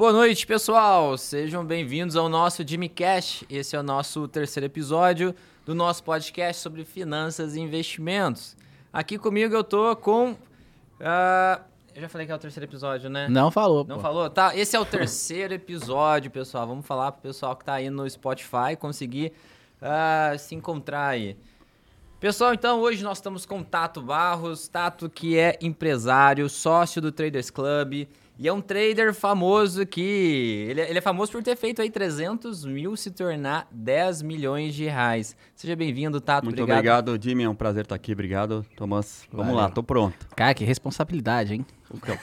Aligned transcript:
Boa 0.00 0.14
noite, 0.14 0.46
pessoal. 0.46 1.18
Sejam 1.18 1.62
bem-vindos 1.62 2.16
ao 2.16 2.26
nosso 2.26 2.66
Jimmy 2.66 2.88
Cash. 2.88 3.44
Esse 3.50 3.76
é 3.76 3.78
o 3.78 3.82
nosso 3.82 4.26
terceiro 4.26 4.64
episódio 4.64 5.34
do 5.66 5.74
nosso 5.74 6.02
podcast 6.02 6.62
sobre 6.62 6.86
finanças 6.86 7.54
e 7.54 7.60
investimentos. 7.60 8.56
Aqui 8.90 9.18
comigo 9.18 9.54
eu 9.54 9.62
tô 9.62 9.94
com. 9.96 10.30
Uh, 10.30 11.60
eu 11.94 12.00
já 12.00 12.08
falei 12.08 12.26
que 12.26 12.32
é 12.32 12.34
o 12.34 12.38
terceiro 12.38 12.64
episódio, 12.64 13.10
né? 13.10 13.28
Não 13.28 13.50
falou. 13.50 13.84
Não 13.86 13.96
pô. 13.96 14.00
falou? 14.00 14.30
Tá, 14.30 14.56
esse 14.56 14.74
é 14.74 14.80
o 14.80 14.86
terceiro 14.86 15.52
episódio, 15.52 16.30
pessoal. 16.30 16.66
Vamos 16.66 16.86
falar 16.86 17.12
pro 17.12 17.20
pessoal 17.20 17.54
que 17.54 17.66
tá 17.66 17.74
aí 17.74 17.90
no 17.90 18.08
Spotify 18.08 18.76
conseguir 18.78 19.34
uh, 19.82 20.38
se 20.38 20.54
encontrar 20.54 21.08
aí. 21.08 21.36
Pessoal, 22.18 22.54
então 22.54 22.80
hoje 22.80 23.04
nós 23.04 23.18
estamos 23.18 23.44
com 23.44 23.62
Tato 23.62 24.00
Barros, 24.00 24.66
Tato 24.66 25.10
que 25.10 25.36
é 25.36 25.58
empresário, 25.60 26.48
sócio 26.48 27.02
do 27.02 27.12
Traders 27.12 27.50
Club 27.50 28.08
e 28.42 28.48
é 28.48 28.52
um 28.54 28.62
trader 28.62 29.12
famoso 29.12 29.84
que. 29.84 30.64
Ele, 30.70 30.80
ele 30.80 30.96
é 30.96 31.00
famoso 31.02 31.30
por 31.30 31.42
ter 31.42 31.54
feito 31.56 31.82
aí 31.82 31.90
300 31.90 32.64
mil 32.64 32.96
se 32.96 33.10
tornar 33.10 33.68
10 33.70 34.22
milhões 34.22 34.74
de 34.74 34.84
reais. 34.84 35.36
Seja 35.54 35.76
bem-vindo, 35.76 36.18
Tato. 36.22 36.46
Muito 36.46 36.62
obrigado. 36.62 37.08
obrigado, 37.10 37.22
Jimmy. 37.22 37.44
É 37.44 37.50
um 37.50 37.54
prazer 37.54 37.82
estar 37.82 37.94
aqui. 37.94 38.12
Obrigado, 38.12 38.64
Thomas. 38.74 39.28
Vamos 39.30 39.48
Valeu. 39.48 39.60
lá, 39.60 39.68
tô 39.68 39.82
pronto. 39.82 40.16
Cara, 40.34 40.54
que 40.54 40.64
responsabilidade, 40.64 41.52
hein? 41.52 41.66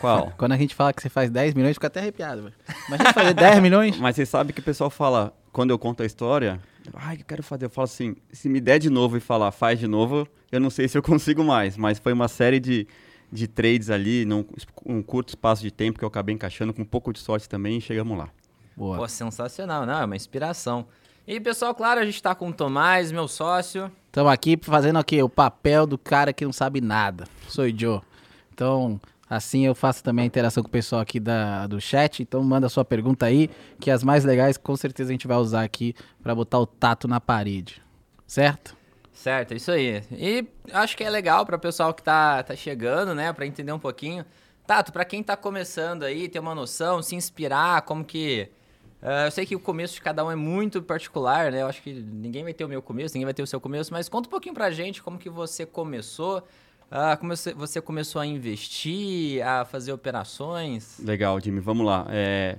Qual? 0.02 0.34
Quando 0.40 0.54
a 0.54 0.58
gente 0.58 0.74
fala 0.74 0.92
que 0.92 1.04
você 1.04 1.10
faz 1.10 1.30
10 1.30 1.54
milhões, 1.54 1.76
fica 1.76 1.86
até 1.86 2.00
arrepiado, 2.00 2.42
velho. 2.42 2.56
Imagina 2.88 3.14
fazer 3.14 3.34
10 3.36 3.62
milhões. 3.62 4.00
Mas 4.00 4.16
você 4.16 4.26
sabe 4.26 4.54
que 4.54 4.60
o 4.60 4.64
pessoal 4.64 4.90
fala, 4.90 5.32
quando 5.54 5.70
eu 5.70 5.78
conto 5.78 6.02
a 6.02 6.06
história, 6.08 6.60
ai, 6.96 7.18
eu 7.18 7.26
quero 7.26 7.44
fazer. 7.44 7.66
Eu 7.66 7.70
falo 7.70 7.86
assim, 7.86 8.16
se 8.32 8.50
me 8.50 8.60
der 8.60 8.80
de 8.80 8.90
novo 8.90 9.18
e 9.18 9.20
falar 9.20 9.52
faz 9.52 9.78
de 9.78 9.86
novo, 9.86 10.28
eu 10.52 10.60
não 10.60 10.72
sei 10.72 10.88
se 10.88 10.98
eu 10.98 11.04
consigo 11.04 11.44
mais. 11.44 11.78
Mas 11.78 12.00
foi 12.00 12.12
uma 12.12 12.28
série 12.28 12.60
de, 12.60 12.88
de 13.32 13.48
trades 13.48 13.90
ali, 13.90 14.26
num 14.26 14.46
um 14.86 15.02
curto 15.02 15.30
espaço 15.30 15.62
de 15.62 15.72
tempo 15.72 16.00
que 16.00 16.06
eu 16.06 16.08
acabei 16.08 16.34
encaixando, 16.34 16.74
com 16.74 16.82
um 16.82 16.86
pouco 16.86 17.12
de 17.12 17.20
sorte 17.20 17.48
também, 17.48 17.78
e 17.78 17.82
chegamos 17.82 18.18
lá. 18.18 18.30
Boa. 18.76 18.98
Pô, 18.98 19.08
sensacional, 19.08 19.86
não, 19.86 20.02
é 20.02 20.06
uma 20.06 20.16
inspiração. 20.16 20.86
E 21.28 21.42
pessoal, 21.42 21.76
claro, 21.76 22.00
a 22.00 22.06
gente 22.06 22.16
está 22.16 22.34
com 22.34 22.48
o 22.48 22.54
Tomás, 22.54 23.12
meu 23.12 23.28
sócio. 23.28 23.92
Estamos 24.06 24.32
aqui 24.32 24.58
fazendo 24.62 24.98
aqui 24.98 25.22
o 25.22 25.28
papel 25.28 25.86
do 25.86 25.98
cara 25.98 26.32
que 26.32 26.46
não 26.46 26.54
sabe 26.54 26.80
nada. 26.80 27.26
Sou 27.50 27.66
o 27.66 27.78
Joe. 27.78 28.00
Então, 28.54 28.98
assim 29.30 29.66
eu 29.66 29.76
faço 29.76 30.02
também 30.02 30.24
a 30.24 30.26
interação 30.26 30.64
com 30.64 30.70
o 30.70 30.72
pessoal 30.72 31.02
aqui 31.02 31.20
da, 31.20 31.68
do 31.68 31.82
chat. 31.82 32.24
Então, 32.24 32.42
manda 32.44 32.70
sua 32.70 32.86
pergunta 32.86 33.26
aí, 33.26 33.50
que 33.78 33.92
as 33.92 34.06
mais 34.06 34.24
legais 34.24 34.56
com 34.56 34.78
certeza 34.78 35.10
a 35.10 35.14
gente 35.14 35.28
vai 35.28 35.38
usar 35.38 35.64
aqui 35.64 35.94
para 36.24 36.34
botar 36.34 36.60
o 36.60 36.66
tato 36.66 37.10
na 37.10 37.20
parede. 37.20 37.82
Certo? 38.26 38.77
Certo, 39.18 39.54
é 39.54 39.56
isso 39.58 39.72
aí. 39.72 40.04
E 40.12 40.48
acho 40.72 40.96
que 40.96 41.04
é 41.04 41.10
legal 41.10 41.46
para 41.46 41.56
o 41.56 41.60
pessoal 41.60 41.94
que 41.94 42.04
tá, 42.04 42.44
tá 42.44 42.56
chegando, 42.56 43.16
né, 43.16 43.34
para 43.34 43.46
entender 43.46 43.72
um 43.72 43.80
pouquinho. 43.80 44.24
Tato, 44.66 44.94
para 44.94 45.04
quem 45.04 45.24
tá 45.24 45.36
começando 45.36 46.04
aí, 46.04 46.30
ter 46.30 46.40
uma 46.40 46.54
noção, 46.54 47.02
se 47.02 47.16
inspirar, 47.16 47.82
como 47.82 48.06
que 48.06 48.50
Uh, 49.02 49.26
eu 49.26 49.32
sei 49.32 49.46
que 49.46 49.56
o 49.56 49.60
começo 49.60 49.94
de 49.94 50.02
cada 50.02 50.26
um 50.26 50.32
é 50.32 50.36
muito 50.36 50.82
particular, 50.82 51.52
né? 51.52 51.62
Eu 51.62 51.68
acho 51.68 51.82
que 51.84 51.94
ninguém 51.94 52.44
vai 52.44 52.54
ter 52.54 52.66
o 52.66 52.68
meu 52.68 52.82
começo, 52.82 53.14
ninguém 53.14 53.26
vai 53.26 53.34
ter 53.34 53.44
o 53.44 53.48
seu 53.48 53.62
começo, 53.62 53.94
mas 53.94 54.10
conta 54.10 54.28
um 54.28 54.32
pouquinho 54.32 54.56
pra 54.56 54.72
gente 54.72 55.04
como 55.04 55.20
que 55.20 55.30
você 55.30 55.68
começou, 55.68 56.40
uh, 56.40 57.18
como 57.20 57.32
você, 57.56 57.80
começou 57.80 58.20
a 58.20 58.26
investir, 58.26 59.46
a 59.46 59.66
fazer 59.66 59.94
operações. 59.94 61.00
Legal, 61.00 61.40
Jimmy, 61.40 61.60
vamos 61.60 61.86
lá. 61.86 62.08
É, 62.10 62.58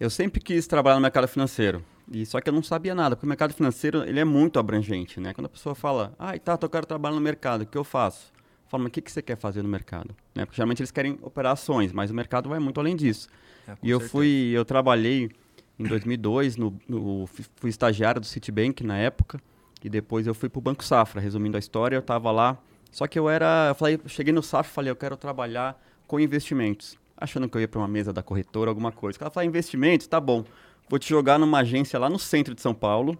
eu 0.00 0.08
sempre 0.08 0.40
quis 0.40 0.66
trabalhar 0.66 0.96
no 0.96 1.02
mercado 1.02 1.28
financeiro. 1.28 1.84
E 2.10 2.24
só 2.24 2.40
que 2.40 2.48
eu 2.48 2.52
não 2.52 2.62
sabia 2.62 2.94
nada, 2.94 3.14
porque 3.14 3.26
o 3.26 3.28
mercado 3.28 3.52
financeiro 3.52 4.02
ele 4.02 4.18
é 4.18 4.24
muito 4.24 4.58
abrangente, 4.58 5.20
né? 5.20 5.32
Quando 5.34 5.44
a 5.44 5.50
pessoa 5.50 5.74
fala, 5.74 6.12
ah, 6.18 6.36
tá, 6.38 6.58
eu 6.60 6.68
quero 6.70 6.86
trabalhar 6.86 7.14
no 7.14 7.20
mercado, 7.20 7.62
o 7.62 7.66
que 7.66 7.78
eu 7.78 7.84
faço? 7.84 8.32
Fala, 8.66 8.84
mas 8.84 8.88
o 8.88 8.92
que, 8.92 9.02
que 9.02 9.12
você 9.12 9.20
quer 9.20 9.36
fazer 9.36 9.62
no 9.62 9.68
mercado? 9.68 10.16
Né? 10.34 10.44
Porque 10.44 10.56
geralmente 10.56 10.80
eles 10.80 10.90
querem 10.90 11.18
operações, 11.22 11.92
mas 11.92 12.10
o 12.10 12.14
mercado 12.14 12.48
vai 12.48 12.58
muito 12.58 12.80
além 12.80 12.96
disso. 12.96 13.28
É, 13.68 13.76
e 13.82 13.90
eu 13.90 13.98
certeza. 13.98 14.10
fui, 14.10 14.50
eu 14.54 14.64
trabalhei 14.64 15.30
em 15.78 15.84
2002, 15.84 16.56
no, 16.56 16.76
no, 16.88 17.28
fui 17.56 17.70
estagiário 17.70 18.20
do 18.20 18.26
Citibank 18.26 18.82
na 18.82 18.96
época, 18.96 19.40
e 19.84 19.88
depois 19.88 20.26
eu 20.26 20.34
fui 20.34 20.48
para 20.48 20.58
o 20.58 20.62
Banco 20.62 20.82
Safra. 20.84 21.20
Resumindo 21.20 21.56
a 21.56 21.60
história, 21.60 21.96
eu 21.96 22.00
estava 22.00 22.30
lá, 22.30 22.58
só 22.90 23.06
que 23.06 23.18
eu 23.18 23.28
era, 23.28 23.68
eu 23.68 23.74
falei, 23.74 24.00
cheguei 24.06 24.32
no 24.32 24.42
Safra 24.42 24.70
e 24.70 24.74
falei, 24.74 24.90
eu 24.90 24.96
quero 24.96 25.16
trabalhar 25.16 25.80
com 26.06 26.18
investimentos, 26.18 26.98
achando 27.20 27.48
que 27.48 27.56
eu 27.56 27.60
ia 27.60 27.68
para 27.68 27.80
uma 27.80 27.88
mesa 27.88 28.12
da 28.12 28.22
corretora, 28.22 28.70
alguma 28.70 28.90
coisa. 28.90 29.18
Ela 29.20 29.30
falou, 29.30 29.48
investimentos, 29.48 30.06
tá 30.06 30.18
bom 30.18 30.44
vou 30.90 30.98
te 30.98 31.08
jogar 31.08 31.38
numa 31.38 31.60
agência 31.60 31.96
lá 32.00 32.10
no 32.10 32.18
centro 32.18 32.52
de 32.52 32.60
São 32.60 32.74
Paulo 32.74 33.16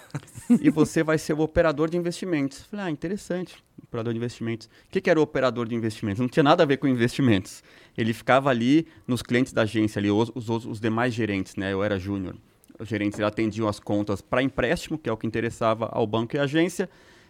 e 0.58 0.70
você 0.70 1.02
vai 1.02 1.18
ser 1.18 1.34
o 1.34 1.40
operador 1.40 1.90
de 1.90 1.98
investimentos. 1.98 2.62
Falei, 2.62 2.86
ah, 2.86 2.90
interessante, 2.90 3.62
operador 3.82 4.14
de 4.14 4.18
investimentos. 4.18 4.66
O 4.66 4.90
que, 4.90 5.02
que, 5.02 5.10
era 5.10 5.20
o 5.20 5.22
operador 5.22 5.68
de 5.68 5.74
investimentos? 5.74 6.18
Não 6.18 6.28
tinha 6.28 6.42
nada 6.42 6.62
a 6.62 6.66
ver 6.66 6.78
com 6.78 6.88
investimentos. 6.88 7.62
Ele 7.96 8.14
ficava 8.14 8.48
ali 8.48 8.86
nos 9.06 9.20
clientes 9.20 9.52
da 9.52 9.62
agência, 9.62 10.00
ali, 10.00 10.10
os, 10.10 10.32
os, 10.34 10.48
os 10.64 10.80
demais 10.80 11.12
gerentes, 11.12 11.56
né? 11.56 11.74
Eu 11.74 11.84
era 11.84 11.98
júnior. 11.98 12.36
Os 12.78 12.88
gerentes 12.88 13.20
atendiam 13.20 13.68
as 13.68 13.78
contas 13.78 14.22
para 14.22 14.42
empréstimo, 14.42 14.96
que 14.96 15.06
é 15.06 15.12
o 15.12 15.16
que 15.16 15.26
interessava 15.26 15.90
ao 15.92 16.06
banco 16.06 16.34
e 16.34 16.38
à 16.38 16.44
agência. 16.44 16.88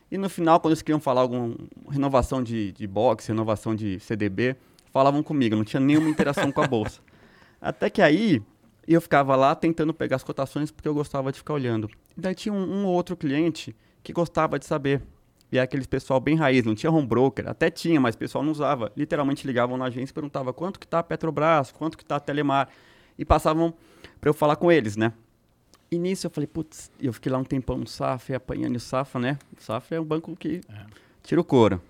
E 0.08 0.16
no 0.16 0.28
final, 0.28 0.60
quando 0.60 0.72
eles 0.72 0.82
queriam 0.82 1.00
falar 1.00 1.22
alguma 1.22 1.56
renovação 1.90 2.42
de, 2.42 2.70
de 2.70 2.86
box, 2.86 3.26
renovação 3.26 3.74
de 3.74 3.98
CDB, 3.98 4.56
falavam 4.92 5.22
comigo, 5.22 5.56
não 5.56 5.64
tinha 5.64 5.80
nenhuma 5.80 6.08
interação 6.08 6.50
com 6.52 6.60
a 6.60 6.66
bolsa. 6.66 7.00
Até 7.60 7.90
que 7.90 8.00
aí, 8.00 8.42
eu 8.86 9.00
ficava 9.00 9.36
lá 9.36 9.54
tentando 9.54 9.94
pegar 9.94 10.16
as 10.16 10.24
cotações 10.24 10.70
porque 10.70 10.88
eu 10.88 10.94
gostava 10.94 11.30
de 11.30 11.38
ficar 11.38 11.54
olhando. 11.54 11.88
E 12.16 12.20
daí 12.20 12.34
tinha 12.34 12.52
um, 12.52 12.80
um 12.80 12.86
ou 12.86 12.94
outro 12.94 13.16
cliente 13.16 13.74
que 14.02 14.12
gostava 14.12 14.58
de 14.58 14.66
saber. 14.66 15.02
E 15.52 15.58
é 15.58 15.62
aqueles 15.62 15.86
pessoal 15.86 16.20
bem 16.20 16.36
raiz, 16.36 16.64
não 16.64 16.74
tinha 16.74 16.90
home 16.90 17.06
broker, 17.06 17.48
até 17.48 17.70
tinha, 17.70 18.00
mas 18.00 18.14
o 18.14 18.18
pessoal 18.18 18.42
não 18.44 18.52
usava. 18.52 18.92
Literalmente 18.96 19.46
ligavam 19.46 19.76
na 19.76 19.86
agência 19.86 20.12
e 20.12 20.14
perguntavam 20.14 20.52
quanto 20.52 20.78
que 20.78 20.86
tá 20.86 21.00
a 21.00 21.02
Petrobras, 21.02 21.72
quanto 21.72 21.98
que 21.98 22.04
tá 22.04 22.16
a 22.16 22.20
Telemar. 22.20 22.68
E 23.18 23.24
passavam 23.24 23.74
para 24.20 24.30
eu 24.30 24.34
falar 24.34 24.56
com 24.56 24.70
eles, 24.70 24.96
né? 24.96 25.12
E 25.90 25.98
nisso 25.98 26.26
eu 26.26 26.30
falei, 26.30 26.46
putz, 26.46 26.90
eu 27.00 27.12
fiquei 27.12 27.32
lá 27.32 27.38
um 27.38 27.44
tempão 27.44 27.76
no 27.76 27.86
Safra, 27.86 28.36
apanhando 28.36 28.76
o 28.76 28.80
Safra, 28.80 29.20
né? 29.20 29.38
O 29.58 29.62
Safra 29.62 29.96
é 29.96 30.00
um 30.00 30.04
banco 30.04 30.36
que 30.36 30.60
é. 30.68 30.86
tira 31.22 31.40
o 31.40 31.44
couro. 31.44 31.82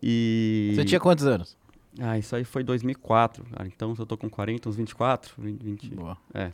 E... 0.00 0.72
Você 0.76 0.84
tinha 0.84 1.00
quantos 1.00 1.26
anos? 1.26 1.56
Ah, 1.98 2.18
isso 2.18 2.36
aí 2.36 2.44
foi 2.44 2.62
2004, 2.62 3.44
cara. 3.44 3.66
Então, 3.66 3.94
eu 3.98 4.06
tô 4.06 4.16
com 4.16 4.28
40, 4.28 4.68
uns 4.68 4.76
24, 4.76 5.34
20... 5.38 5.62
20 5.62 5.94
Boa. 5.94 6.16
É. 6.32 6.52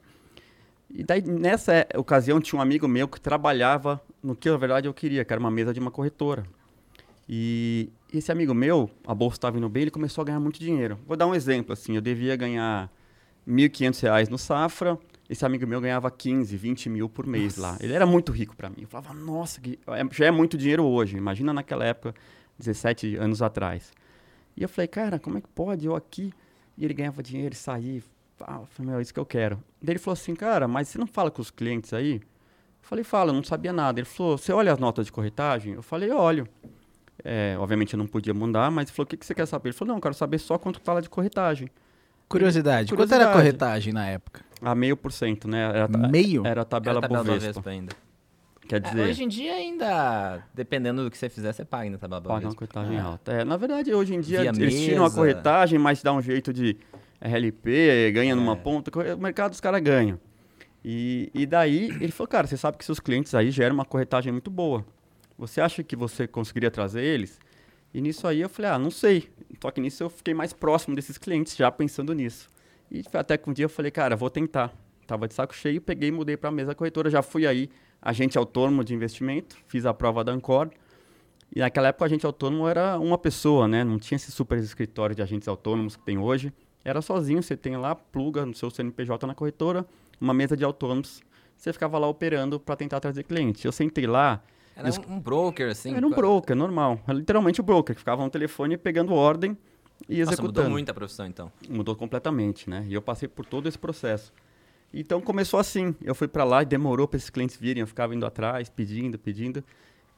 E 0.90 1.02
daí, 1.02 1.22
nessa 1.22 1.86
ocasião, 1.94 2.40
tinha 2.40 2.58
um 2.58 2.62
amigo 2.62 2.86
meu 2.86 3.08
que 3.08 3.20
trabalhava 3.20 4.00
no 4.22 4.34
que, 4.34 4.50
na 4.50 4.56
verdade, 4.56 4.88
eu 4.88 4.94
queria, 4.94 5.24
que 5.24 5.32
era 5.32 5.40
uma 5.40 5.50
mesa 5.50 5.74
de 5.74 5.80
uma 5.80 5.90
corretora. 5.90 6.44
E 7.28 7.90
esse 8.12 8.30
amigo 8.30 8.54
meu, 8.54 8.88
a 9.06 9.14
bolsa 9.14 9.36
estava 9.36 9.58
indo 9.58 9.68
bem, 9.68 9.82
ele 9.82 9.90
começou 9.90 10.22
a 10.22 10.24
ganhar 10.24 10.40
muito 10.40 10.60
dinheiro. 10.60 10.98
Vou 11.06 11.16
dar 11.16 11.26
um 11.26 11.34
exemplo, 11.34 11.72
assim, 11.72 11.96
eu 11.96 12.00
devia 12.00 12.36
ganhar 12.36 12.90
R$ 13.46 13.52
1.500 13.52 14.28
no 14.28 14.38
Safra, 14.38 14.98
esse 15.28 15.44
amigo 15.44 15.66
meu 15.66 15.80
ganhava 15.80 16.08
15, 16.08 16.56
20 16.56 16.88
mil 16.88 17.08
por 17.08 17.26
mês 17.26 17.56
nossa. 17.56 17.72
lá. 17.72 17.78
Ele 17.80 17.92
era 17.92 18.06
muito 18.06 18.30
rico 18.30 18.56
para 18.56 18.70
mim. 18.70 18.82
Eu 18.82 18.88
falava, 18.88 19.12
nossa, 19.12 19.60
que... 19.60 19.78
É, 19.88 20.06
já 20.12 20.26
é 20.26 20.30
muito 20.30 20.56
dinheiro 20.56 20.84
hoje. 20.84 21.16
Imagina 21.16 21.52
naquela 21.52 21.84
época, 21.84 22.14
17 22.58 23.16
anos 23.16 23.42
atrás. 23.42 23.92
E 24.56 24.62
eu 24.62 24.68
falei, 24.68 24.88
cara, 24.88 25.18
como 25.18 25.38
é 25.38 25.40
que 25.40 25.48
pode 25.48 25.86
eu 25.86 25.94
aqui? 25.94 26.32
E 26.76 26.84
ele 26.84 26.94
ganhava 26.94 27.22
dinheiro 27.22 27.52
e 27.54 27.56
saía. 27.56 28.02
Ah, 28.40 28.58
eu 28.60 28.66
falei, 28.66 28.90
meu, 28.90 28.98
é 28.98 29.02
isso 29.02 29.12
que 29.12 29.20
eu 29.20 29.26
quero. 29.26 29.56
Daí 29.80 29.92
ele 29.92 29.98
falou 29.98 30.14
assim, 30.14 30.34
cara, 30.34 30.66
mas 30.66 30.88
você 30.88 30.98
não 30.98 31.06
fala 31.06 31.30
com 31.30 31.40
os 31.40 31.50
clientes 31.50 31.92
aí? 31.92 32.14
Eu 32.16 32.22
falei, 32.82 33.04
fala, 33.04 33.30
eu 33.30 33.34
não 33.34 33.42
sabia 33.42 33.72
nada. 33.72 33.98
Ele 34.00 34.06
falou, 34.06 34.36
você 34.38 34.52
olha 34.52 34.72
as 34.72 34.78
notas 34.78 35.06
de 35.06 35.12
corretagem? 35.12 35.74
Eu 35.74 35.82
falei, 35.82 36.10
olho. 36.10 36.48
É, 37.24 37.56
obviamente 37.58 37.94
eu 37.94 37.98
não 37.98 38.06
podia 38.06 38.32
mandar, 38.34 38.70
mas 38.70 38.88
ele 38.88 38.94
falou, 38.94 39.06
o 39.06 39.08
que, 39.08 39.16
que 39.16 39.26
você 39.26 39.34
quer 39.34 39.46
saber? 39.46 39.70
Ele 39.70 39.76
falou, 39.76 39.88
não, 39.88 39.98
eu 39.98 40.02
quero 40.02 40.14
saber 40.14 40.38
só 40.38 40.58
quanto 40.58 40.80
fala 40.80 41.00
de 41.02 41.08
corretagem. 41.08 41.68
Curiosidade, 42.28 42.90
Curiosidade. 42.90 42.96
quanto 42.96 43.12
era 43.12 43.30
a 43.30 43.32
corretagem 43.32 43.92
na 43.92 44.06
época? 44.06 44.44
A 44.60 44.74
meio 44.74 44.96
por 44.96 45.12
cento, 45.12 45.48
né? 45.48 45.62
Era, 45.62 45.88
meio? 45.88 46.46
Era 46.46 46.62
a 46.62 46.64
tabela, 46.64 46.98
era 46.98 47.06
a 47.06 47.08
tabela 47.08 47.24
Bovespa. 47.24 47.52
Bovespa 47.52 47.70
ainda. 47.70 47.92
Quer 48.68 48.80
dizer... 48.80 49.00
É, 49.00 49.10
hoje 49.10 49.24
em 49.24 49.28
dia 49.28 49.54
ainda, 49.54 50.42
dependendo 50.52 51.04
do 51.04 51.10
que 51.10 51.16
você 51.16 51.28
fizer, 51.28 51.52
você 51.52 51.64
paga 51.64 51.84
ainda 51.84 51.98
tabela 51.98 52.20
Paga 52.20 52.46
uma 52.46 52.54
corretagem 52.54 52.96
é. 52.96 53.00
alta. 53.00 53.32
É, 53.32 53.44
na 53.44 53.56
verdade, 53.56 53.94
hoje 53.94 54.14
em 54.14 54.20
dia 54.20 54.40
Via 54.40 54.50
eles 54.50 54.74
mesa. 54.74 54.76
tiram 54.76 55.04
a 55.04 55.10
corretagem, 55.10 55.78
mas 55.78 56.02
dá 56.02 56.12
um 56.12 56.20
jeito 56.20 56.52
de 56.52 56.76
RLP, 57.20 58.12
ganha 58.12 58.32
é. 58.32 58.34
numa 58.34 58.56
ponta, 58.56 58.90
o 59.14 59.18
mercado 59.18 59.52
os 59.52 59.60
caras 59.60 59.80
ganham. 59.80 60.18
E, 60.84 61.30
e 61.34 61.46
daí 61.46 61.90
ele 62.00 62.12
falou, 62.12 62.28
cara, 62.28 62.46
você 62.46 62.56
sabe 62.56 62.78
que 62.78 62.84
seus 62.84 63.00
clientes 63.00 63.34
aí 63.34 63.50
geram 63.50 63.74
uma 63.74 63.84
corretagem 63.84 64.32
muito 64.32 64.50
boa. 64.50 64.84
Você 65.38 65.60
acha 65.60 65.82
que 65.82 65.96
você 65.96 66.26
conseguiria 66.26 66.70
trazer 66.70 67.02
eles? 67.02 67.38
E 67.92 68.00
nisso 68.00 68.26
aí 68.26 68.40
eu 68.40 68.48
falei, 68.48 68.70
ah, 68.70 68.78
não 68.78 68.90
sei. 68.90 69.28
Só 69.60 69.70
que 69.70 69.80
nisso 69.80 70.02
eu 70.02 70.10
fiquei 70.10 70.34
mais 70.34 70.52
próximo 70.52 70.94
desses 70.94 71.18
clientes, 71.18 71.56
já 71.56 71.70
pensando 71.70 72.12
nisso. 72.12 72.48
E 72.90 73.02
até 73.12 73.36
que 73.36 73.48
um 73.48 73.52
dia 73.52 73.64
eu 73.64 73.68
falei, 73.68 73.90
cara, 73.90 74.16
vou 74.16 74.30
tentar. 74.30 74.72
Tava 75.06 75.28
de 75.28 75.34
saco 75.34 75.54
cheio, 75.54 75.80
peguei 75.80 76.08
e 76.08 76.12
mudei 76.12 76.36
para 76.36 76.48
a 76.48 76.52
mesa 76.52 76.74
corretora. 76.74 77.08
Já 77.10 77.22
fui 77.22 77.46
aí 77.46 77.68
agente 78.06 78.38
autônomo 78.38 78.84
de 78.84 78.94
investimento, 78.94 79.56
fiz 79.66 79.84
a 79.84 79.92
prova 79.92 80.22
da 80.22 80.30
Ancor. 80.30 80.70
E 81.54 81.58
naquela 81.58 81.88
época, 81.88 82.04
agente 82.04 82.24
autônomo 82.24 82.68
era 82.68 83.00
uma 83.00 83.18
pessoa, 83.18 83.66
né? 83.66 83.82
Não 83.82 83.98
tinha 83.98 84.14
esse 84.14 84.30
super 84.30 84.58
escritório 84.58 85.14
de 85.14 85.22
agentes 85.22 85.48
autônomos 85.48 85.96
que 85.96 86.04
tem 86.04 86.16
hoje. 86.16 86.52
Era 86.84 87.02
sozinho, 87.02 87.42
você 87.42 87.56
tem 87.56 87.76
lá, 87.76 87.96
pluga 87.96 88.46
no 88.46 88.54
seu 88.54 88.70
CNPJ 88.70 89.26
na 89.26 89.34
corretora, 89.34 89.84
uma 90.20 90.32
mesa 90.32 90.56
de 90.56 90.64
autônomos. 90.64 91.20
Você 91.56 91.72
ficava 91.72 91.98
lá 91.98 92.06
operando 92.06 92.60
para 92.60 92.76
tentar 92.76 93.00
trazer 93.00 93.24
cliente. 93.24 93.66
Eu 93.66 93.72
sentei 93.72 94.06
lá. 94.06 94.40
Era 94.76 94.88
um 95.08 95.18
broker, 95.18 95.68
assim? 95.70 95.96
Era 95.96 96.06
um 96.06 96.10
broker, 96.10 96.54
normal. 96.54 97.00
Era 97.08 97.18
literalmente 97.18 97.60
o 97.60 97.64
um 97.64 97.66
broker, 97.66 97.92
que 97.92 98.00
ficava 98.00 98.22
no 98.22 98.30
telefone 98.30 98.76
pegando 98.76 99.12
ordem 99.12 99.58
e 100.08 100.20
Nossa, 100.20 100.34
executando. 100.34 100.60
mudou 100.60 100.70
muito 100.70 100.90
a 100.90 100.94
profissão, 100.94 101.26
então. 101.26 101.50
Mudou 101.68 101.96
completamente, 101.96 102.70
né? 102.70 102.84
E 102.86 102.94
eu 102.94 103.02
passei 103.02 103.26
por 103.26 103.44
todo 103.44 103.68
esse 103.68 103.78
processo. 103.78 104.32
Então 104.92 105.20
começou 105.20 105.60
assim. 105.60 105.94
Eu 106.02 106.14
fui 106.14 106.28
para 106.28 106.44
lá 106.44 106.62
e 106.62 106.66
demorou 106.66 107.06
para 107.06 107.16
esses 107.16 107.30
clientes 107.30 107.56
virem. 107.56 107.80
Eu 107.80 107.86
ficava 107.86 108.14
indo 108.14 108.24
atrás, 108.24 108.68
pedindo, 108.68 109.18
pedindo. 109.18 109.62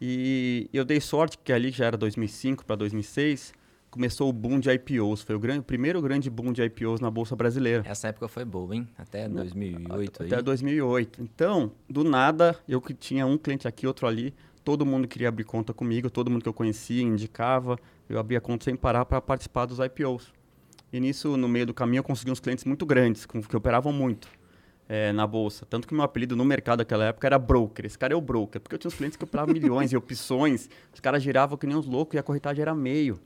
E 0.01 0.69
eu 0.73 0.85
dei 0.85 1.01
sorte 1.01 1.39
que 1.39 1.53
ali 1.53 1.71
já 1.71 1.87
era 1.87 1.97
2005 1.97 2.65
para 2.65 2.77
2006 2.77 3.53
começou 3.91 4.29
o 4.29 4.33
boom 4.33 4.61
de 4.61 4.71
IPOs. 4.71 5.23
Foi 5.23 5.35
o, 5.35 5.39
grande, 5.39 5.61
o 5.61 5.63
primeiro 5.63 6.01
grande 6.01 6.31
boom 6.31 6.53
de 6.53 6.63
IPOs 6.63 7.01
na 7.01 7.11
Bolsa 7.11 7.35
Brasileira. 7.35 7.83
Essa 7.87 8.09
época 8.09 8.29
foi 8.29 8.45
boa, 8.45 8.75
hein? 8.75 8.89
Até 8.97 9.29
2008 9.29 10.23
Até 10.23 10.37
aí. 10.37 10.43
2008. 10.43 11.23
Então, 11.23 11.73
do 11.89 12.05
nada, 12.05 12.57
eu 12.69 12.81
que 12.81 12.95
tinha 12.95 13.27
um 13.27 13.37
cliente 13.37 13.67
aqui, 13.67 13.87
outro 13.87 14.07
ali, 14.07 14.35
todo 14.65 14.85
mundo 14.85 15.09
queria 15.09 15.29
abrir 15.29 15.45
conta 15.45 15.73
comigo, 15.73 16.11
todo 16.11 16.31
mundo 16.31 16.43
que 16.43 16.49
eu 16.49 16.55
conhecia 16.55 17.03
indicava, 17.03 17.79
eu 18.09 18.19
abria 18.19 18.41
conta 18.41 18.65
sem 18.65 18.77
parar 18.77 19.05
para 19.05 19.21
participar 19.21 19.67
dos 19.67 19.79
IPOs. 19.79 20.33
E 20.93 21.01
nisso, 21.01 21.37
no 21.37 21.49
meio 21.49 21.67
do 21.67 21.75
caminho, 21.75 22.01
eu 22.01 22.05
consegui 22.05 22.31
uns 22.31 22.41
clientes 22.41 22.65
muito 22.65 22.87
grandes, 22.87 23.27
com, 23.27 23.43
que 23.43 23.57
operavam 23.57 23.93
muito. 23.93 24.29
É, 24.89 25.13
na 25.13 25.27
bolsa. 25.27 25.67
Tanto 25.69 25.87
que 25.87 25.93
meu 25.93 26.03
apelido 26.03 26.35
no 26.35 26.47
mercado 26.47 26.79
naquela 26.79 27.05
época 27.05 27.27
era 27.27 27.39
broker. 27.39 27.85
Esse 27.85 27.99
cara 27.99 28.15
é 28.15 28.17
o 28.17 28.23
broker, 28.23 28.59
porque 28.59 28.75
eu 28.75 28.79
tinha 28.79 28.89
uns 28.89 28.95
clientes 28.95 29.19
que 29.19 29.25
operavam 29.25 29.53
milhões 29.53 29.93
e 29.93 29.97
opções, 29.97 30.71
os 30.95 30.99
caras 30.99 31.23
giravam 31.23 31.59
que 31.59 31.67
nem 31.67 31.77
uns 31.77 31.85
loucos 31.85 32.15
e 32.15 32.19
a 32.19 32.23
corretagem 32.23 32.63
era 32.63 32.75
meio. 32.75 33.21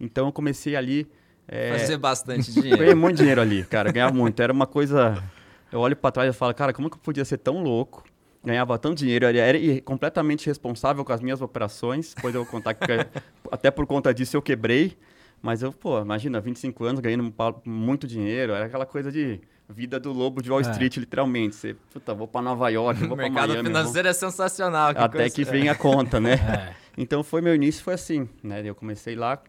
Então 0.00 0.26
eu 0.26 0.32
comecei 0.32 0.74
ali. 0.74 1.06
É... 1.46 1.78
Fazer 1.78 1.96
bastante 1.98 2.50
dinheiro. 2.52 2.78
Ganhei 2.78 2.94
muito 2.94 3.18
dinheiro 3.18 3.40
ali, 3.40 3.64
cara. 3.64 3.92
Ganhava 3.92 4.12
muito. 4.12 4.40
Era 4.42 4.52
uma 4.52 4.66
coisa. 4.66 5.22
Eu 5.70 5.80
olho 5.80 5.94
para 5.94 6.10
trás 6.10 6.34
e 6.34 6.36
falo, 6.36 6.52
cara, 6.52 6.72
como 6.72 6.90
que 6.90 6.96
eu 6.96 7.00
podia 7.00 7.24
ser 7.24 7.38
tão 7.38 7.62
louco? 7.62 8.04
Ganhava 8.44 8.78
tanto 8.78 8.98
dinheiro, 8.98 9.24
era, 9.24 9.38
era 9.38 9.80
completamente 9.80 10.46
responsável 10.46 11.02
com 11.04 11.12
as 11.12 11.20
minhas 11.20 11.40
operações. 11.40 12.12
Depois 12.14 12.34
eu 12.34 12.42
vou 12.42 12.50
contar 12.50 12.74
que 12.74 12.84
até 13.50 13.70
por 13.70 13.86
conta 13.86 14.12
disso 14.12 14.36
eu 14.36 14.42
quebrei. 14.42 14.96
Mas 15.40 15.62
eu, 15.62 15.72
pô, 15.72 16.00
imagina, 16.00 16.40
25 16.40 16.84
anos 16.84 17.00
ganhando 17.00 17.32
muito 17.64 18.06
dinheiro. 18.06 18.52
Era 18.52 18.66
aquela 18.66 18.86
coisa 18.86 19.12
de 19.12 19.40
vida 19.68 19.98
do 19.98 20.12
lobo 20.12 20.42
de 20.42 20.50
Wall 20.50 20.60
é. 20.60 20.70
Street, 20.70 20.96
literalmente. 20.96 21.56
Você, 21.56 21.74
puta, 21.92 22.14
vou 22.14 22.28
para 22.28 22.42
Nova 22.42 22.68
York, 22.68 23.00
vou 23.06 23.16
para 23.16 23.28
Miami. 23.28 23.36
O 23.36 23.42
mercado 23.42 23.66
financeiro 23.66 24.06
vou... 24.06 24.10
é 24.10 24.12
sensacional. 24.12 24.94
Que 24.94 25.00
Até 25.00 25.18
coisa... 25.18 25.34
que 25.34 25.44
vem 25.44 25.68
a 25.68 25.74
conta, 25.74 26.20
né? 26.20 26.34
É. 26.80 26.84
Então 26.96 27.24
foi 27.24 27.40
meu 27.40 27.52
início, 27.56 27.82
foi 27.82 27.94
assim, 27.94 28.28
né? 28.40 28.62
Eu 28.64 28.72
comecei 28.72 29.16
lá 29.16 29.42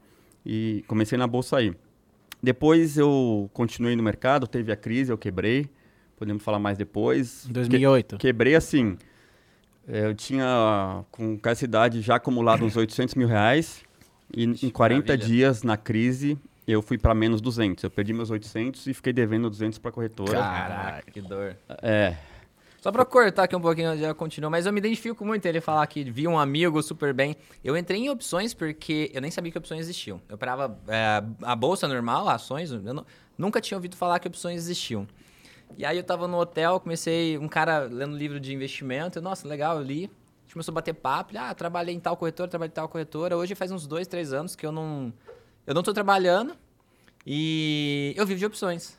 e 0.44 0.84
comecei 0.88 1.16
na 1.16 1.28
bolsa 1.28 1.58
aí. 1.58 1.76
Depois 2.42 2.98
eu 2.98 3.50
continuei 3.54 3.96
no 3.96 4.02
mercado, 4.02 4.48
teve 4.48 4.72
a 4.72 4.76
crise, 4.76 5.12
eu 5.12 5.18
quebrei. 5.18 5.70
Podemos 6.18 6.42
falar 6.42 6.58
mais 6.58 6.76
depois. 6.76 7.46
2008. 7.50 8.18
Que, 8.18 8.28
quebrei 8.28 8.56
assim. 8.56 8.98
Eu 9.88 10.16
tinha, 10.16 11.04
com 11.12 11.40
essa 11.44 11.66
idade, 11.66 12.02
já 12.02 12.16
acumulado 12.16 12.66
uns 12.66 12.76
800 12.76 13.14
mil 13.16 13.28
reais. 13.28 13.84
E 14.36 14.44
em 14.44 14.70
40 14.70 15.02
Maravilha. 15.06 15.18
dias, 15.18 15.62
na 15.62 15.78
crise, 15.78 16.38
eu 16.68 16.82
fui 16.82 16.98
para 16.98 17.14
menos 17.14 17.42
200. 17.42 17.84
Eu 17.84 17.92
perdi 17.92 18.14
meus 18.14 18.30
800 18.30 18.88
e 18.88 18.94
fiquei 18.94 19.14
devendo 19.14 19.50
200 19.50 19.78
para 19.80 19.92
corretora. 19.92 20.32
Caraca, 20.32 21.12
que 21.12 21.22
dor. 21.22 21.56
É. 21.82 22.16
Só 22.86 22.92
pra 22.92 23.04
cortar 23.04 23.46
aqui 23.46 23.56
um 23.56 23.62
pouquinho, 23.62 23.98
já 23.98 24.14
continua, 24.14 24.48
mas 24.48 24.68
eu 24.68 24.72
me 24.72 24.78
identifico 24.78 25.26
muito 25.26 25.44
ele 25.48 25.60
falar 25.60 25.88
que 25.88 26.04
vi 26.04 26.28
um 26.28 26.38
amigo 26.38 26.84
super 26.84 27.16
bem. 27.16 27.36
Eu 27.64 27.76
entrei 27.76 28.00
em 28.00 28.10
opções 28.12 28.54
porque 28.54 29.10
eu 29.12 29.20
nem 29.22 29.32
sabia 29.32 29.52
que 29.52 29.58
opções 29.58 29.82
existiam. 29.82 30.22
Eu 30.30 30.38
parava 30.38 30.80
é, 30.88 31.24
a 31.42 31.56
bolsa 31.56 31.88
normal, 31.88 32.30
ações, 32.30 32.72
eu 32.72 32.82
não, 32.94 33.04
nunca 33.36 33.60
tinha 33.60 33.76
ouvido 33.76 33.96
falar 33.96 34.20
que 34.20 34.28
opções 34.28 34.58
existiam. 34.58 35.08
E 35.76 35.84
aí 35.84 35.98
eu 35.98 36.04
tava 36.04 36.28
no 36.28 36.38
hotel, 36.38 36.80
comecei, 36.80 37.40
um 37.40 37.48
cara 37.48 37.80
lendo 37.80 38.16
livro 38.16 38.40
de 38.40 38.54
investimento, 38.54 39.18
eu, 39.18 39.24
nossa, 39.24 39.48
legal, 39.48 39.78
eu 39.78 39.84
li. 39.84 40.04
A 40.04 40.44
gente 40.44 40.54
começou 40.54 40.72
a 40.72 40.76
bater 40.76 40.94
papo, 40.94 41.34
ah, 41.40 41.56
trabalhei 41.56 41.96
em 41.96 42.00
tal 42.00 42.16
corretora, 42.16 42.48
trabalhei 42.48 42.70
em 42.70 42.76
tal 42.76 42.88
corretora. 42.88 43.36
Hoje 43.36 43.56
faz 43.56 43.72
uns 43.72 43.88
dois, 43.88 44.06
três 44.06 44.32
anos 44.32 44.56
que 44.56 44.64
eu 44.64 44.72
não, 44.72 45.12
eu 45.66 45.74
não 45.74 45.84
tô 45.84 45.94
trabalhando 45.94 46.56
e 47.26 48.14
eu 48.16 48.26
vivo 48.26 48.40
de 48.40 48.46
opções. 48.46 48.98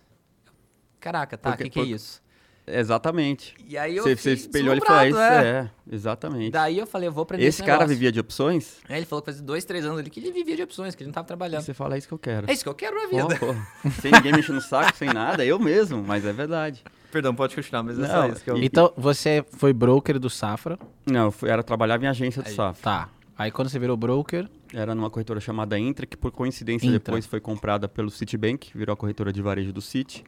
Caraca, 1.00 1.38
tá, 1.38 1.50
o 1.50 1.56
que, 1.56 1.70
que 1.70 1.80
é 1.80 1.84
isso? 1.84 2.20
Exatamente. 2.66 3.54
E 3.64 3.78
aí 3.78 3.96
eu 3.96 4.02
Você, 4.02 4.16
você 4.16 4.32
espelhou 4.32 4.72
ele 4.72 4.82
e 4.82 4.84
falou, 4.84 5.06
isso 5.06 5.18
é. 5.18 5.46
é, 5.46 5.70
exatamente. 5.88 6.50
Daí 6.50 6.76
eu 6.76 6.86
falei, 6.86 7.08
eu 7.08 7.12
vou 7.12 7.22
aprender 7.22 7.44
esse, 7.44 7.62
esse 7.62 7.66
cara 7.66 7.86
vivia 7.86 8.10
de 8.10 8.18
opções? 8.18 8.78
É, 8.88 8.96
ele 8.96 9.06
falou 9.06 9.22
que 9.22 9.26
fazia 9.26 9.44
dois, 9.44 9.64
três 9.64 9.84
anos 9.84 10.00
ali 10.00 10.10
que 10.10 10.18
ele 10.18 10.32
vivia 10.32 10.56
de 10.56 10.62
opções, 10.64 10.96
que 10.96 11.02
ele 11.04 11.08
não 11.08 11.14
tava 11.14 11.28
trabalhando. 11.28 11.62
E 11.62 11.64
você 11.64 11.72
fala, 11.72 11.94
é 11.94 11.98
isso 11.98 12.08
que 12.08 12.14
eu 12.14 12.18
quero. 12.18 12.50
É 12.50 12.52
isso 12.52 12.64
que 12.64 12.69
eu 12.69 12.74
quero 12.74 12.96
na 12.96 13.06
vida. 13.06 13.38
Pô, 13.38 13.54
pô. 13.54 13.90
sem 14.02 14.10
ninguém 14.10 14.32
mexer 14.32 14.52
no 14.52 14.60
saco, 14.60 14.96
sem 14.96 15.12
nada, 15.12 15.44
eu 15.44 15.60
mesmo, 15.60 16.02
mas 16.02 16.24
é 16.24 16.32
verdade. 16.32 16.82
Perdão, 17.12 17.32
pode 17.36 17.54
continuar, 17.54 17.84
mas 17.84 18.00
é 18.00 18.06
só 18.08 18.26
isso 18.26 18.42
que 18.42 18.50
eu... 18.50 18.56
Então, 18.56 18.92
você 18.96 19.44
foi 19.52 19.72
broker 19.72 20.19
do 20.19 20.28
Safra? 20.28 20.76
Não, 21.06 21.26
eu 21.26 21.30
fui, 21.30 21.48
era, 21.48 21.62
trabalhava 21.62 22.04
em 22.04 22.08
agência 22.08 22.42
do 22.42 22.48
Aí. 22.48 22.54
Safra. 22.54 22.82
Tá. 22.82 23.08
Aí 23.38 23.52
quando 23.52 23.69
você 23.69 23.78
virou 23.78 23.96
broker... 23.96 24.48
Era 24.76 24.94
numa 24.94 25.08
corretora 25.08 25.40
chamada 25.40 25.78
Intra, 25.78 26.05
que 26.05 26.19
por 26.19 26.31
coincidência 26.31 26.87
Intra. 26.87 26.99
depois 26.99 27.25
foi 27.25 27.40
comprada 27.40 27.88
pelo 27.88 28.11
Citibank, 28.11 28.76
virou 28.76 28.93
a 28.93 28.96
corretora 28.96 29.32
de 29.32 29.40
varejo 29.40 29.73
do 29.73 29.81
Citi. 29.81 30.23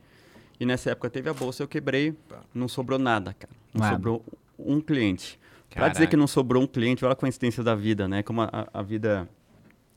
E 0.59 0.65
nessa 0.65 0.91
época 0.91 1.11
teve 1.11 1.29
a 1.29 1.35
bolsa, 1.35 1.63
eu 1.63 1.69
quebrei, 1.69 2.17
não 2.55 2.67
sobrou 2.67 2.99
nada, 2.99 3.35
cara. 3.35 3.53
Não 3.75 3.83
nada. 3.83 3.95
sobrou 3.95 4.25
um 4.59 4.81
cliente. 4.81 5.39
Para 5.69 5.91
dizer 5.91 6.07
que 6.07 6.17
não 6.17 6.27
sobrou 6.27 6.63
um 6.63 6.67
cliente, 6.67 7.05
olha 7.05 7.13
a 7.13 7.17
coincidência 7.17 7.63
da 7.63 7.75
vida, 7.75 8.09
né? 8.09 8.23
Como 8.23 8.41
a, 8.41 8.67
a 8.73 8.81
vida 8.81 9.29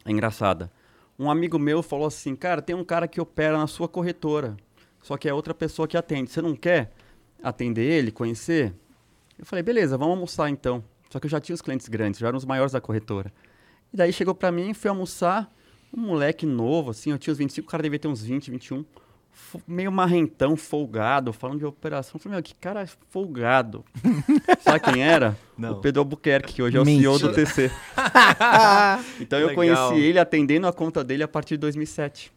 é 0.04 0.12
engraçada. 0.12 0.70
Um 1.18 1.32
amigo 1.32 1.58
meu 1.58 1.82
falou 1.82 2.08
assim, 2.08 2.36
cara, 2.36 2.62
tem 2.62 2.76
um 2.76 2.84
cara 2.84 3.08
que 3.08 3.22
opera 3.22 3.58
na 3.58 3.68
sua 3.68 3.88
corretora, 3.88 4.58
só 5.02 5.16
que 5.16 5.30
é 5.30 5.34
outra 5.34 5.54
pessoa 5.54 5.88
que 5.88 5.96
atende. 5.96 6.30
Você 6.30 6.42
não 6.42 6.58
quer 6.58 6.92
atender 7.42 7.84
ele, 7.84 8.12
conhecer? 8.12 8.74
Eu 9.40 9.46
falei, 9.46 9.64
beleza, 9.64 9.98
vamos 9.98 10.16
almoçar 10.16 10.50
então. 10.50 10.84
Só 11.10 11.22
que 11.22 11.28
eu 11.28 11.32
já 11.32 11.40
tinha 11.40 11.54
os 11.54 11.62
clientes 11.62 11.88
grandes, 11.88 12.20
já 12.20 12.28
eram 12.28 12.38
os 12.38 12.44
maiores 12.44 12.74
da 12.74 12.82
corretora. 12.82 13.32
E 13.94 13.98
daí 13.98 14.14
chegou 14.14 14.34
para 14.34 14.52
mim, 14.52 14.74
fui 14.74 14.90
almoçar, 14.90 15.52
um 15.96 16.02
moleque 16.02 16.46
novo, 16.46 16.92
assim, 16.92 17.12
eu 17.12 17.18
tinha 17.18 17.32
uns 17.32 17.38
25, 17.38 17.68
o 17.68 17.72
cara 17.72 17.84
devia 17.84 18.00
ter 18.00 18.08
uns 18.08 18.24
20, 18.24 18.52
21 18.52 18.86
meio 19.68 19.92
marrentão, 19.92 20.56
folgado, 20.56 21.34
falando 21.34 21.60
de 21.60 21.66
operação. 21.66 22.14
Eu 22.16 22.20
falei, 22.20 22.36
meu, 22.36 22.44
que 22.44 22.54
cara 22.56 22.88
folgado. 23.10 23.84
Sabe 24.62 24.80
quem 24.80 25.04
era? 25.04 25.38
Não. 25.58 25.74
O 25.74 25.76
Pedro 25.82 26.02
Albuquerque, 26.02 26.54
que 26.54 26.62
hoje 26.62 26.78
é 26.78 26.82
o 26.82 26.86
Mentira. 26.86 27.18
CEO 27.18 27.30
do 27.30 27.34
TC. 27.34 27.72
então 29.20 29.40
eu 29.40 29.48
Legal. 29.48 29.90
conheci 29.90 30.06
ele 30.06 30.20
atendendo 30.20 30.68
a 30.68 30.74
conta 30.74 31.04
dele 31.04 31.24
a 31.24 31.28
partir 31.28 31.56
de 31.56 31.60
2007. 31.60 32.32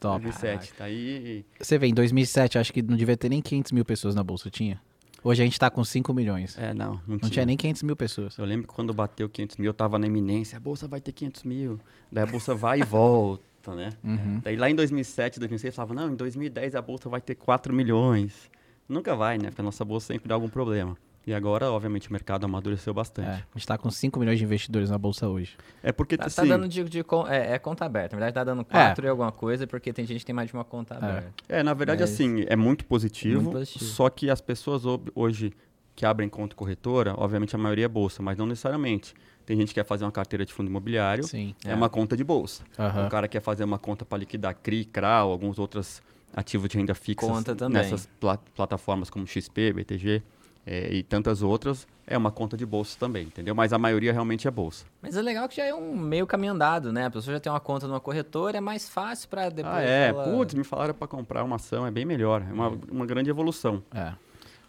Top. 0.00 0.22
2007. 0.22 0.74
Tá 0.74 0.84
aí... 0.84 1.44
Você 1.58 1.76
vê, 1.78 1.88
em 1.88 1.94
2007, 1.94 2.58
acho 2.58 2.72
que 2.72 2.82
não 2.82 2.96
devia 2.96 3.16
ter 3.16 3.28
nem 3.28 3.42
500 3.42 3.72
mil 3.72 3.84
pessoas 3.84 4.14
na 4.14 4.22
bolsa, 4.22 4.48
tinha? 4.50 4.80
Hoje 5.22 5.42
a 5.42 5.44
gente 5.44 5.58
tá 5.58 5.68
com 5.70 5.84
5 5.84 6.14
milhões. 6.14 6.56
É, 6.58 6.72
não. 6.72 6.94
Não, 6.94 7.02
não 7.06 7.18
tinha. 7.18 7.30
tinha. 7.30 7.46
nem 7.46 7.56
500 7.56 7.82
mil 7.82 7.96
pessoas. 7.96 8.38
Eu 8.38 8.44
lembro 8.44 8.68
que 8.68 8.74
quando 8.74 8.94
bateu 8.94 9.28
500 9.28 9.56
mil, 9.56 9.70
eu 9.70 9.74
tava 9.74 9.98
na 9.98 10.06
eminência. 10.06 10.56
A 10.56 10.60
bolsa 10.60 10.86
vai 10.86 11.00
ter 11.00 11.12
500 11.12 11.42
mil. 11.44 11.80
Daí 12.10 12.24
a 12.24 12.26
bolsa 12.26 12.54
vai 12.54 12.80
e 12.80 12.84
volta 12.86 13.48
né? 13.74 13.90
Uhum. 14.02 14.40
Daí 14.42 14.56
lá 14.56 14.70
em 14.70 14.74
2007, 14.74 15.38
2006, 15.38 15.74
falava, 15.74 15.94
não, 15.94 16.12
em 16.12 16.16
2010 16.16 16.74
a 16.74 16.82
bolsa 16.82 17.08
vai 17.08 17.20
ter 17.20 17.34
4 17.34 17.74
milhões. 17.74 18.50
Nunca 18.88 19.14
vai, 19.14 19.38
né? 19.38 19.48
Porque 19.48 19.60
a 19.60 19.64
nossa 19.64 19.84
bolsa 19.84 20.08
sempre 20.08 20.28
dá 20.28 20.34
algum 20.34 20.48
problema. 20.48 20.96
E 21.28 21.34
agora, 21.34 21.70
obviamente, 21.70 22.08
o 22.08 22.12
mercado 22.12 22.46
amadureceu 22.46 22.94
bastante. 22.94 23.28
É, 23.28 23.32
a 23.32 23.34
gente 23.34 23.58
está 23.58 23.76
com 23.76 23.90
5 23.90 24.18
milhões 24.18 24.38
de 24.38 24.44
investidores 24.46 24.88
na 24.88 24.96
bolsa 24.96 25.28
hoje. 25.28 25.58
É 25.82 25.92
porque 25.92 26.16
tá, 26.16 26.22
tá 26.22 26.26
assim, 26.28 26.36
tá 26.36 26.56
dando 26.56 26.66
de, 26.66 26.82
de 26.84 27.00
é, 27.28 27.52
é, 27.52 27.58
conta 27.58 27.84
aberta. 27.84 28.16
Na 28.16 28.20
verdade, 28.20 28.34
tá 28.34 28.44
dando 28.44 28.64
4 28.64 29.04
é. 29.04 29.06
e 29.06 29.10
alguma 29.10 29.30
coisa, 29.30 29.66
porque 29.66 29.92
tem 29.92 30.06
gente 30.06 30.20
que 30.20 30.24
tem 30.24 30.34
mais 30.34 30.48
de 30.48 30.54
uma 30.54 30.64
conta 30.64 30.94
é. 30.94 30.96
aberta. 30.96 31.32
É, 31.46 31.62
na 31.62 31.74
verdade, 31.74 32.00
Mas... 32.00 32.12
assim, 32.14 32.46
é 32.48 32.56
muito 32.56 32.86
positivo, 32.86 33.42
muito 33.42 33.52
positivo. 33.52 33.84
Só 33.84 34.08
que 34.08 34.30
as 34.30 34.40
pessoas 34.40 34.84
hoje 35.14 35.52
que 35.94 36.06
abrem 36.06 36.30
conta 36.30 36.56
corretora, 36.56 37.12
obviamente 37.14 37.54
a 37.54 37.58
maioria 37.58 37.84
é 37.84 37.88
bolsa, 37.88 38.22
mas 38.22 38.38
não 38.38 38.46
necessariamente. 38.46 39.12
Tem 39.44 39.54
gente 39.54 39.68
que 39.68 39.74
quer 39.74 39.84
fazer 39.84 40.06
uma 40.06 40.12
carteira 40.12 40.46
de 40.46 40.52
fundo 40.54 40.70
imobiliário, 40.70 41.24
Sim, 41.24 41.54
é, 41.62 41.72
é 41.72 41.74
uma 41.74 41.90
conta 41.90 42.16
de 42.16 42.24
bolsa. 42.24 42.64
Uhum. 42.78 43.06
O 43.06 43.10
cara 43.10 43.28
quer 43.28 43.42
fazer 43.42 43.64
uma 43.64 43.78
conta 43.78 44.02
para 44.02 44.16
liquidar 44.16 44.54
CRI, 44.54 44.86
CRA 44.86 45.24
ou 45.24 45.32
alguns 45.32 45.58
outros 45.58 46.00
ativos 46.34 46.70
de 46.70 46.78
renda 46.78 46.94
fixa 46.94 47.26
nessas 47.68 48.06
plat 48.18 48.40
plataformas 48.54 49.10
como 49.10 49.26
XP, 49.26 49.74
BTG 49.74 50.22
é, 50.70 50.92
e 50.92 51.02
tantas 51.02 51.40
outras, 51.40 51.88
é 52.06 52.16
uma 52.18 52.30
conta 52.30 52.54
de 52.54 52.66
bolsa 52.66 52.94
também, 53.00 53.24
entendeu? 53.24 53.54
Mas 53.54 53.72
a 53.72 53.78
maioria 53.78 54.12
realmente 54.12 54.46
é 54.46 54.50
bolsa. 54.50 54.84
Mas 55.00 55.16
é 55.16 55.22
legal 55.22 55.48
que 55.48 55.56
já 55.56 55.64
é 55.64 55.72
um 55.72 55.96
meio 55.96 56.26
caminho 56.26 56.52
andado, 56.52 56.92
né? 56.92 57.06
A 57.06 57.10
pessoa 57.10 57.34
já 57.34 57.40
tem 57.40 57.50
uma 57.50 57.58
conta 57.58 57.88
numa 57.88 58.00
corretora, 58.00 58.58
é 58.58 58.60
mais 58.60 58.86
fácil 58.86 59.30
para 59.30 59.48
depois. 59.48 59.74
Ah, 59.74 59.82
é. 59.82 60.08
Ela... 60.08 60.24
Putz, 60.24 60.52
me 60.52 60.64
falaram 60.64 60.92
para 60.92 61.06
comprar 61.06 61.42
uma 61.42 61.56
ação, 61.56 61.86
é 61.86 61.90
bem 61.90 62.04
melhor. 62.04 62.42
É 62.46 62.52
uma, 62.52 62.68
uma 62.90 63.06
grande 63.06 63.30
evolução. 63.30 63.82
É. 63.94 64.12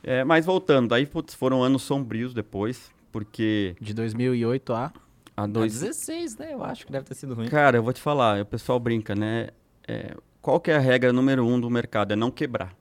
é 0.01 0.23
mas 0.23 0.45
voltando, 0.45 0.95
aí 0.95 1.05
putz, 1.05 1.33
foram 1.33 1.61
anos 1.61 1.81
sombrios 1.81 2.33
depois 2.33 2.89
porque... 3.11 3.75
De 3.81 3.93
2008 3.93 4.73
a... 4.73 4.93
A 5.35 5.47
dois... 5.47 5.73
16, 5.73 6.37
né? 6.37 6.53
Eu 6.53 6.63
acho 6.63 6.85
que 6.85 6.91
deve 6.91 7.05
ter 7.05 7.15
sido 7.15 7.33
ruim. 7.33 7.47
Cara, 7.47 7.77
eu 7.77 7.83
vou 7.83 7.91
te 7.91 8.01
falar, 8.01 8.41
o 8.41 8.45
pessoal 8.45 8.79
brinca, 8.79 9.15
né? 9.15 9.49
É, 9.87 10.15
qual 10.41 10.59
que 10.59 10.71
é 10.71 10.75
a 10.75 10.79
regra 10.79 11.11
número 11.11 11.45
um 11.45 11.59
do 11.59 11.69
mercado? 11.69 12.13
É 12.13 12.15
não 12.15 12.31
quebrar. 12.31 12.73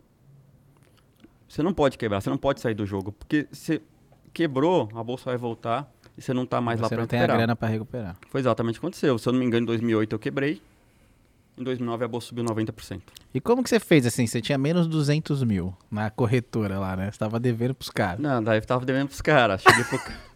Você 1.48 1.62
não 1.62 1.72
pode 1.72 1.96
quebrar, 1.96 2.20
você 2.20 2.28
não 2.28 2.36
pode 2.36 2.60
sair 2.60 2.74
do 2.74 2.84
jogo, 2.84 3.12
porque 3.12 3.48
você 3.50 3.80
quebrou, 4.32 4.88
a 4.94 5.02
bolsa 5.02 5.24
vai 5.26 5.36
voltar 5.36 5.90
e 6.16 6.22
você 6.22 6.34
não 6.34 6.44
está 6.44 6.60
mais 6.60 6.78
você 6.78 6.82
lá 6.82 6.88
para 6.88 6.96
recuperar. 6.98 7.20
Você 7.20 7.22
não 7.22 7.26
tem 7.26 7.34
a 7.34 7.38
grana 7.38 7.56
para 7.56 7.68
recuperar. 7.68 8.16
Foi 8.28 8.40
exatamente 8.40 8.78
o 8.78 8.80
que 8.80 8.86
aconteceu. 8.86 9.18
Se 9.18 9.28
eu 9.28 9.32
não 9.32 9.40
me 9.40 9.46
engano, 9.46 9.64
em 9.64 9.66
2008 9.66 10.12
eu 10.12 10.18
quebrei, 10.18 10.60
em 11.56 11.64
2009 11.64 12.04
a 12.04 12.08
bolsa 12.08 12.28
subiu 12.28 12.44
90%. 12.44 13.00
E 13.34 13.40
como 13.40 13.62
que 13.62 13.68
você 13.68 13.80
fez 13.80 14.06
assim? 14.06 14.26
Você 14.26 14.40
tinha 14.40 14.58
menos 14.58 14.86
200 14.86 15.42
mil 15.42 15.74
na 15.90 16.10
corretora 16.10 16.78
lá, 16.78 16.96
né? 16.96 17.10
Você 17.10 17.18
tava 17.18 17.40
devendo 17.40 17.74
pros 17.74 17.90
caras. 17.90 18.20
Não, 18.20 18.42
daí 18.42 18.58
eu 18.58 18.66
tava 18.66 18.84
devendo 18.84 19.08
pros 19.08 19.20
caras. 19.20 19.62
Cheguei 19.62 19.84
pro... 19.84 19.98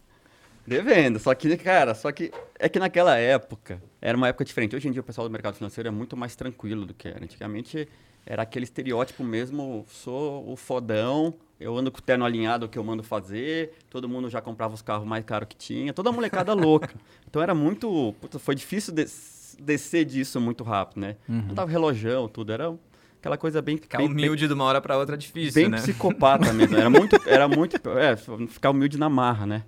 Devendo. 0.66 1.18
Só 1.18 1.34
que, 1.34 1.56
cara, 1.56 1.92
só 1.94 2.12
que 2.12 2.32
é 2.58 2.68
que 2.68 2.78
naquela 2.78 3.16
época 3.16 3.82
era 4.00 4.16
uma 4.16 4.28
época 4.28 4.44
diferente. 4.44 4.76
Hoje 4.76 4.88
em 4.88 4.92
dia 4.92 5.00
o 5.00 5.04
pessoal 5.04 5.28
do 5.28 5.32
mercado 5.32 5.54
financeiro 5.54 5.88
é 5.88 5.90
muito 5.90 6.16
mais 6.16 6.36
tranquilo 6.36 6.86
do 6.86 6.94
que 6.94 7.08
era. 7.08 7.22
Antigamente 7.22 7.88
era 8.26 8.42
aquele 8.42 8.64
estereótipo 8.64 9.22
mesmo, 9.24 9.84
sou 9.88 10.50
o 10.50 10.56
fodão, 10.56 11.34
eu 11.58 11.76
ando 11.76 11.90
com 11.90 11.98
o 11.98 12.02
terno 12.02 12.24
alinhado 12.24 12.68
que 12.68 12.78
eu 12.78 12.84
mando 12.84 13.02
fazer, 13.02 13.72
todo 13.90 14.08
mundo 14.08 14.28
já 14.30 14.40
comprava 14.40 14.74
os 14.74 14.82
carros 14.82 15.06
mais 15.06 15.24
caros 15.24 15.48
que 15.48 15.56
tinha, 15.56 15.92
toda 15.92 16.10
a 16.10 16.12
molecada 16.12 16.52
louca. 16.54 16.90
Então 17.28 17.40
era 17.42 17.54
muito, 17.54 18.14
puta, 18.20 18.38
foi 18.38 18.54
difícil 18.54 18.92
des- 18.92 19.56
descer 19.58 20.04
disso 20.04 20.38
muito 20.38 20.62
rápido, 20.62 21.00
né? 21.00 21.16
Uhum. 21.26 21.42
Não 21.48 21.54
tava 21.54 21.70
relojão, 21.70 22.28
tudo, 22.28 22.52
era 22.52 22.74
aquela 23.18 23.38
coisa 23.38 23.62
bem 23.62 23.78
Ficar 23.78 23.96
bem, 23.98 24.06
humilde 24.06 24.46
de 24.46 24.52
uma 24.52 24.64
hora 24.64 24.80
pra 24.82 24.98
outra 24.98 25.14
é 25.14 25.18
difícil, 25.18 25.62
bem 25.62 25.70
né? 25.70 25.78
psicopata 25.78 26.52
mesmo. 26.54 26.76
Era 26.76 26.90
muito, 26.90 27.16
era 27.26 27.48
muito, 27.48 27.76
é, 27.98 28.14
ficar 28.48 28.68
humilde 28.70 28.98
na 28.98 29.08
marra, 29.08 29.46
né? 29.46 29.64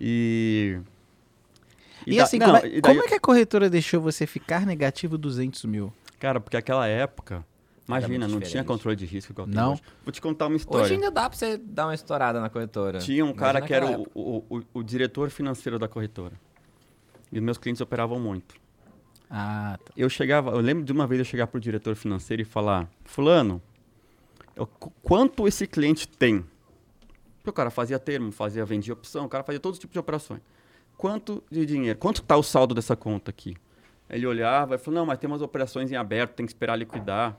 E 0.00 0.78
E, 2.06 2.16
da- 2.16 2.24
assim, 2.24 2.38
não, 2.38 2.46
como, 2.46 2.58
é, 2.58 2.66
e 2.68 2.80
daí- 2.80 2.94
como 2.94 3.02
é 3.04 3.08
que 3.08 3.14
a 3.14 3.20
corretora 3.20 3.70
deixou 3.70 4.00
você 4.00 4.26
ficar 4.26 4.66
negativo 4.66 5.16
200 5.16 5.64
mil? 5.64 5.92
Cara, 6.18 6.40
porque 6.40 6.56
aquela 6.56 6.86
época, 6.86 7.44
imagina, 7.88 8.26
não 8.28 8.38
tinha 8.38 8.40
diferente. 8.40 8.66
controle 8.66 8.96
de 8.96 9.06
risco 9.06 9.32
igual 9.32 9.46
Não? 9.46 9.72
hoje. 9.72 9.82
Vou 10.04 10.12
te 10.12 10.20
contar 10.20 10.46
uma 10.46 10.56
história. 10.56 10.84
Hoje 10.84 10.94
ainda 10.94 11.10
dá 11.10 11.28
pra 11.28 11.38
você 11.38 11.56
dar 11.56 11.86
uma 11.86 11.94
estourada 11.94 12.40
na 12.40 12.48
corretora. 12.50 12.98
Tinha 12.98 13.24
um 13.24 13.30
Imagina 13.30 13.40
cara 13.52 13.60
que 13.66 13.72
era 13.74 13.86
o, 13.98 14.06
o, 14.14 14.44
o, 14.58 14.62
o 14.74 14.82
diretor 14.82 15.30
financeiro 15.30 15.78
da 15.78 15.88
corretora. 15.88 16.34
E 17.32 17.38
os 17.38 17.42
meus 17.44 17.58
clientes 17.58 17.80
operavam 17.80 18.18
muito. 18.20 18.54
Ah, 19.30 19.78
tá. 19.84 19.92
Eu 19.96 20.08
chegava, 20.08 20.50
eu 20.52 20.60
lembro 20.60 20.84
de 20.84 20.92
uma 20.92 21.06
vez 21.06 21.18
eu 21.18 21.24
chegar 21.24 21.46
pro 21.46 21.60
diretor 21.60 21.94
financeiro 21.94 22.40
e 22.40 22.44
falar: 22.44 22.88
"Fulano, 23.04 23.60
eu- 24.56 24.66
qu- 24.66 24.90
quanto 25.02 25.46
esse 25.46 25.66
cliente 25.66 26.08
tem?" 26.08 26.44
Porque 27.38 27.50
o 27.50 27.52
cara 27.52 27.70
fazia 27.70 27.98
termo, 27.98 28.32
fazia 28.32 28.64
vendia 28.64 28.92
opção, 28.94 29.26
o 29.26 29.28
cara 29.28 29.44
fazia 29.44 29.60
todos 29.60 29.76
os 29.76 29.80
tipos 29.80 29.92
de 29.92 29.98
operações. 29.98 30.40
Quanto 30.96 31.42
de 31.50 31.64
dinheiro? 31.66 31.98
Quanto 31.98 32.22
tá 32.22 32.36
o 32.36 32.42
saldo 32.42 32.74
dessa 32.74 32.96
conta 32.96 33.30
aqui? 33.30 33.56
Ele 34.08 34.26
olhava 34.26 34.76
e 34.76 34.78
falou: 34.78 35.00
"Não, 35.00 35.06
mas 35.06 35.18
tem 35.18 35.28
umas 35.28 35.42
operações 35.42 35.92
em 35.92 35.96
aberto, 35.96 36.32
tem 36.34 36.46
que 36.46 36.52
esperar 36.52 36.76
liquidar." 36.76 37.36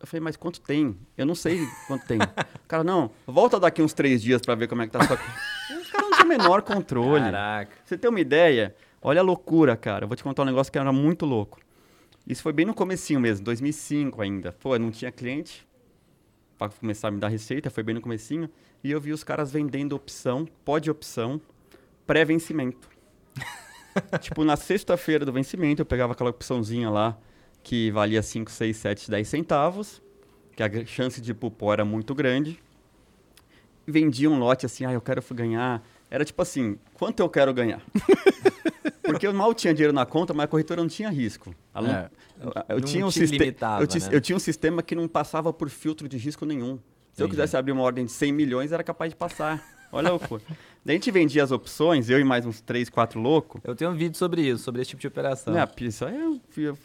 Eu 0.00 0.06
falei, 0.06 0.20
mas 0.20 0.36
quanto 0.36 0.60
tem? 0.60 0.96
Eu 1.16 1.26
não 1.26 1.34
sei 1.34 1.66
quanto 1.86 2.06
tem. 2.06 2.18
O 2.64 2.68
cara, 2.68 2.84
não, 2.84 3.10
volta 3.26 3.58
daqui 3.58 3.80
uns 3.80 3.94
três 3.94 4.20
dias 4.20 4.42
para 4.42 4.54
ver 4.54 4.68
como 4.68 4.82
é 4.82 4.86
que 4.86 4.92
tá 4.92 4.98
a 4.98 5.06
sua. 5.06 5.16
Os 5.16 5.88
caras 5.90 6.10
não 6.10 6.18
tinham 6.18 6.26
o 6.26 6.28
menor 6.28 6.60
controle. 6.60 7.24
Caraca. 7.24 7.72
Você 7.82 7.96
ter 7.96 8.08
uma 8.08 8.20
ideia, 8.20 8.76
olha 9.00 9.20
a 9.20 9.24
loucura, 9.24 9.74
cara. 9.74 10.04
Eu 10.04 10.08
vou 10.08 10.14
te 10.14 10.22
contar 10.22 10.42
um 10.42 10.44
negócio 10.44 10.70
que 10.70 10.78
era 10.78 10.92
muito 10.92 11.24
louco. 11.24 11.58
Isso 12.26 12.42
foi 12.42 12.52
bem 12.52 12.66
no 12.66 12.74
comecinho 12.74 13.18
mesmo, 13.18 13.42
2005 13.46 14.20
ainda. 14.20 14.52
Pô, 14.52 14.74
eu 14.74 14.78
não 14.78 14.90
tinha 14.90 15.10
cliente 15.10 15.66
para 16.58 16.70
começar 16.70 17.08
a 17.08 17.10
me 17.10 17.18
dar 17.18 17.28
receita, 17.28 17.70
foi 17.70 17.82
bem 17.82 17.94
no 17.94 18.02
comecinho. 18.02 18.50
E 18.84 18.90
eu 18.90 19.00
vi 19.00 19.12
os 19.12 19.24
caras 19.24 19.50
vendendo 19.50 19.96
opção, 19.96 20.46
pode 20.62 20.90
opção, 20.90 21.40
pré-vencimento. 22.06 22.86
tipo, 24.20 24.44
na 24.44 24.56
sexta-feira 24.56 25.24
do 25.24 25.32
vencimento, 25.32 25.80
eu 25.80 25.86
pegava 25.86 26.12
aquela 26.12 26.28
opçãozinha 26.28 26.90
lá, 26.90 27.18
que 27.68 27.90
valia 27.90 28.22
5, 28.22 28.50
6, 28.50 28.74
7, 28.78 29.10
10 29.10 29.28
centavos, 29.28 30.00
que 30.56 30.62
a 30.62 30.86
chance 30.86 31.20
de 31.20 31.34
pupó 31.34 31.70
era 31.70 31.84
muito 31.84 32.14
grande. 32.14 32.58
Vendia 33.86 34.30
um 34.30 34.38
lote 34.38 34.64
assim, 34.64 34.86
ah, 34.86 34.92
eu 34.92 35.02
quero 35.02 35.22
ganhar. 35.34 35.82
Era 36.10 36.24
tipo 36.24 36.40
assim, 36.40 36.78
quanto 36.94 37.20
eu 37.20 37.28
quero 37.28 37.52
ganhar? 37.52 37.82
Porque 39.04 39.26
eu 39.26 39.34
mal 39.34 39.52
tinha 39.52 39.74
dinheiro 39.74 39.92
na 39.92 40.06
conta, 40.06 40.32
mas 40.32 40.44
a 40.44 40.48
corretora 40.48 40.80
não 40.80 40.88
tinha 40.88 41.10
risco. 41.10 41.54
Não- 41.74 41.86
É. 41.90 42.10
eu, 42.40 42.76
eu 42.76 42.80
tinha 42.80 43.04
um 43.04 43.10
te 43.10 43.18
sistema, 43.20 43.44
limitava, 43.44 43.82
eu, 43.82 43.86
ti- 43.86 43.98
né? 44.00 44.08
eu 44.12 44.20
tinha 44.22 44.36
um 44.36 44.40
sistema 44.40 44.82
que 44.82 44.94
não 44.94 45.06
passava 45.06 45.52
por 45.52 45.68
filtro 45.68 46.08
de 46.08 46.16
risco 46.16 46.46
nenhum. 46.46 46.78
Se 47.12 47.22
eu 47.22 47.26
Entendi. 47.26 47.30
quisesse 47.42 47.54
abrir 47.54 47.72
uma 47.72 47.82
ordem 47.82 48.06
de 48.06 48.12
100 48.12 48.32
milhões, 48.32 48.72
era 48.72 48.82
capaz 48.82 49.10
de 49.10 49.16
passar. 49.16 49.62
Olha. 49.92 50.10
Daí 50.10 50.18
a 50.92 50.94
gente 50.94 51.10
vendia 51.10 51.42
as 51.44 51.50
opções, 51.50 52.08
eu 52.10 52.18
e 52.20 52.24
mais 52.24 52.44
uns 52.46 52.60
3, 52.60 52.88
4 52.88 53.20
loucos. 53.20 53.60
Eu 53.64 53.74
tenho 53.74 53.90
um 53.90 53.94
vídeo 53.94 54.16
sobre 54.16 54.42
isso, 54.42 54.62
sobre 54.64 54.80
esse 54.82 54.90
tipo 54.90 55.00
de 55.00 55.06
operação. 55.08 55.52
Né, 55.52 55.66
isso, 55.80 56.04
aí 56.04 56.16
é, 56.16 56.28
o- 56.28 56.40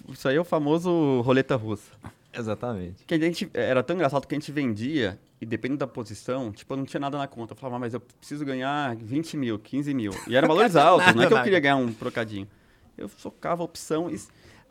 isso 0.09 0.27
aí 0.27 0.35
é 0.35 0.41
o 0.41 0.43
famoso 0.43 1.21
roleta 1.21 1.55
russa. 1.55 1.91
Exatamente. 2.33 3.05
Que 3.05 3.13
a 3.13 3.19
gente, 3.19 3.49
era 3.53 3.83
tão 3.83 3.95
engraçado 3.95 4.25
que 4.27 4.33
a 4.33 4.37
gente 4.39 4.51
vendia, 4.51 5.19
e 5.39 5.45
dependendo 5.45 5.79
da 5.79 5.87
posição, 5.87 6.51
tipo, 6.51 6.73
eu 6.73 6.77
não 6.77 6.85
tinha 6.85 6.99
nada 6.99 7.17
na 7.17 7.27
conta. 7.27 7.53
Eu 7.53 7.57
falava, 7.57 7.75
"Ah, 7.75 7.79
mas 7.79 7.93
eu 7.93 7.99
preciso 7.99 8.43
ganhar 8.43 8.95
20 8.95 9.37
mil, 9.37 9.59
15 9.59 9.93
mil. 9.93 10.11
E 10.27 10.35
eram 10.35 10.47
valores 10.47 10.75
altos, 10.75 11.13
não 11.13 11.21
é 11.23 11.27
que 11.27 11.33
eu 11.33 11.35
Nada. 11.37 11.43
queria 11.43 11.59
ganhar 11.59 11.75
um 11.75 11.93
trocadinho. 11.93 12.47
Eu 12.97 13.07
socava 13.17 13.61
a 13.61 13.65
opção 13.65 14.09
e 14.09 14.19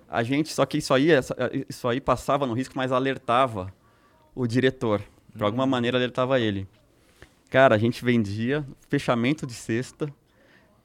a 0.09 0.23
gente, 0.23 0.53
só 0.53 0.67
que 0.67 0.79
isso 0.79 0.93
aí, 0.93 1.09
isso 1.69 1.87
aí 1.89 2.01
passava 2.01 2.47
no 2.47 2.53
risco, 2.55 2.75
mas 2.77 2.91
alertava 2.93 3.73
o 4.35 4.47
diretor. 4.47 5.01
De 5.35 5.43
alguma 5.43 5.67
maneira 5.67 5.97
alertava 5.97 6.39
ele. 6.41 6.67
Cara, 7.53 7.75
a 7.75 7.79
gente 7.79 8.03
vendia, 8.03 8.67
fechamento 8.89 9.47
de 9.47 9.53
sexta, 9.53 10.11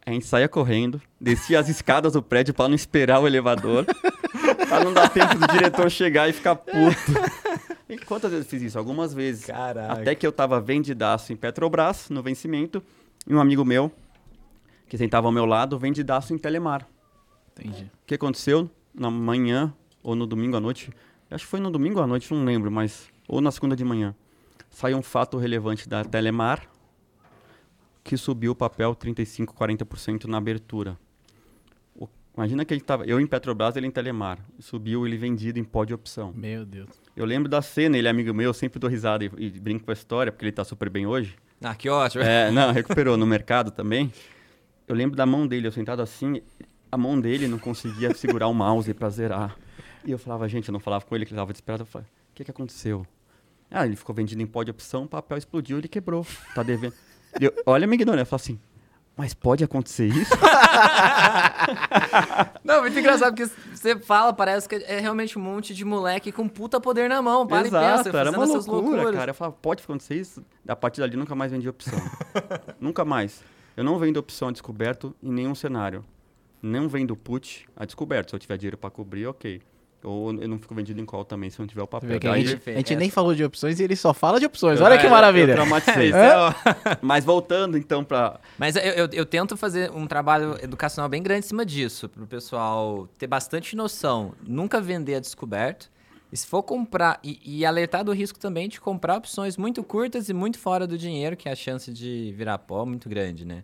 a 0.05 0.12
gente 0.12 0.25
saía 0.25 0.50
correndo, 0.50 1.01
descia 1.17 1.62
as 1.62 1.69
escadas 1.69 2.12
do 2.12 2.21
prédio 2.21 2.53
para 2.53 2.67
não 2.67 2.75
esperar 2.75 3.21
o 3.21 3.25
elevador, 3.25 3.86
para 4.67 4.83
não 4.83 4.91
dar 4.91 5.07
tempo 5.07 5.36
do 5.36 5.47
diretor 5.47 5.89
chegar 5.89 6.27
e 6.27 6.33
ficar 6.33 6.57
puto. 6.57 7.13
E 7.88 7.97
quantas 7.97 8.31
vezes 8.31 8.45
eu 8.45 8.50
fiz 8.50 8.62
isso? 8.63 8.77
Algumas 8.77 9.13
vezes. 9.13 9.45
Caraca. 9.45 9.93
Até 9.93 10.13
que 10.13 10.27
eu 10.27 10.31
tava 10.33 10.59
vendidaço 10.59 11.31
em 11.31 11.38
Petrobras, 11.38 12.09
no 12.09 12.21
vencimento, 12.21 12.83
e 13.25 13.33
um 13.33 13.39
amigo 13.39 13.63
meu, 13.63 13.89
que 14.89 14.97
sentava 14.97 15.25
ao 15.25 15.31
meu 15.31 15.45
lado, 15.45 15.79
vendidaço 15.79 16.33
em 16.33 16.38
Telemar. 16.38 16.86
Entendi. 17.57 17.86
O 18.03 18.05
que 18.05 18.15
aconteceu 18.15 18.69
na 18.93 19.09
manhã 19.09 19.74
ou 20.03 20.15
no 20.15 20.27
domingo 20.27 20.57
à 20.57 20.59
noite? 20.59 20.91
Acho 21.31 21.45
que 21.45 21.50
foi 21.50 21.62
no 21.62 21.71
domingo 21.71 22.01
à 22.01 22.05
noite, 22.05 22.33
não 22.33 22.43
lembro, 22.43 22.69
mas. 22.69 23.07
Ou 23.25 23.39
na 23.39 23.51
segunda 23.51 23.74
de 23.74 23.86
manhã. 23.86 24.13
Saiu 24.69 24.97
um 24.97 25.01
fato 25.01 25.38
relevante 25.38 25.88
da 25.89 26.03
Telemar 26.03 26.67
que 28.03 28.15
subiu 28.15 28.51
o 28.53 28.55
papel 28.55 28.95
35, 28.95 29.53
40% 29.53 30.25
na 30.25 30.38
abertura. 30.38 30.97
O- 31.95 32.07
imagina 32.36 32.63
que 32.63 32.74
ele 32.74 32.79
tava. 32.81 33.05
Eu 33.05 33.19
em 33.19 33.27
Petrobras, 33.27 33.75
ele 33.75 33.88
em 33.88 33.91
Telemar. 33.91 34.39
Subiu 34.59 35.05
ele 35.05 35.17
vendido 35.17 35.59
em 35.59 35.63
pó 35.63 35.83
de 35.83 35.93
opção. 35.93 36.31
Meu 36.36 36.65
Deus. 36.65 36.89
Eu 37.15 37.25
lembro 37.25 37.50
da 37.50 37.62
cena, 37.62 37.97
ele 37.97 38.07
é 38.07 38.12
amigo 38.12 38.33
meu, 38.33 38.50
eu 38.50 38.53
sempre 38.53 38.79
dou 38.79 38.89
risada 38.89 39.25
e, 39.25 39.31
e 39.38 39.50
brinco 39.59 39.83
com 39.86 39.91
a 39.91 39.93
história, 39.93 40.31
porque 40.31 40.45
ele 40.45 40.51
tá 40.53 40.63
super 40.63 40.89
bem 40.89 41.05
hoje. 41.05 41.36
Ah, 41.62 41.75
que 41.75 41.89
ótimo. 41.89 42.24
É, 42.24 42.50
não, 42.51 42.71
recuperou 42.71 43.17
no 43.17 43.25
mercado 43.25 43.71
também. 43.71 44.12
Eu 44.88 44.95
lembro 44.95 45.17
da 45.17 45.25
mão 45.25 45.45
dele, 45.45 45.67
eu 45.67 45.71
sentado 45.71 46.01
assim, 46.01 46.41
a 46.89 46.97
mão 46.97 47.19
dele 47.19 47.47
não 47.47 47.59
conseguia 47.59 48.13
segurar 48.13 48.47
o 48.47 48.53
mouse 48.53 48.93
pra 48.93 49.09
zerar. 49.09 49.57
E 50.05 50.12
eu 50.12 50.17
falava, 50.17 50.47
gente, 50.47 50.69
eu 50.69 50.71
não 50.71 50.79
falava 50.79 51.03
com 51.03 51.13
ele, 51.13 51.25
que 51.25 51.33
ele 51.33 51.39
tava 51.39 51.51
desesperado. 51.51 51.81
Eu 51.81 51.88
falei, 51.88 52.07
o 52.07 52.36
que 52.36 52.45
que 52.45 52.51
aconteceu? 52.51 53.05
Ah, 53.69 53.86
ele 53.86 53.95
ficou 53.95 54.15
vendido 54.15 54.41
em 54.41 54.47
pó 54.47 54.63
de 54.63 54.71
opção, 54.71 55.03
o 55.03 55.07
papel 55.07 55.38
explodiu, 55.38 55.77
ele 55.77 55.88
quebrou. 55.88 56.25
Tá 56.55 56.63
devendo. 56.63 56.93
E 57.39 57.45
eu, 57.45 57.53
olha 57.65 57.83
a 57.83 57.88
minha 57.88 57.95
ignorância, 57.95 58.21
eu 58.21 58.25
falo 58.25 58.41
assim, 58.41 58.59
mas 59.17 59.33
pode 59.33 59.63
acontecer 59.63 60.05
isso? 60.05 60.31
Não, 62.63 62.81
muito 62.81 63.00
engraçado, 63.00 63.36
porque 63.36 63.51
você 63.74 63.97
fala, 63.97 64.31
parece 64.31 64.69
que 64.69 64.75
é 64.75 65.00
realmente 65.00 65.39
um 65.39 65.41
monte 65.41 65.74
de 65.74 65.83
moleque 65.83 66.31
com 66.31 66.47
puta 66.47 66.79
poder 66.79 67.09
na 67.09 67.19
mão. 67.19 67.47
Para 67.47 67.63
e 67.63 67.67
Exato, 67.67 68.03
pensa, 68.03 68.17
era 68.17 68.29
uma 68.29 68.45
loucura, 68.45 69.12
cara. 69.12 69.31
Eu 69.31 69.36
falava, 69.36 69.57
pode 69.59 69.83
acontecer 69.83 70.15
isso? 70.15 70.45
A 70.67 70.75
partir 70.75 71.01
dali 71.01 71.17
nunca 71.17 71.33
mais 71.33 71.51
vendi 71.51 71.67
opção. 71.67 72.00
nunca 72.79 73.03
mais. 73.03 73.43
Eu 73.75 73.83
não 73.83 73.97
vendo 73.97 74.17
opção 74.17 74.50
a 74.50 74.51
descoberto 74.51 75.15
em 75.21 75.31
nenhum 75.31 75.55
cenário. 75.55 76.05
Não 76.62 76.88
vendo 76.88 77.15
put 77.15 77.67
a 77.75 77.86
descoberto. 77.86 78.29
Se 78.29 78.36
eu 78.36 78.39
tiver 78.39 78.57
dinheiro 78.57 78.77
para 78.77 78.91
cobrir, 78.91 79.25
ok. 79.25 79.62
Ou 80.03 80.31
eu 80.33 80.47
não 80.47 80.59
fico 80.59 80.75
vendido 80.75 81.01
em 81.01 81.05
call 81.05 81.25
também, 81.25 81.49
se 81.49 81.59
não 81.59 81.65
tiver 81.67 81.81
o 81.81 81.87
papel. 81.87 82.19
que 82.19 82.27
a 82.27 82.31
Daí- 82.31 82.45
gente, 82.45 82.69
a 82.69 82.73
gente 82.75 82.95
nem 82.95 83.09
falou 83.09 83.33
de 83.33 83.43
opções 83.43 83.79
e 83.79 83.83
ele 83.83 83.95
só 83.95 84.13
fala 84.13 84.39
de 84.39 84.45
opções. 84.45 84.79
eu- 84.79 84.85
Olha 84.85 84.97
que 84.97 85.07
maravilha. 85.07 85.51
Eu 85.51 85.55
traumatizei. 85.55 86.11
É. 86.13 86.27
Mas 87.01 87.25
voltando 87.25 87.77
então 87.77 88.03
para 88.03 88.39
Mas 88.57 88.75
eu, 88.75 88.81
eu, 88.83 89.09
eu 89.11 89.25
tento 89.25 89.57
fazer 89.57 89.91
um 89.91 90.05
trabalho 90.07 90.55
educacional 90.63 91.09
bem 91.09 91.21
grande 91.23 91.39
em 91.45 91.47
cima 91.47 91.65
disso, 91.65 92.07
pro 92.07 92.25
pessoal 92.27 93.07
ter 93.17 93.27
bastante 93.27 93.75
noção, 93.75 94.33
nunca 94.47 94.79
vender 94.79 95.15
a 95.15 95.19
descoberto. 95.19 95.89
E 96.31 96.35
se 96.35 96.45
for 96.45 96.61
comprar, 96.61 97.19
e, 97.23 97.39
e 97.45 97.65
alertar 97.65 98.03
do 98.03 98.11
risco 98.11 98.37
também 98.37 98.67
de 98.67 98.81
comprar 98.81 99.15
opções 99.17 99.55
muito 99.55 99.81
curtas 99.81 100.27
e 100.29 100.33
muito 100.33 100.59
fora 100.59 100.85
do 100.85 100.97
dinheiro, 100.97 101.37
que 101.37 101.47
é 101.47 101.53
a 101.53 101.55
chance 101.55 101.91
de 101.91 102.33
virar 102.37 102.57
pó 102.57 102.85
muito 102.85 103.07
grande, 103.07 103.45
né? 103.45 103.63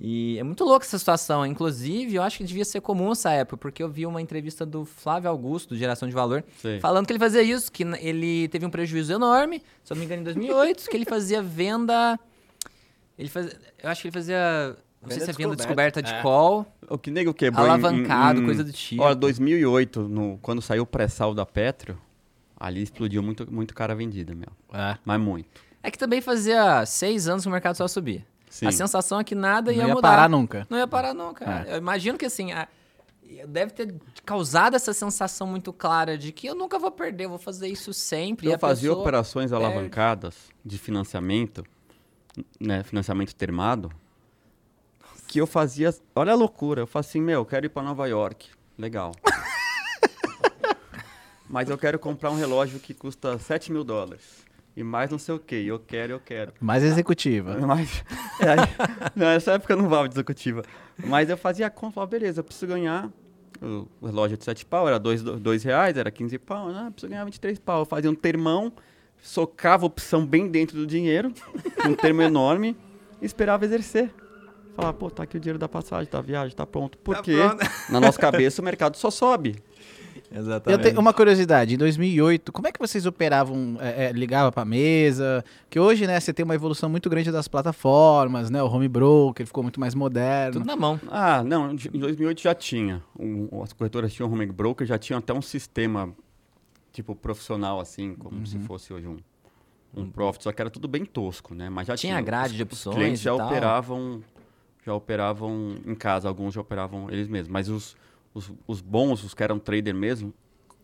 E 0.00 0.38
é 0.38 0.44
muito 0.44 0.62
louca 0.64 0.86
essa 0.86 0.96
situação. 0.98 1.44
Inclusive, 1.44 2.14
eu 2.14 2.22
acho 2.22 2.38
que 2.38 2.44
devia 2.44 2.64
ser 2.64 2.80
comum 2.80 3.10
essa 3.10 3.32
época, 3.32 3.56
porque 3.56 3.82
eu 3.82 3.88
vi 3.88 4.06
uma 4.06 4.22
entrevista 4.22 4.64
do 4.64 4.84
Flávio 4.84 5.28
Augusto, 5.28 5.70
do 5.70 5.76
Geração 5.76 6.08
de 6.08 6.14
Valor, 6.14 6.44
Sei. 6.62 6.78
falando 6.78 7.04
que 7.06 7.12
ele 7.12 7.18
fazia 7.18 7.42
isso, 7.42 7.70
que 7.72 7.82
ele 7.82 8.46
teve 8.48 8.64
um 8.64 8.70
prejuízo 8.70 9.12
enorme, 9.12 9.60
se 9.82 9.92
eu 9.92 9.96
não 9.96 10.00
me 10.00 10.04
engano, 10.06 10.20
em 10.20 10.24
2008, 10.24 10.88
que 10.88 10.96
ele 10.96 11.04
fazia 11.04 11.42
venda. 11.42 12.18
Ele 13.18 13.28
fazia. 13.28 13.58
Eu 13.82 13.90
acho 13.90 14.02
que 14.02 14.08
ele 14.08 14.12
fazia. 14.14 14.76
Não 15.02 15.10
sei 15.10 15.18
Venda 15.20 15.24
se 15.24 15.30
é 15.30 15.44
venda 15.44 15.56
descoberta. 15.56 16.00
descoberta 16.00 16.02
de 16.02 16.12
É. 16.14 16.22
call, 16.22 16.66
o 16.88 16.98
que 16.98 17.10
nego 17.10 17.32
quebrou 17.34 17.64
em- 17.66 17.68
alavancado, 17.68 18.40
em- 18.40 18.44
coisa 18.44 18.62
do 18.64 18.72
tipo. 18.72 19.02
Olha, 19.02 19.14
2008, 19.14 20.08
no, 20.08 20.38
quando 20.42 20.60
saiu 20.62 20.82
o 20.82 20.86
pré-sal 20.86 21.34
da 21.34 21.46
Petro, 21.46 21.96
ali 22.56 22.82
explodiu 22.82 23.22
muito, 23.22 23.52
muito 23.52 23.74
cara 23.74 23.94
vendida, 23.94 24.34
meu. 24.34 24.48
É. 24.72 24.96
Mas 25.04 25.20
muito. 25.20 25.48
É 25.82 25.90
que 25.90 25.98
também 25.98 26.20
fazia 26.20 26.84
seis 26.86 27.28
anos 27.28 27.42
que 27.44 27.48
o 27.48 27.52
mercado 27.52 27.76
só 27.76 27.86
subia. 27.88 28.24
Sim. 28.50 28.66
A 28.66 28.72
sensação 28.72 29.20
é 29.20 29.24
que 29.24 29.34
nada 29.34 29.70
Não 29.70 29.78
ia, 29.78 29.86
ia 29.88 29.94
mudar. 29.94 30.08
parar 30.10 30.28
nunca. 30.28 30.66
Não 30.70 30.78
ia 30.78 30.86
parar 30.86 31.14
nunca. 31.14 31.64
É. 31.66 31.74
Eu 31.74 31.78
imagino 31.78 32.16
que 32.18 32.24
assim, 32.26 32.52
a- 32.52 32.66
deve 33.46 33.72
ter 33.72 33.94
causado 34.24 34.74
essa 34.74 34.92
sensação 34.94 35.46
muito 35.46 35.72
clara 35.72 36.16
de 36.16 36.32
que 36.32 36.46
eu 36.46 36.54
nunca 36.54 36.78
vou 36.78 36.90
perder, 36.90 37.24
eu 37.24 37.28
vou 37.30 37.38
fazer 37.38 37.68
isso 37.68 37.92
sempre. 37.92 38.46
e 38.46 38.50
Eu 38.50 38.56
a 38.56 38.58
fazia 38.58 38.92
operações 38.92 39.50
perde. 39.50 39.64
alavancadas 39.64 40.34
de 40.64 40.78
financiamento, 40.78 41.62
né, 42.60 42.82
financiamento 42.82 43.34
termado. 43.34 43.90
que 45.26 45.38
eu 45.40 45.46
fazia. 45.46 45.94
Olha 46.16 46.32
a 46.32 46.34
loucura. 46.34 46.80
Eu 46.82 46.86
falei 46.86 47.06
assim, 47.06 47.20
meu, 47.20 47.40
eu 47.40 47.44
quero 47.44 47.66
ir 47.66 47.68
pra 47.68 47.82
Nova 47.82 48.06
York. 48.06 48.48
Legal. 48.78 49.12
Mas 51.48 51.68
eu 51.68 51.78
quero 51.78 51.98
comprar 51.98 52.30
um 52.30 52.36
relógio 52.36 52.78
que 52.80 52.92
custa 52.94 53.38
7 53.38 53.72
mil 53.72 53.84
dólares. 53.84 54.46
E 54.78 54.84
mais 54.84 55.10
não 55.10 55.18
sei 55.18 55.34
o 55.34 55.40
que. 55.40 55.56
Eu 55.66 55.80
quero, 55.80 56.12
eu 56.12 56.20
quero. 56.20 56.52
Mais 56.60 56.84
executiva. 56.84 57.58
Mas, 57.66 58.04
é, 58.38 58.50
aí- 58.50 58.58
não, 59.16 59.26
nessa 59.26 59.52
época 59.54 59.72
eu 59.72 59.76
não 59.76 59.88
valve 59.88 60.08
de 60.08 60.14
executiva. 60.14 60.62
Mas 61.04 61.28
eu 61.28 61.36
fazia 61.36 61.66
a 61.66 61.70
conta, 61.70 61.94
falava, 61.94 62.10
beleza, 62.12 62.38
eu 62.38 62.44
preciso 62.44 62.68
ganhar. 62.68 63.10
O 63.60 63.88
relógio 64.06 64.36
de 64.36 64.44
7 64.44 64.64
pau 64.64 64.86
era 64.86 64.96
2 65.00 65.20
dois, 65.20 65.40
dois 65.40 65.64
reais, 65.64 65.96
era 65.96 66.12
15 66.12 66.38
pau. 66.38 66.68
Né? 66.68 66.84
Eu 66.86 66.92
preciso 66.92 67.10
ganhar 67.10 67.24
23 67.24 67.58
pau. 67.58 67.80
Eu 67.80 67.86
fazia 67.86 68.08
um 68.08 68.14
termão, 68.14 68.72
socava 69.20 69.84
a 69.84 69.88
opção 69.88 70.24
bem 70.24 70.46
dentro 70.48 70.76
do 70.76 70.86
dinheiro, 70.86 71.32
um 71.84 71.94
termo 71.94 72.22
enorme, 72.22 72.76
e 73.20 73.26
esperava 73.26 73.64
exercer. 73.64 74.14
Falava, 74.76 74.96
pô, 74.96 75.10
tá 75.10 75.24
aqui 75.24 75.38
o 75.38 75.40
dinheiro 75.40 75.58
da 75.58 75.68
passagem, 75.68 76.08
da 76.08 76.20
viagem, 76.20 76.54
tá 76.54 76.64
pronto. 76.64 76.96
Porque 76.98 77.34
pronto. 77.36 77.66
na 77.90 77.98
nossa 77.98 78.16
cabeça 78.16 78.62
o 78.62 78.64
mercado 78.64 78.96
só 78.96 79.10
sobe. 79.10 79.56
Eu 80.30 80.40
Exatamente. 80.40 80.82
tenho 80.82 81.00
uma 81.00 81.14
curiosidade, 81.14 81.74
em 81.74 81.78
2008, 81.78 82.52
como 82.52 82.68
é 82.68 82.72
que 82.72 82.78
vocês 82.78 83.06
operavam, 83.06 83.78
é, 83.80 84.06
é, 84.06 84.12
ligava 84.12 84.52
pra 84.52 84.62
mesa? 84.64 85.42
Que 85.70 85.80
hoje, 85.80 86.06
né, 86.06 86.20
você 86.20 86.34
tem 86.34 86.44
uma 86.44 86.54
evolução 86.54 86.88
muito 86.90 87.08
grande 87.08 87.32
das 87.32 87.48
plataformas, 87.48 88.50
né, 88.50 88.62
o 88.62 88.66
home 88.66 88.88
broker 88.88 89.46
ficou 89.46 89.62
muito 89.62 89.80
mais 89.80 89.94
moderno. 89.94 90.52
Tudo 90.60 90.66
na 90.66 90.76
mão. 90.76 91.00
Ah, 91.10 91.42
não, 91.42 91.72
em 91.72 91.76
2008 91.98 92.42
já 92.42 92.54
tinha. 92.54 93.02
Um, 93.18 93.62
as 93.62 93.72
corretoras 93.72 94.12
tinham 94.12 94.30
home 94.30 94.44
broker, 94.46 94.86
já 94.86 94.98
tinham 94.98 95.18
até 95.18 95.32
um 95.32 95.40
sistema, 95.40 96.12
tipo, 96.92 97.14
profissional, 97.14 97.80
assim, 97.80 98.14
como 98.14 98.46
se 98.46 98.58
fosse 98.58 98.92
hoje 98.92 99.06
um, 99.08 99.16
um 99.96 100.10
profit, 100.10 100.44
só 100.44 100.52
que 100.52 100.60
era 100.60 100.68
tudo 100.68 100.86
bem 100.86 101.06
tosco, 101.06 101.54
né? 101.54 101.70
Mas 101.70 101.86
já 101.86 101.96
Tinha 101.96 102.12
tinha. 102.12 102.20
grade 102.22 102.50
Os- 102.50 102.56
de 102.56 102.62
Os 102.64 102.66
opções 102.66 102.96
clientes 102.96 103.20
e 103.22 103.24
já 103.24 103.34
tal. 103.34 103.46
operavam, 103.46 104.22
já 104.84 104.92
operavam 104.92 105.76
em 105.86 105.94
casa, 105.94 106.28
alguns 106.28 106.52
já 106.52 106.60
operavam 106.60 107.10
eles 107.10 107.26
mesmos. 107.28 107.48
Mas 107.48 107.70
os, 107.70 107.96
os, 108.38 108.52
os 108.66 108.80
bons, 108.80 109.22
os 109.24 109.34
que 109.34 109.42
eram 109.42 109.58
trader 109.58 109.94
mesmo, 109.94 110.32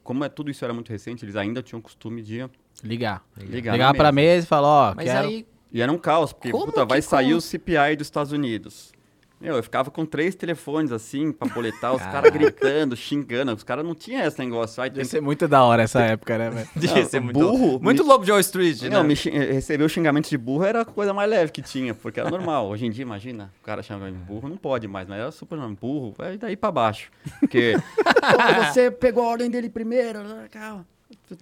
como 0.02 0.22
é, 0.24 0.28
tudo 0.28 0.50
isso 0.50 0.64
era 0.64 0.74
muito 0.74 0.90
recente, 0.90 1.24
eles 1.24 1.36
ainda 1.36 1.62
tinham 1.62 1.80
cocostume 1.80 2.20
de 2.22 2.46
Ligar. 2.82 3.24
ligar 3.38 3.72
Ligava 3.72 3.78
na 3.78 3.94
pra 3.94 4.12
mesa. 4.12 4.44
e 4.44 4.48
falar, 4.48 4.68
ó, 4.90 4.94
Mas 4.94 5.04
quero... 5.06 5.28
aí, 5.28 5.46
E 5.72 5.80
era 5.80 5.90
um 5.90 5.96
caos, 5.98 6.32
porque 6.32 6.50
puta, 6.50 6.84
vai 6.84 7.00
sair 7.00 7.26
como? 7.26 7.38
o 7.38 7.40
CPI 7.40 7.96
dos 7.96 8.06
Estados 8.06 8.32
Unidos. 8.32 8.92
Meu, 9.44 9.56
eu 9.56 9.62
ficava 9.62 9.90
com 9.90 10.06
três 10.06 10.34
telefones 10.34 10.90
assim 10.90 11.30
pra 11.30 11.46
boletar, 11.48 11.92
os 11.94 12.00
caras 12.02 12.32
gritando, 12.32 12.96
xingando. 12.96 13.52
Os 13.52 13.62
caras 13.62 13.84
não 13.84 13.94
tinham 13.94 14.24
esse 14.26 14.38
negócio. 14.38 14.82
Ai, 14.82 14.88
tem 14.88 14.94
Devia 15.02 15.10
ser 15.10 15.20
muito 15.20 15.46
da 15.46 15.62
hora 15.62 15.82
essa 15.82 16.00
época, 16.00 16.38
né, 16.38 16.48
velho? 16.50 16.68
devia 16.74 17.02
Não, 17.02 17.08
ser 17.08 17.20
muito, 17.20 17.38
burro, 17.38 17.78
muito 17.82 18.02
me- 18.02 18.08
lobo 18.08 18.24
de 18.24 18.30
Wall 18.30 18.40
Street, 18.40 18.80
Não, 18.84 19.02
né? 19.02 19.08
me 19.08 19.14
xing- 19.14 19.30
receber 19.32 19.84
o 19.84 19.88
xingamento 19.88 20.30
de 20.30 20.38
burro 20.38 20.64
era 20.64 20.80
a 20.80 20.84
coisa 20.84 21.12
mais 21.12 21.28
leve 21.28 21.52
que 21.52 21.60
tinha, 21.60 21.92
porque 21.94 22.18
era 22.18 22.30
normal. 22.30 22.68
Hoje 22.68 22.86
em 22.86 22.90
dia, 22.90 23.02
imagina, 23.02 23.52
o 23.60 23.64
cara 23.66 23.82
chama 23.82 24.10
de 24.10 24.16
burro, 24.16 24.48
não 24.48 24.56
pode 24.56 24.88
mais, 24.88 25.06
mas 25.06 25.18
era 25.20 25.30
super 25.30 25.56
normal. 25.58 25.76
Burro, 25.78 26.14
vai 26.16 26.38
daí 26.38 26.56
pra 26.56 26.70
baixo. 26.72 27.10
Porque, 27.40 27.74
"Pô, 28.02 28.64
você 28.72 28.90
pegou 28.90 29.24
a 29.24 29.28
ordem 29.28 29.50
dele 29.50 29.68
primeiro, 29.68 30.22
né, 30.22 30.46
calma. 30.50 30.86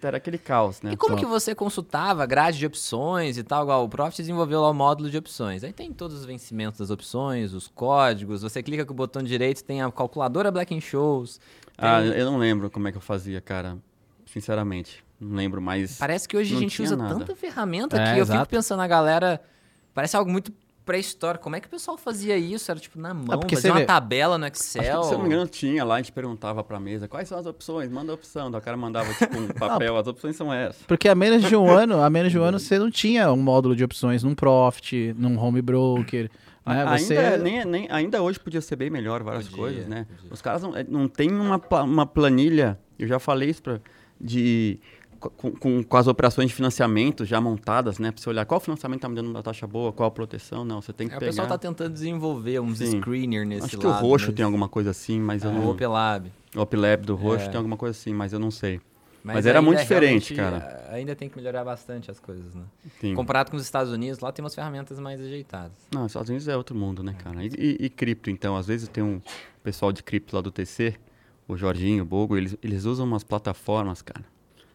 Era 0.03 0.17
aquele 0.17 0.39
caos, 0.39 0.83
né? 0.83 0.93
E 0.93 0.97
como 0.97 1.15
Top. 1.15 1.23
que 1.25 1.29
você 1.31 1.55
consultava 1.55 2.23
a 2.23 2.27
grade 2.27 2.59
de 2.59 2.67
opções 2.67 3.37
e 3.39 3.43
tal? 3.43 3.63
Igual 3.63 3.85
o 3.85 3.89
Profit 3.89 4.19
desenvolveu 4.23 4.61
lá 4.61 4.71
o 4.71 4.75
módulo 4.75 5.09
de 5.09 5.17
opções. 5.17 5.63
Aí 5.65 5.73
tem 5.73 5.93
todos 5.93 6.19
os 6.19 6.25
vencimentos 6.25 6.79
das 6.81 6.91
opções, 6.91 7.53
os 7.53 7.69
códigos. 7.69 8.43
Você 8.43 8.63
clica 8.63 8.85
com 8.85 8.93
o 8.93 8.97
botão 8.97 9.23
direito, 9.23 9.63
tem 9.65 9.81
a 9.81 9.91
calculadora 9.91 10.51
Black 10.51 10.79
Shows. 10.81 11.41
Ah, 11.79 12.01
tem- 12.03 12.11
eu 12.13 12.27
não 12.31 12.39
lembro 12.39 12.71
como 12.71 12.89
é 12.89 12.93
que 12.93 12.99
eu 12.99 13.03
fazia, 13.03 13.41
cara. 13.41 13.79
Sinceramente, 14.27 15.05
não 15.21 15.37
lembro, 15.37 15.61
mas... 15.61 15.99
Parece 15.99 16.29
que 16.29 16.37
hoje 16.37 16.55
a 16.57 16.59
gente 16.59 16.81
usa 16.83 16.97
nada. 16.97 17.15
tanta 17.19 17.37
ferramenta 17.37 17.97
É, 17.97 17.99
que 18.15 18.21
eu 18.21 18.25
fico 18.27 18.35
exato. 18.37 18.51
pensando 18.51 18.79
na 18.79 18.87
galera. 18.89 19.43
Parece 19.95 20.17
algo 20.17 20.31
muito 20.31 20.53
pré-histórico. 20.85 21.43
Como 21.45 21.57
é 21.57 21.61
que 21.61 21.67
o 21.67 21.71
pessoal 21.71 21.97
fazia 21.97 22.37
isso? 22.37 22.71
Era 22.71 22.79
tipo 22.81 22.99
na 23.01 23.13
mão, 23.15 23.39
porque 23.39 23.55
fazia 23.57 23.71
você 23.71 23.71
uma 23.71 23.81
vê- 23.81 23.87
tabela 23.87 24.37
no 24.39 24.45
Acho 24.47 24.55
Excel. 24.55 25.01
que, 25.01 25.07
se 25.07 25.13
eu 25.13 25.19
não 25.19 25.25
me 25.27 25.33
engano, 25.35 25.47
tinha 25.49 25.85
lá, 25.85 25.95
a 25.95 25.99
gente 25.99 26.13
perguntava 26.13 26.63
pra 26.65 26.79
mesa 26.81 27.07
quais 27.09 27.29
são 27.29 27.39
as 27.39 27.47
opções, 27.47 27.91
manda 27.91 28.13
a 28.13 28.15
opção. 28.15 28.51
O 28.51 28.61
cara 28.61 28.77
mandava, 28.77 29.13
tipo, 29.15 29.39
um 29.39 29.49
papel, 29.55 29.97
as 29.97 30.07
opções 30.07 30.37
são 30.37 30.53
essas. 30.53 30.83
Porque 30.87 31.09
há 31.09 31.15
menos 31.15 31.43
de 31.45 31.55
um 31.57 31.69
ano, 31.71 32.01
há 32.03 32.11
menos 32.11 32.33
de 32.33 32.39
um 32.39 32.43
ano 32.43 32.59
você 32.59 32.79
não 32.79 32.91
tinha 32.91 33.33
um 33.33 33.37
módulo 33.37 33.75
de 33.77 33.85
opções 33.85 34.23
num 34.23 34.35
Profit, 34.35 35.15
num 35.17 35.39
home 35.39 35.63
broker, 35.63 36.31
né? 36.67 36.81
ainda, 36.85 36.99
Você... 36.99 37.15
é- 37.15 37.39
nem, 37.39 37.65
nem, 37.65 37.89
ainda 37.91 38.23
hoje 38.23 38.39
podia 38.41 38.61
ser 38.61 38.77
bem 38.77 38.91
melhor 38.91 39.23
várias 39.23 39.45
Podia, 39.49 39.59
coisas, 39.59 39.87
né? 39.89 40.07
podia. 40.17 40.33
Os 40.33 40.41
caras 40.43 40.63
não, 40.63 40.77
é, 40.77 40.85
não 40.89 41.09
tem 41.09 41.31
uma, 41.33 41.61
uma 41.83 42.07
planilha, 42.07 42.79
eu 42.99 43.07
já 43.09 43.19
falei 43.19 43.51
isso 43.51 43.63
pra, 43.63 43.81
de, 44.21 44.79
com, 45.31 45.51
com, 45.53 45.83
com 45.83 45.97
as 45.97 46.07
operações 46.07 46.49
de 46.49 46.55
financiamento 46.55 47.25
já 47.25 47.41
montadas, 47.41 47.99
né? 47.99 48.11
Pra 48.11 48.21
você 48.23 48.29
olhar 48.29 48.45
qual 48.47 48.59
financiamento 48.61 49.01
tá 49.01 49.09
me 49.09 49.15
dando 49.15 49.31
uma 49.31 49.43
taxa 49.43 49.67
boa, 49.67 49.93
qual 49.93 50.09
a 50.09 50.11
proteção, 50.11 50.65
não, 50.65 50.81
você 50.83 50.93
tem 50.93 51.09
que 51.09 51.15
É, 51.15 51.17
o 51.17 51.21
pegar. 51.21 51.31
pessoal 51.31 51.49
tá 51.49 51.59
tentando 51.59 51.93
desenvolver 51.93 52.61
uns 52.61 52.79
Sim. 52.79 53.01
screener 53.01 53.47
nesse 53.47 53.67
Acho 53.67 53.79
que 53.79 53.87
lado. 53.87 54.05
o 54.05 54.09
roxo 54.09 54.27
mas- 54.27 54.35
tem 54.37 54.45
alguma 54.45 54.69
coisa 54.69 54.91
assim, 54.91 55.21
mas 55.21 55.45
eu 55.45 55.51
O 55.51 55.55
não... 55.55 55.69
Opelab. 55.71 56.31
O 56.55 56.61
OpLab 56.61 57.05
do 57.07 57.15
roxo 57.15 57.47
É. 57.47 57.49
tem 57.49 57.57
alguma 57.57 57.77
coisa 57.77 57.97
assim, 57.99 58.13
mas 58.13 58.33
eu 58.33 58.39
não 58.39 58.51
sei. 58.51 58.81
Mas 59.25 59.47
era 59.47 59.63
muito 59.63 59.79
ainda 59.79 59.83
diferente, 59.85 60.35
cara. 60.35 60.85
Ainda 60.91 61.15
tem 61.15 61.29
que 61.29 61.37
melhorar 61.37 61.65
bastante 61.65 62.11
as 62.11 62.19
coisas, 62.19 62.53
né? 62.57 62.65
Sim. 63.01 63.15
Comparado 63.15 63.53
com 63.53 63.57
os 63.57 63.63
Estados 63.63 63.93
Unidos, 63.93 64.19
lá 64.19 64.33
tem 64.33 64.43
umas 64.45 64.53
ferramentas 64.53 64.99
mais 64.99 65.21
ajeitadas. 65.21 65.71
Não, 65.95 66.07
os 66.07 66.11
Estados 66.11 66.29
Unidos 66.29 66.49
é 66.49 66.57
outro 66.57 66.75
mundo, 66.75 67.05
né, 67.05 67.15
cara? 67.23 67.41
E, 67.45 67.47
e- 67.57 67.85
e 67.87 67.89
cripto, 67.89 68.29
então? 68.31 68.57
Às 68.57 68.67
vezes 68.67 68.89
tem 68.89 69.03
um 69.05 69.21
pessoal 69.63 69.93
de 69.93 70.03
cripto 70.03 70.35
lá 70.35 70.43
do 70.43 70.51
TC, 70.51 70.97
o 71.47 71.57
Jorginho, 71.57 72.03
o 72.03 72.07
Bogo, 72.07 72.37
eles, 72.37 72.57
eles 72.63 72.85
usam 72.85 73.07
umas 73.07 73.23
plataformas, 73.23 74.03
cara, 74.03 74.25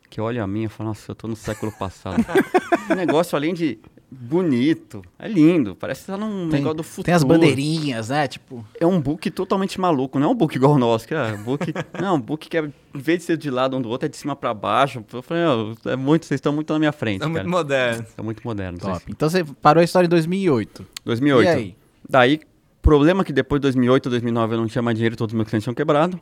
que 0.09 0.21
olha 0.21 0.43
a 0.43 0.47
minha 0.47 0.65
e 0.65 0.69
fala, 0.69 0.89
nossa, 0.89 1.11
eu 1.11 1.15
tô 1.15 1.27
no 1.27 1.35
século 1.35 1.71
passado. 1.71 2.23
um 2.89 2.95
negócio 2.95 3.35
além 3.35 3.53
de 3.53 3.79
bonito, 4.09 5.01
é 5.19 5.27
lindo, 5.27 5.75
parece 5.75 6.01
que 6.01 6.07
tá 6.07 6.17
num 6.17 6.47
Tem, 6.49 6.59
negócio 6.59 6.77
do 6.77 6.83
futuro. 6.83 7.05
tem 7.05 7.13
as 7.13 7.23
bandeirinhas, 7.25 8.07
né? 8.09 8.25
Tipo, 8.27 8.65
É 8.79 8.85
um 8.85 9.01
book 9.01 9.29
totalmente 9.31 9.79
maluco, 9.81 10.17
não 10.17 10.29
é 10.29 10.31
um 10.31 10.35
book 10.35 10.55
igual 10.55 10.73
o 10.73 10.77
nosso, 10.77 11.05
que 11.07 11.13
é 11.13 11.33
um 11.33 11.43
book... 11.43 11.73
não, 12.01 12.15
um 12.15 12.21
book 12.21 12.47
que 12.47 12.57
é, 12.57 12.61
em 12.61 12.99
vez 12.99 13.19
de 13.19 13.25
ser 13.25 13.37
de 13.37 13.49
lado 13.49 13.75
um 13.75 13.81
do 13.81 13.89
outro, 13.89 14.05
é 14.05 14.09
de 14.09 14.15
cima 14.15 14.33
pra 14.35 14.53
baixo. 14.53 15.03
Eu 15.11 15.21
falei, 15.21 15.43
"Meu, 15.43 15.75
é 15.85 15.95
muito, 15.97 16.25
vocês 16.25 16.37
estão 16.37 16.53
muito 16.53 16.71
na 16.71 16.79
minha 16.79 16.93
frente, 16.93 17.19
cara. 17.19 17.31
muito 17.31 17.49
modernos. 17.49 18.07
São 18.15 18.23
muito 18.23 18.41
modernos. 18.45 18.79
top. 18.79 19.03
Então 19.09 19.29
você 19.29 19.43
parou 19.43 19.81
a 19.81 19.83
história 19.83 20.05
em 20.05 20.09
2008. 20.09 20.85
2008. 21.03 21.45
E 21.45 21.49
aí? 21.49 21.75
Daí, 22.09 22.39
problema 22.81 23.25
que 23.25 23.33
depois 23.33 23.59
de 23.59 23.63
2008, 23.63 24.09
2009 24.09 24.53
eu 24.55 24.59
não 24.59 24.67
tinha 24.67 24.81
mais 24.81 24.95
dinheiro, 24.95 25.17
todos 25.17 25.33
os 25.33 25.35
meus 25.35 25.49
clientes 25.49 25.65
tinham 25.65 25.75
quebrado. 25.75 26.17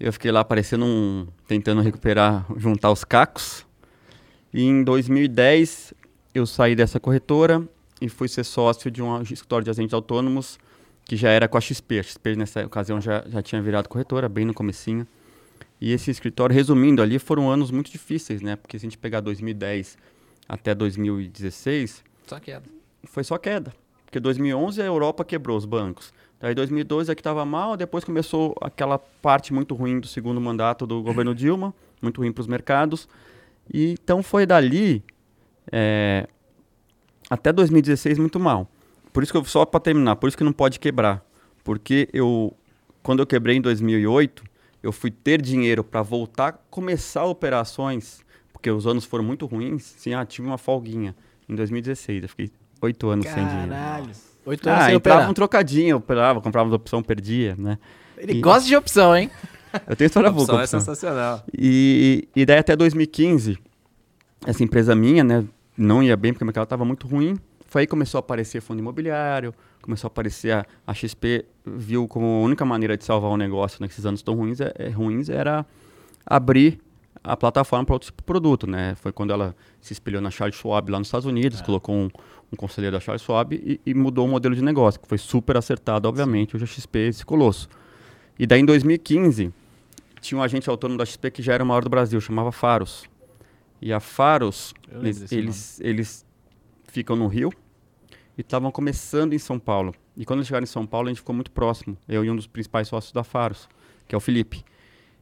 Eu 0.00 0.12
fiquei 0.12 0.30
lá 0.30 0.44
parecendo 0.44 0.84
um... 0.84 1.26
tentando 1.46 1.80
recuperar, 1.80 2.46
juntar 2.56 2.90
os 2.90 3.04
cacos. 3.04 3.66
E 4.52 4.62
em 4.62 4.82
2010 4.84 5.92
eu 6.34 6.46
saí 6.46 6.76
dessa 6.76 7.00
corretora 7.00 7.66
e 8.00 8.08
fui 8.08 8.28
ser 8.28 8.44
sócio 8.44 8.90
de 8.90 9.02
um 9.02 9.20
escritório 9.22 9.64
de 9.64 9.70
agentes 9.70 9.92
autônomos 9.92 10.58
que 11.04 11.16
já 11.16 11.30
era 11.30 11.48
com 11.48 11.58
a 11.58 11.60
XP. 11.60 11.98
A 11.98 12.02
XP 12.02 12.36
nessa 12.36 12.64
ocasião 12.64 13.00
já, 13.00 13.24
já 13.26 13.42
tinha 13.42 13.60
virado 13.60 13.88
corretora, 13.88 14.28
bem 14.28 14.44
no 14.44 14.54
comecinho. 14.54 15.06
E 15.80 15.92
esse 15.92 16.10
escritório, 16.10 16.54
resumindo 16.54 17.02
ali, 17.02 17.18
foram 17.18 17.50
anos 17.50 17.70
muito 17.70 17.90
difíceis, 17.90 18.40
né? 18.42 18.56
Porque 18.56 18.78
se 18.78 18.86
a 18.86 18.88
gente 18.88 18.98
pegar 18.98 19.20
2010 19.20 19.96
até 20.48 20.74
2016, 20.74 22.04
Só 22.26 22.38
queda. 22.38 22.64
foi 23.04 23.24
só 23.24 23.38
queda. 23.38 23.72
Porque 24.04 24.18
2011 24.20 24.80
a 24.80 24.84
Europa 24.84 25.24
quebrou 25.24 25.56
os 25.56 25.64
bancos. 25.64 26.12
Daí 26.40 26.54
2012 26.54 27.10
é 27.10 27.14
que 27.14 27.20
estava 27.20 27.44
mal, 27.44 27.76
depois 27.76 28.04
começou 28.04 28.54
aquela 28.60 28.98
parte 28.98 29.52
muito 29.52 29.74
ruim 29.74 29.98
do 29.98 30.06
segundo 30.06 30.40
mandato 30.40 30.86
do 30.86 31.02
governo 31.02 31.34
Dilma, 31.34 31.74
muito 32.00 32.20
ruim 32.20 32.32
para 32.32 32.42
os 32.42 32.46
mercados. 32.46 33.08
E 33.72 33.92
então 34.00 34.22
foi 34.22 34.46
dali 34.46 35.02
é, 35.72 36.28
até 37.28 37.52
2016 37.52 38.18
muito 38.18 38.38
mal. 38.38 38.68
Por 39.12 39.22
isso 39.22 39.32
que 39.32 39.38
eu 39.38 39.44
só 39.44 39.64
para 39.66 39.80
terminar, 39.80 40.16
por 40.16 40.28
isso 40.28 40.36
que 40.36 40.44
não 40.44 40.52
pode 40.52 40.78
quebrar, 40.78 41.24
porque 41.64 42.08
eu 42.12 42.54
quando 43.02 43.20
eu 43.20 43.26
quebrei 43.26 43.56
em 43.56 43.60
2008, 43.60 44.44
eu 44.82 44.92
fui 44.92 45.10
ter 45.10 45.40
dinheiro 45.40 45.82
para 45.82 46.02
voltar 46.02 46.48
a 46.48 46.52
começar 46.52 47.24
operações, 47.24 48.20
porque 48.52 48.70
os 48.70 48.86
anos 48.86 49.04
foram 49.04 49.24
muito 49.24 49.46
ruins. 49.46 49.82
Sim, 49.82 50.14
ah, 50.14 50.24
tive 50.24 50.46
uma 50.46 50.58
folguinha 50.58 51.16
em 51.48 51.54
2016, 51.54 52.22
eu 52.22 52.28
fiquei 52.28 52.50
oito 52.80 53.08
anos 53.08 53.26
sem 53.26 53.46
dinheiro. 53.46 53.72
Oito 54.48 54.68
anos 54.68 54.82
Ah, 54.82 54.86
sem 54.86 54.96
operar. 54.96 55.30
um 55.30 55.34
trocadinho, 55.34 55.90
eu 55.90 55.96
operava, 55.98 56.40
comprava 56.40 56.68
uma 56.68 56.76
opção, 56.76 57.02
perdia, 57.02 57.54
né? 57.58 57.78
Ele 58.16 58.34
e- 58.34 58.40
gosta 58.40 58.66
de 58.68 58.74
opção, 58.76 59.14
hein? 59.16 59.30
Eu 59.86 59.94
tenho 59.94 60.06
história 60.06 60.30
boa 60.30 60.46
com 60.46 60.52
opção 60.54 60.60
é 60.62 60.66
sensacional. 60.66 61.44
E, 61.56 62.26
e 62.34 62.46
daí 62.46 62.58
até 62.58 62.74
2015, 62.74 63.58
essa 64.46 64.64
empresa 64.64 64.94
minha, 64.94 65.22
né, 65.22 65.44
não 65.76 66.02
ia 66.02 66.16
bem 66.16 66.32
porque 66.32 66.42
o 66.42 66.46
mercado 66.46 66.64
estava 66.64 66.84
muito 66.84 67.06
ruim. 67.06 67.36
Foi 67.66 67.82
aí 67.82 67.86
que 67.86 67.90
começou 67.90 68.18
a 68.18 68.20
aparecer 68.20 68.62
fundo 68.62 68.78
imobiliário, 68.78 69.52
começou 69.82 70.08
a 70.08 70.10
aparecer 70.10 70.52
a, 70.52 70.64
a 70.86 70.94
XP, 70.94 71.44
viu 71.66 72.08
como 72.08 72.24
a 72.26 72.40
única 72.40 72.64
maneira 72.64 72.96
de 72.96 73.04
salvar 73.04 73.30
o 73.30 73.36
negócio 73.36 73.78
nesses 73.82 74.06
anos 74.06 74.22
tão 74.22 74.34
ruins, 74.34 74.58
é, 74.60 74.72
é- 74.78 74.88
ruins 74.88 75.28
era 75.28 75.66
abrir 76.24 76.80
a 77.22 77.36
plataforma 77.36 77.84
para 77.84 77.94
outro 77.94 78.06
tipo 78.06 78.22
de 78.22 78.24
produto, 78.26 78.66
né? 78.66 78.94
Foi 78.96 79.12
quando 79.12 79.32
ela 79.34 79.54
se 79.82 79.92
espelhou 79.92 80.22
na 80.22 80.30
Charles 80.30 80.56
Schwab 80.56 80.90
lá 80.90 80.98
nos 80.98 81.08
Estados 81.08 81.26
Unidos, 81.26 81.60
colocou 81.60 81.94
um, 81.94 82.08
um 82.52 82.56
conselheiro 82.56 82.96
da 82.96 83.00
Charles 83.00 83.22
Schwab 83.22 83.54
e, 83.54 83.80
e 83.84 83.94
mudou 83.94 84.26
o 84.26 84.28
modelo 84.30 84.54
de 84.54 84.62
negócio, 84.62 84.98
que 85.00 85.06
foi 85.08 85.18
super 85.18 85.56
acertado, 85.56 86.08
obviamente, 86.08 86.56
hoje 86.56 86.64
a 86.64 86.66
XP 86.66 86.98
é 86.98 87.06
esse 87.08 87.24
colosso. 87.24 87.68
E 88.38 88.46
daí 88.46 88.60
em 88.60 88.64
2015, 88.64 89.52
tinha 90.20 90.38
um 90.38 90.42
agente 90.42 90.68
autônomo 90.70 90.98
da 90.98 91.04
XP 91.04 91.30
que 91.30 91.42
já 91.42 91.54
era 91.54 91.62
o 91.62 91.66
maior 91.66 91.82
do 91.84 91.90
Brasil, 91.90 92.20
chamava 92.20 92.50
Faros. 92.52 93.04
E 93.80 93.92
a 93.92 94.00
Faros, 94.00 94.74
eles, 95.06 95.32
eles, 95.38 95.80
eles 95.80 96.26
ficam 96.84 97.14
no 97.16 97.26
Rio 97.26 97.52
e 98.36 98.40
estavam 98.40 98.70
começando 98.70 99.34
em 99.34 99.38
São 99.38 99.58
Paulo. 99.58 99.94
E 100.16 100.24
quando 100.24 100.38
eles 100.38 100.48
chegaram 100.48 100.64
em 100.64 100.66
São 100.66 100.86
Paulo, 100.86 101.08
a 101.08 101.10
gente 101.10 101.18
ficou 101.18 101.34
muito 101.34 101.50
próximo, 101.50 101.96
eu 102.08 102.24
e 102.24 102.30
um 102.30 102.34
dos 102.36 102.46
principais 102.46 102.88
sócios 102.88 103.12
da 103.12 103.22
Faros, 103.22 103.68
que 104.08 104.14
é 104.14 104.18
o 104.18 104.20
Felipe. 104.20 104.64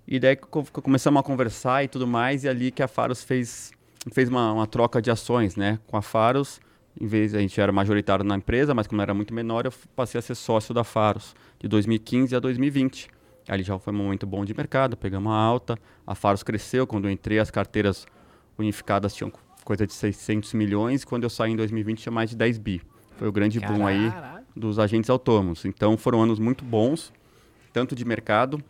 E 0.08 0.18
daí 0.20 0.36
co- 0.36 0.64
co- 0.64 0.80
começamos 0.82 1.18
a 1.20 1.22
conversar 1.22 1.82
e 1.84 1.88
tudo 1.88 2.06
mais, 2.06 2.44
e 2.44 2.48
ali 2.48 2.70
que 2.70 2.82
a 2.82 2.88
Faros 2.88 3.22
fez, 3.24 3.72
fez 4.12 4.28
uma, 4.28 4.52
uma 4.52 4.66
troca 4.66 5.02
de 5.02 5.10
ações, 5.10 5.56
né? 5.56 5.78
Com 5.86 5.96
a 5.96 6.02
Faros, 6.02 6.60
em 7.00 7.06
vez 7.06 7.34
a 7.34 7.38
gente 7.38 7.60
era 7.60 7.70
majoritário 7.72 8.24
na 8.24 8.36
empresa, 8.36 8.74
mas 8.74 8.86
como 8.86 9.02
era 9.02 9.12
muito 9.12 9.34
menor, 9.34 9.66
eu 9.66 9.72
passei 9.94 10.18
a 10.18 10.22
ser 10.22 10.34
sócio 10.34 10.72
da 10.72 10.84
Faros, 10.84 11.34
de 11.58 11.68
2015 11.68 12.34
a 12.34 12.40
2020. 12.40 13.08
Ali 13.48 13.62
já 13.62 13.78
foi 13.78 13.92
um 13.92 13.96
momento 13.96 14.26
bom 14.26 14.44
de 14.44 14.54
mercado, 14.54 14.96
pegamos 14.96 15.30
uma 15.30 15.38
alta, 15.38 15.78
a 16.06 16.14
Faros 16.14 16.42
cresceu, 16.42 16.86
quando 16.86 17.06
eu 17.06 17.10
entrei 17.10 17.38
as 17.38 17.50
carteiras 17.50 18.06
unificadas 18.58 19.14
tinham 19.14 19.30
coisa 19.64 19.86
de 19.86 19.92
600 19.92 20.54
milhões, 20.54 21.04
quando 21.04 21.24
eu 21.24 21.30
saí 21.30 21.52
em 21.52 21.56
2020 21.56 22.02
tinha 22.02 22.12
mais 22.12 22.30
de 22.30 22.36
10 22.36 22.58
bi. 22.58 22.82
Foi 23.16 23.28
o 23.28 23.32
grande 23.32 23.60
boom 23.60 23.86
aí 23.86 24.12
dos 24.54 24.78
agentes 24.78 25.10
autônomos. 25.10 25.64
Então 25.64 25.96
foram 25.96 26.22
anos 26.22 26.38
muito 26.38 26.64
bons, 26.64 27.12
tanto 27.72 27.94
de 27.94 28.04
mercado 28.04 28.62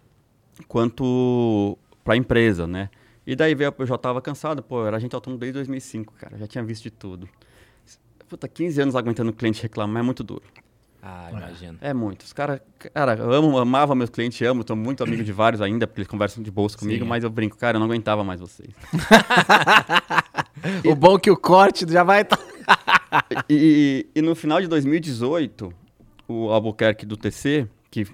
quanto 0.67 1.79
para 2.03 2.15
a 2.15 2.17
empresa, 2.17 2.67
né? 2.67 2.89
E 3.27 3.35
daí 3.35 3.55
veio, 3.55 3.75
eu 3.79 3.87
já 3.87 3.97
estava 3.97 4.23
cansado, 4.23 4.63
pô, 4.63 4.81
eu 4.81 4.87
era 4.87 4.97
agente 4.97 5.15
autônomo 5.15 5.39
desde 5.41 5.55
2005, 5.55 6.15
cara, 6.15 6.39
já 6.39 6.47
tinha 6.47 6.63
visto 6.63 6.85
de 6.85 6.91
tudo. 6.91 7.29
Puta, 8.29 8.49
15 8.49 8.81
anos 8.83 8.97
aguentando 8.97 9.31
o 9.31 9.33
cliente 9.33 9.63
reclamar 9.63 10.03
é 10.03 10.05
muito 10.05 10.25
duro. 10.25 10.43
Ah, 11.03 11.29
imagino. 11.31 11.79
É 11.81 11.95
muito. 11.95 12.23
Os 12.23 12.33
caras, 12.33 12.61
cara, 12.93 13.15
eu 13.15 13.33
amo, 13.33 13.57
amava 13.59 13.95
meus 13.95 14.11
clientes, 14.11 14.45
amo, 14.47 14.65
tô 14.65 14.75
muito 14.75 15.05
amigo 15.05 15.23
de 15.23 15.33
vários 15.33 15.63
ainda, 15.63 15.87
porque 15.87 16.01
eles 16.01 16.09
conversam 16.09 16.43
de 16.43 16.51
bolsa 16.51 16.77
comigo, 16.77 17.05
Sim. 17.05 17.09
mas 17.09 17.23
eu 17.23 17.31
brinco, 17.31 17.57
cara, 17.57 17.77
eu 17.77 17.79
não 17.79 17.87
aguentava 17.87 18.25
mais 18.25 18.41
vocês. 18.41 18.71
O 20.85 20.95
bom 20.95 21.17
é 21.17 21.21
que 21.21 21.31
o 21.31 21.37
corte 21.37 21.87
já 21.89 22.03
vai 22.03 22.23
estar. 22.23 22.39
e, 23.49 24.07
e 24.15 24.23
no 24.23 24.35
final 24.35 24.61
de 24.61 24.67
2018, 24.67 25.73
o 26.27 26.51
Albuquerque 26.51 27.07
do 27.07 27.17
TC, 27.17 27.69
que 27.91 28.05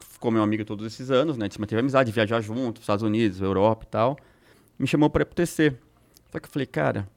ficou 0.00 0.30
meu 0.30 0.42
amigo 0.42 0.64
todos 0.64 0.86
esses 0.86 1.10
anos, 1.10 1.36
né? 1.36 1.44
A 1.44 1.48
gente 1.48 1.60
manteve 1.60 1.80
amizade, 1.80 2.12
viajar 2.12 2.40
junto, 2.40 2.80
Estados 2.80 3.02
Unidos, 3.02 3.40
Europa 3.40 3.84
e 3.86 3.88
tal, 3.88 4.18
me 4.78 4.86
chamou 4.86 5.08
para 5.08 5.22
ir 5.22 5.26
pro 5.26 5.34
TC. 5.34 5.74
Só 6.30 6.38
que 6.38 6.46
eu 6.46 6.50
falei, 6.50 6.66
cara, 6.66 7.08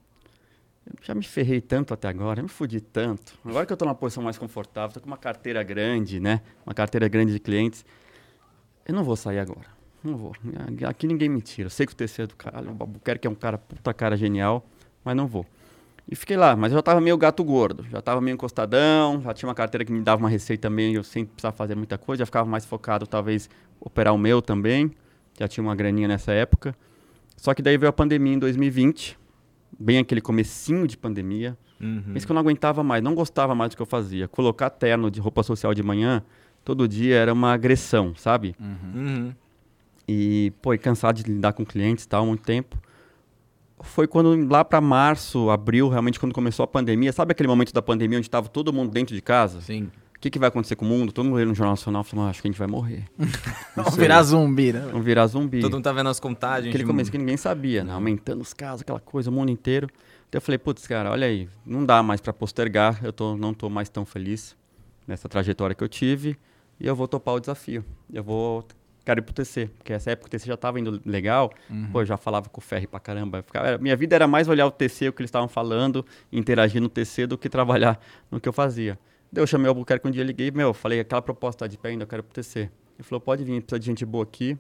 já 1.01 1.13
me 1.13 1.23
ferrei 1.23 1.61
tanto 1.61 1.93
até 1.93 2.07
agora, 2.07 2.41
me 2.41 2.49
fudi 2.49 2.81
tanto. 2.81 3.37
Agora 3.43 3.65
que 3.65 3.73
eu 3.73 3.77
tô 3.77 3.85
numa 3.85 3.95
posição 3.95 4.23
mais 4.23 4.37
confortável, 4.37 4.93
tô 4.93 4.99
com 4.99 5.07
uma 5.07 5.17
carteira 5.17 5.63
grande, 5.63 6.19
né? 6.19 6.41
Uma 6.65 6.73
carteira 6.73 7.07
grande 7.07 7.33
de 7.33 7.39
clientes. 7.39 7.85
Eu 8.85 8.93
não 8.93 9.03
vou 9.03 9.15
sair 9.15 9.39
agora. 9.39 9.67
Não 10.03 10.15
vou. 10.15 10.33
Aqui 10.87 11.07
ninguém 11.07 11.27
me 11.27 11.41
tira. 11.41 11.69
Sei 11.69 11.85
que 11.85 11.93
o 11.93 11.95
TC 11.95 12.21
é 12.23 12.27
do 12.27 12.35
caralho. 12.35 12.69
O 12.69 12.77
Albuquerque 12.79 13.27
é 13.27 13.29
um 13.29 13.35
cara, 13.35 13.57
puta 13.57 13.93
cara 13.93 14.15
genial, 14.15 14.65
mas 15.03 15.15
não 15.15 15.27
vou. 15.27 15.45
E 16.09 16.15
fiquei 16.15 16.37
lá, 16.37 16.55
mas 16.55 16.71
eu 16.71 16.77
já 16.77 16.81
tava 16.81 17.01
meio 17.01 17.17
gato 17.17 17.43
gordo, 17.43 17.85
já 17.91 18.01
tava 18.01 18.21
meio 18.21 18.35
encostadão, 18.35 19.19
já 19.21 19.33
tinha 19.33 19.49
uma 19.49 19.55
carteira 19.55 19.83
que 19.83 19.91
me 19.91 20.01
dava 20.01 20.23
uma 20.23 20.29
receita 20.29 20.69
eu 20.69 21.03
sem 21.03 21.25
precisar 21.25 21.51
fazer 21.51 21.75
muita 21.75 21.97
coisa, 21.97 22.21
já 22.21 22.25
ficava 22.25 22.49
mais 22.49 22.63
focado, 22.63 23.05
talvez, 23.05 23.49
operar 23.77 24.13
o 24.13 24.17
meu 24.17 24.41
também, 24.41 24.89
já 25.37 25.49
tinha 25.49 25.61
uma 25.61 25.75
graninha 25.75 26.07
nessa 26.07 26.31
época. 26.31 26.73
Só 27.35 27.53
que 27.53 27.61
daí 27.61 27.77
veio 27.77 27.89
a 27.89 27.93
pandemia 27.93 28.35
em 28.35 28.39
2020, 28.39 29.19
bem 29.79 29.99
aquele 29.99 30.21
comecinho 30.21 30.87
de 30.87 30.97
pandemia, 30.97 31.57
Uhum. 31.79 32.13
isso 32.15 32.25
que 32.25 32.31
eu 32.31 32.33
não 32.33 32.41
aguentava 32.41 32.83
mais, 32.83 33.03
não 33.03 33.13
gostava 33.13 33.53
mais 33.53 33.69
do 33.69 33.75
que 33.75 33.81
eu 33.81 33.85
fazia. 33.85 34.27
Colocar 34.27 34.69
terno 34.69 35.11
de 35.11 35.19
roupa 35.19 35.43
social 35.43 35.73
de 35.75 35.83
manhã, 35.83 36.23
todo 36.65 36.87
dia 36.87 37.15
era 37.15 37.31
uma 37.31 37.53
agressão, 37.53 38.13
sabe? 38.15 38.55
Uhum. 38.59 39.31
E, 40.07 40.51
pô, 40.61 40.73
e 40.73 40.77
cansado 40.77 41.21
de 41.21 41.31
lidar 41.31 41.53
com 41.53 41.65
clientes 41.65 42.05
e 42.05 42.07
tal, 42.07 42.25
muito 42.25 42.41
tempo. 42.43 42.77
Foi 43.79 44.07
quando, 44.07 44.35
lá 44.49 44.65
para 44.65 44.81
março, 44.81 45.49
abril, 45.51 45.87
realmente, 45.87 46.19
quando 46.19 46.33
começou 46.33 46.63
a 46.63 46.67
pandemia. 46.67 47.13
Sabe 47.13 47.31
aquele 47.33 47.47
momento 47.47 47.71
da 47.71 47.81
pandemia 47.81 48.17
onde 48.17 48.27
estava 48.27 48.49
todo 48.49 48.73
mundo 48.73 48.91
dentro 48.91 49.13
de 49.13 49.21
casa? 49.21 49.61
Sim. 49.61 49.91
O 50.17 50.19
que, 50.19 50.31
que 50.31 50.39
vai 50.39 50.47
acontecer 50.49 50.75
com 50.75 50.83
o 50.83 50.87
mundo? 50.87 51.11
Todo 51.11 51.25
mundo 51.25 51.35
lendo 51.37 51.49
no 51.49 51.55
Jornal 51.55 51.73
Nacional 51.73 52.03
falou, 52.03 52.25
"Ah, 52.25 52.29
acho 52.29 52.41
que 52.41 52.47
a 52.47 52.51
gente 52.51 52.57
vai 52.57 52.67
morrer. 52.67 53.03
Vamos 53.75 53.95
virar 53.95 54.23
zumbi, 54.23 54.73
né? 54.73 54.79
Vamos 54.91 55.05
virar 55.05 55.27
zumbi. 55.27 55.61
Todo 55.61 55.73
mundo 55.73 55.83
tá 55.83 55.91
vendo 55.93 56.09
as 56.09 56.19
contagens. 56.19 56.69
Aquele 56.69 56.83
de- 56.83 56.87
começo 56.89 57.11
que 57.11 57.17
ninguém 57.19 57.37
sabia, 57.37 57.83
né? 57.83 57.93
Aumentando 57.93 58.41
os 58.41 58.51
casos, 58.53 58.81
aquela 58.81 58.99
coisa, 58.99 59.29
o 59.29 59.33
mundo 59.33 59.51
inteiro. 59.51 59.87
Então 60.27 60.39
eu 60.39 60.41
falei, 60.41 60.57
putz, 60.57 60.87
cara, 60.87 61.11
olha 61.11 61.27
aí, 61.27 61.47
não 61.65 61.85
dá 61.85 62.01
mais 62.03 62.19
para 62.19 62.33
postergar, 62.33 62.99
eu 63.03 63.13
tô, 63.13 63.37
não 63.37 63.53
tô 63.53 63.69
mais 63.69 63.87
tão 63.89 64.05
feliz 64.05 64.57
nessa 65.07 65.29
trajetória 65.29 65.73
que 65.75 65.83
eu 65.83 65.87
tive 65.87 66.35
e 66.79 66.85
eu 66.87 66.95
vou 66.95 67.07
topar 67.07 67.35
o 67.35 67.39
desafio. 67.39 67.85
Eu 68.11 68.23
vou, 68.23 68.65
quero 69.05 69.19
ir 69.21 69.23
pro 69.23 69.33
TC, 69.33 69.69
porque 69.77 69.93
essa 69.93 70.11
época 70.11 70.27
o 70.27 70.29
TC 70.31 70.47
já 70.47 70.57
tava 70.57 70.79
indo 70.79 70.99
legal, 71.05 71.53
pô, 71.93 72.01
eu 72.01 72.05
já 72.05 72.17
falava 72.17 72.49
com 72.49 72.59
o 72.59 72.63
Ferri 72.63 72.87
pra 72.87 72.99
caramba. 72.99 73.41
ficava- 73.43 73.77
minha 73.77 73.95
vida 73.95 74.15
era 74.15 74.27
mais 74.27 74.49
olhar 74.49 74.65
o 74.65 74.71
TC, 74.71 75.07
o 75.09 75.13
que 75.13 75.21
eles 75.21 75.29
estavam 75.29 75.47
falando, 75.47 76.03
interagir 76.31 76.81
no 76.81 76.89
TC 76.89 77.25
do 77.27 77.37
que 77.37 77.47
trabalhar 77.47 77.97
no 78.31 78.41
que 78.41 78.49
eu 78.49 78.53
fazia. 78.53 78.99
Daí 79.31 79.41
eu 79.43 79.47
chamei 79.47 79.67
o 79.67 79.69
Albuquerque 79.71 80.07
um 80.07 80.11
dia, 80.11 80.23
liguei, 80.23 80.51
meu, 80.51 80.73
falei, 80.73 80.99
aquela 80.99 81.21
proposta 81.21 81.59
tá 81.65 81.67
de 81.67 81.77
pé 81.77 81.89
ainda, 81.89 82.03
eu 82.03 82.07
quero 82.07 82.23
pro 82.23 82.33
TC. 82.33 82.59
Ele 82.61 83.03
falou, 83.03 83.19
pode 83.21 83.43
vir, 83.43 83.61
precisa 83.61 83.79
de 83.79 83.85
gente 83.85 84.05
boa 84.05 84.23
aqui, 84.23 84.57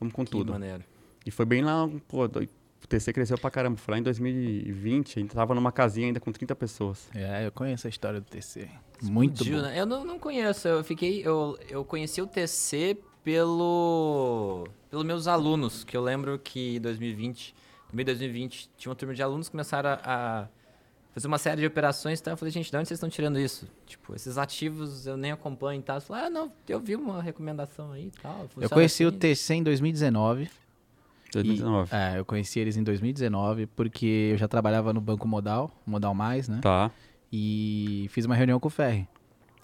vamos 0.00 0.14
com 0.14 0.24
Que 0.24 0.30
tudo. 0.30 0.52
maneiro. 0.52 0.82
E 1.24 1.30
foi 1.30 1.44
bem 1.44 1.62
lá, 1.62 1.88
pô, 2.08 2.24
o 2.24 2.86
TC 2.88 3.12
cresceu 3.12 3.36
pra 3.38 3.50
caramba. 3.50 3.76
Foi 3.76 3.92
lá 3.92 3.98
em 3.98 4.02
2020, 4.02 5.18
a 5.18 5.22
gente 5.22 5.34
tava 5.34 5.54
numa 5.54 5.72
casinha 5.72 6.06
ainda 6.06 6.20
com 6.20 6.30
30 6.32 6.54
pessoas. 6.54 7.08
É, 7.14 7.46
eu 7.46 7.52
conheço 7.52 7.86
a 7.86 7.90
história 7.90 8.20
do 8.20 8.26
TC. 8.26 8.68
Muito 9.02 9.42
Explodiu, 9.42 9.56
bom. 9.58 9.62
né? 9.68 9.80
Eu 9.80 9.86
não, 9.86 10.04
não 10.04 10.18
conheço, 10.18 10.66
eu 10.68 10.82
fiquei. 10.84 11.20
Eu, 11.26 11.58
eu 11.68 11.84
conheci 11.84 12.22
o 12.22 12.26
TC 12.26 12.96
pelo. 13.24 14.66
pelos 14.90 15.04
meus 15.04 15.26
alunos, 15.26 15.84
que 15.84 15.96
eu 15.96 16.02
lembro 16.02 16.38
que 16.38 16.76
em 16.76 16.80
2020, 16.80 17.54
no 17.92 17.96
meio 17.96 18.06
de 18.06 18.12
2020, 18.12 18.70
tinha 18.76 18.90
uma 18.90 18.96
turma 18.96 19.14
de 19.14 19.22
alunos 19.22 19.48
que 19.48 19.52
começaram 19.52 19.90
a, 19.90 20.00
a 20.04 20.48
fazer 21.16 21.28
uma 21.28 21.38
série 21.38 21.62
de 21.62 21.66
operações, 21.66 22.20
então 22.20 22.34
eu 22.34 22.36
falei, 22.36 22.52
gente, 22.52 22.70
de 22.70 22.76
onde 22.76 22.86
vocês 22.88 22.98
estão 22.98 23.08
tirando 23.08 23.40
isso? 23.40 23.66
Tipo, 23.86 24.14
esses 24.14 24.36
ativos 24.36 25.06
eu 25.06 25.16
nem 25.16 25.32
acompanho 25.32 25.80
e 25.80 25.82
tal. 25.82 25.98
Você 25.98 26.06
falou, 26.08 26.24
ah, 26.26 26.28
não, 26.28 26.52
eu 26.68 26.78
vi 26.78 26.94
uma 26.94 27.22
recomendação 27.22 27.90
aí 27.92 28.08
e 28.08 28.20
tal. 28.20 28.46
Eu 28.60 28.68
conheci 28.68 29.02
o 29.02 29.08
assim. 29.08 29.18
TC 29.18 29.54
em 29.54 29.62
2019. 29.62 30.50
2019. 31.32 31.90
E, 31.90 31.96
é, 31.96 32.18
eu 32.18 32.24
conheci 32.26 32.60
eles 32.60 32.76
em 32.76 32.82
2019 32.82 33.64
porque 33.68 34.28
eu 34.32 34.36
já 34.36 34.46
trabalhava 34.46 34.92
no 34.92 35.00
Banco 35.00 35.26
Modal, 35.26 35.70
Modal 35.86 36.14
Mais, 36.14 36.50
né? 36.50 36.58
Tá. 36.60 36.90
E 37.32 38.08
fiz 38.10 38.26
uma 38.26 38.34
reunião 38.34 38.60
com 38.60 38.68
o 38.68 38.70
Ferri. 38.70 39.08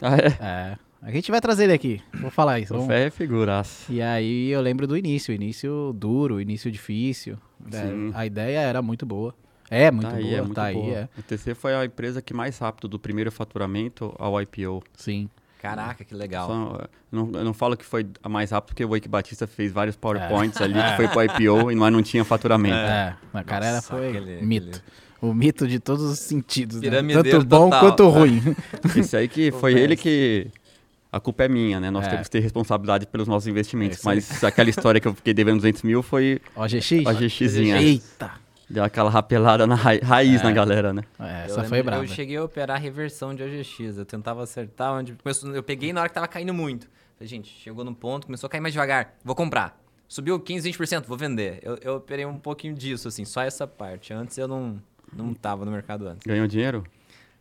Ah, 0.00 0.16
é? 0.16 0.26
É. 0.40 0.78
A 1.02 1.10
gente 1.10 1.30
vai 1.30 1.40
trazer 1.40 1.64
ele 1.64 1.74
aqui. 1.74 2.00
Vou 2.14 2.30
falar 2.30 2.60
isso. 2.60 2.72
O 2.72 2.78
vamos- 2.78 2.90
Fé 2.90 3.08
é 3.08 3.10
figuraça. 3.10 3.92
E 3.92 4.00
aí 4.00 4.48
eu 4.48 4.62
lembro 4.62 4.86
do 4.86 4.96
início, 4.96 5.32
o 5.32 5.34
início 5.34 5.92
duro, 5.94 6.36
o 6.36 6.40
início 6.40 6.70
difícil. 6.72 7.36
É, 7.70 7.82
Sim. 7.82 8.10
a 8.14 8.24
ideia 8.24 8.58
era 8.60 8.80
muito 8.80 9.04
boa. 9.04 9.34
É 9.74 9.90
muito 9.90 10.08
tá 10.10 10.16
aí, 10.16 10.22
boa, 10.24 10.34
é 10.36 10.40
muito 10.42 10.54
tá 10.54 10.64
aí, 10.64 10.74
boa. 10.74 10.94
é. 10.94 11.08
O 11.18 11.22
TC 11.22 11.54
foi 11.54 11.74
a 11.74 11.84
empresa 11.84 12.20
que 12.20 12.34
mais 12.34 12.58
rápido 12.58 12.88
do 12.88 12.98
primeiro 12.98 13.32
faturamento 13.32 14.14
ao 14.18 14.40
IPO. 14.40 14.82
Sim. 14.96 15.28
Caraca, 15.60 16.04
que 16.04 16.14
legal. 16.14 16.46
Só- 16.48 16.78
eu, 16.82 16.88
não, 17.10 17.30
eu 17.38 17.44
não 17.44 17.54
falo 17.54 17.76
que 17.76 17.84
foi 17.84 18.06
a 18.22 18.28
mais 18.28 18.50
rápido, 18.50 18.68
porque 18.70 18.84
o 18.84 18.88
Wake 18.90 19.08
Batista 19.08 19.46
fez 19.46 19.70
vários 19.72 19.94
PowerPoints 19.96 20.60
ali, 20.60 20.74
que 20.74 20.96
foi 20.96 21.08
pro 21.08 21.22
IPO, 21.24 21.70
e 21.70 21.76
mas 21.76 21.92
não 21.92 22.02
tinha 22.02 22.24
faturamento. 22.24 22.74
É, 22.74 23.16
a 23.32 23.44
cara 23.44 23.66
era 23.66 23.76
Nossa, 23.76 23.88
foi 23.96 24.08
aquele- 24.08 24.42
mito. 24.42 24.66
aquele- 24.68 24.82
O 25.20 25.32
mito 25.32 25.68
de 25.68 25.78
todos 25.78 26.02
os 26.04 26.18
sentidos, 26.18 26.80
né? 26.80 26.90
Tanto 27.22 27.44
bom 27.46 27.70
total. 27.70 27.80
quanto 27.80 28.08
ruim. 28.08 28.42
Esse 28.96 29.16
aí 29.16 29.28
que 29.28 29.52
foi 29.52 29.72
ele 29.78 29.94
que. 29.96 30.48
A 31.12 31.20
culpa 31.20 31.44
é 31.44 31.48
minha, 31.48 31.78
né? 31.78 31.90
Nós 31.90 32.06
É. 32.06 32.10
temos 32.10 32.26
que 32.26 32.30
ter 32.32 32.40
responsabilidade 32.40 33.06
pelos 33.06 33.28
nossos 33.28 33.46
investimentos. 33.46 33.98
É 33.98 34.00
isso 34.00 34.08
aí. 34.10 34.16
mas 34.16 34.42
aquela 34.42 34.68
história 34.70 35.00
que 35.00 35.06
eu 35.06 35.14
fiquei 35.14 35.32
devendo 35.32 35.56
200 35.58 35.82
mil 35.82 36.02
foi 36.02 36.40
OGX? 36.56 37.06
a 37.06 37.12
GXzinha. 37.12 37.80
Eita! 37.80 38.41
Deu 38.72 38.82
aquela 38.82 39.10
rapelada 39.10 39.66
na 39.66 39.74
ra- 39.74 39.98
raiz 40.02 40.40
É. 40.40 40.44
na 40.44 40.50
galera, 40.50 40.92
né? 40.94 41.02
É, 41.20 41.22
Eu 41.22 41.26
essa 41.44 41.54
lembro- 41.56 41.68
foi 41.68 41.82
brava. 41.82 42.02
Eu 42.04 42.08
cheguei 42.08 42.36
a 42.38 42.44
operar 42.44 42.76
a 42.76 42.80
reversão 42.80 43.34
de 43.34 43.42
OGX. 43.42 43.98
Eu 43.98 44.04
tentava 44.06 44.42
acertar 44.42 44.94
onde. 44.94 45.12
começou- 45.14 45.54
eu 45.54 45.62
peguei 45.62 45.92
na 45.92 46.00
hora 46.00 46.08
que 46.08 46.14
tava 46.14 46.26
caindo 46.26 46.54
muito. 46.54 46.88
Falei, 47.18 47.28
gente, 47.28 47.48
chegou 47.50 47.84
num 47.84 47.92
ponto, 47.94 48.26
começou 48.26 48.46
a 48.46 48.50
cair 48.50 48.60
mais 48.62 48.72
devagar. 48.72 49.14
Vou 49.22 49.34
comprar. 49.34 49.78
Subiu 50.08 50.40
15, 50.40 50.62
20%, 50.70 51.06
vou 51.06 51.16
vender. 51.18 51.58
Eu, 51.62 51.76
eu 51.82 51.94
operei 51.96 52.24
um 52.26 52.38
pouquinho 52.38 52.74
disso, 52.74 53.08
assim, 53.08 53.24
só 53.24 53.42
essa 53.42 53.66
parte. 53.66 54.12
Antes 54.12 54.36
eu 54.38 54.48
não, 54.48 54.82
não 55.12 55.32
tava 55.34 55.64
no 55.64 55.70
mercado 55.70 56.06
antes. 56.08 56.26
Ganhou 56.26 56.46
dinheiro? 56.46 56.82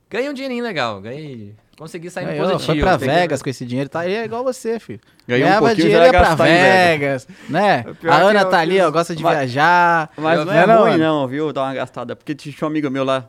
Ganhei 0.10 0.30
um 0.30 0.34
dinheirinho 0.34 0.64
legal, 0.64 1.00
ganhei. 1.02 1.56
Consegui 1.82 2.12
sair 2.12 2.26
no 2.26 2.32
Ganhou, 2.34 2.52
positivo. 2.52 2.74
foi 2.74 2.80
pra 2.80 3.00
Peguei- 3.00 3.16
Vegas 3.16 3.42
com 3.42 3.50
esse 3.50 3.66
dinheiro, 3.66 3.90
tá? 3.90 4.06
Ele 4.06 4.14
é 4.14 4.24
igual 4.26 4.44
você, 4.44 4.80
filho. 4.80 5.00
Ganhou 5.28 5.50
um 5.50 5.58
pouquinho, 5.58 5.76
dinheiro 5.78 6.06
já 6.06 6.06
ia 6.06 6.12
pra 6.12 6.36
Vegas, 6.36 7.28
né? 7.50 7.80
A 7.90 7.94
que 7.96 8.08
Ana 8.08 8.42
eu 8.42 8.50
tá 8.52 8.60
ali, 8.60 8.80
ó, 8.80 8.92
gosta 8.92 9.16
de 9.16 9.24
Mas- 9.24 9.36
viajar. 9.36 10.12
Mas 10.16 10.38
Eu- 10.38 10.46
não 10.46 10.54
é 10.54 10.64
ruim, 10.64 10.98
não, 11.00 11.28
viu? 11.28 11.52
Dar 11.52 11.64
uma 11.64 11.74
gastada. 11.74 12.16
Porque 12.16 12.36
tinha 12.36 12.54
um 12.62 12.68
amigo 12.68 12.88
meu 12.92 13.04
lá, 13.04 13.28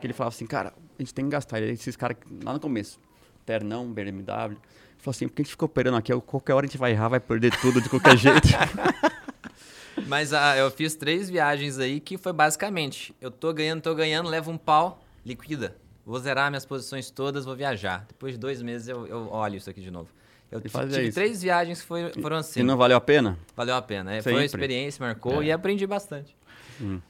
que 0.00 0.06
ele 0.08 0.12
falava 0.12 0.34
assim, 0.34 0.44
cara, 0.44 0.72
a 0.98 1.02
gente 1.02 1.14
tem 1.14 1.24
que 1.24 1.30
gastar. 1.30 1.58
Ele- 1.60 1.70
Esses 1.70 1.94
caras, 1.94 2.16
lá 2.44 2.52
no 2.52 2.58
começo, 2.58 2.98
Ternão, 3.46 3.86
BMW, 3.86 4.56
falou 4.98 5.10
assim, 5.10 5.28
porque 5.28 5.42
a 5.42 5.44
gente 5.44 5.52
fica 5.52 5.64
operando 5.64 5.96
aqui, 5.96 6.12
qualquer 6.22 6.54
hora 6.54 6.66
a 6.66 6.68
gente 6.68 6.76
vai 6.78 6.90
errar, 6.90 7.06
vai 7.06 7.20
perder 7.20 7.52
tudo 7.60 7.80
de 7.80 7.88
qualquer 7.88 8.16
jeito. 8.16 8.40
Mas 10.08 10.32
ah, 10.32 10.56
eu 10.56 10.68
fiz 10.68 10.96
três 10.96 11.30
viagens 11.30 11.78
aí 11.78 12.00
que 12.00 12.18
foi 12.18 12.32
basicamente: 12.32 13.14
eu 13.20 13.30
tô 13.30 13.52
ganhando, 13.52 13.80
tô 13.82 13.94
ganhando, 13.94 14.28
levo 14.28 14.50
um 14.50 14.58
pau, 14.58 15.00
liquida. 15.24 15.76
Vou 16.06 16.18
zerar 16.18 16.50
minhas 16.50 16.66
posições 16.66 17.10
todas, 17.10 17.44
vou 17.44 17.56
viajar. 17.56 18.04
Depois 18.08 18.34
de 18.34 18.38
dois 18.38 18.60
meses 18.62 18.88
eu, 18.88 19.06
eu 19.06 19.28
olho 19.30 19.56
isso 19.56 19.70
aqui 19.70 19.80
de 19.80 19.90
novo. 19.90 20.08
Eu 20.50 20.60
tive 20.60 21.02
isso. 21.08 21.14
três 21.14 21.42
viagens 21.42 21.80
que 21.80 21.86
foi- 21.86 22.12
foram 22.20 22.36
assim. 22.36 22.60
e 22.60 22.62
não 22.62 22.76
valeu 22.76 22.96
a 22.96 23.00
pena? 23.00 23.38
Valeu 23.56 23.74
a 23.74 23.82
pena. 23.82 24.12
É, 24.12 24.22
Foi 24.22 24.32
Sempre. 24.32 24.38
uma 24.40 24.44
experiência, 24.44 25.04
marcou 25.04 25.42
É. 25.42 25.46
e 25.46 25.52
aprendi 25.52 25.86
bastante. 25.86 26.36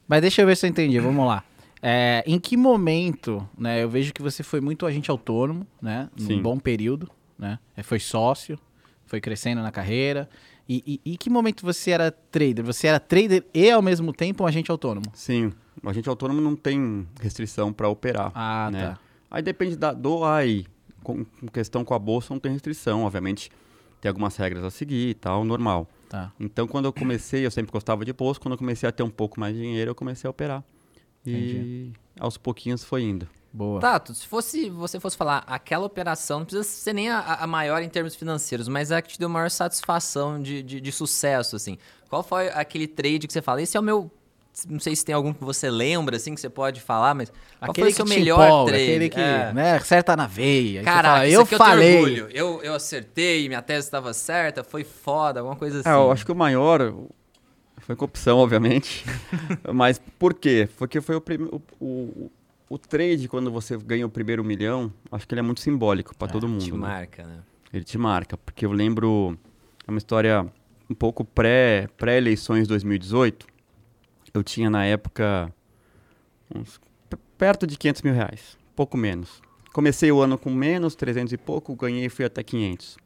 Mas 0.06 0.20
deixa 0.20 0.42
eu 0.42 0.46
ver 0.46 0.56
se 0.56 0.64
eu 0.66 0.70
entendi, 0.70 0.98
vamos 1.00 1.26
lá. 1.26 1.42
É, 1.82 2.22
em 2.26 2.38
que 2.38 2.56
momento, 2.56 3.46
né? 3.58 3.82
Eu 3.82 3.88
vejo 3.90 4.12
que 4.14 4.22
você 4.22 4.42
foi 4.42 4.60
muito 4.60 4.86
agente 4.86 5.10
autônomo, 5.10 5.66
né? 5.82 6.08
Num 6.18 6.26
Sim. 6.26 6.40
bom 6.40 6.58
período, 6.58 7.10
né? 7.38 7.58
É, 7.76 7.82
Foi 7.82 7.98
sócio, 7.98 8.58
foi 9.06 9.20
crescendo 9.20 9.60
na 9.62 9.70
carreira. 9.70 10.28
E, 10.68 11.00
e, 11.04 11.12
e 11.12 11.16
que 11.16 11.28
momento 11.28 11.62
você 11.62 11.90
era 11.90 12.10
trader? 12.10 12.64
Você 12.64 12.86
era 12.86 12.98
trader 12.98 13.44
e 13.52 13.70
ao 13.70 13.82
mesmo 13.82 14.12
tempo 14.12 14.44
um 14.44 14.46
agente 14.46 14.70
autônomo? 14.70 15.06
Sim, 15.12 15.52
o 15.82 15.88
agente 15.88 16.08
autônomo 16.08 16.40
não 16.40 16.56
tem 16.56 17.06
restrição 17.20 17.72
para 17.72 17.88
operar. 17.88 18.32
Ah, 18.34 18.70
né? 18.72 18.86
tá. 18.86 18.98
Aí 19.30 19.42
depende 19.42 19.76
da, 19.76 19.92
do 19.92 20.24
AI. 20.24 20.64
Com, 21.02 21.24
com 21.24 21.48
questão 21.48 21.84
com 21.84 21.92
a 21.92 21.98
bolsa 21.98 22.32
não 22.32 22.40
tem 22.40 22.52
restrição, 22.52 23.02
obviamente. 23.02 23.50
Tem 24.00 24.08
algumas 24.08 24.36
regras 24.36 24.64
a 24.64 24.70
seguir 24.70 25.10
e 25.10 25.14
tal, 25.14 25.44
normal. 25.44 25.88
Tá. 26.08 26.32
Então, 26.38 26.66
quando 26.66 26.86
eu 26.86 26.92
comecei, 26.92 27.44
eu 27.44 27.50
sempre 27.50 27.72
gostava 27.72 28.04
de 28.04 28.12
bolsa. 28.12 28.40
Quando 28.40 28.52
eu 28.52 28.58
comecei 28.58 28.88
a 28.88 28.92
ter 28.92 29.02
um 29.02 29.10
pouco 29.10 29.38
mais 29.40 29.54
de 29.54 29.60
dinheiro, 29.60 29.90
eu 29.90 29.94
comecei 29.94 30.28
a 30.28 30.30
operar. 30.30 30.64
E 31.26 31.30
Entendi. 31.30 31.92
aos 32.18 32.36
pouquinhos 32.36 32.84
foi 32.84 33.02
indo. 33.02 33.28
Boa. 33.56 33.80
Tato, 33.80 34.12
se 34.14 34.26
fosse 34.26 34.68
você 34.68 34.98
fosse 34.98 35.16
falar 35.16 35.44
aquela 35.46 35.86
operação, 35.86 36.40
não 36.40 36.44
precisa 36.46 36.64
ser 36.64 36.92
nem 36.92 37.08
a, 37.08 37.20
a 37.20 37.46
maior 37.46 37.80
em 37.82 37.88
termos 37.88 38.16
financeiros, 38.16 38.66
mas 38.66 38.90
a 38.90 39.00
que 39.00 39.10
te 39.12 39.18
deu 39.18 39.28
maior 39.28 39.48
satisfação 39.48 40.42
de, 40.42 40.60
de, 40.60 40.80
de 40.80 40.90
sucesso, 40.92 41.54
assim. 41.54 41.78
Qual 42.10 42.24
foi 42.24 42.48
aquele 42.48 42.88
trade 42.88 43.28
que 43.28 43.32
você 43.32 43.40
fala? 43.40 43.62
Esse 43.62 43.76
é 43.76 43.80
o 43.80 43.82
meu. 43.82 44.10
Não 44.68 44.78
sei 44.80 44.94
se 44.96 45.04
tem 45.04 45.14
algum 45.14 45.32
que 45.32 45.42
você 45.44 45.68
lembra, 45.70 46.16
assim, 46.16 46.34
que 46.34 46.40
você 46.40 46.48
pode 46.50 46.80
falar, 46.80 47.14
mas. 47.14 47.28
Qual 47.60 47.70
Aquele 47.70 47.86
foi 47.86 47.92
o 47.92 47.94
seu 47.96 48.04
que 48.04 48.10
te 48.12 48.18
melhor 48.18 48.44
empolga, 48.46 48.72
trade? 48.72 48.84
aquele 48.90 49.08
que 49.08 49.20
É. 49.20 49.52
né, 49.52 49.72
acerta 49.76 50.16
na 50.16 50.26
veia. 50.26 50.82
Caraca, 50.82 51.08
fala, 51.18 51.28
eu 51.28 51.40
aqui 51.42 51.56
falei. 51.56 52.20
eu. 52.20 52.28
Eu, 52.30 52.62
eu 52.62 52.74
acertei, 52.74 53.46
minha 53.48 53.62
tese 53.62 53.86
estava 53.86 54.12
certa, 54.12 54.62
foi 54.64 54.82
foda, 54.84 55.38
alguma 55.40 55.54
coisa 55.56 55.78
assim. 55.80 55.88
É, 55.88 55.92
eu 55.92 56.10
acho 56.10 56.24
que 56.26 56.32
o 56.32 56.36
maior 56.36 56.92
foi 57.80 57.94
com 57.96 58.04
opção, 58.04 58.38
obviamente. 58.38 59.04
Mas 59.72 60.00
por 60.18 60.34
quê? 60.34 60.68
Porque 60.76 61.00
foi 61.00 61.16
o, 61.16 61.20
prim- 61.20 61.48
o, 61.50 61.60
o, 61.80 62.30
o 62.68 62.78
trade, 62.78 63.28
quando 63.28 63.50
você 63.50 63.76
ganha 63.76 64.06
o 64.06 64.10
primeiro 64.10 64.42
milhão, 64.42 64.92
acho 65.12 65.26
que 65.26 65.34
ele 65.34 65.40
é 65.40 65.42
muito 65.42 65.60
simbólico 65.60 66.16
para 66.16 66.32
todo 66.32 66.48
mundo. 66.48 66.64
Te 66.64 66.72
né? 66.72 66.78
marca, 66.78 67.24
né? 67.24 67.40
Ele 67.72 67.84
te 67.84 67.98
marca, 67.98 68.36
porque 68.36 68.64
eu 68.64 68.72
lembro 68.72 69.36
é 69.86 69.90
uma 69.90 69.98
história 69.98 70.46
um 70.88 70.94
pouco 70.94 71.24
pré 71.24 71.88
pré 71.96 72.16
eleições 72.16 72.66
2018. 72.66 73.46
Eu 74.32 74.42
tinha 74.42 74.70
na 74.70 74.84
época 74.84 75.52
uns 76.54 76.80
perto 77.36 77.66
de 77.66 77.76
500 77.76 78.02
mil 78.02 78.14
reais, 78.14 78.56
pouco 78.74 78.96
menos. 78.96 79.42
Comecei 79.72 80.10
o 80.10 80.20
ano 80.20 80.38
com 80.38 80.50
menos 80.50 80.94
300 80.94 81.32
e 81.32 81.36
pouco, 81.36 81.74
ganhei 81.74 82.06
e 82.06 82.08
fui 82.08 82.24
até 82.24 82.42
500. 82.42 82.96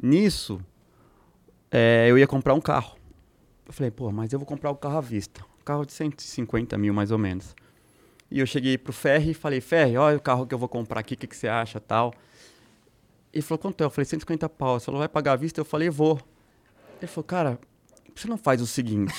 Nisso, 0.00 0.60
é, 1.70 2.06
eu 2.08 2.16
ia 2.16 2.26
comprar 2.26 2.54
um 2.54 2.60
carro. 2.60 2.96
Eu 3.66 3.72
falei, 3.72 3.90
pô, 3.90 4.10
mas 4.10 4.32
eu 4.32 4.38
vou 4.38 4.46
comprar 4.46 4.70
o 4.70 4.76
carro 4.76 4.98
à 4.98 5.00
vista, 5.00 5.44
um 5.60 5.64
carro 5.64 5.84
de 5.84 5.92
150 5.92 6.78
mil 6.78 6.94
mais 6.94 7.10
ou 7.10 7.18
menos. 7.18 7.54
E 8.30 8.40
eu 8.40 8.46
cheguei 8.46 8.76
pro 8.76 8.92
Ferri 8.92 9.30
e 9.30 9.34
falei, 9.34 9.60
Ferri, 9.60 9.96
olha 9.96 10.16
o 10.16 10.20
carro 10.20 10.46
que 10.46 10.54
eu 10.54 10.58
vou 10.58 10.68
comprar 10.68 11.00
aqui, 11.00 11.14
o 11.14 11.16
que, 11.16 11.26
que 11.26 11.36
você 11.36 11.48
acha 11.48 11.80
tal. 11.80 12.12
Ele 13.32 13.42
falou, 13.42 13.58
quanto 13.58 13.82
é? 13.82 13.86
Eu 13.86 13.90
falei, 13.90 14.04
150 14.04 14.48
pau. 14.48 14.74
Ele 14.76 14.84
falou, 14.84 14.98
vai 14.98 15.08
pagar 15.08 15.32
à 15.32 15.36
vista? 15.36 15.60
Eu 15.60 15.64
falei, 15.64 15.88
vou. 15.88 16.20
Ele 17.00 17.06
falou, 17.06 17.24
cara, 17.24 17.58
você 18.14 18.28
não 18.28 18.36
faz 18.36 18.60
o 18.60 18.66
seguinte. 18.66 19.14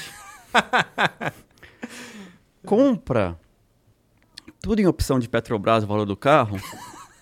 Compra 2.65 3.39
tudo 4.61 4.79
em 4.81 4.87
opção 4.87 5.19
de 5.19 5.29
Petrobras, 5.29 5.83
o 5.83 5.87
valor 5.87 6.05
do 6.05 6.15
carro. 6.17 6.57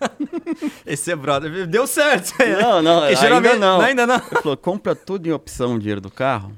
Esse 0.86 1.12
é 1.12 1.16
brother. 1.16 1.68
Deu 1.68 1.86
certo. 1.88 2.34
Não, 2.62 2.82
não, 2.82 3.00
Porque 3.02 3.10
ainda 3.16 3.22
geralmente- 3.22 3.60
não. 3.60 3.82
Ainda 3.82 4.08
não. 4.08 4.16
Ele 4.16 4.42
falou, 4.42 4.58
compra 4.58 4.96
tudo 4.96 5.28
em 5.28 5.32
opção, 5.32 5.76
o 5.76 5.80
dinheiro 5.80 6.02
do 6.02 6.10
carro, 6.12 6.52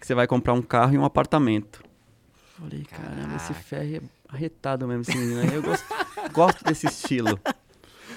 que 0.00 0.06
você 0.06 0.14
vai 0.14 0.26
comprar 0.26 0.52
um 0.54 0.62
carro 0.62 0.94
e 0.94 0.98
um 0.98 1.04
apartamento. 1.04 1.82
Eu 1.84 2.62
falei, 2.64 2.84
caramba, 2.84 3.36
esse 3.36 3.52
ferro 3.54 3.96
é 3.96 4.00
arretado 4.34 4.86
mesmo, 4.86 5.02
esse 5.02 5.16
menino 5.16 5.40
aí. 5.40 5.54
Eu 5.54 5.62
gosto, 5.62 5.84
gosto 6.32 6.64
desse 6.64 6.86
estilo. 6.86 7.38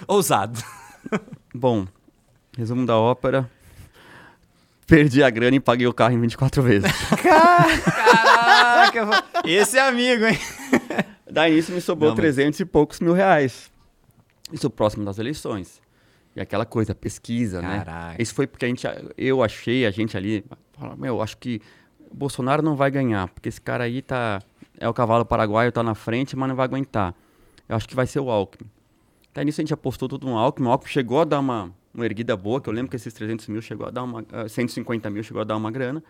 Ousado. 0.08 0.62
Bom, 1.54 1.88
resumo 2.58 2.86
da 2.86 2.98
ópera. 2.98 3.50
Perdi 4.86 5.22
a 5.22 5.30
grana 5.30 5.58
e 5.58 5.60
paguei 5.60 5.86
o 5.86 5.94
carro 5.94 6.14
em 6.14 6.22
24 6.22 6.64
vezes. 6.64 6.90
Caraca, 7.22 9.24
esse 9.46 9.78
é 9.78 9.82
amigo, 9.88 10.26
hein? 10.26 10.38
Daí 11.30 11.56
nisso 11.56 11.72
me 11.72 11.82
sobrou 11.82 12.10
Não, 12.12 12.16
mas- 12.16 12.22
300 12.36 12.60
e 12.62 12.66
poucos 12.66 13.00
mil 13.00 13.14
reais. 13.14 13.70
Isso 14.52 14.70
próximo 14.70 15.04
das 15.04 15.20
eleições. 15.20 15.82
E 16.36 16.40
aquela 16.40 16.66
coisa, 16.66 16.96
pesquisa, 16.96 17.62
né? 17.62 17.80
Caraca. 17.84 18.22
Isso 18.22 18.34
foi 18.34 18.48
porque 18.48 18.66
a 18.66 18.70
gente, 18.70 18.86
eu 19.18 19.44
achei, 19.44 19.86
a 19.86 19.92
gente 19.92 20.16
ali, 20.16 20.46
meu, 20.98 21.22
acho 21.22 21.38
que 21.38 21.62
Bolsonaro 22.14 22.62
não 22.62 22.76
vai 22.76 22.90
ganhar, 22.92 23.28
porque 23.28 23.50
esse 23.50 23.60
cara 23.60 23.84
aí 23.84 24.02
tá, 24.02 24.42
é 24.80 24.88
o 24.88 24.94
cavalo 24.94 25.26
paraguaio, 25.26 25.72
tá 25.72 25.82
na 25.84 25.96
frente, 25.96 26.36
mas 26.36 26.48
não 26.50 26.56
vai 26.56 26.66
aguentar. 26.66 27.14
Eu 27.68 27.76
acho 27.76 27.88
que 27.88 27.96
vai 27.96 28.08
ser 28.08 28.20
o 28.20 28.30
Alckmin. 28.30 28.70
Daí 29.34 29.46
nisso 29.46 29.62
a 29.62 29.64
gente 29.64 29.74
apostou 29.74 30.08
tudo 30.08 30.26
no 30.28 30.38
Alckmin, 30.38 30.68
o 30.68 30.72
Alckmin 30.72 30.92
chegou 30.92 31.22
a 31.22 31.26
dar 31.26 31.40
uma, 31.40 31.72
uma 31.94 32.06
erguida 32.06 32.36
boa, 32.36 32.60
que 32.62 32.70
eu 32.70 32.74
lembro 32.74 32.90
que 32.90 32.96
esses 32.96 33.14
300 33.14 33.48
mil 33.48 33.62
chegou 33.62 33.88
a 33.88 33.92
dar 33.92 34.04
uma, 34.04 34.26
ah, 34.32 34.48
150 34.48 35.10
mil 35.10 35.24
chegou 35.24 35.42
a 35.42 35.46
dar 35.46 35.56
uma 35.58 35.70
grana, 35.72 36.04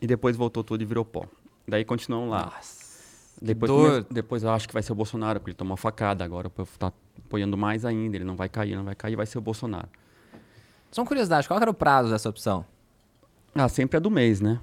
e 0.00 0.06
depois 0.06 0.36
voltou 0.36 0.62
tudo 0.64 0.82
e 0.82 0.84
virou 0.84 1.04
pó. 1.04 1.24
Daí 1.66 1.84
continuamos 1.84 2.30
lá. 2.30 2.52
Nossa. 2.54 2.86
Depois, 3.40 3.70
come- 3.70 4.06
depois 4.10 4.42
eu 4.42 4.50
acho 4.50 4.66
que 4.66 4.72
vai 4.74 4.82
ser 4.82 4.92
o 4.92 4.94
Bolsonaro, 4.94 5.40
porque 5.40 5.50
ele 5.50 5.56
tomou 5.56 5.76
facada. 5.76 6.24
Agora 6.24 6.46
o 6.48 6.50
povo 6.50 6.70
tá 6.78 6.90
apoiando 7.26 7.56
mais 7.56 7.84
ainda. 7.84 8.16
Ele 8.16 8.24
não 8.24 8.34
vai 8.36 8.48
cair, 8.48 8.74
não 8.76 8.84
vai 8.84 8.94
cair, 8.94 9.14
vai 9.16 9.26
ser 9.26 9.36
o 9.36 9.40
Bolsonaro. 9.42 9.88
Só 10.90 11.02
uma 11.02 11.06
curiosidade, 11.08 11.46
qual 11.46 11.60
era 11.60 11.70
o 11.70 11.74
prazo 11.74 12.10
dessa 12.10 12.28
opção? 12.30 12.64
Ah, 13.54 13.68
sempre 13.68 13.96
a 13.96 14.00
do 14.00 14.10
mês, 14.10 14.40
né? 14.40 14.58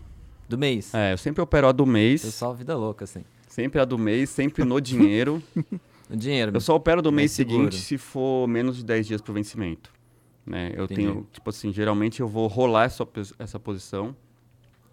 Do 0.53 0.57
mês? 0.59 0.93
É, 0.93 1.13
eu 1.13 1.17
sempre 1.17 1.41
opero 1.41 1.67
a 1.67 1.71
do 1.71 1.83
mês. 1.83 2.21
Pessoal, 2.23 2.53
vida 2.53 2.75
louca, 2.77 3.05
assim. 3.05 3.23
Sempre 3.47 3.81
a 3.81 3.85
do 3.85 3.97
mês, 3.97 4.29
sempre 4.29 4.63
no 4.63 4.79
dinheiro. 4.79 5.41
O 6.09 6.15
dinheiro. 6.17 6.51
eu 6.53 6.59
só 6.61 6.75
opero 6.75 7.01
do 7.01 7.11
mês 7.11 7.31
seguro. 7.31 7.71
seguinte 7.71 7.77
se 7.77 7.97
for 7.97 8.45
menos 8.47 8.75
de 8.77 8.85
10 8.85 9.07
dias 9.07 9.21
pro 9.21 9.33
vencimento. 9.33 9.89
Né? 10.45 10.71
Eu 10.75 10.83
Entendi. 10.83 11.01
tenho, 11.01 11.27
tipo 11.31 11.49
assim, 11.49 11.71
geralmente 11.73 12.19
eu 12.19 12.27
vou 12.27 12.45
rolar 12.45 12.83
essa, 12.83 13.07
essa 13.39 13.57
posição. 13.59 14.15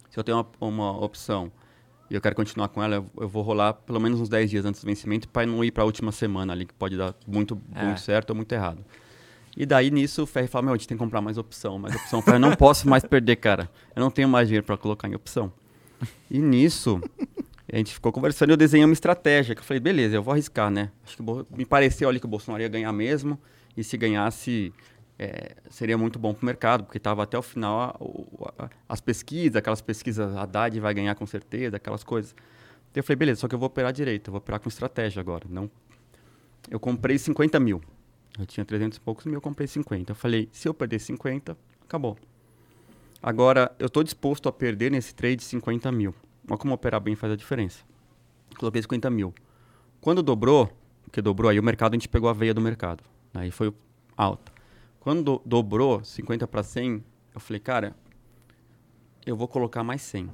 Se 0.08 0.18
eu 0.18 0.24
tenho 0.24 0.38
uma, 0.38 0.46
uma 0.66 1.04
opção 1.04 1.52
e 2.08 2.14
eu 2.14 2.20
quero 2.22 2.34
continuar 2.34 2.68
com 2.68 2.82
ela, 2.82 2.94
eu, 2.94 3.06
eu 3.18 3.28
vou 3.28 3.42
rolar 3.42 3.74
pelo 3.74 4.00
menos 4.00 4.18
uns 4.20 4.28
10 4.30 4.48
dias 4.48 4.64
antes 4.64 4.80
do 4.82 4.86
vencimento 4.86 5.28
para 5.28 5.44
não 5.46 5.62
ir 5.62 5.72
para 5.72 5.82
a 5.82 5.86
última 5.86 6.10
semana 6.12 6.52
ali, 6.54 6.64
que 6.64 6.72
pode 6.74 6.96
dar 6.96 7.14
muito, 7.26 7.60
É. 7.74 7.84
muito 7.84 8.00
certo 8.00 8.30
ou 8.30 8.36
muito 8.36 8.50
errado. 8.52 8.82
E 9.60 9.66
daí 9.66 9.90
nisso 9.90 10.22
o 10.22 10.26
Ferri 10.26 10.46
fala: 10.48 10.62
Meu, 10.64 10.72
a 10.72 10.76
gente 10.78 10.88
tem 10.88 10.96
que 10.96 11.04
comprar 11.04 11.20
mais 11.20 11.36
opção, 11.36 11.78
mais 11.78 11.94
opção. 11.94 12.20
Eu, 12.20 12.22
falei, 12.22 12.40
não 12.40 12.56
posso 12.56 12.88
mais 12.88 13.04
perder, 13.04 13.36
cara. 13.36 13.68
Eu 13.94 14.00
não 14.00 14.10
tenho 14.10 14.26
mais 14.26 14.48
dinheiro 14.48 14.64
para 14.64 14.74
colocar 14.78 15.06
em 15.06 15.14
opção. 15.14 15.52
E 16.30 16.38
nisso, 16.38 16.98
a 17.70 17.76
gente 17.76 17.92
ficou 17.92 18.10
conversando 18.10 18.48
e 18.48 18.52
eu 18.52 18.56
desenhei 18.56 18.86
uma 18.86 18.94
estratégia. 18.94 19.54
Que 19.54 19.60
eu 19.60 19.64
falei: 19.64 19.78
Beleza, 19.80 20.16
eu 20.16 20.22
vou 20.22 20.32
arriscar, 20.32 20.70
né? 20.70 20.90
Acho 21.04 21.18
que 21.18 21.22
me 21.54 21.66
pareceu 21.66 22.08
ali 22.08 22.18
que 22.18 22.24
o 22.24 22.28
Bolsonaro 22.28 22.62
ia 22.62 22.70
ganhar 22.70 22.90
mesmo. 22.90 23.38
E 23.76 23.84
se 23.84 23.98
ganhasse, 23.98 24.72
é, 25.18 25.54
seria 25.68 25.98
muito 25.98 26.18
bom 26.18 26.32
para 26.32 26.42
o 26.42 26.46
mercado, 26.46 26.84
porque 26.84 26.96
estava 26.96 27.22
até 27.22 27.36
o 27.38 27.42
final 27.42 27.78
a- 27.80 28.64
a- 28.64 28.70
as 28.88 29.00
pesquisas, 29.02 29.56
aquelas 29.56 29.82
pesquisas, 29.82 30.34
Haddad 30.34 30.80
vai 30.80 30.94
ganhar 30.94 31.14
com 31.14 31.26
certeza, 31.26 31.76
aquelas 31.76 32.02
coisas. 32.02 32.34
Daí 32.94 33.00
eu 33.00 33.04
falei, 33.04 33.16
beleza, 33.16 33.40
só 33.42 33.46
que 33.48 33.54
eu 33.54 33.58
vou 33.58 33.66
operar 33.66 33.92
direito, 33.92 34.28
eu 34.28 34.32
vou 34.32 34.38
operar 34.38 34.58
com 34.58 34.70
estratégia 34.70 35.20
agora. 35.20 35.44
Não... 35.50 35.70
Eu 36.70 36.80
comprei 36.80 37.18
50 37.18 37.60
mil. 37.60 37.80
Eu 38.38 38.46
tinha 38.46 38.64
300 38.64 38.96
e 38.96 39.00
poucos 39.00 39.24
mil, 39.26 39.34
eu 39.34 39.40
comprei 39.40 39.66
50. 39.66 40.12
Eu 40.12 40.16
falei, 40.16 40.48
se 40.52 40.68
eu 40.68 40.74
perder 40.74 40.98
50, 40.98 41.56
acabou. 41.82 42.16
Agora, 43.22 43.74
eu 43.78 43.86
estou 43.86 44.02
disposto 44.02 44.48
a 44.48 44.52
perder 44.52 44.90
nesse 44.90 45.14
trade 45.14 45.42
50 45.42 45.90
mil. 45.92 46.14
Olha 46.48 46.56
como 46.58 46.72
operar 46.72 47.00
bem 47.00 47.14
faz 47.14 47.32
a 47.32 47.36
diferença. 47.36 47.84
Coloquei 48.58 48.80
50 48.82 49.10
mil. 49.10 49.34
Quando 50.00 50.22
dobrou, 50.22 50.70
porque 51.04 51.20
dobrou 51.20 51.50
aí 51.50 51.58
o 51.60 51.62
mercado, 51.62 51.92
a 51.92 51.96
gente 51.96 52.08
pegou 52.08 52.30
a 52.30 52.32
veia 52.32 52.54
do 52.54 52.60
mercado. 52.60 53.04
Aí 53.34 53.50
foi 53.50 53.72
alta. 54.16 54.50
Quando 55.00 55.22
do- 55.22 55.42
dobrou 55.44 56.02
50 56.02 56.46
para 56.46 56.62
100, 56.62 57.04
eu 57.34 57.40
falei, 57.40 57.60
cara, 57.60 57.94
eu 59.26 59.36
vou 59.36 59.46
colocar 59.48 59.84
mais 59.84 60.00
100. 60.02 60.30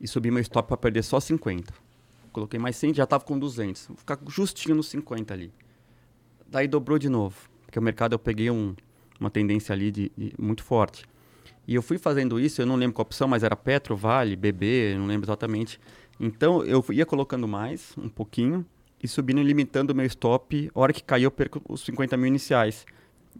E 0.00 0.08
subi 0.08 0.30
meu 0.30 0.40
stop 0.40 0.66
para 0.68 0.76
perder 0.76 1.02
só 1.02 1.20
50. 1.20 1.72
Coloquei 2.32 2.58
mais 2.58 2.76
100, 2.76 2.94
já 2.94 3.04
estava 3.04 3.22
com 3.24 3.38
200. 3.38 3.86
Vou 3.88 3.96
ficar 3.98 4.18
justinho 4.28 4.74
nos 4.76 4.88
50 4.88 5.34
ali. 5.34 5.52
Daí 6.52 6.68
dobrou 6.68 6.98
de 6.98 7.08
novo. 7.08 7.36
Porque 7.64 7.78
o 7.78 7.82
mercado 7.82 8.12
eu 8.12 8.18
peguei 8.18 8.50
um- 8.50 8.74
uma 9.18 9.30
tendência 9.30 9.72
ali 9.72 9.90
de, 9.90 10.12
de- 10.16 10.34
muito 10.38 10.62
forte. 10.62 11.04
E 11.66 11.74
eu 11.74 11.80
fui 11.82 11.96
fazendo 11.96 12.38
isso, 12.38 12.60
eu 12.60 12.66
não 12.66 12.76
lembro 12.76 12.94
qual 12.94 13.02
opção, 13.04 13.26
mas 13.26 13.42
era 13.42 13.56
Petro, 13.56 13.96
Vale, 13.96 14.36
BB, 14.36 14.96
não 14.98 15.06
lembro 15.06 15.24
exatamente. 15.26 15.80
Então 16.20 16.62
eu 16.64 16.84
ia 16.90 17.06
colocando 17.06 17.48
mais, 17.48 17.94
um 17.96 18.08
pouquinho, 18.08 18.66
e 19.02 19.08
subindo 19.08 19.40
e 19.40 19.44
limitando 19.44 19.92
o 19.92 19.96
meu 19.96 20.04
stop. 20.06 20.70
A 20.74 20.78
hora 20.80 20.92
que 20.92 21.02
cair, 21.02 21.22
eu 21.24 21.30
perco 21.30 21.62
os 21.68 21.80
50 21.80 22.16
mil 22.18 22.26
iniciais 22.26 22.84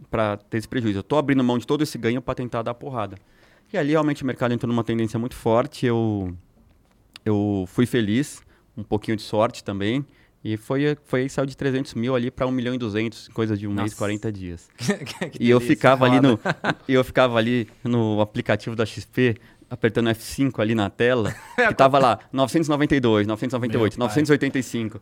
para 0.09 0.37
ter 0.37 0.57
esse 0.57 0.67
prejuízo. 0.67 0.97
Eu 0.97 1.01
estou 1.01 1.19
abrindo 1.19 1.43
mão 1.43 1.57
de 1.59 1.67
todo 1.67 1.83
esse 1.83 1.97
ganho 1.99 2.21
para 2.21 2.33
tentar 2.33 2.63
dar 2.63 2.73
porrada. 2.73 3.15
E 3.71 3.77
ali 3.77 3.91
realmente 3.91 4.23
o 4.23 4.25
mercado 4.25 4.53
entrou 4.53 4.67
numa 4.71 4.83
tendência 4.83 5.19
muito 5.19 5.35
forte. 5.35 5.85
Eu, 5.85 6.35
eu 7.25 7.65
fui 7.67 7.85
feliz, 7.85 8.41
um 8.75 8.83
pouquinho 8.83 9.15
de 9.17 9.23
sorte 9.23 9.63
também. 9.63 10.05
E 10.43 10.57
foi, 10.57 10.97
foi 11.05 11.29
saiu 11.29 11.45
de 11.45 11.55
300 11.55 11.93
mil 11.93 12.15
ali 12.15 12.29
para 12.29 12.45
1 12.45 12.51
milhão 12.51 12.73
e 12.75 12.77
200, 12.77 13.29
coisa 13.29 13.55
de 13.55 13.65
um 13.65 13.69
mês, 13.71 13.91
Nossa. 13.91 13.95
40 13.97 14.31
dias. 14.31 14.69
Que 15.31 15.41
E 15.41 15.49
eu 15.49 15.61
ficava 15.61 16.05
ali 16.05 16.19
no 16.19 16.37
eu 16.87 17.03
ficava 17.03 17.37
ali 17.37 17.67
no 17.83 18.19
aplicativo 18.19 18.75
da 18.75 18.85
XP 18.85 19.37
apertando 19.69 20.07
F5 20.09 20.59
ali 20.59 20.75
na 20.75 20.87
tela, 20.89 21.33
que 21.55 21.73
tava 21.73 21.97
lá 21.97 22.19
992, 22.31 23.25
998, 23.25 23.97
Meu 23.97 24.07
pai. 24.07 24.07
985, 24.09 25.01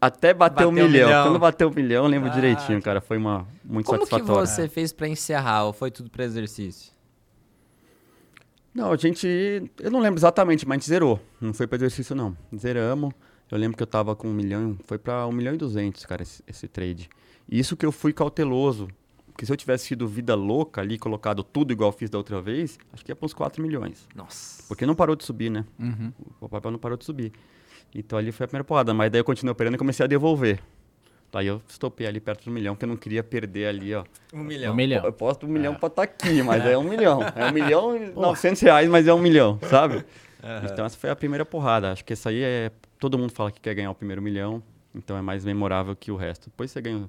até 0.00 0.34
bater 0.34 0.66
um 0.66 0.72
milhão. 0.72 0.88
milhão. 0.90 1.24
Quando 1.28 1.38
bateu 1.38 1.68
um 1.68 1.72
milhão, 1.74 2.04
eu 2.04 2.10
lembro 2.10 2.28
Ah, 2.28 2.32
direitinho, 2.34 2.82
cara. 2.82 3.00
Foi 3.00 3.16
uma 3.16 3.46
muito 3.64 3.86
Como 3.86 4.00
que 4.00 4.06
satisfatório. 4.06 4.46
você 4.46 4.68
fez 4.68 4.92
pra 4.92 5.08
encerrar? 5.08 5.64
Ou 5.64 5.72
foi 5.72 5.90
tudo 5.90 6.10
pra 6.10 6.24
exercício? 6.24 6.92
Não, 8.74 8.92
a 8.92 8.96
gente. 8.96 9.26
Eu 9.80 9.90
não 9.90 10.00
lembro 10.00 10.18
exatamente, 10.18 10.66
mas 10.66 10.76
a 10.76 10.78
gente 10.80 10.88
zerou. 10.88 11.20
Não 11.40 11.54
foi 11.54 11.66
para 11.66 11.76
exercício, 11.76 12.14
não. 12.14 12.36
Zeramos. 12.56 13.12
Eu 13.50 13.58
lembro 13.58 13.76
que 13.76 13.82
eu 13.82 13.86
tava 13.86 14.14
com 14.14 14.28
um 14.28 14.32
milhão. 14.32 14.76
Foi 14.86 14.98
para 14.98 15.26
um 15.26 15.32
milhão 15.32 15.54
e 15.54 15.56
duzentos, 15.56 16.04
cara, 16.06 16.22
esse, 16.22 16.42
esse 16.46 16.68
trade. 16.68 17.08
E 17.48 17.58
isso 17.58 17.76
que 17.76 17.84
eu 17.84 17.90
fui 17.92 18.12
cauteloso. 18.12 18.88
Porque 19.32 19.46
se 19.46 19.52
eu 19.52 19.56
tivesse 19.56 19.86
sido 19.86 20.06
vida 20.06 20.34
louca 20.34 20.80
ali, 20.82 20.98
colocado 20.98 21.42
tudo 21.42 21.72
igual 21.72 21.88
eu 21.88 21.92
fiz 21.96 22.10
da 22.10 22.18
outra 22.18 22.40
vez, 22.40 22.78
acho 22.92 23.04
que 23.04 23.10
ia 23.10 23.16
para 23.16 23.24
uns 23.26 23.32
4 23.32 23.62
milhões. 23.62 24.06
Nossa. 24.14 24.62
Porque 24.68 24.84
não 24.84 24.94
parou 24.94 25.16
de 25.16 25.24
subir, 25.24 25.50
né? 25.50 25.64
Uhum. 25.78 26.12
O 26.40 26.48
papel 26.48 26.70
não 26.70 26.78
parou 26.78 26.96
de 26.96 27.04
subir. 27.04 27.32
Então 27.94 28.18
ali 28.18 28.30
foi 28.32 28.44
a 28.44 28.48
primeira 28.48 28.64
porrada. 28.64 28.92
Mas 28.94 29.10
daí 29.10 29.20
eu 29.20 29.24
continuei 29.24 29.52
operando 29.52 29.76
e 29.76 29.78
comecei 29.78 30.04
a 30.04 30.06
devolver. 30.06 30.60
Daí 31.32 31.46
eu 31.46 31.62
estopei 31.68 32.06
ali 32.06 32.20
perto 32.20 32.44
do 32.44 32.50
milhão, 32.50 32.74
porque 32.74 32.84
eu 32.84 32.88
não 32.88 32.96
queria 32.96 33.22
perder 33.22 33.66
ali, 33.66 33.94
ó. 33.94 34.04
Um 34.32 34.40
Um 34.40 34.44
milhão. 34.44 34.74
milhão. 34.74 35.04
Eu 35.04 35.12
posto 35.12 35.46
um 35.46 35.48
milhão 35.48 35.74
pra 35.74 35.86
estar 35.86 36.02
aqui, 36.02 36.42
mas 36.42 36.64
é 36.66 36.76
um 36.76 36.82
milhão. 36.88 37.20
É 37.34 37.46
um 37.46 37.52
milhão 37.52 37.96
e 37.96 38.10
novecentos 38.10 38.60
reais, 38.60 38.88
mas 38.88 39.06
é 39.08 39.14
um 39.14 39.18
milhão, 39.20 39.58
sabe? 39.68 40.04
Então 40.72 40.84
essa 40.84 40.96
foi 40.96 41.08
a 41.10 41.16
primeira 41.16 41.44
porrada. 41.44 41.92
Acho 41.92 42.04
que 42.04 42.12
essa 42.12 42.30
aí 42.30 42.42
é. 42.42 42.70
Todo 43.00 43.18
mundo 43.18 43.32
fala 43.32 43.50
que 43.50 43.60
quer 43.60 43.74
ganhar 43.74 43.90
o 43.90 43.94
primeiro 43.94 44.20
milhão, 44.22 44.62
então 44.94 45.16
é 45.16 45.22
mais 45.22 45.44
memorável 45.44 45.96
que 45.96 46.12
o 46.12 46.16
resto. 46.16 46.50
Depois 46.50 46.70
você 46.70 46.80
ganha 46.80 47.08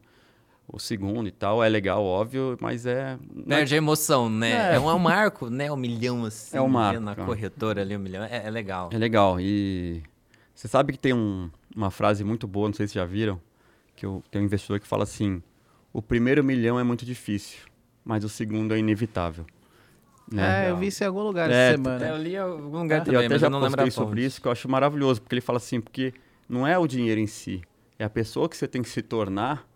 o 0.68 0.80
segundo 0.80 1.28
e 1.28 1.32
tal, 1.32 1.62
é 1.62 1.68
legal, 1.68 2.02
óbvio, 2.04 2.58
mas 2.62 2.86
é. 2.86 3.18
é- 3.38 3.44
Perde 3.46 3.74
a 3.76 3.78
emoção, 3.78 4.30
né? 4.30 4.72
É. 4.72 4.76
É, 4.76 4.80
um, 4.80 4.90
é 4.90 4.94
um 4.94 5.00
marco, 5.00 5.50
né? 5.50 5.70
Um 5.72 5.76
milhão 5.76 6.24
assim. 6.26 6.56
É 6.58 6.62
um 6.62 6.70
marco, 6.70 7.02
Na 7.02 7.14
cara. 7.14 7.28
corretora 7.28 7.82
ali, 7.82 7.96
um 7.96 8.00
milhão. 8.00 8.24
É, 8.24 8.48
é 8.48 8.50
legal. 8.50 8.90
É 8.94 8.98
legal. 8.98 9.38
E 9.40 10.02
você 10.56 10.68
sabe 10.70 10.94
que 10.94 11.00
tem 11.00 11.14
um- 11.14 11.50
uma 11.76 11.92
frase 11.92 12.24
muito 12.24 12.48
boa, 12.48 12.70
não 12.70 12.74
sei 12.74 12.88
se 12.88 12.96
já 12.96 13.04
viram, 13.06 13.40
que 13.96 14.06
eu, 14.06 14.24
tem 14.32 14.42
um 14.42 14.46
investidor 14.46 14.80
que 14.80 14.88
fala 14.88 15.04
assim: 15.04 15.44
o 15.92 16.02
primeiro 16.02 16.42
milhão 16.42 16.80
é 16.80 16.84
muito 16.84 17.06
difícil, 17.06 17.60
mas 18.06 18.24
o 18.24 18.30
segundo 18.30 18.74
é 18.74 18.80
inevitável. 18.80 19.46
Né? 20.32 20.68
É, 20.68 20.72
eu 20.72 20.78
vi 20.78 20.88
isso 20.88 21.04
em 21.04 21.08
algum 21.08 21.22
lugar 21.24 21.50
É, 21.50 21.54
essa 21.54 21.74
É, 21.74 21.78
semana. 21.78 22.06
eu 22.08 22.18
li 22.18 22.34
em 22.36 22.38
algum 22.38 22.80
lugar 22.82 23.00
eu 23.00 23.04
também, 23.06 23.20
até 23.20 23.30
mas 23.30 23.42
já 23.42 23.48
eu 23.48 23.52
não 23.52 23.60
lembro 23.60 23.92
sobre 23.92 24.24
isso, 24.24 24.42
que 24.42 24.48
eu 24.48 24.52
acho 24.52 24.70
maravilhoso, 24.70 25.22
porque 25.22 25.36
ele 25.36 25.42
fala 25.42 25.58
assim, 25.58 25.82
porque 25.82 26.14
não 26.48 26.66
é 26.66 26.78
o 26.78 26.88
dinheiro 26.88 27.20
em 27.20 27.28
si, 27.28 27.62
é 28.00 28.04
a 28.06 28.10
pessoa 28.10 28.48
que 28.48 28.56
você 28.56 28.68
tem 28.68 28.82
que 28.82 28.90
se 28.90 29.02
tornar 29.02 29.68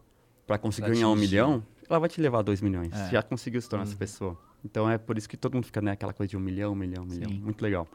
para 0.47 0.57
conseguir 0.57 0.85
Pra 0.87 0.93
ganhar 0.95 1.09
um 1.09 1.15
milhão, 1.15 1.63
ela 1.89 1.99
vai 1.99 2.07
te 2.07 2.21
levar 2.21 2.41
dois 2.41 2.61
milhões. 2.61 2.93
É. 2.93 3.09
Já 3.11 3.21
conseguiu 3.21 3.61
se 3.61 3.67
tornar 3.67 3.83
Uhum. 3.83 3.89
essa 3.89 3.97
pessoa. 3.97 4.37
Então 4.63 4.89
é 4.89 4.97
por 4.97 5.17
isso 5.17 5.27
que 5.27 5.35
todo 5.37 5.53
mundo 5.55 5.65
fica 5.65 5.81
naquela 5.81 6.13
coisa 6.13 6.29
de 6.29 6.37
um 6.37 6.39
milhão, 6.39 6.71
um 6.71 6.75
milhão, 6.75 7.03
um 7.03 7.07
milhão. 7.07 7.29
Sim. 7.29 7.39
Muito 7.39 7.61
legal. 7.61 7.87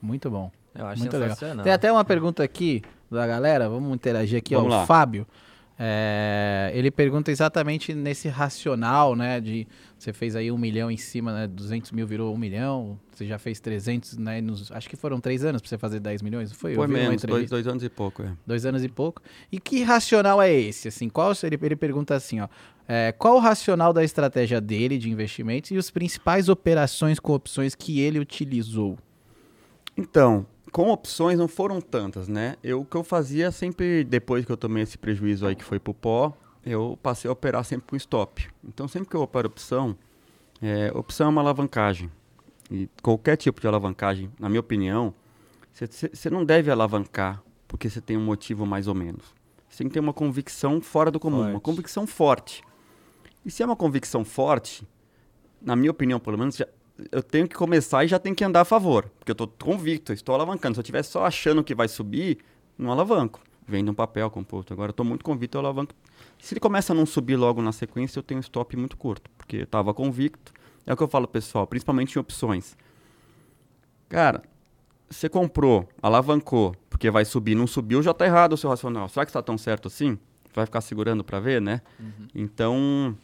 Muito 0.00 0.30
bom. 0.30 0.50
Eu 0.74 0.86
acho 0.86 1.00
Muito 1.00 1.16
legal. 1.16 1.36
Tem 1.62 1.72
até 1.72 1.90
uma 1.92 2.04
pergunta 2.04 2.42
aqui 2.42 2.82
da 3.10 3.26
galera, 3.26 3.68
vamos 3.68 3.94
interagir 3.94 4.38
aqui, 4.38 4.54
Vamos 4.54 4.72
ó. 4.72 4.76
lá. 4.78 4.82
O 4.82 4.86
Fábio. 4.86 5.26
É, 5.78 6.70
ele 6.74 6.90
pergunta 6.90 7.30
exatamente 7.30 7.94
nesse 7.94 8.28
racional, 8.28 9.14
né? 9.14 9.40
De 9.40 9.68
você 9.98 10.10
fez 10.12 10.34
aí 10.34 10.50
um 10.50 10.56
milhão 10.56 10.90
em 10.90 10.96
cima, 10.96 11.32
né? 11.32 11.46
200 11.46 11.92
mil 11.92 12.06
virou 12.06 12.34
um 12.34 12.38
milhão. 12.38 12.98
Você 13.12 13.26
já 13.26 13.38
fez 13.38 13.60
300, 13.60 14.16
né? 14.16 14.40
Nos, 14.40 14.72
acho 14.72 14.88
que 14.88 14.96
foram 14.96 15.20
três 15.20 15.44
anos 15.44 15.60
pra 15.60 15.68
você 15.68 15.76
fazer 15.76 16.00
10 16.00 16.22
milhões. 16.22 16.52
Foi? 16.52 16.74
Foi 16.74 16.86
menos, 16.86 17.22
dois, 17.22 17.50
dois 17.50 17.66
anos 17.66 17.84
e 17.84 17.90
pouco, 17.90 18.22
é. 18.22 18.32
Dois 18.46 18.64
anos 18.64 18.82
e 18.82 18.88
pouco. 18.88 19.20
E 19.52 19.60
que 19.60 19.82
racional 19.82 20.40
é 20.40 20.50
esse? 20.50 20.88
Assim, 20.88 21.10
qual 21.10 21.32
ele, 21.42 21.58
ele 21.60 21.76
pergunta 21.76 22.14
assim, 22.14 22.40
ó. 22.40 22.48
é, 22.88 23.12
qual 23.12 23.36
o 23.36 23.38
racional 23.38 23.92
da 23.92 24.02
estratégia 24.02 24.62
dele 24.62 24.96
de 24.96 25.10
investimentos 25.10 25.70
e 25.70 25.76
as 25.76 25.90
principais 25.90 26.48
operações 26.48 27.20
com 27.20 27.34
opções 27.34 27.74
que 27.74 28.00
ele 28.00 28.18
utilizou? 28.18 28.98
Então, 29.94 30.46
com 30.76 30.90
opções 30.90 31.38
não 31.38 31.48
foram 31.48 31.80
tantas, 31.80 32.28
né? 32.28 32.56
Eu, 32.62 32.82
o 32.82 32.84
que 32.84 32.94
eu 32.98 33.02
fazia 33.02 33.50
sempre, 33.50 34.04
depois 34.04 34.44
que 34.44 34.52
eu 34.52 34.58
tomei 34.58 34.82
esse 34.82 34.98
prejuízo 34.98 35.46
aí 35.46 35.56
que 35.56 35.64
foi 35.64 35.78
pro 35.78 35.94
pó, 35.94 36.36
eu 36.66 36.98
passei 37.02 37.30
a 37.30 37.32
operar 37.32 37.64
sempre 37.64 37.86
com 37.88 37.96
stop. 37.96 38.46
Então, 38.62 38.86
sempre 38.86 39.08
que 39.08 39.16
eu 39.16 39.22
opero 39.22 39.46
opção, 39.48 39.96
é, 40.60 40.92
opção 40.94 41.28
é 41.28 41.30
uma 41.30 41.40
alavancagem. 41.40 42.12
E 42.70 42.90
qualquer 43.02 43.36
tipo 43.36 43.58
de 43.58 43.66
alavancagem, 43.66 44.30
na 44.38 44.50
minha 44.50 44.60
opinião, 44.60 45.14
você 45.72 46.28
não 46.28 46.44
deve 46.44 46.70
alavancar 46.70 47.42
porque 47.66 47.88
você 47.88 48.02
tem 48.02 48.18
um 48.18 48.24
motivo 48.26 48.66
mais 48.66 48.86
ou 48.86 48.94
menos. 48.94 49.24
Você 49.70 49.78
tem 49.78 49.88
que 49.88 49.94
ter 49.94 50.00
uma 50.00 50.12
convicção 50.12 50.78
fora 50.82 51.10
do 51.10 51.18
comum, 51.18 51.38
uma 51.40 51.50
Forte. 51.52 51.62
convicção 51.62 52.06
forte. 52.06 52.62
E 53.46 53.50
se 53.50 53.62
é 53.62 53.66
uma 53.66 53.76
convicção 53.76 54.26
forte, 54.26 54.86
na 55.58 55.74
minha 55.74 55.90
opinião, 55.90 56.20
pelo 56.20 56.36
menos, 56.36 56.54
já- 56.54 56.68
eu 57.12 57.22
tenho 57.22 57.46
que 57.48 57.54
começar 57.54 58.04
e 58.04 58.08
já 58.08 58.18
tenho 58.18 58.34
que 58.34 58.44
andar 58.44 58.62
a 58.62 58.64
favor. 58.64 59.10
Porque 59.18 59.30
eu 59.30 59.34
estou 59.34 59.48
convicto, 59.48 60.12
eu 60.12 60.14
estou 60.14 60.34
alavancando. 60.34 60.74
Se 60.74 60.80
eu 60.80 60.82
estiver 60.82 61.02
só 61.02 61.24
achando 61.24 61.62
que 61.64 61.74
vai 61.74 61.88
subir, 61.88 62.38
não 62.78 62.90
alavanco. 62.90 63.40
Vendo 63.68 63.90
um 63.90 63.94
papel 63.94 64.30
composto. 64.30 64.72
Agora 64.72 64.90
eu 64.90 64.92
estou 64.92 65.04
muito 65.04 65.24
convicto, 65.24 65.56
eu 65.58 65.60
alavanco. 65.60 65.92
Se 66.38 66.54
ele 66.54 66.60
começa 66.60 66.92
a 66.92 66.96
não 66.96 67.04
subir 67.04 67.36
logo 67.36 67.60
na 67.60 67.72
sequência, 67.72 68.18
eu 68.18 68.22
tenho 68.22 68.38
um 68.38 68.40
stop 68.40 68.76
muito 68.76 68.96
curto. 68.96 69.28
Porque 69.36 69.56
eu 69.56 69.62
estava 69.64 69.92
convicto. 69.92 70.52
É 70.86 70.92
o 70.92 70.96
que 70.96 71.02
eu 71.02 71.08
falo, 71.08 71.26
pessoal, 71.26 71.66
principalmente 71.66 72.14
em 72.14 72.18
opções. 72.20 72.76
Cara, 74.08 74.42
você 75.10 75.28
comprou, 75.28 75.88
alavancou, 76.00 76.74
porque 76.88 77.10
vai 77.10 77.24
subir, 77.24 77.54
não 77.54 77.66
subiu, 77.66 78.02
já 78.02 78.12
está 78.12 78.24
errado 78.24 78.52
o 78.52 78.56
seu 78.56 78.70
racional. 78.70 79.08
Será 79.08 79.24
que 79.26 79.30
está 79.30 79.42
tão 79.42 79.58
certo 79.58 79.88
assim? 79.88 80.18
Vai 80.54 80.64
ficar 80.64 80.80
segurando 80.80 81.24
para 81.24 81.40
ver, 81.40 81.60
né? 81.60 81.80
Então, 82.34 83.16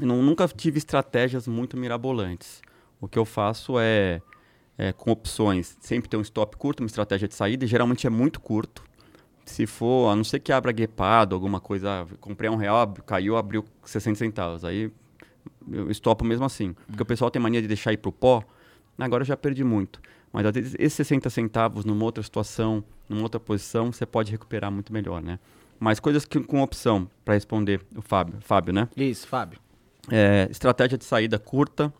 eu 0.00 0.06
não- 0.06 0.22
nunca 0.22 0.46
tive 0.48 0.78
estratégias 0.78 1.48
muito 1.48 1.76
mirabolantes. 1.76 2.62
O 3.00 3.08
que 3.08 3.18
eu 3.18 3.24
faço 3.24 3.78
é, 3.78 4.20
é, 4.76 4.92
com 4.92 5.10
opções, 5.10 5.76
sempre 5.80 6.08
ter 6.08 6.16
um 6.16 6.22
stop 6.22 6.56
curto, 6.56 6.80
uma 6.80 6.86
estratégia 6.86 7.28
de 7.28 7.34
saída, 7.34 7.64
e 7.64 7.68
geralmente 7.68 8.06
é 8.06 8.10
muito 8.10 8.40
curto. 8.40 8.82
Se 9.44 9.66
for, 9.66 10.10
a 10.10 10.16
não 10.16 10.24
ser 10.24 10.40
que 10.40 10.52
abra 10.52 10.72
guepado, 10.72 11.34
alguma 11.34 11.60
coisa, 11.60 12.06
comprei 12.20 12.50
um 12.50 12.56
real, 12.56 12.92
caiu, 13.06 13.36
abriu 13.36 13.64
60 13.84 14.18
centavos. 14.18 14.64
Aí 14.64 14.92
eu 15.70 15.90
estopo 15.90 16.24
mesmo 16.24 16.44
assim. 16.44 16.74
Porque 16.86 17.02
o 17.02 17.06
pessoal 17.06 17.30
tem 17.30 17.40
mania 17.40 17.62
de 17.62 17.68
deixar 17.68 17.92
ir 17.92 17.96
pro 17.96 18.12
pó. 18.12 18.42
Agora 18.98 19.22
eu 19.22 19.26
já 19.26 19.36
perdi 19.36 19.64
muito. 19.64 20.00
Mas 20.32 20.44
às 20.44 20.52
vezes 20.52 20.74
esses 20.78 20.94
60 20.94 21.30
centavos 21.30 21.84
numa 21.84 22.04
outra 22.04 22.22
situação, 22.22 22.84
numa 23.08 23.22
outra 23.22 23.40
posição, 23.40 23.90
você 23.90 24.04
pode 24.04 24.30
recuperar 24.30 24.70
muito 24.70 24.92
melhor, 24.92 25.22
né? 25.22 25.38
Mas 25.80 26.00
coisas 26.00 26.24
que, 26.24 26.40
com 26.40 26.60
opção, 26.60 27.08
para 27.24 27.34
responder 27.34 27.80
o 27.96 28.02
Fábio, 28.02 28.38
Fábio, 28.40 28.74
né? 28.74 28.88
Isso, 28.96 29.26
Fábio. 29.26 29.60
É, 30.10 30.48
estratégia 30.50 30.98
de 30.98 31.04
saída 31.04 31.38
curta. 31.38 31.92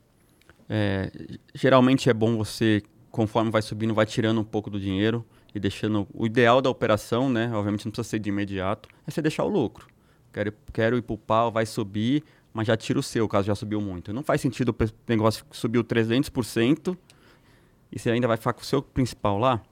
É, 0.68 1.10
geralmente 1.54 2.10
é 2.10 2.14
bom 2.14 2.36
você, 2.36 2.82
conforme 3.10 3.50
vai 3.50 3.62
subindo, 3.62 3.94
vai 3.94 4.06
tirando 4.06 4.40
um 4.40 4.44
pouco 4.44 4.68
do 4.68 4.78
dinheiro 4.78 5.24
e 5.54 5.60
deixando. 5.60 6.06
O 6.12 6.26
ideal 6.26 6.60
da 6.60 6.68
operação, 6.68 7.28
né? 7.30 7.50
Obviamente 7.54 7.86
não 7.86 7.92
precisa 7.92 8.08
ser 8.08 8.18
de 8.18 8.28
imediato, 8.28 8.88
é 9.06 9.10
você 9.10 9.22
deixar 9.22 9.44
o 9.44 9.48
lucro. 9.48 9.86
Quero, 10.32 10.52
quero 10.72 10.96
ir 10.98 11.02
pro 11.02 11.16
pau, 11.16 11.50
vai 11.50 11.64
subir, 11.64 12.22
mas 12.52 12.66
já 12.66 12.76
tira 12.76 12.98
o 12.98 13.02
seu, 13.02 13.26
caso 13.26 13.46
já 13.46 13.54
subiu 13.54 13.80
muito. 13.80 14.12
Não 14.12 14.22
faz 14.22 14.40
sentido 14.40 14.76
o 14.78 14.90
negócio 15.08 15.44
que 15.44 15.56
subiu 15.56 15.82
300% 15.82 16.96
e 17.90 17.98
você 17.98 18.10
ainda 18.10 18.28
vai 18.28 18.36
ficar 18.36 18.52
com 18.52 18.60
o 18.60 18.64
seu 18.64 18.82
principal 18.82 19.38
lá. 19.38 19.62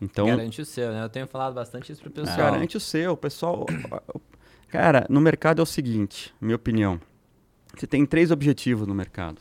Então, 0.00 0.26
Garante 0.26 0.60
o 0.60 0.64
seu, 0.64 0.92
né? 0.92 1.02
Eu 1.02 1.08
tenho 1.08 1.26
falado 1.26 1.54
bastante 1.54 1.90
isso 1.90 2.02
pro 2.02 2.10
pessoal. 2.10 2.36
Garante 2.36 2.76
o 2.76 2.80
seu, 2.80 3.12
o 3.12 3.16
pessoal. 3.16 3.64
Cara, 4.68 5.06
no 5.08 5.20
mercado 5.20 5.60
é 5.60 5.62
o 5.62 5.66
seguinte, 5.66 6.34
minha 6.40 6.56
opinião. 6.56 7.00
Você 7.74 7.86
tem 7.86 8.04
três 8.04 8.30
objetivos 8.30 8.86
no 8.86 8.94
mercado. 8.94 9.40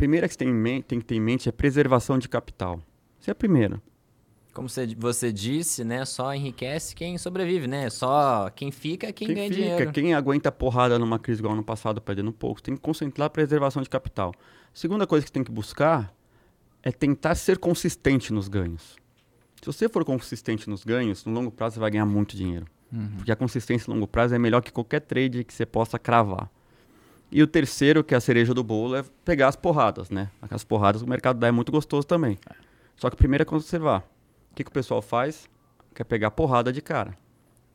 A 0.00 0.06
primeira 0.08 0.26
que 0.26 0.32
você 0.32 0.38
tem, 0.38 0.48
em 0.48 0.54
men- 0.54 0.80
tem 0.80 0.98
que 0.98 1.04
ter 1.04 1.16
em 1.16 1.20
mente 1.20 1.46
é 1.46 1.52
preservação 1.52 2.18
de 2.18 2.26
capital. 2.26 2.80
Essa 3.20 3.30
é 3.30 3.32
a 3.32 3.34
primeira. 3.34 3.82
Como 4.54 4.66
você, 4.66 4.86
você 4.98 5.30
disse, 5.30 5.84
né? 5.84 6.06
Só 6.06 6.34
enriquece 6.34 6.94
quem 6.96 7.18
sobrevive, 7.18 7.66
né? 7.66 7.90
Só 7.90 8.48
quem 8.48 8.70
fica 8.72 9.08
é 9.08 9.12
quem, 9.12 9.26
Quem 9.26 9.36
ganha 9.36 9.50
fica, 9.50 9.60
dinheiro. 9.62 9.92
quem 9.92 10.14
aguenta 10.14 10.50
porrada 10.50 10.98
numa 10.98 11.18
crise 11.18 11.42
igual 11.42 11.54
no 11.54 11.62
passado, 11.62 12.00
perdendo 12.00 12.32
pouco, 12.32 12.62
tem 12.62 12.74
que 12.76 12.80
concentrar 12.80 13.26
a 13.26 13.30
preservação 13.30 13.82
de 13.82 13.90
capital. 13.90 14.32
Segunda 14.72 15.06
coisa 15.06 15.26
que 15.26 15.30
tem 15.30 15.44
que 15.44 15.52
buscar 15.52 16.10
é 16.82 16.90
tentar 16.90 17.34
ser 17.34 17.58
consistente 17.58 18.32
nos 18.32 18.48
ganhos. 18.48 18.96
Se 19.60 19.66
você 19.66 19.86
for 19.86 20.02
consistente 20.02 20.66
nos 20.70 20.82
ganhos, 20.82 21.26
no 21.26 21.32
longo 21.34 21.50
prazo 21.50 21.74
você 21.74 21.80
vai 21.80 21.90
ganhar 21.90 22.06
muito 22.06 22.34
dinheiro. 22.34 22.64
Porque 23.18 23.30
a 23.30 23.36
consistência 23.36 23.90
no 23.90 23.96
longo 23.96 24.08
prazo 24.08 24.34
é 24.34 24.38
melhor 24.38 24.62
que 24.62 24.72
qualquer 24.72 25.00
trade 25.00 25.44
que 25.44 25.52
você 25.52 25.66
possa 25.66 25.98
cravar. 25.98 26.50
E 27.32 27.42
o 27.42 27.46
terceiro, 27.46 28.02
que 28.02 28.14
é 28.14 28.16
a 28.16 28.20
cereja 28.20 28.52
do 28.52 28.62
bolo, 28.64 28.96
é 28.96 29.04
pegar 29.24 29.48
as 29.48 29.56
porradas, 29.56 30.10
né? 30.10 30.30
Aquelas 30.42 30.64
porradas 30.64 31.00
o 31.02 31.06
mercado 31.06 31.38
dá 31.38 31.46
é 31.46 31.50
muito 31.52 31.70
gostoso 31.70 32.06
também. 32.06 32.38
Só 32.96 33.08
que 33.08 33.16
primeiro 33.16 33.42
é 33.42 33.44
conservar. 33.44 34.00
O 34.50 34.54
que, 34.54 34.64
que 34.64 34.70
o 34.70 34.72
pessoal 34.72 35.00
faz? 35.00 35.48
Quer 35.94 36.04
pegar 36.04 36.30
porrada 36.32 36.72
de 36.72 36.80
cara. 36.82 37.16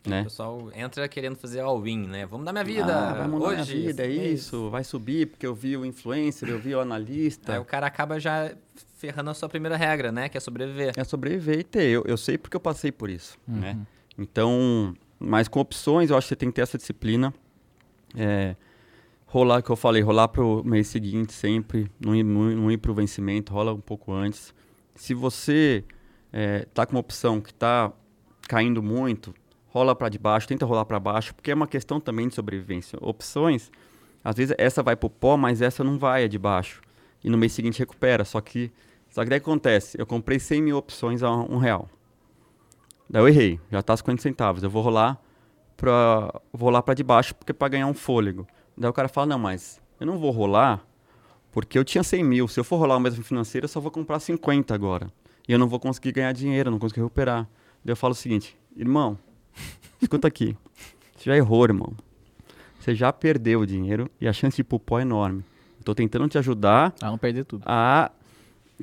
O 0.05 0.09
Né? 0.09 0.23
pessoal 0.23 0.69
entra 0.75 1.07
querendo 1.07 1.35
fazer 1.35 1.61
all-in, 1.61 2.05
né? 2.05 2.25
Vamos 2.25 2.45
dar 2.45 2.51
minha 2.51 2.63
vida. 2.65 2.93
Ah, 2.95 3.13
vai 3.13 3.27
mudar 3.27 3.45
hoje, 3.47 3.73
minha 3.75 3.87
vida, 3.87 4.03
é 4.03 4.07
mês. 4.07 4.41
isso, 4.41 4.69
vai 4.69 4.83
subir 4.83 5.27
porque 5.27 5.47
eu 5.47 5.55
vi 5.55 5.75
o 5.77 5.85
influencer, 5.85 6.47
eu 6.49 6.59
vi 6.59 6.75
o 6.75 6.79
analista. 6.79 7.53
Aí 7.53 7.59
o 7.59 7.65
cara 7.65 7.87
acaba 7.87 8.19
já 8.19 8.51
ferrando 8.97 9.29
a 9.31 9.33
sua 9.33 9.49
primeira 9.49 9.75
regra, 9.77 10.11
né? 10.11 10.29
Que 10.29 10.37
é 10.37 10.39
sobreviver. 10.39 10.93
É 10.95 11.03
sobreviver 11.03 11.59
e 11.59 11.63
ter. 11.63 11.85
Eu, 11.89 12.03
eu 12.05 12.17
sei 12.17 12.37
porque 12.37 12.55
eu 12.55 12.61
passei 12.61 12.91
por 12.91 13.09
isso, 13.09 13.37
né? 13.47 13.79
Então, 14.17 14.93
mas 15.17 15.47
com 15.47 15.59
opções, 15.59 16.09
eu 16.11 16.17
acho 16.17 16.25
que 16.25 16.29
você 16.29 16.35
tem 16.35 16.49
que 16.49 16.55
ter 16.55 16.61
essa 16.61 16.77
disciplina. 16.77 17.33
É, 18.15 18.55
rolar, 19.35 19.61
que 19.61 19.69
eu 19.69 19.75
falei, 19.75 20.01
rolar 20.01 20.29
pro 20.29 20.63
mês 20.63 20.87
seguinte 20.87 21.33
sempre, 21.33 21.91
não 21.99 22.15
ir, 22.15 22.23
não, 22.23 22.71
ir 22.71 22.77
pro 22.77 22.93
vencimento, 22.93 23.51
rola 23.51 23.73
um 23.73 23.81
pouco 23.81 24.13
antes. 24.13 24.53
Se 24.95 25.13
você 25.13 25.83
é, 26.31 26.65
tá 26.73 26.85
com 26.85 26.93
uma 26.93 27.01
opção 27.01 27.41
que 27.41 27.53
tá 27.53 27.91
caindo 28.47 28.81
muito, 28.81 29.35
rola 29.67 29.93
para 29.93 30.07
de 30.07 30.17
baixo, 30.17 30.47
tenta 30.47 30.65
rolar 30.65 30.85
para 30.85 30.97
baixo, 31.01 31.35
porque 31.35 31.51
é 31.51 31.53
uma 31.53 31.67
questão 31.67 31.99
também 31.99 32.29
de 32.29 32.33
sobrevivência. 32.33 32.97
Opções, 33.01 33.69
às 34.23 34.37
vezes 34.37 34.55
essa 34.57 34.81
vai 34.81 34.95
pro 34.95 35.09
pó, 35.09 35.35
mas 35.35 35.61
essa 35.61 35.83
não 35.83 35.99
vai, 35.99 36.23
é 36.23 36.27
de 36.29 36.39
baixo. 36.39 36.81
E 37.21 37.29
no 37.29 37.37
mês 37.37 37.51
seguinte 37.51 37.79
recupera, 37.79 38.23
só 38.23 38.39
que, 38.39 38.71
só 39.09 39.21
que 39.21 39.29
daí 39.29 39.39
acontece, 39.39 39.99
eu 39.99 40.05
comprei 40.05 40.39
100 40.39 40.61
mil 40.61 40.77
opções 40.77 41.21
a 41.21 41.29
um 41.29 41.57
real. 41.57 41.89
Daí 43.09 43.21
eu 43.21 43.27
errei, 43.27 43.59
já 43.69 43.81
tá 43.81 43.97
50 43.97 44.21
centavos, 44.21 44.63
eu 44.63 44.69
vou 44.69 44.81
rolar 44.81 45.21
pra, 45.75 46.39
vou 46.53 46.67
rolar 46.67 46.83
para 46.83 46.93
de 46.93 47.03
baixo, 47.03 47.35
porque 47.35 47.51
para 47.51 47.67
ganhar 47.67 47.87
um 47.87 47.93
fôlego. 47.93 48.47
Daí 48.77 48.89
o 48.89 48.93
cara 48.93 49.07
fala, 49.07 49.27
não, 49.27 49.39
mas 49.39 49.81
eu 49.99 50.05
não 50.05 50.17
vou 50.17 50.31
rolar 50.31 50.85
porque 51.51 51.79
eu 51.79 51.85
tinha 51.85 52.03
100 52.03 52.23
mil. 52.23 52.47
Se 52.47 52.59
eu 52.59 52.63
for 52.63 52.77
rolar 52.77 52.97
o 52.97 52.99
mesmo 52.99 53.23
financeiro, 53.23 53.65
eu 53.65 53.69
só 53.69 53.79
vou 53.79 53.89
comprar 53.91 54.19
50 54.19 54.73
agora. 54.73 55.11
E 55.47 55.53
eu 55.53 55.59
não 55.59 55.67
vou 55.67 55.79
conseguir 55.79 56.11
ganhar 56.11 56.33
dinheiro, 56.33 56.69
não 56.69 56.79
conseguir 56.79 57.01
recuperar. 57.01 57.47
Daí 57.83 57.93
eu 57.93 57.95
falo 57.95 58.11
o 58.11 58.15
seguinte, 58.15 58.57
irmão, 58.75 59.17
escuta 60.01 60.27
aqui. 60.27 60.57
Você 61.15 61.29
já 61.29 61.37
errou, 61.37 61.63
irmão. 61.63 61.93
Você 62.79 62.93
já 62.93 63.13
perdeu 63.13 63.61
o 63.61 63.65
dinheiro 63.65 64.09
e 64.19 64.27
a 64.27 64.33
chance 64.33 64.55
de 64.57 64.61
ir 64.61 64.65
pro 64.65 64.79
pó 64.79 64.99
é 64.99 65.03
enorme. 65.03 65.43
Estou 65.79 65.95
tentando 65.95 66.27
te 66.27 66.37
ajudar 66.37 66.93
A 67.01 67.07
não 67.07 67.17
perder 67.17 67.45
tudo. 67.45 67.63
a 67.65 68.11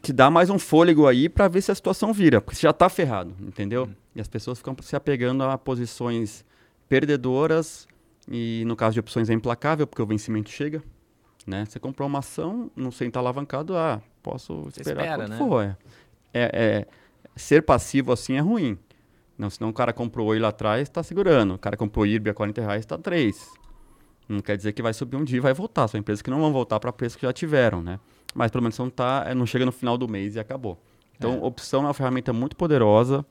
te 0.01 0.12
dar 0.12 0.30
mais 0.30 0.49
um 0.49 0.59
fôlego 0.59 1.07
aí 1.07 1.28
para 1.28 1.49
ver 1.49 1.61
se 1.61 1.70
a 1.70 1.74
situação 1.74 2.12
vira, 2.12 2.40
porque 2.40 2.57
você 2.57 2.62
já 2.62 2.72
tá 2.72 2.88
ferrado, 2.88 3.34
entendeu? 3.40 3.90
E 4.14 4.20
as 4.20 4.28
pessoas 4.28 4.59
ficam 4.59 4.74
se 4.80 4.97
apegando 4.97 5.43
a 5.45 5.59
posições 5.59 6.45
perdedoras 6.88 7.86
e 8.29 8.62
no 8.66 8.77
caso 8.77 8.95
de 8.95 9.01
opções 9.01 9.29
é 9.31 9.33
implacável, 9.35 9.87
porque 9.87 10.03
o 10.03 10.07
vencimento 10.07 10.51
chega, 10.51 10.83
né? 11.47 11.64
Você 11.64 11.79
comprou 11.79 12.09
uma 12.09 12.20
ação, 12.20 12.70
não 12.77 12.91
sei 12.91 13.11
tá 13.11 13.20
alavancado, 13.20 13.77
ah, 13.77 14.01
posso 14.23 14.62
Você 14.64 14.81
esperar 14.81 15.05
espera, 15.05 15.29
né? 15.29 15.39
for. 15.39 15.62
É. 15.64 15.77
É, 16.35 16.51
é- 16.55 16.87
ser 17.37 17.62
passivo 17.62 18.12
assim 18.12 18.35
é 18.35 18.41
ruim. 18.41 18.79
Não, 19.37 19.51
senão 19.51 19.70
o 19.70 19.73
cara 19.73 19.93
comprou 19.93 20.29
Oi 20.29 20.39
lá 20.39 20.49
atrás, 20.49 20.83
está 20.83 21.03
segurando. 21.03 21.55
O 21.55 21.59
cara 21.59 21.77
comprou 21.77 22.07
IRB 22.07 22.31
a 22.31 22.35
40 22.35 22.61
reais, 22.61 22.81
está 22.81 22.97
3. 22.99 23.51
Não 24.29 24.41
quer 24.41 24.57
dizer 24.57 24.73
que 24.73 24.83
vai 24.83 24.93
subir 24.95 25.16
um 25.16 25.25
dia 25.25 25.39
e 25.39 25.41
vai 25.41 25.53
voltar. 25.53 25.89
São 25.89 25.99
empresas 25.99 26.23
que 26.23 26.31
não 26.31 26.41
vão 26.41 26.53
voltar 26.53 26.79
para 26.79 26.93
preço 26.93 27.18
que 27.18 27.27
já 27.27 27.33
tiveram, 27.33 27.83
né? 27.83 27.99
Mas 28.35 28.51
pelo 28.51 28.62
menos 28.62 28.79
não, 28.79 28.89
tá, 28.89 29.25
é, 29.27 29.35
não 29.35 29.45
chega 29.47 29.66
no 29.66 29.73
final 29.73 29.99
do 29.99 30.07
mês 30.09 30.37
e 30.37 30.41
acabou. 30.41 30.79
Então, 31.16 31.35
É. 31.35 31.39
opção 31.43 31.83
é 31.83 31.87
uma 31.87 31.95
ferramenta 31.95 32.33
muito 32.33 32.55
poderosa. 32.57 33.27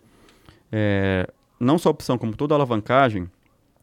É, 0.71 1.27
não 1.59 1.77
só 1.77 1.89
opção, 1.89 2.17
como 2.17 2.35
toda 2.35 2.55
alavancagem, 2.55 3.29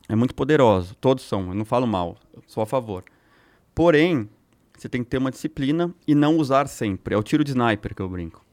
é 0.09 0.15
muito 0.17 0.35
poderosa. 0.35 0.95
Todos 1.01 1.25
são, 1.25 1.49
eu 1.49 1.55
não 1.55 1.65
falo 1.65 1.87
mal, 1.87 2.17
eu 2.35 2.43
sou 2.47 2.63
a 2.63 2.67
favor. 2.67 3.05
Porém, 3.75 4.29
você 4.77 4.89
tem 4.89 5.03
que 5.03 5.11
ter 5.11 5.19
uma 5.19 5.31
disciplina 5.31 5.95
e 6.07 6.15
não 6.15 6.37
usar 6.37 6.67
sempre. 6.69 7.15
É 7.15 7.19
o 7.19 7.23
tiro 7.23 7.45
de 7.45 7.51
sniper 7.51 7.95
que 7.95 8.03
eu 8.03 8.09
brinco. 8.09 8.45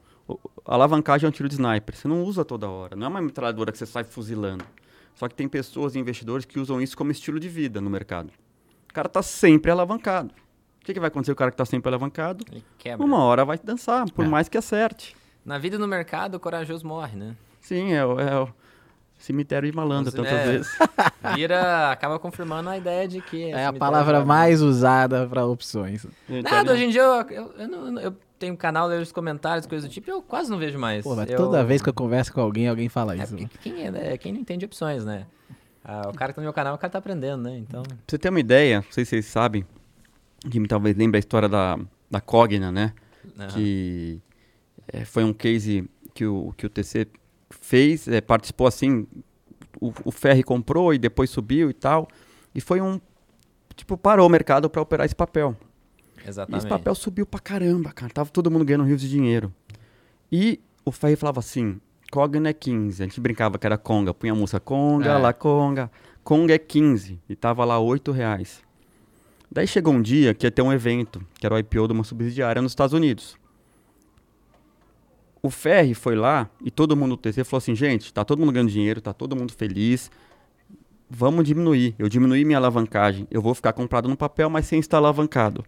A 0.64 0.74
alavancagem 0.74 1.26
é 1.26 1.28
um 1.28 1.32
tiro 1.32 1.48
de 1.48 1.54
sniper. 1.54 1.96
Você 1.96 2.08
não 2.08 2.22
usa 2.24 2.44
toda 2.44 2.68
hora. 2.68 2.96
Não 2.96 3.06
é 3.06 3.08
uma 3.10 3.20
metralhadora 3.22 3.70
que 3.72 3.78
você 3.78 3.86
sai 3.86 4.04
fuzilando. 4.04 4.64
Só 5.14 5.28
que 5.28 5.34
tem 5.34 5.48
pessoas 5.48 5.94
e 5.94 5.98
investidores 5.98 6.44
que 6.44 6.58
usam 6.58 6.80
isso 6.80 6.96
como 6.96 7.10
estilo 7.10 7.38
de 7.40 7.48
vida 7.48 7.80
no 7.80 7.88
mercado. 7.88 8.30
O 8.90 8.92
cara 8.92 9.06
está 9.06 9.22
sempre 9.22 9.70
alavancado. 9.70 10.30
O 10.80 10.84
que, 10.84 10.92
que 10.94 11.00
vai 11.00 11.08
acontecer 11.08 11.32
com 11.32 11.36
o 11.36 11.38
cara 11.38 11.50
que 11.50 11.54
está 11.54 11.64
sempre 11.64 11.88
alavancado? 11.88 12.44
Ele 12.50 12.64
quebra. 12.78 13.04
Uma 13.04 13.18
hora 13.24 13.44
vai 13.44 13.58
dançar, 13.62 14.08
por 14.12 14.24
É. 14.24 14.28
mais 14.28 14.48
que 14.48 14.58
acerte. 14.58 15.16
Na 15.44 15.58
vida 15.58 15.76
e 15.76 15.78
no 15.78 15.86
mercado, 15.88 16.36
o 16.36 16.40
corajoso 16.40 16.86
morre, 16.86 17.16
né? 17.16 17.36
Sim, 17.60 17.92
é, 17.92 17.98
é 17.98 18.04
o 18.38 18.48
cemitério 19.18 19.70
de 19.70 19.76
malandro, 19.76 20.04
Mas, 20.06 20.14
tantas 20.14 20.46
né, 20.46 20.52
vezes. 20.52 20.78
Vira, 21.34 21.90
acaba 21.90 22.18
confirmando 22.18 22.68
a 22.68 22.76
ideia 22.76 23.08
de 23.08 23.20
que... 23.20 23.44
É 23.44 23.52
a 23.52 23.66
cemitério 23.66 23.78
palavra 23.78 24.24
mais 24.24 24.60
usada 24.62 25.26
para 25.26 25.44
opções. 25.46 26.06
Nada, 26.28 26.72
hoje 26.72 26.84
em 26.84 26.90
dia 26.90 27.00
eu, 27.02 27.22
eu, 27.30 27.52
eu 27.58 27.68
não- 27.68 28.00
eu 28.00 28.14
tenho 28.38 28.52
um 28.52 28.56
canal, 28.56 28.86
leio 28.86 29.00
os 29.00 29.10
comentários, 29.12 29.66
coisas 29.66 29.88
do 29.88 29.92
tipo, 29.92 30.10
eu 30.10 30.20
quase 30.22 30.50
não 30.50 30.58
vejo 30.58 30.78
mais. 30.78 31.02
Pô, 31.02 31.16
mas 31.16 31.30
Eu- 31.30 31.36
toda 31.38 31.64
vez 31.64 31.80
que 31.80 31.88
eu 31.88 31.94
converso 31.94 32.32
com 32.32 32.40
alguém, 32.40 32.68
alguém 32.68 32.88
fala 32.88 33.16
É, 33.16 33.22
isso. 33.22 33.34
quem, 33.62 33.86
é, 33.86 33.90
né, 33.90 34.16
quem 34.18 34.32
não 34.32 34.40
entende 34.40 34.64
opções, 34.66 35.04
né? 35.04 35.26
Ah, 35.84 36.08
o 36.08 36.14
cara 36.14 36.32
que 36.32 36.36
tá 36.36 36.42
no 36.42 36.46
meu 36.46 36.52
canal, 36.52 36.74
o 36.74 36.78
cara 36.78 36.90
tá 36.90 36.98
aprendendo, 36.98 37.44
né? 37.44 37.56
Então, 37.58 37.82
Pra 37.82 37.96
você 38.08 38.18
ter 38.18 38.28
uma 38.28 38.40
ideia, 38.40 38.80
não 38.84 38.92
sei 38.92 39.04
se 39.04 39.10
vocês 39.10 39.26
sabem, 39.26 39.64
que 40.50 40.58
me 40.60 40.66
talvez 40.68 40.96
lembre 40.96 41.16
a 41.16 41.20
história 41.20 41.48
da, 41.48 41.78
da 42.10 42.20
Cogna, 42.20 42.70
né? 42.72 42.92
aham. 43.38 43.48
Que 43.48 44.20
eh, 44.92 45.04
foi 45.04 45.22
um 45.24 45.32
case 45.32 45.88
que 46.12 46.26
o, 46.26 46.52
que 46.56 46.66
o 46.66 46.68
TC 46.68 47.06
fez, 47.50 48.08
eh, 48.08 48.20
participou 48.20 48.66
assim, 48.66 49.06
o, 49.80 49.92
o 50.04 50.10
Ferri 50.10 50.42
comprou 50.42 50.92
e 50.92 50.98
depois 50.98 51.30
subiu 51.30 51.70
e 51.70 51.74
tal. 51.74 52.08
E 52.54 52.60
foi 52.60 52.80
um, 52.80 53.00
tipo, 53.74 53.96
parou 53.96 54.26
o 54.26 54.30
mercado 54.30 54.68
para 54.70 54.80
operar 54.82 55.04
esse 55.06 55.14
papel. 55.14 55.56
E 56.24 56.28
exatamente. 56.28 56.60
esse 56.60 56.68
papel 56.68 56.94
subiu 56.94 57.26
pra 57.26 57.40
caramba, 57.40 57.92
cara. 57.92 58.12
Tava 58.12 58.30
todo 58.30 58.50
mundo 58.50 58.64
ganhando 58.64 58.84
rios 58.84 59.00
de 59.00 59.08
dinheiro. 59.08 59.52
E 60.30 60.60
o 60.84 60.90
Ferri 60.90 61.16
falava 61.16 61.40
assim, 61.40 61.80
Cogna 62.10 62.48
é 62.48 62.52
15. 62.52 63.02
A 63.02 63.06
gente 63.06 63.20
brincava 63.20 63.58
que 63.58 63.66
era 63.66 63.76
Conga. 63.78 64.12
Punha 64.14 64.32
a 64.32 64.36
música 64.36 64.58
Conga, 64.60 65.10
É. 65.10 65.18
lá 65.18 65.32
Conga. 65.32 65.90
Conga 66.24 66.54
é 66.54 66.58
15. 66.58 67.20
E 67.28 67.36
tava 67.36 67.64
lá 67.64 67.78
8 67.78 68.10
reais. 68.12 68.64
Daí 69.50 69.66
chegou 69.66 69.94
um 69.94 70.02
dia 70.02 70.34
que 70.34 70.46
ia 70.46 70.50
ter 70.50 70.62
um 70.62 70.72
evento, 70.72 71.24
que 71.38 71.46
era 71.46 71.54
o 71.54 71.58
IPO 71.58 71.86
de 71.86 71.92
uma 71.92 72.02
subsidiária 72.04 72.60
nos 72.60 72.72
Estados 72.72 72.92
Unidos. 72.92 73.36
O 75.46 75.50
Ferri 75.50 75.94
foi 75.94 76.16
lá 76.16 76.50
e 76.64 76.70
todo 76.70 76.96
mundo 76.96 77.10
do 77.10 77.16
TC 77.18 77.44
falou 77.44 77.58
assim, 77.58 77.74
gente, 77.74 78.12
tá 78.12 78.24
todo 78.24 78.40
mundo 78.40 78.50
ganhando 78.52 78.70
dinheiro, 78.70 79.00
tá 79.00 79.12
todo 79.12 79.36
mundo 79.36 79.52
feliz. 79.52 80.10
Vamos 81.08 81.44
diminuir. 81.44 81.94
Eu 81.98 82.08
diminuí 82.08 82.44
minha 82.44 82.58
alavancagem. 82.58 83.28
Eu 83.30 83.40
vou 83.40 83.54
ficar 83.54 83.72
comprado 83.72 84.08
no 84.08 84.16
papel, 84.16 84.50
mas 84.50 84.66
sem 84.66 84.80
estar 84.80 84.96
alavancado. 84.96 85.64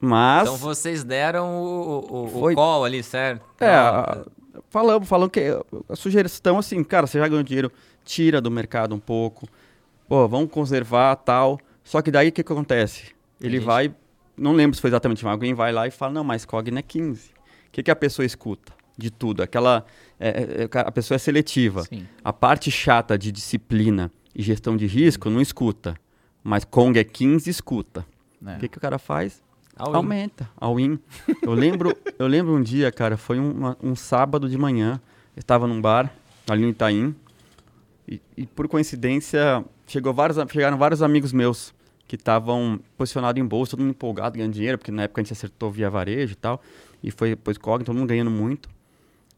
Mas... 0.00 0.48
Então 0.48 0.56
vocês 0.56 1.04
deram 1.04 1.62
o, 1.62 2.00
o, 2.10 2.24
o 2.24 2.28
Foi- 2.28 2.54
call 2.56 2.84
ali, 2.84 3.04
certo? 3.04 3.44
É, 3.60 4.24
falamos, 4.68 5.08
falando 5.08 5.30
que 5.30 5.56
a 5.88 5.94
sugestão 5.94 6.58
assim, 6.58 6.82
cara, 6.82 7.06
você 7.06 7.20
já 7.20 7.28
ganhou 7.28 7.44
dinheiro, 7.44 7.70
tira 8.04 8.40
do 8.40 8.50
mercado 8.50 8.94
um 8.96 8.98
pouco. 8.98 9.48
Pô, 10.08 10.26
vamos 10.26 10.50
conservar 10.50 11.14
tal. 11.16 11.60
Só 11.84 12.02
que 12.02 12.10
daí 12.10 12.30
o 12.30 12.32
que, 12.32 12.42
que 12.42 12.52
acontece? 12.52 13.14
Ele 13.40 13.58
gente- 13.58 13.64
vai, 13.66 13.94
não 14.36 14.52
lembro 14.54 14.74
se 14.74 14.80
foi 14.82 14.90
exatamente, 14.90 15.24
mas 15.24 15.32
alguém 15.32 15.54
vai 15.54 15.70
lá 15.72 15.86
e 15.86 15.90
fala, 15.92 16.12
não, 16.12 16.24
mas 16.24 16.44
Cogna 16.44 16.80
é 16.80 16.82
15. 16.82 17.30
O 17.72 17.74
que, 17.74 17.82
que 17.82 17.90
a 17.90 17.96
pessoa 17.96 18.24
escuta? 18.24 18.72
De 18.96 19.10
tudo. 19.10 19.42
Aquela. 19.42 19.84
é, 20.20 20.68
é, 20.70 20.78
a 20.78 20.92
pessoa 20.92 21.16
é 21.16 21.18
seletiva. 21.18 21.82
Sim. 21.84 22.06
A 22.22 22.32
parte 22.32 22.70
chata 22.70 23.18
de 23.18 23.32
disciplina 23.32 24.12
e 24.34 24.42
gestão 24.42 24.76
de 24.76 24.86
risco 24.86 25.30
não 25.30 25.40
escuta. 25.40 25.96
Mas 26.44 26.64
Kong 26.64 26.98
é 26.98 27.04
15, 27.04 27.48
escuta. 27.48 28.06
É. 28.46 28.56
O 28.56 28.58
que, 28.60 28.68
que 28.68 28.78
o 28.78 28.80
cara 28.80 28.98
faz? 28.98 29.42
all. 29.76 29.96
Aumenta, 29.96 30.48
all 30.60 30.78
in. 30.78 30.98
Eu 31.40 31.54
lembro, 31.54 31.96
eu 32.18 32.26
lembro 32.26 32.54
um 32.54 32.62
dia, 32.62 32.90
cara, 32.92 33.16
foi 33.16 33.38
um, 33.38 33.74
um 33.82 33.94
sábado 33.94 34.48
de 34.48 34.56
manhã, 34.56 35.00
eu 35.36 35.40
estava 35.40 35.66
num 35.66 35.80
bar, 35.80 36.12
ali 36.48 36.62
no 36.62 36.68
Itaim, 36.68 37.14
e, 38.06 38.20
e 38.36 38.46
por 38.46 38.68
coincidência, 38.68 39.64
chegou 39.86 40.12
vários, 40.12 40.38
chegaram 40.50 40.76
vários 40.76 41.02
amigos 41.02 41.32
meus 41.32 41.74
que 42.06 42.16
estavam 42.16 42.78
posicionados 42.96 43.40
em 43.40 43.46
bolsa, 43.46 43.72
todo 43.72 43.80
mundo 43.80 43.90
empolgado, 43.90 44.36
ganhando 44.36 44.52
dinheiro, 44.52 44.76
porque 44.76 44.92
na 44.92 45.04
época 45.04 45.20
a 45.20 45.24
gente 45.24 45.32
acertou 45.32 45.70
via 45.70 45.88
varejo 45.88 46.32
e 46.32 46.36
tal, 46.36 46.60
e 47.02 47.10
foi 47.10 47.30
depois 47.30 47.58
Cogna, 47.58 47.84
todo 47.84 47.96
mundo 47.96 48.08
ganhando 48.08 48.30
muito. 48.30 48.68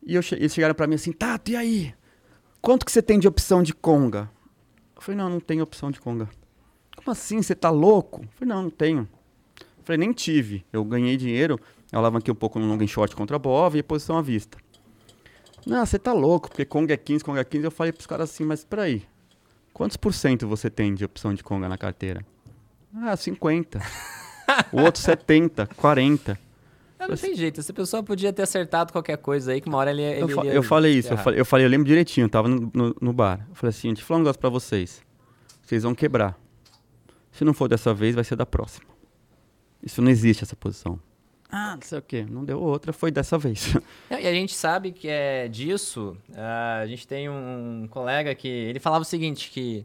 E 0.06 0.14
eu 0.14 0.22
eles 0.32 0.52
chegaram 0.52 0.74
pra 0.74 0.86
mim 0.86 0.96
assim, 0.96 1.12
Tato, 1.12 1.50
e 1.50 1.56
aí? 1.56 1.94
Quanto 2.60 2.84
que 2.84 2.92
você 2.92 3.02
tem 3.02 3.18
de 3.18 3.26
opção 3.26 3.62
de 3.62 3.74
Conga? 3.74 4.30
Eu 4.94 5.02
falei, 5.02 5.18
não, 5.18 5.28
não 5.28 5.40
tenho 5.40 5.62
opção 5.62 5.90
de 5.90 6.00
Conga. 6.00 6.28
Como 6.96 7.10
assim, 7.10 7.42
você 7.42 7.54
tá 7.54 7.70
louco? 7.70 8.22
Eu 8.22 8.28
falei, 8.38 8.54
não, 8.54 8.62
não 8.64 8.70
tenho. 8.70 9.08
Eu 9.60 9.84
falei, 9.84 9.98
nem 9.98 10.12
tive. 10.12 10.64
Eu 10.72 10.84
ganhei 10.84 11.16
dinheiro, 11.16 11.58
eu 11.92 11.98
alavanquei 11.98 12.32
um 12.32 12.36
pouco 12.36 12.58
no 12.58 12.66
long 12.66 12.86
short 12.86 13.14
contra 13.16 13.36
a 13.36 13.38
BOV 13.38 13.78
e 13.78 13.82
posição 13.82 14.16
à 14.16 14.22
vista. 14.22 14.58
Não, 15.66 15.84
você 15.84 15.98
tá 15.98 16.12
louco, 16.12 16.48
porque 16.48 16.64
Conga 16.64 16.92
é 16.94 16.96
15, 16.96 17.24
Conga 17.24 17.40
é 17.40 17.44
15. 17.44 17.64
Eu 17.64 17.70
falei 17.70 17.92
pros 17.92 18.06
caras 18.06 18.30
assim, 18.30 18.44
mas 18.44 18.64
peraí, 18.64 19.02
quantos 19.72 19.96
por 19.96 20.12
cento 20.12 20.46
você 20.46 20.68
tem 20.68 20.94
de 20.94 21.04
opção 21.04 21.32
de 21.32 21.42
Conga 21.42 21.68
na 21.68 21.78
carteira? 21.78 22.24
Ah, 22.94 23.16
50. 23.16 23.80
o 24.72 24.82
outro 24.82 25.00
70, 25.00 25.66
40. 25.76 26.38
Ah, 27.04 27.08
não 27.08 27.16
tem 27.16 27.34
jeito, 27.34 27.60
essa 27.60 27.72
pessoa 27.72 28.02
podia 28.02 28.32
ter 28.32 28.42
acertado 28.42 28.92
qualquer 28.92 29.16
coisa 29.18 29.52
aí, 29.52 29.60
que 29.60 29.68
uma 29.68 29.78
hora 29.78 29.90
ele, 29.90 30.02
ele 30.02 30.22
Eu, 30.22 30.28
fa- 30.28 30.44
eu 30.46 30.62
falei 30.62 30.92
isso, 30.98 31.12
eu 31.12 31.18
falei, 31.18 31.40
eu 31.40 31.44
falei, 31.44 31.66
eu 31.66 31.70
lembro 31.70 31.86
direitinho, 31.86 32.24
eu 32.26 32.28
tava 32.30 32.48
no, 32.48 32.70
no, 32.74 32.96
no 33.00 33.12
bar. 33.12 33.46
Eu 33.48 33.54
falei 33.54 33.70
assim, 33.70 33.88
deixa 33.88 34.02
eu 34.02 34.06
falar 34.06 34.18
um 34.18 34.22
negócio 34.22 34.40
pra 34.40 34.50
vocês. 34.50 35.02
Vocês 35.62 35.82
vão 35.82 35.94
quebrar. 35.94 36.38
Se 37.32 37.44
não 37.44 37.52
for 37.54 37.68
dessa 37.68 37.92
vez, 37.94 38.14
vai 38.14 38.24
ser 38.24 38.36
da 38.36 38.46
próxima. 38.46 38.86
Isso 39.82 40.00
não 40.00 40.10
existe, 40.10 40.44
essa 40.44 40.54
posição. 40.56 40.98
Ah, 41.50 41.74
não 41.76 41.82
sei 41.82 41.98
o 41.98 42.02
quê. 42.02 42.26
Não 42.28 42.44
deu 42.44 42.60
outra, 42.60 42.92
foi 42.92 43.10
dessa 43.10 43.36
vez. 43.38 43.74
E 44.10 44.26
a 44.26 44.32
gente 44.32 44.54
sabe 44.54 44.92
que 44.92 45.08
é 45.08 45.46
disso. 45.48 46.16
ah, 46.36 46.80
a 46.82 46.86
gente 46.86 47.06
tem 47.06 47.28
um 47.28 47.86
colega 47.90 48.34
que 48.34 48.48
ele 48.48 48.80
falava 48.80 49.02
o 49.02 49.04
seguinte 49.04 49.50
que 49.50 49.84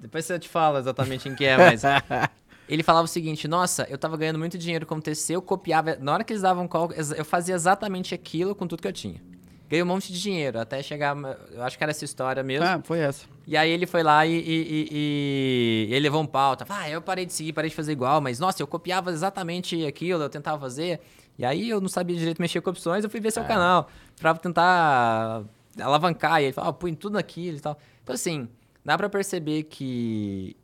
depois 0.00 0.24
você 0.24 0.38
te 0.38 0.48
fala 0.48 0.78
exatamente 0.80 1.28
em 1.28 1.34
que 1.34 1.44
é, 1.44 1.56
mas 1.56 1.82
ele 2.74 2.82
falava 2.82 3.04
o 3.04 3.08
seguinte: 3.08 3.46
Nossa, 3.48 3.86
eu 3.90 3.98
tava 3.98 4.16
ganhando 4.16 4.38
muito 4.38 4.56
dinheiro 4.58 4.86
como 4.86 5.00
TC, 5.02 5.34
eu 5.36 5.42
copiava 5.42 5.96
na 6.00 6.12
hora 6.12 6.24
que 6.24 6.32
eles 6.32 6.42
davam 6.42 6.66
call, 6.68 6.90
eu 6.92 7.24
fazia 7.24 7.54
exatamente 7.54 8.14
aquilo 8.14 8.54
com 8.54 8.66
tudo 8.66 8.80
que 8.82 8.88
eu 8.88 8.92
tinha. 8.92 9.20
ganhei 9.68 9.82
um 9.82 9.86
monte 9.86 10.12
de 10.12 10.20
dinheiro, 10.20 10.58
até 10.60 10.82
chegar, 10.82 11.16
eu 11.50 11.62
acho 11.62 11.78
que 11.78 11.82
era 11.84 11.90
essa 11.90 12.04
história 12.04 12.42
mesmo. 12.42 12.66
Ah, 12.66 12.80
foi 12.84 12.98
essa. 12.98 13.26
E 13.46 13.56
aí 13.56 13.70
ele 13.70 13.86
foi 13.86 14.02
lá 14.02 14.24
e, 14.26 14.32
e, 14.32 14.38
e- 14.40 14.88
e- 14.92 15.86
ele 15.90 16.00
levou 16.00 16.20
um 16.22 16.26
pauta. 16.26 16.64
Ah, 16.68 16.88
eu 16.90 17.00
parei 17.02 17.24
de 17.26 17.32
seguir, 17.32 17.52
parei 17.52 17.70
de 17.70 17.74
fazer 17.76 17.92
igual, 17.92 18.20
mas 18.20 18.38
nossa, 18.38 18.62
eu 18.62 18.66
copiava 18.66 19.10
exatamente 19.10 19.84
aquilo, 19.86 20.22
eu 20.22 20.28
tentava 20.28 20.58
fazer. 20.60 21.00
E 21.38 21.44
aí 21.44 21.68
eu 21.70 21.80
não 21.80 21.88
sabia 21.88 22.16
direito 22.16 22.40
mexer 22.40 22.60
com 22.60 22.70
opções, 22.70 23.02
eu 23.02 23.08
fui 23.10 23.18
ver 23.20 23.30
seu 23.32 23.42
canal 23.44 23.88
pra 24.20 24.34
tentar 24.34 25.42
alavancar. 25.80 26.40
E 26.40 26.44
ele 26.44 26.52
falou, 26.52 26.70
ah, 26.70 26.72
põe 26.72 26.94
tudo 26.94 27.14
naquilo 27.14 27.56
e 27.56 27.60
tal. 27.60 27.78
Então 28.02 28.14
assim, 28.14 28.48
dá 28.84 28.96
pra 28.98 29.08
perceber 29.08 29.64
que 29.64 30.54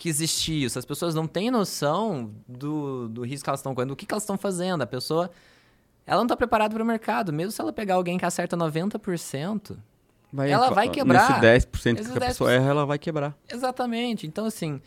que 0.00 0.08
existe 0.08 0.64
isso. 0.64 0.78
As 0.78 0.86
pessoas 0.86 1.14
não 1.14 1.26
têm 1.26 1.50
noção 1.50 2.30
do, 2.48 3.06
do 3.10 3.22
risco 3.22 3.44
que 3.44 3.50
elas 3.50 3.60
estão 3.60 3.74
correndo, 3.74 3.90
do 3.90 3.96
que, 3.96 4.06
que 4.06 4.14
elas 4.14 4.22
estão 4.22 4.38
fazendo. 4.38 4.80
A 4.80 4.86
pessoa, 4.86 5.30
ela 6.06 6.22
não 6.22 6.26
tá 6.26 6.34
preparada 6.34 6.74
para 6.74 6.82
o 6.82 6.86
mercado. 6.86 7.34
Mesmo 7.34 7.52
se 7.52 7.60
ela 7.60 7.70
pegar 7.70 7.96
alguém 7.96 8.16
que 8.16 8.24
acerta 8.24 8.56
90%, 8.56 9.76
Ela 10.48 10.70
vai 10.70 10.88
quebrar. 10.88 11.42
Nesse 11.42 11.66
10% 11.66 11.94
que 11.96 12.00
Esses 12.00 12.16
a 12.16 12.20
pessoa 12.20 12.50
erra, 12.50 12.70
ela 12.70 12.86
vai 12.86 12.98
quebrar. 12.98 13.36
Exatamente. 13.46 14.26
Então, 14.26 14.46
assim, 14.46 14.80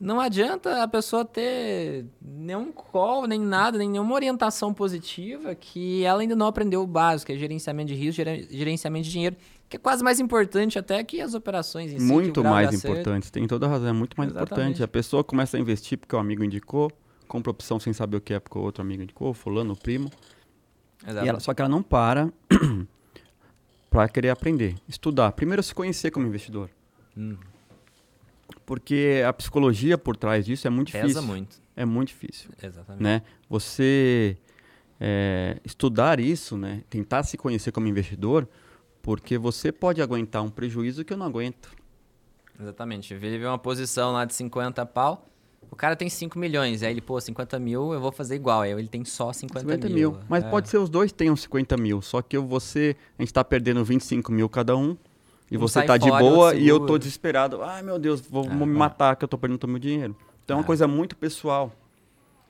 não 0.00 0.20
adianta 0.20 0.82
a 0.82 0.86
pessoa 0.88 1.24
ter 1.24 2.06
nenhum 2.22 2.70
call, 2.72 3.26
nem 3.26 3.40
nada, 3.40 3.76
nem 3.78 3.88
nenhuma 3.90 4.14
orientação 4.14 4.72
positiva 4.72 5.54
que 5.54 6.04
ela 6.04 6.20
ainda 6.20 6.36
não 6.36 6.46
aprendeu 6.46 6.82
o 6.82 6.86
básico, 6.86 7.26
que 7.26 7.32
é 7.32 7.36
gerenciamento 7.38 7.88
de 7.88 7.94
risco, 7.94 8.16
geren- 8.16 8.46
gerenciamento 8.50 9.04
de 9.06 9.10
dinheiro, 9.10 9.36
que 9.68 9.76
é 9.76 9.78
quase 9.80 10.02
mais 10.04 10.20
importante 10.20 10.78
até 10.78 11.02
que 11.02 11.20
as 11.20 11.34
operações 11.34 11.92
em 11.92 11.98
muito 12.00 12.42
mais 12.44 12.72
importante. 12.72 13.30
Tem 13.32 13.46
toda 13.46 13.66
a 13.66 13.68
razão. 13.68 13.88
É 13.88 13.92
muito 13.92 14.14
mais 14.16 14.30
Exatamente. 14.30 14.52
importante. 14.52 14.82
A 14.82 14.88
pessoa 14.88 15.24
começa 15.24 15.56
a 15.56 15.60
investir 15.60 15.98
porque 15.98 16.14
o 16.14 16.18
amigo 16.18 16.44
indicou, 16.44 16.90
compra 17.26 17.50
opção 17.50 17.78
sem 17.80 17.92
saber 17.92 18.16
o 18.18 18.20
que 18.20 18.32
é 18.32 18.40
porque 18.40 18.56
o 18.56 18.62
outro 18.62 18.82
amigo 18.82 19.02
indicou, 19.02 19.34
fulano, 19.34 19.72
o 19.72 19.76
primo. 19.76 20.10
E 21.06 21.28
ela- 21.28 21.40
só 21.40 21.52
que 21.52 21.60
ela 21.60 21.68
não 21.68 21.82
para 21.82 22.32
para 23.90 24.08
querer 24.08 24.30
aprender, 24.30 24.74
estudar. 24.88 25.32
Primeiro 25.32 25.62
se 25.62 25.74
conhecer 25.74 26.10
como 26.10 26.26
investidor. 26.26 26.70
Hum, 27.16 27.36
Porque 28.68 29.22
a 29.26 29.32
psicologia 29.32 29.96
por 29.96 30.14
trás 30.14 30.44
disso 30.44 30.66
é 30.66 30.70
muito 30.70 30.92
pesa 30.92 31.06
difícil. 31.06 31.22
muito. 31.26 31.56
É 31.74 31.86
muito 31.86 32.08
difícil, 32.08 32.50
Exatamente. 32.62 33.02
né? 33.02 33.22
Você 33.48 34.36
é, 35.00 35.56
estudar 35.64 36.20
isso, 36.20 36.54
né? 36.58 36.82
Tentar 36.90 37.22
se 37.22 37.38
conhecer 37.38 37.72
como 37.72 37.86
investidor, 37.88 38.46
porque 39.00 39.38
você 39.38 39.72
pode 39.72 40.02
aguentar 40.02 40.42
um 40.42 40.50
prejuízo 40.50 41.02
que 41.02 41.14
eu 41.14 41.16
não 41.16 41.24
aguento. 41.24 41.70
Exatamente. 42.60 43.14
Ele 43.14 43.38
vê 43.38 43.46
uma 43.46 43.56
posição 43.58 44.12
lá 44.12 44.26
de 44.26 44.34
50 44.34 44.84
pau, 44.84 45.26
o 45.70 45.74
cara 45.74 45.96
tem 45.96 46.10
5 46.10 46.38
milhões, 46.38 46.82
aí 46.82 46.90
ele, 46.90 47.00
pô, 47.00 47.18
50 47.18 47.58
mil, 47.58 47.94
eu 47.94 48.00
vou 48.02 48.12
fazer 48.12 48.34
igual. 48.34 48.60
Aí 48.60 48.72
ele 48.72 48.86
tem 48.88 49.02
só 49.02 49.32
50, 49.32 49.60
50 49.60 49.88
mil. 49.88 50.18
Mas 50.28 50.44
É. 50.44 50.50
pode 50.50 50.68
ser 50.68 50.76
os 50.76 50.90
dois 50.90 51.10
tenham 51.10 51.34
50 51.34 51.74
mil. 51.78 52.02
Só 52.02 52.20
que 52.20 52.36
você, 52.36 52.94
a 53.18 53.22
gente 53.22 53.32
tá 53.32 53.42
perdendo 53.42 53.82
25 53.82 54.30
mil 54.30 54.46
cada 54.46 54.76
um. 54.76 54.94
E 55.50 55.56
Um 55.56 55.60
você 55.60 55.82
tá 55.82 55.96
de 55.96 56.10
boa 56.10 56.54
e 56.54 56.68
eu 56.68 56.80
tô 56.80 56.98
desesperado. 56.98 57.62
Ai, 57.62 57.82
meu 57.82 57.98
Deus, 57.98 58.20
vou, 58.20 58.44
É, 58.44 58.48
vou 58.48 58.66
me 58.66 58.74
é. 58.74 58.78
matar 58.78 59.16
que 59.16 59.24
eu 59.24 59.28
tô 59.28 59.38
perdendo 59.38 59.66
meu 59.66 59.78
dinheiro. 59.78 60.16
Então 60.44 60.56
é 60.56 60.58
uma 60.58 60.64
É. 60.64 60.66
coisa 60.66 60.86
muito 60.86 61.16
pessoal. 61.16 61.72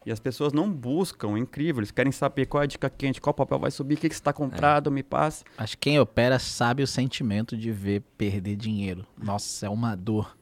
E 0.07 0.11
as 0.13 0.19
pessoas 0.19 0.53
não 0.53 0.71
buscam, 0.73 1.37
é 1.37 1.39
incrível. 1.39 1.81
Eles 1.81 1.91
querem 1.91 2.11
saber 2.11 2.47
qual 2.47 2.63
é 2.63 2.65
a 2.65 2.67
dica 2.67 2.89
quente, 2.89 3.21
qual 3.21 3.35
papel 3.35 3.59
vai 3.59 3.71
subir, 3.71 3.95
o 3.95 3.97
que, 3.99 4.07
está 4.07 4.33
comprado, 4.33 4.91
me 4.91 5.03
passa. 5.03 5.45
Acho 5.57 5.77
que 5.77 5.91
quem 5.91 6.01
opera 6.01 6.39
sabe 6.39 6.83
o 6.83 6.87
sentimento 6.87 7.57
de 7.57 7.71
ver 7.71 8.03
perder 8.17 8.57
dinheiro. 8.57 9.05
Nossa, 9.23 9.67
é 9.67 9.69
uma 9.69 9.95
dor. 9.95 10.35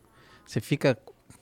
Você 0.44 0.60
fica 0.60 0.96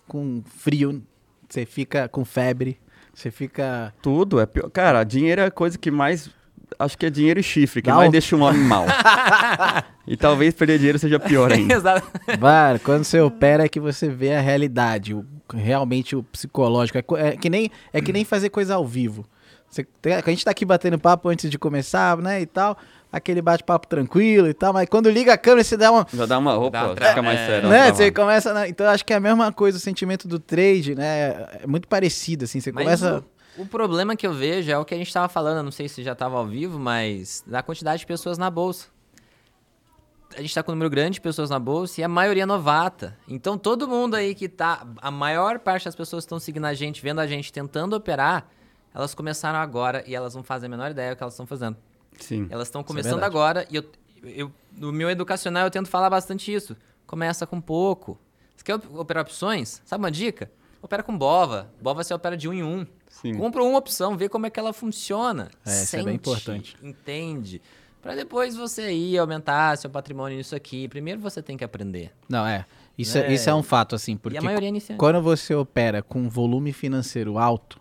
com 0.08 0.42
frio, 0.46 1.02
você 1.48 1.66
fica 1.66 2.08
com 2.08 2.24
febre, 2.24 2.80
você 3.12 3.30
fica. 3.30 3.92
Tudo 4.00 4.40
é 4.40 4.46
pior. 4.46 4.70
Cara, 4.70 5.04
dinheiro 5.04 5.42
é 5.42 5.46
a 5.46 5.50
coisa 5.50 5.76
que 5.76 5.90
mais. 5.90 6.30
Acho 6.78 6.96
que 6.98 7.06
é 7.06 7.10
dinheiro 7.10 7.40
e 7.40 7.42
chifre, 7.42 7.80
que 7.82 7.88
Dá 7.90 7.96
mais 7.96 8.08
um- 8.08 8.12
deixa 8.12 8.34
um 8.36 8.42
homem 8.42 8.60
mal. 8.62 8.84
e 10.06 10.16
talvez 10.16 10.54
perder 10.54 10.78
dinheiro 10.78 10.98
seja 10.98 11.18
pior 11.18 11.52
ainda. 11.52 11.74
Exato. 11.74 12.06
Mano, 12.40 12.80
quando 12.80 13.04
você 13.04 13.20
opera 13.20 13.64
é 13.64 13.68
que 13.68 13.80
você 13.80 14.08
vê 14.08 14.32
a 14.34 14.40
realidade, 14.40 15.14
o, 15.14 15.24
realmente 15.54 16.14
o 16.16 16.22
psicológico. 16.22 17.16
É, 17.16 17.28
é 17.28 17.36
que 17.36 17.48
nem, 17.50 17.70
é 17.92 18.00
que 18.00 18.12
nem 18.12 18.24
fazer 18.24 18.50
coisa 18.50 18.74
ao 18.74 18.86
vivo. 18.86 19.24
Você, 19.68 19.84
tem- 20.00 20.14
a 20.14 20.22
gente 20.30 20.44
tá 20.44 20.50
aqui 20.50 20.64
batendo 20.64 20.98
papo 20.98 21.28
antes 21.28 21.50
de 21.50 21.58
começar, 21.58 22.16
né, 22.18 22.40
e 22.40 22.46
tal. 22.46 22.76
Aquele 23.12 23.40
bate-papo 23.40 23.86
tranquilo 23.86 24.48
e 24.48 24.54
tal, 24.54 24.72
mas 24.72 24.88
quando 24.88 25.08
liga 25.08 25.32
a 25.32 25.38
câmera 25.38 25.62
você 25.62 25.76
dá 25.76 25.92
uma. 25.92 26.04
Já 26.12 26.26
dá 26.26 26.36
uma 26.36 26.54
roupa, 26.54 26.78
Dá 26.78 26.90
um 26.90 26.96
fica 27.08 27.22
mais 27.22 27.38
é. 27.38 27.46
sério. 27.46 27.68
Né? 27.68 27.86
tá 27.90 27.94
Você 27.94 28.10
começa. 28.10 28.52
na- 28.52 28.68
então 28.68 28.88
acho 28.88 29.04
que 29.04 29.12
é 29.12 29.16
a 29.16 29.20
mesma 29.20 29.52
coisa, 29.52 29.78
o 29.78 29.80
sentimento 29.80 30.26
do 30.26 30.40
trade, 30.40 30.96
né? 30.96 31.46
É 31.62 31.66
muito 31.66 31.86
parecido, 31.86 32.42
assim. 32.44 32.58
Você 32.58 32.72
Mas 32.72 32.82
começa. 32.84 33.22
O, 33.58 33.66
problema 33.66 34.16
que 34.16 34.26
eu 34.26 34.32
vejo 34.32 34.70
é 34.70 34.78
o 34.78 34.84
que 34.84 34.94
a 34.94 34.96
gente 34.98 35.12
tava 35.12 35.28
falando, 35.28 35.62
não 35.64 35.72
sei 35.72 35.88
se 35.88 36.02
já 36.02 36.14
tava 36.14 36.36
ao 36.36 36.46
vivo, 36.46 36.78
mas 36.78 37.42
da 37.46 37.62
quantidade 37.62 38.00
de 38.00 38.06
pessoas 38.06 38.38
na 38.38 38.50
bolsa. 38.50 38.88
A 40.36 40.40
gente 40.40 40.52
tá 40.54 40.62
com 40.62 40.72
um 40.72 40.74
número 40.74 40.90
grande 40.90 41.14
de 41.14 41.20
pessoas 41.20 41.48
na 41.50 41.58
bolsa 41.60 42.00
e 42.00 42.04
a 42.04 42.08
maioria 42.08 42.42
é 42.42 42.46
novata. 42.46 43.16
Então 43.28 43.56
todo 43.56 43.86
mundo 43.86 44.14
aí 44.14 44.34
que 44.34 44.48
tá. 44.48 44.84
A 45.00 45.10
maior 45.10 45.60
parte 45.60 45.84
das 45.84 45.94
pessoas 45.94 46.24
que 46.24 46.26
estão 46.26 46.40
seguindo 46.40 46.64
a 46.64 46.74
gente, 46.74 47.00
vendo 47.00 47.20
a 47.20 47.26
gente, 47.26 47.52
tentando 47.52 47.94
operar, 47.94 48.48
elas 48.92 49.14
começaram 49.14 49.58
agora 49.58 50.02
e 50.06 50.14
elas 50.14 50.34
não 50.34 50.42
fazem 50.42 50.66
a 50.66 50.70
menor 50.70 50.90
ideia 50.90 51.14
do 51.14 51.16
que 51.16 51.22
elas 51.22 51.34
estão 51.34 51.46
fazendo. 51.46 51.76
Sim. 52.18 52.48
Elas 52.50 52.66
estão 52.68 52.80
é 52.80 52.84
começando 52.84 53.20
verdade. 53.20 53.30
agora 53.30 53.66
e 53.70 53.76
eu, 53.76 53.84
eu, 54.24 54.52
no 54.72 54.92
meu 54.92 55.08
educacional 55.08 55.64
eu 55.66 55.70
tento 55.70 55.88
falar 55.88 56.10
bastante 56.10 56.52
isso. 56.52 56.76
Começa 57.06 57.46
com 57.46 57.60
pouco. 57.60 58.18
Você 58.56 58.64
quer 58.64 58.74
op- 58.74 58.96
operar 58.98 59.22
opções? 59.22 59.82
Sabe 59.84 60.02
uma 60.02 60.10
dica? 60.10 60.50
Opera 60.82 61.02
com 61.02 61.16
BOVA. 61.16 61.70
BOVA 61.80 62.02
você 62.02 62.12
opera 62.12 62.36
de 62.36 62.48
um 62.48 62.52
em 62.52 62.62
um. 62.64 62.86
Sim. 63.20 63.34
Compra 63.34 63.62
uma 63.62 63.78
opção, 63.78 64.16
vê 64.16 64.28
como 64.28 64.46
é 64.46 64.50
que 64.50 64.58
ela 64.58 64.72
funciona. 64.72 65.50
É, 65.64 65.82
isso 65.82 65.96
é 65.96 66.02
bem 66.02 66.14
importante. 66.16 66.76
Entende. 66.82 67.60
Pra 68.02 68.14
depois 68.14 68.54
você 68.54 68.92
ir 68.92 69.16
aumentar 69.18 69.76
seu 69.78 69.88
patrimônio 69.88 70.36
nisso 70.36 70.54
aqui. 70.54 70.88
Primeiro 70.88 71.20
você 71.20 71.40
tem 71.42 71.56
que 71.56 71.64
aprender. 71.64 72.12
Não, 72.28 72.46
é. 72.46 72.66
Isso, 72.98 73.16
É. 73.16 73.22
é. 73.28 73.32
isso 73.32 73.48
é 73.48 73.54
um 73.54 73.62
fato, 73.62 73.94
assim, 73.94 74.16
porque 74.16 74.36
e 74.36 74.38
a 74.38 74.42
maioria 74.42 74.68
é 74.68 74.70
iniciante. 74.70 74.98
quando 74.98 75.22
você 75.22 75.54
opera 75.54 76.02
com 76.02 76.20
um 76.20 76.28
volume 76.28 76.72
financeiro 76.72 77.38
alto, 77.38 77.80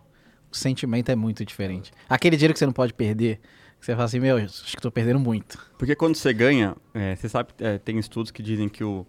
o 0.50 0.56
sentimento 0.56 1.10
é 1.10 1.14
muito 1.14 1.44
diferente. 1.44 1.92
Aquele 2.08 2.36
dinheiro 2.36 2.54
que 2.54 2.58
você 2.58 2.66
não 2.66 2.72
pode 2.72 2.94
perder, 2.94 3.38
que 3.78 3.84
você 3.84 3.92
fala 3.92 4.04
assim, 4.04 4.18
meu, 4.20 4.36
acho 4.38 4.74
que 4.74 4.80
tô 4.80 4.90
perdendo 4.90 5.18
muito. 5.20 5.58
Porque 5.76 5.94
quando 5.94 6.16
você 6.16 6.32
ganha, 6.32 6.74
é, 6.94 7.14
você 7.16 7.28
sabe, 7.28 7.50
é, 7.58 7.76
tem 7.78 7.98
estudos 7.98 8.30
que 8.30 8.42
dizem 8.42 8.68
que 8.68 8.82
o, 8.82 9.04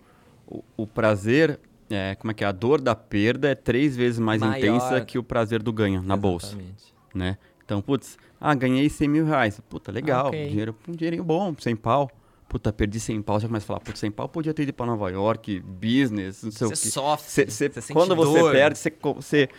o, 0.45 0.63
o 0.75 0.85
prazer, 0.85 1.59
é, 1.89 2.15
como 2.15 2.31
é 2.31 2.33
que 2.33 2.43
é? 2.43 2.47
A 2.47 2.51
dor 2.51 2.81
da 2.81 2.95
perda 2.95 3.49
é 3.49 3.55
três 3.55 3.95
vezes 3.95 4.19
mais 4.19 4.41
Maior. 4.41 4.57
intensa 4.57 5.01
que 5.01 5.17
o 5.17 5.23
prazer 5.23 5.61
do 5.61 5.71
ganho 5.73 6.01
na 6.01 6.15
bolsa, 6.17 6.47
Exatamente. 6.47 6.93
né? 7.13 7.37
Então, 7.63 7.81
putz, 7.81 8.17
ah, 8.39 8.53
ganhei 8.53 8.89
100 8.89 9.07
mil 9.07 9.25
reais. 9.25 9.59
Puta, 9.69 9.91
legal, 9.91 10.27
Ok. 10.27 10.47
dinheiro, 10.49 10.75
um 10.87 10.91
dinheirinho 10.93 11.23
bom, 11.23 11.53
100 11.57 11.75
pau. 11.75 12.09
Puta, 12.47 12.71
perdi 12.71 12.99
100 12.99 13.21
pau, 13.23 13.39
já 13.39 13.47
começa 13.47 13.65
a 13.65 13.67
falar, 13.67 13.79
putz, 13.79 13.99
100 13.99 14.11
pau 14.11 14.29
podia 14.29 14.53
ter 14.53 14.63
ido 14.63 14.73
pra 14.73 14.85
Nova 14.85 15.09
York, 15.09 15.59
business, 15.61 16.43
não 16.43 16.51
sei 16.51 16.67
Você 16.67 16.73
o 16.73 16.77
quê. 16.77 16.89
sofre. 16.89 17.29
Cê- 17.31 17.49
cê- 17.49 17.69
você 17.69 17.91
quando 17.93 18.15
você 18.15 18.39
dor. 18.39 18.51
perde, 18.51 18.77
você, 18.77 18.93
você 19.15 19.49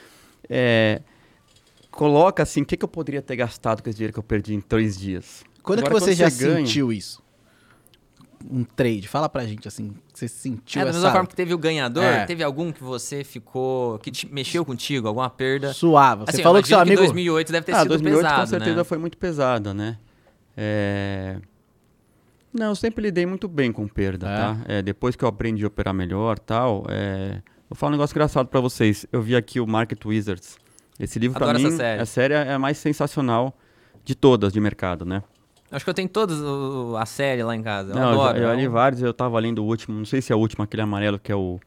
é, 0.49 1.03
coloca 1.91 2.43
assim, 2.43 2.63
o 2.63 2.65
que, 2.67 2.77
que 2.77 2.85
eu 2.85 2.89
poderia 2.89 3.23
ter 3.23 3.37
gastado 3.37 3.83
com 3.83 3.89
esse 3.89 3.97
dinheiro 3.97 4.13
que 4.13 4.19
eu 4.19 4.23
perdi 4.23 4.55
em 4.55 4.61
três 4.61 4.97
dias? 4.99 5.43
Quando 5.63 5.81
Agora, 5.81 5.95
que 5.95 6.01
você 6.01 6.11
quando 6.13 6.17
já 6.19 6.31
você 6.31 6.45
ganha- 6.47 6.67
sentiu 6.67 6.93
isso? 6.93 7.23
Um 8.51 8.63
trade. 8.65 9.09
Fala 9.09 9.29
pra 9.29 9.45
gente, 9.47 9.67
assim, 9.67 9.95
você 10.13 10.29
sentiu 10.29 10.81
É, 10.81 10.85
da 10.85 10.91
essa 10.91 10.99
mesma 10.99 11.13
forma 11.13 11.27
que 11.27 11.35
teve 11.35 11.53
o 11.55 11.59
ganhador, 11.59 12.03
É. 12.05 12.25
teve 12.27 12.43
algum 12.43 12.71
que 12.71 12.83
você 12.85 13.25
ficou. 13.25 13.99
que 13.99 14.11
te- 14.11 14.27
mexeu 14.33 14.65
contigo, 14.65 15.09
alguma 15.09 15.29
perda? 15.31 15.73
suave. 15.73 16.25
Você 16.25 16.31
Assim, 16.37 16.43
falou 16.43 16.61
que 16.63 16.69
seu 16.69 16.79
amigo... 16.79 16.97
2008 17.01 17.51
deve 17.53 17.67
ter 17.67 17.73
ah, 17.73 17.79
sido 17.81 17.89
2008 17.89 18.23
pesado, 18.23 18.41
com 18.43 18.47
certeza 18.47 18.77
né? 18.77 18.85
foi 18.85 18.99
muito 18.99 19.17
pesada, 19.19 19.73
né? 19.75 19.99
É... 20.57 21.39
Não, 22.53 22.69
eu 22.69 22.75
sempre 22.77 23.03
lidei 23.03 23.27
muito 23.27 23.49
bem 23.49 23.71
com 23.73 23.87
perda, 23.87 24.27
É? 24.29 24.37
tá? 24.37 24.57
É, 24.67 24.83
depois 24.83 25.15
que 25.17 25.25
eu 25.25 25.29
aprendi 25.29 25.65
a 25.65 25.69
operar 25.69 25.93
melhor 25.93 26.39
tal, 26.39 26.85
é... 26.89 27.43
vou 27.69 27.77
falar 27.77 27.91
um 27.91 27.93
negócio 27.97 28.15
engraçado 28.15 28.47
pra 28.49 28.61
vocês. 28.61 29.07
Eu 29.13 29.21
vi 29.21 29.37
aqui 29.37 29.61
o 29.61 29.67
Market 29.67 30.03
Wizards. 30.05 30.57
Esse 30.99 31.19
livro 31.19 31.37
pra 31.39 31.51
Adoro 31.51 31.63
mim, 31.63 31.69
essa 31.69 31.77
série. 31.77 32.01
a 32.03 32.07
série 32.07 32.35
é 32.35 32.53
a 32.55 32.59
mais 32.59 32.79
sensacional 32.79 33.59
de 34.05 34.15
todas 34.15 34.53
de 34.53 34.61
mercado, 34.61 35.05
né? 35.05 35.23
Acho 35.71 35.85
que 35.85 35.91
eu 35.91 35.95
tenho 35.95 36.09
todas 36.09 36.39
a 36.99 37.07
série 37.07 37.43
lá 37.43 37.55
em 37.57 37.63
casa. 37.63 37.93
Eu 37.93 37.97
Não, 37.97 38.03
eu, 38.13 38.21
adoro. 38.21 38.39
já, 38.39 38.45
eu 38.45 38.51
é 38.51 38.57
li 38.57 38.69
vários, 38.69 39.03
eu 39.03 39.13
tava 39.13 39.39
lendo 39.39 39.63
o 39.63 39.67
último, 39.67 39.97
não 39.99 40.05
sei 40.05 40.23
se 40.23 40.33
é 40.33 40.37
o 40.37 40.39
último, 40.39 40.63
aquele 40.63 40.83
amarelo 40.83 41.19
que 41.19 41.33
é 41.33 41.35
o 41.37 41.59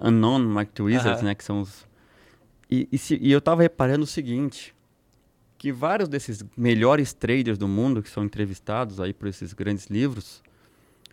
Unknown 0.00 0.38
Market 0.40 0.78
Wizards, 0.80 1.18
Aham. 1.18 1.24
né? 1.28 1.34
Que 1.34 1.44
são 1.44 1.60
os. 1.60 1.86
E, 2.70 2.88
e, 2.92 2.96
se- 2.98 3.18
e 3.20 3.30
eu 3.32 3.40
tava 3.40 3.62
reparando 3.62 4.04
o 4.04 4.06
seguinte: 4.06 4.74
que 5.58 5.72
vários 5.72 6.08
desses 6.08 6.44
melhores 6.56 7.12
traders 7.12 7.58
do 7.58 7.66
mundo 7.68 8.02
que 8.02 8.08
são 8.08 8.24
entrevistados 8.24 9.00
aí 9.00 9.12
por 9.12 9.26
esses 9.28 9.52
grandes 9.52 9.86
livros 9.86 10.40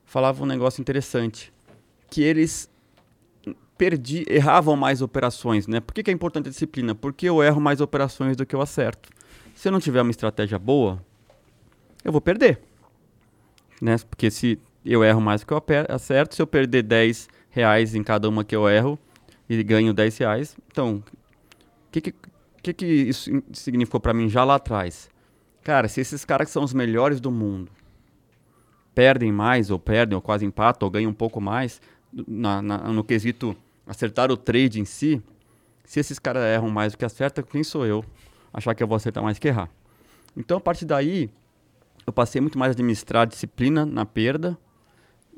falavam 0.05 0.43
um 0.43 0.47
negócio 0.47 0.79
interessante. 0.81 1.51
Que 2.11 2.21
eles 2.23 2.69
perdi, 3.77 4.25
erravam 4.27 4.75
mais 4.75 5.01
operações, 5.01 5.67
né? 5.67 5.79
Por 5.79 5.93
que, 5.93 6.03
que 6.03 6.09
é 6.11 6.13
importante 6.13 6.47
a 6.47 6.51
disciplina? 6.51 6.93
Porque 6.93 7.27
eu 7.27 7.41
erro 7.43 7.61
mais 7.61 7.79
operações 7.81 8.35
do 8.35 8.45
que 8.45 8.55
eu 8.55 8.61
acerto. 8.61 9.09
Se 9.55 9.67
eu 9.67 9.71
não 9.71 9.79
tiver 9.79 10.01
uma 10.01 10.11
estratégia 10.11 10.57
boa, 10.59 11.03
eu 12.03 12.11
vou 12.11 12.21
perder 12.21 12.59
né? 13.81 13.97
Porque 14.09 14.29
se 14.29 14.59
eu 14.85 15.03
erro 15.03 15.21
mais 15.21 15.41
do 15.41 15.47
que 15.47 15.53
eu 15.53 15.63
acerto, 15.89 16.35
se 16.35 16.41
eu 16.41 16.47
perder 16.47 16.83
10 16.83 17.29
reais 17.49 17.95
em 17.95 18.03
cada 18.03 18.27
uma 18.27 18.43
que 18.43 18.55
eu 18.55 18.67
erro 18.69 18.99
e 19.47 19.61
ganho 19.63 19.93
10 19.93 20.17
reais, 20.17 20.57
então, 20.71 20.95
o 20.95 21.91
que, 21.91 22.01
que, 22.01 22.15
que, 22.61 22.73
que 22.73 22.85
isso 22.85 23.31
significou 23.53 23.99
para 23.99 24.13
mim 24.13 24.29
já 24.29 24.43
lá 24.43 24.55
atrás? 24.55 25.09
Cara, 25.63 25.87
se 25.87 26.01
esses 26.01 26.23
caras 26.23 26.47
que 26.47 26.53
são 26.53 26.63
os 26.63 26.73
melhores 26.73 27.19
do 27.19 27.31
mundo 27.31 27.71
perdem 28.93 29.31
mais, 29.31 29.69
ou 29.69 29.79
perdem, 29.79 30.15
ou 30.15 30.21
quase 30.21 30.45
empatam, 30.45 30.85
ou 30.85 30.91
ganham 30.91 31.11
um 31.11 31.13
pouco 31.13 31.39
mais, 31.39 31.81
na, 32.27 32.61
na, 32.61 32.77
no 32.89 33.03
quesito 33.03 33.55
acertar 33.87 34.31
o 34.31 34.37
trade 34.37 34.79
em 34.79 34.85
si, 34.85 35.21
se 35.85 35.99
esses 35.99 36.19
caras 36.19 36.43
erram 36.43 36.69
mais 36.69 36.93
do 36.93 36.97
que 36.97 37.05
acertam, 37.05 37.43
quem 37.43 37.63
sou 37.63 37.85
eu? 37.85 38.03
Achar 38.53 38.75
que 38.75 38.83
eu 38.83 38.87
vou 38.87 38.95
acertar 38.95 39.23
mais 39.23 39.39
que 39.39 39.47
errar. 39.47 39.69
Então, 40.35 40.57
a 40.57 40.61
partir 40.61 40.85
daí, 40.85 41.29
eu 42.05 42.13
passei 42.13 42.41
muito 42.41 42.57
mais 42.57 42.71
a 42.71 42.73
administrar 42.73 43.23
a 43.23 43.25
disciplina 43.25 43.85
na 43.85 44.05
perda 44.05 44.57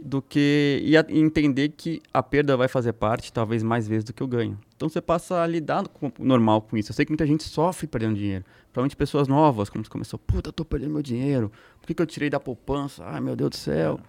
do 0.04 0.22
que 0.22 0.82
e, 0.84 0.98
a, 0.98 1.06
e 1.08 1.20
entender 1.20 1.70
que 1.70 2.02
a 2.12 2.24
perda 2.24 2.58
vai 2.58 2.68
fazer 2.68 2.94
parte 2.94 3.32
talvez 3.32 3.62
mais 3.62 3.88
vezes 3.88 4.04
do 4.04 4.14
que 4.14 4.24
o 4.24 4.28
ganho. 4.28 4.58
Então 4.76 4.90
você 4.90 5.00
passa 5.00 5.42
a 5.42 5.48
lidar 5.48 5.88
com, 5.88 6.12
normal 6.18 6.62
com 6.64 6.76
isso. 6.76 6.92
Eu 6.92 6.96
sei 6.96 7.06
que 7.06 7.12
muita 7.12 7.28
gente 7.28 7.44
sofre 7.44 7.86
perdendo 7.86 8.16
dinheiro. 8.16 8.44
Provavelmente 8.74 8.96
pessoas 8.96 9.28
novas, 9.28 9.70
como 9.70 9.84
você 9.86 9.92
começou, 9.92 10.18
puta, 10.18 10.50
eu 10.50 10.54
tô 10.54 10.66
perdendo 10.66 10.94
meu 10.94 11.04
dinheiro. 11.04 11.52
Por 11.80 11.88
que, 11.88 11.94
que 11.94 12.02
eu 12.02 12.06
tirei 12.08 12.30
da 12.30 12.40
poupança? 12.40 13.04
Ai, 13.06 13.22
meu 13.22 13.36
Deus 13.36 13.52
do 13.52 13.58
céu. 13.58 14.00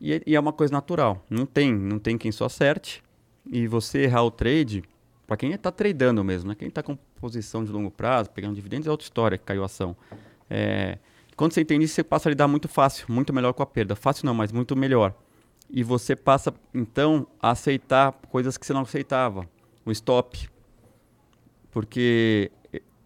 E, 0.00 0.20
e, 0.26 0.34
é 0.34 0.40
uma 0.40 0.52
coisa 0.52 0.72
natural. 0.72 1.24
Não 1.30 1.46
tem, 1.46 1.72
não 1.72 1.98
tem 1.98 2.18
quem 2.18 2.32
só 2.32 2.46
acerte. 2.46 3.02
E 3.46 3.68
você 3.68 4.00
errar 4.00 4.24
o 4.24 4.30
trade, 4.30 4.82
para 5.26 5.36
quem 5.36 5.52
está 5.52 5.70
tradando 5.70 6.24
mesmo, 6.24 6.48
né? 6.48 6.56
Quem 6.56 6.68
está 6.68 6.82
com 6.82 6.96
posição 7.20 7.64
de 7.64 7.70
longo 7.70 7.90
prazo, 7.90 8.30
pegando 8.30 8.54
dividendos, 8.54 8.86
é 8.88 8.90
outra 8.90 9.04
história 9.04 9.38
que 9.38 9.44
caiu 9.44 9.62
a 9.62 9.66
ação. 9.66 9.96
É, 10.50 10.98
quando 11.36 11.52
você 11.52 11.62
entende 11.62 11.84
isso, 11.84 11.94
você 11.94 12.04
passa 12.04 12.28
a 12.28 12.30
lidar 12.30 12.48
muito 12.48 12.68
fácil, 12.68 13.06
muito 13.08 13.32
melhor 13.32 13.52
com 13.52 13.62
a 13.62 13.66
perda. 13.66 13.96
Fácil 13.96 14.26
não, 14.26 14.34
mas 14.34 14.52
muito 14.52 14.76
melhor. 14.76 15.14
E 15.70 15.82
você 15.82 16.14
passa, 16.14 16.52
então, 16.74 17.26
a 17.40 17.50
aceitar 17.50 18.12
coisas 18.28 18.58
que 18.58 18.66
você 18.66 18.72
não 18.72 18.82
aceitava. 18.82 19.48
O 19.84 19.90
stop. 19.90 20.48
Porque 21.70 22.52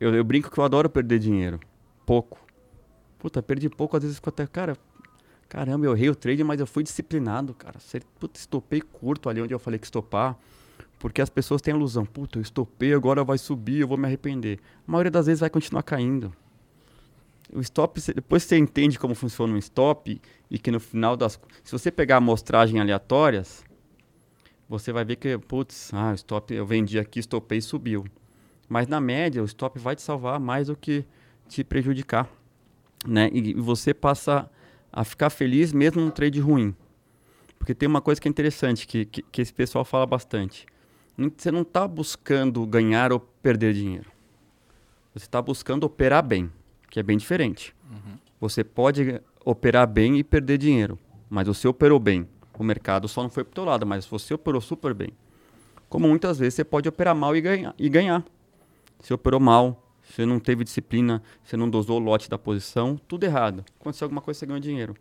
eu, 0.01 0.15
eu 0.15 0.25
brinco 0.25 0.51
que 0.51 0.59
eu 0.59 0.65
adoro 0.65 0.91
perder 0.91 1.19
dinheiro. 1.19 1.61
Pouco. 2.05 2.39
Puta, 3.19 3.43
perdi 3.43 3.69
pouco, 3.69 3.97
às 3.97 4.03
vezes 4.03 4.17
fico 4.17 4.29
até, 4.29 4.47
cara, 4.47 4.77
caramba, 5.49 5.87
eu 5.87 5.97
errei 5.97 6.11
o 6.11 6.15
trade, 6.15 6.45
mas 6.45 6.61
eu 6.61 6.67
fui 6.67 6.83
disciplinado, 6.83 7.55
cara. 7.55 7.79
Puta, 8.19 8.39
estopei 8.39 8.81
curto 8.81 9.29
ali 9.29 9.41
onde 9.41 9.55
eu 9.55 9.59
falei 9.59 9.79
que 9.79 9.87
estopar. 9.87 10.37
Porque 10.99 11.21
as 11.21 11.29
pessoas 11.29 11.63
têm 11.63 11.75
a 11.75 11.77
ilusão, 11.77 12.05
puta, 12.05 12.39
eu 12.39 12.43
estopei, 12.43 12.93
agora 12.93 13.23
vai 13.23 13.39
subir, 13.39 13.81
eu 13.81 13.89
vou 13.89 13.97
me 13.97 14.07
arrepender. 14.07 14.59
A 14.87 14.91
maioria 14.91 15.11
das 15.11 15.27
vezes 15.27 15.41
vai 15.41 15.51
continuar 15.51 15.83
caindo. 15.83 16.33
O 17.53 17.61
stop, 17.61 18.01
depois 18.13 18.43
você 18.43 18.57
entende 18.57 18.99
como 18.99 19.15
funciona 19.15 19.55
um 19.55 19.59
stop 19.59 20.21
e 20.51 20.59
que 20.59 20.71
no 20.71 20.81
final 20.81 21.17
das. 21.17 21.41
Se 21.63 21.73
você 21.73 21.91
pegar 21.91 22.17
amostragem 22.17 22.81
aleatórias, 22.81 23.65
você 24.69 24.93
vai 24.93 25.05
ver 25.05 25.17
que, 25.17 25.39
putz, 25.39 25.93
ah, 25.95 26.11
o 26.11 26.15
stop, 26.15 26.53
eu 26.53 26.67
vendi 26.67 26.99
aqui, 26.99 27.21
estopei 27.21 27.59
e 27.59 27.63
subiu. 27.63 28.05
Mas 28.69 28.89
na 28.89 29.01
média, 29.01 29.43
o 29.43 29.47
stop 29.47 29.79
vai 29.79 29.95
te 29.95 30.03
salvar 30.03 30.41
mais 30.41 30.67
do 30.67 30.77
que 30.77 31.05
te 31.49 31.63
prejudicar. 31.63 32.29
Né? 33.07 33.31
E 33.33 33.55
você 33.55 33.95
passa 33.95 34.51
a 34.93 35.05
ficar 35.05 35.31
feliz 35.31 35.73
mesmo 35.73 36.01
num 36.01 36.11
trade 36.11 36.41
ruim. 36.41 36.75
Porque 37.59 37.75
tem 37.75 37.89
uma 37.89 38.01
coisa 38.01 38.21
que 38.21 38.27
é 38.27 38.31
interessante, 38.31 38.87
que, 38.87 39.05
que, 39.05 39.23
que 39.23 39.41
esse 39.41 39.53
pessoal 39.53 39.85
fala 39.85 40.05
bastante. 40.05 40.67
Você 41.37 41.53
não 41.53 41.63
está 41.63 41.87
buscando 41.87 42.67
ganhar 42.67 43.13
ou 43.13 43.21
perder 43.21 43.73
dinheiro. 43.73 44.11
Você 45.15 45.27
está 45.27 45.41
buscando 45.41 45.85
operar 45.85 46.25
bem 46.25 46.51
que 46.91 47.01
é 47.01 47.03
bem 47.03 47.17
diferente. 47.17 47.75
Uhum. 47.91 48.17
Você 48.41 48.63
pode 48.63 49.21
operar 49.45 49.87
bem 49.87 50.19
e 50.19 50.25
perder 50.25 50.59
dinheiro, 50.59 50.99
mas 51.29 51.47
você 51.47 51.67
operou 51.69 51.99
bem. 51.99 52.29
O 52.59 52.65
mercado 52.65 53.07
só 53.09 53.23
não 53.23 53.31
foi 53.31 53.45
para 53.45 53.51
o 53.51 53.55
teu 53.55 53.65
lado, 53.65 53.87
mas 53.87 54.07
você 54.07 54.35
operou 54.35 54.61
super 54.61 54.95
bem. 54.95 55.11
Como 55.89 56.09
muitas 56.09 56.39
vezes 56.39 56.55
você 56.55 56.65
pode 56.65 56.89
operar 56.89 57.15
mal 57.15 57.37
e 57.37 57.41
ganhar. 57.41 57.75
E 57.79 57.89
ganhar. 57.89 58.25
Você 58.99 59.15
operou 59.15 59.39
mal, 59.39 59.87
você 60.03 60.25
não 60.25 60.41
teve 60.41 60.65
disciplina, 60.65 61.23
você 61.45 61.57
não 61.57 61.69
dosou 61.69 62.01
o 62.01 62.03
lote 62.03 62.31
da 62.31 62.39
posição, 62.39 62.99
tudo 63.09 63.25
errado. 63.25 63.65
Aconteceu 63.79 64.07
alguma 64.07 64.21
coisa, 64.21 64.41
você 64.41 64.47
ganhou 64.47 64.61
dinheiro. 64.61 64.95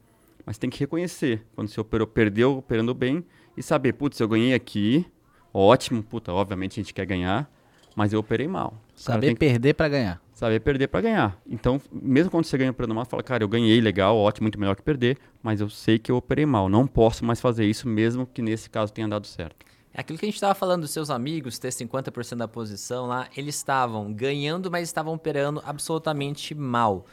Mas 0.46 0.58
tem 0.58 0.70
que 0.70 0.80
reconhecer 0.80 1.44
quando 1.56 1.70
você 1.70 1.80
operou, 1.80 2.06
perdeu 2.06 2.58
operando 2.58 2.94
bem 2.94 3.26
e 3.58 3.64
saber, 3.64 3.94
putz, 3.94 4.20
eu 4.20 4.28
ganhei 4.28 4.54
aqui, 4.54 5.06
ótimo, 5.54 6.04
puta, 6.04 6.32
obviamente 6.32 6.80
a 6.80 6.84
gente 6.84 6.94
quer 6.94 7.06
ganhar, 7.06 7.50
mas 7.96 8.14
eu 8.14 8.20
operei 8.20 8.48
mal. 8.48 8.80
Saber 8.96 9.30
que... 9.30 9.40
perder 9.40 9.74
para 9.74 9.90
ganhar. 9.90 10.25
Saber 10.36 10.60
perder 10.60 10.90
para 10.90 11.00
ganhar. 11.00 11.42
Então, 11.50 11.82
mesmo 11.90 12.30
quando 12.30 12.44
você 12.44 12.58
ganha 12.58 12.76
o 12.78 12.94
mal, 12.94 13.06
fala, 13.06 13.24
cara, 13.24 13.42
eu 13.42 13.48
ganhei 13.48 13.80
legal, 13.80 14.18
ótimo, 14.18 14.44
muito 14.44 14.60
melhor 14.60 14.76
que 14.76 14.82
perder, 14.82 15.18
mas 15.42 15.62
eu 15.62 15.70
sei 15.70 15.98
que 15.98 16.12
eu 16.12 16.18
operei 16.18 16.46
mal. 16.46 16.68
Não 16.68 16.86
posso 16.86 17.24
mais 17.24 17.40
fazer 17.40 17.66
isso, 17.66 17.88
mesmo 17.88 18.28
que 18.28 18.42
nesse 18.42 18.70
caso 18.70 18.92
tenha 18.92 19.08
dado 19.08 19.26
certo. 19.26 19.66
É 19.94 20.02
aquilo 20.02 20.20
que 20.20 20.26
a 20.26 20.28
gente 20.28 20.36
estava 20.36 20.54
falando 20.54 20.82
dos 20.82 20.92
seus 20.92 21.10
amigos, 21.10 21.58
ter 21.58 21.70
50% 21.70 22.36
da 22.36 22.50
posição 22.50 23.06
lá, 23.06 23.30
eles 23.38 23.56
estavam 23.56 24.12
ganhando, 24.12 24.70
mas 24.70 24.90
estavam 24.90 25.14
operando 25.14 25.64
absolutamente 25.66 26.54
mal. 26.54 27.06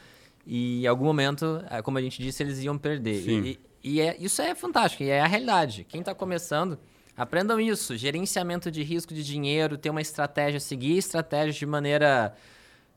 E 0.45 0.83
em 0.83 0.87
algum 0.87 1.05
momento, 1.05 1.63
é, 1.69 1.81
como 1.81 1.97
a 1.97 2.01
gente 2.01 2.21
disse, 2.21 2.43
eles 2.43 2.61
iam 2.61 2.77
perder. 2.77 3.23
Sim. 3.23 3.41
E, 3.41 3.59
e 3.85 4.01
é, 4.01 4.17
isso 4.19 4.41
é 4.41 4.53
fantástico, 4.53 5.01
e 5.01 5.07
é 5.07 5.21
a 5.21 5.27
realidade. 5.27 5.85
Quem 5.87 6.01
está 6.01 6.13
começando, 6.13 6.77
aprendam 7.15 7.57
isso. 7.57 7.95
Gerenciamento 7.95 8.69
de 8.69 8.83
risco 8.83 9.13
de 9.13 9.23
dinheiro, 9.23 9.77
ter 9.77 9.89
uma 9.89 10.01
estratégia, 10.01 10.59
seguir 10.59 10.97
estratégias 10.97 11.55
de 11.55 11.65
maneira 11.65 12.35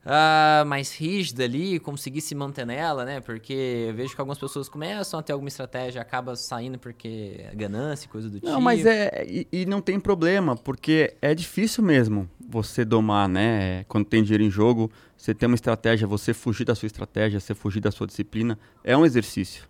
uh, 0.07 0.65
mais 0.65 0.97
rígida 0.97 1.45
ali, 1.45 1.81
conseguir 1.81 2.21
se 2.21 2.35
manter 2.35 2.65
nela, 2.65 3.05
né? 3.05 3.21
Porque 3.21 3.87
eu 3.89 3.95
vejo 3.95 4.15
que 4.15 4.21
algumas 4.21 4.39
pessoas 4.39 4.69
começam 4.69 5.19
a 5.19 5.23
ter 5.23 5.33
alguma 5.33 5.49
estratégia, 5.49 6.01
acaba 6.01 6.37
saindo 6.37 6.79
porque 6.79 7.37
é 7.39 7.55
ganância, 7.55 8.09
coisa 8.09 8.29
do 8.29 8.35
não, 8.35 8.41
tipo. 8.41 8.53
Não, 8.53 8.61
mas 8.61 8.87
é. 8.87 9.27
E, 9.29 9.49
e, 9.53 9.67
não 9.67 9.81
tem 9.81 9.99
problema, 9.99 10.57
porque 10.57 11.15
é 11.21 11.35
difícil 11.35 11.83
mesmo 11.83 12.29
você 12.49 12.85
domar, 12.85 13.29
né? 13.29 13.85
Quando 13.85 14.07
tem 14.07 14.23
dinheiro 14.23 14.45
em 14.45 14.51
jogo, 14.51 14.91
você 15.17 15.35
tem 15.35 15.49
uma 15.49 15.57
estratégia, 15.57 16.07
você 16.07 16.33
fugir 16.33 16.65
da 16.65 16.75
sua 16.75 16.87
estratégia, 16.87 17.41
você 17.41 17.55
fugir 17.55 17.81
da 17.81 17.91
sua 17.91 18.07
disciplina, 18.07 18.59
é 18.85 18.97
um 18.97 19.05
exercício. 19.05 19.65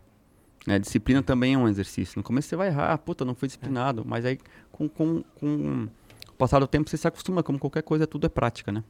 Né? 0.66 0.78
Disciplina 0.80 1.22
também 1.22 1.54
é 1.54 1.58
um 1.58 1.68
exercício. 1.68 2.18
No 2.18 2.24
começo 2.24 2.48
você 2.48 2.56
vai 2.56 2.68
errar, 2.68 2.98
puta, 2.98 3.24
não 3.24 3.34
fui 3.36 3.46
disciplinado. 3.46 4.04
Mas 4.04 4.24
aí, 4.24 4.36
com, 4.72 4.88
com, 4.88 5.22
com 5.36 5.88
o 6.28 6.32
passar 6.36 6.58
do 6.58 6.66
tempo, 6.66 6.90
você 6.90 6.96
se 6.96 7.06
acostuma, 7.06 7.40
como 7.42 7.56
qualquer 7.56 7.82
coisa, 7.82 8.04
tudo 8.04 8.26
é 8.26 8.28
prática, 8.28 8.72
né? 8.72 8.82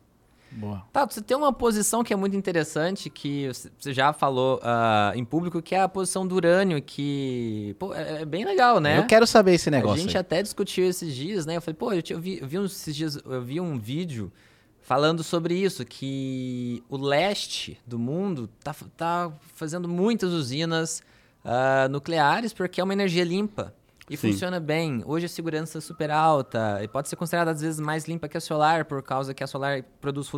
Boa. 0.51 0.83
Tá, 0.93 1.05
você 1.05 1.21
tem 1.21 1.37
uma 1.37 1.53
posição 1.53 2.03
que 2.03 2.13
é 2.13 2.17
muito 2.17 2.37
interessante, 2.37 3.11
que 3.11 3.49
você 3.79 3.93
já 3.93 4.13
falou 4.13 4.59
uh, 4.59 5.17
em 5.17 5.25
público, 5.25 5.61
que 5.61 5.75
é 5.75 5.81
a 5.81 5.89
posição 5.89 6.27
do 6.27 6.35
urânio, 6.35 6.81
que 6.81 7.75
pô, 7.79 7.93
é, 7.93 8.23
é 8.23 8.25
bem 8.25 8.45
legal, 8.45 8.81
né? 8.81 8.99
Eu 8.99 9.07
quero 9.07 9.27
saber 9.27 9.55
esse 9.55 9.71
negócio. 9.71 9.97
A 9.97 10.01
gente 10.01 10.17
aí. 10.17 10.21
até 10.21 10.43
discutiu 10.43 10.87
esses 10.87 11.15
dias, 11.15 11.45
né? 11.45 11.57
Eu 11.57 11.63
falei, 11.63 11.77
pô, 11.77 11.93
eu, 11.93 12.03
eu, 12.09 12.21
vi, 12.21 12.39
eu 12.41 12.47
vi 12.47 12.57
esses 12.65 12.95
dias, 12.95 13.17
eu 13.17 13.43
vi 13.43 13.61
um 13.61 13.79
vídeo 13.79 14.33
falando 14.81 15.25
sobre 15.25 15.55
isso, 15.55 15.85
que 15.85 16.83
o 16.89 16.97
leste 16.97 17.79
do 17.85 17.99
mundo 17.99 18.49
tá, 18.63 18.75
tá 18.97 19.33
fazendo 19.55 19.89
muitas 19.89 20.33
usinas 20.33 21.03
uh, 21.45 21.89
nucleares 21.91 22.53
porque 22.53 22.81
é 22.81 22.85
uma 22.85 22.93
energia 22.93 23.25
limpa. 23.25 23.75
E 24.09 24.17
Sim. 24.17 24.31
funciona 24.31 24.61
bem. 24.61 25.03
Hoje 25.05 25.27
a 25.27 25.29
segurança 25.29 25.79
é 25.79 25.81
super 25.81 26.11
alta 26.11 26.81
e 26.83 26.87
pode 26.87 27.09
ser 27.09 27.17
considerada 27.17 27.51
às 27.51 27.61
vezes 27.61 27.81
mais 27.81 28.07
limpa 28.07 28.29
que 28.29 28.37
a 28.37 28.41
solar, 28.41 28.85
por 28.85 29.03
causa 29.03 29.35
que 29.35 29.43
a 29.43 29.47
solar 29.47 29.83
produz 30.01 30.31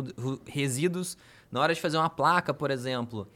resíduos 0.47 1.15
na 1.51 1.59
hora 1.59 1.73
de 1.73 1.79
fazer 1.79 1.97
uma 1.97 2.09
placa, 2.09 2.53
por 2.53 2.71
exemplo. 2.71 3.27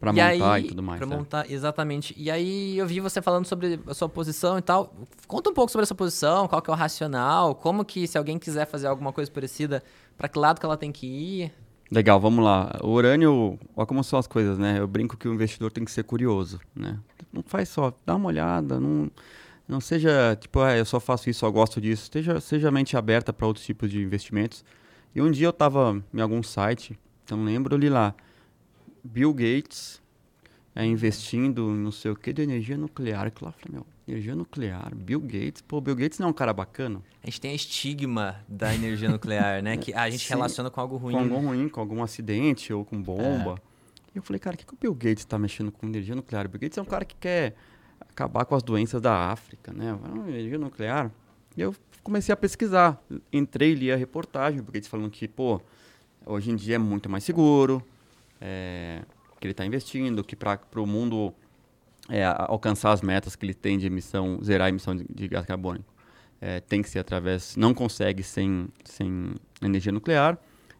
Para 0.00 0.12
montar 0.12 0.52
aí, 0.52 0.64
e 0.64 0.68
tudo 0.68 0.82
mais. 0.82 0.98
Para 0.98 1.08
é. 1.08 1.16
montar, 1.16 1.50
exatamente. 1.50 2.14
E 2.18 2.30
aí 2.30 2.76
eu 2.76 2.86
vi 2.86 3.00
você 3.00 3.22
falando 3.22 3.46
sobre 3.46 3.80
a 3.86 3.94
sua 3.94 4.08
posição 4.08 4.58
e 4.58 4.62
tal. 4.62 4.92
Conta 5.26 5.50
um 5.50 5.54
pouco 5.54 5.70
sobre 5.70 5.84
essa 5.84 5.94
posição, 5.94 6.48
qual 6.48 6.60
que 6.60 6.68
é 6.68 6.72
o 6.72 6.76
racional, 6.76 7.54
como 7.54 7.84
que 7.84 8.06
se 8.06 8.18
alguém 8.18 8.38
quiser 8.38 8.66
fazer 8.66 8.88
alguma 8.88 9.12
coisa 9.12 9.30
parecida, 9.30 9.82
para 10.18 10.28
que 10.28 10.38
lado 10.38 10.58
que 10.58 10.66
ela 10.66 10.76
tem 10.76 10.90
que 10.90 11.06
ir. 11.06 11.52
Legal, 11.90 12.20
vamos 12.20 12.44
lá. 12.44 12.76
O 12.82 12.88
urânio, 12.88 13.58
olha 13.76 13.86
como 13.86 14.02
são 14.02 14.18
as 14.18 14.26
coisas, 14.26 14.58
né? 14.58 14.80
Eu 14.80 14.88
brinco 14.88 15.16
que 15.16 15.28
o 15.28 15.32
investidor 15.32 15.70
tem 15.70 15.84
que 15.84 15.90
ser 15.92 16.02
curioso, 16.02 16.60
né? 16.74 16.98
Não 17.32 17.42
faz 17.44 17.68
só, 17.68 17.92
dá 18.04 18.16
uma 18.16 18.26
olhada, 18.26 18.80
não 18.80 19.10
não 19.68 19.80
seja 19.80 20.36
tipo, 20.40 20.60
ah, 20.60 20.76
eu 20.76 20.84
só 20.84 21.00
faço 21.00 21.28
isso, 21.28 21.40
só 21.40 21.50
gosto 21.50 21.80
disso. 21.80 22.08
Seja, 22.12 22.40
seja 22.40 22.70
mente 22.70 22.96
aberta 22.96 23.32
para 23.32 23.46
outros 23.46 23.64
tipos 23.64 23.90
de 23.90 24.00
investimentos. 24.00 24.64
E 25.14 25.20
um 25.20 25.30
dia 25.30 25.46
eu 25.46 25.50
estava 25.50 26.02
em 26.12 26.20
algum 26.20 26.42
site, 26.42 26.98
não 27.30 27.44
lembro, 27.44 27.74
eu 27.74 27.78
li 27.78 27.88
lá, 27.88 28.14
Bill 29.02 29.32
Gates 29.32 30.02
é, 30.74 30.84
investindo 30.84 31.70
em 31.70 31.78
não 31.78 31.90
sei 31.90 32.10
o 32.10 32.16
que 32.16 32.32
de 32.32 32.42
energia 32.42 32.76
nuclear. 32.76 33.30
Que 33.30 33.42
lá 33.42 33.50
falei, 33.50 33.78
meu, 33.78 33.86
energia 34.06 34.36
nuclear, 34.36 34.94
Bill 34.94 35.20
Gates, 35.20 35.62
pô, 35.62 35.80
Bill 35.80 35.96
Gates 35.96 36.18
não 36.18 36.28
é 36.28 36.30
um 36.30 36.34
cara 36.34 36.52
bacana. 36.52 37.02
A 37.22 37.26
gente 37.26 37.40
tem 37.40 37.50
a 37.50 37.54
estigma 37.54 38.44
da 38.46 38.74
energia 38.74 39.08
nuclear, 39.08 39.62
né? 39.62 39.76
Que 39.78 39.94
a 39.94 40.10
gente 40.10 40.24
Sim, 40.28 40.34
relaciona 40.34 40.70
com 40.70 40.80
algo 40.80 40.96
ruim. 40.96 41.14
Com 41.14 41.20
algo 41.20 41.38
ruim, 41.38 41.68
com 41.68 41.80
algum 41.80 42.02
acidente 42.02 42.72
ou 42.72 42.84
com 42.84 43.00
bomba. 43.00 43.54
É. 43.58 43.76
E 44.14 44.18
eu 44.18 44.22
falei, 44.22 44.38
cara, 44.38 44.54
o 44.54 44.58
que, 44.58 44.66
que 44.66 44.74
o 44.74 44.76
Bill 44.78 44.94
Gates 44.94 45.24
está 45.24 45.38
mexendo 45.38 45.72
com 45.72 45.86
energia 45.86 46.14
nuclear? 46.14 46.44
O 46.46 46.48
Bill 46.50 46.60
Gates 46.60 46.76
é 46.76 46.82
um 46.82 46.86
cara 46.86 47.04
que 47.04 47.16
quer 47.16 47.54
acabar 48.16 48.46
com 48.46 48.54
as 48.54 48.62
doenças 48.62 49.02
da 49.02 49.30
África, 49.30 49.74
né? 49.74 49.96
Energia 50.26 50.58
nuclear. 50.58 51.10
E 51.54 51.60
eu 51.60 51.76
comecei 52.02 52.32
a 52.32 52.36
pesquisar. 52.36 52.98
Entrei 53.30 53.72
e 53.72 53.74
li 53.74 53.92
a 53.92 53.96
reportagem, 53.96 54.62
porque 54.62 54.78
eles 54.78 54.88
falam 54.88 55.10
que, 55.10 55.28
pô, 55.28 55.60
hoje 56.24 56.50
em 56.50 56.56
dia 56.56 56.76
é 56.76 56.78
muito 56.78 57.10
mais 57.10 57.24
seguro, 57.24 57.84
é, 58.40 59.02
que 59.38 59.46
ele 59.46 59.52
está 59.52 59.66
investindo, 59.66 60.24
que 60.24 60.34
para 60.34 60.58
o 60.76 60.86
mundo 60.86 61.34
é, 62.08 62.24
alcançar 62.24 62.92
as 62.92 63.02
metas 63.02 63.36
que 63.36 63.44
ele 63.44 63.54
tem 63.54 63.76
de 63.76 63.86
emissão, 63.86 64.40
zerar 64.42 64.66
a 64.66 64.68
emissão 64.70 64.96
de, 64.96 65.04
de 65.04 65.28
gás 65.28 65.44
carbônico, 65.44 65.92
é, 66.40 66.60
tem 66.60 66.80
que 66.80 66.88
ser 66.88 67.00
através, 67.00 67.54
não 67.54 67.74
consegue 67.74 68.22
sem, 68.22 68.68
sem 68.82 69.34
energia 69.60 69.92
nuclear. 69.92 70.38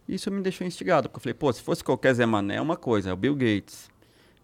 Isso 0.09 0.31
me 0.31 0.41
deixou 0.41 0.67
instigado, 0.67 1.09
porque 1.09 1.19
eu 1.19 1.23
falei, 1.23 1.35
pô, 1.35 1.53
se 1.53 1.61
fosse 1.61 1.85
qualquer 1.85 2.15
Zé 2.15 2.25
Mané, 2.25 2.57
é 2.57 2.61
uma 2.61 2.77
coisa, 2.77 3.11
é 3.11 3.13
o 3.13 3.17
Bill 3.17 3.35
Gates 3.35 3.91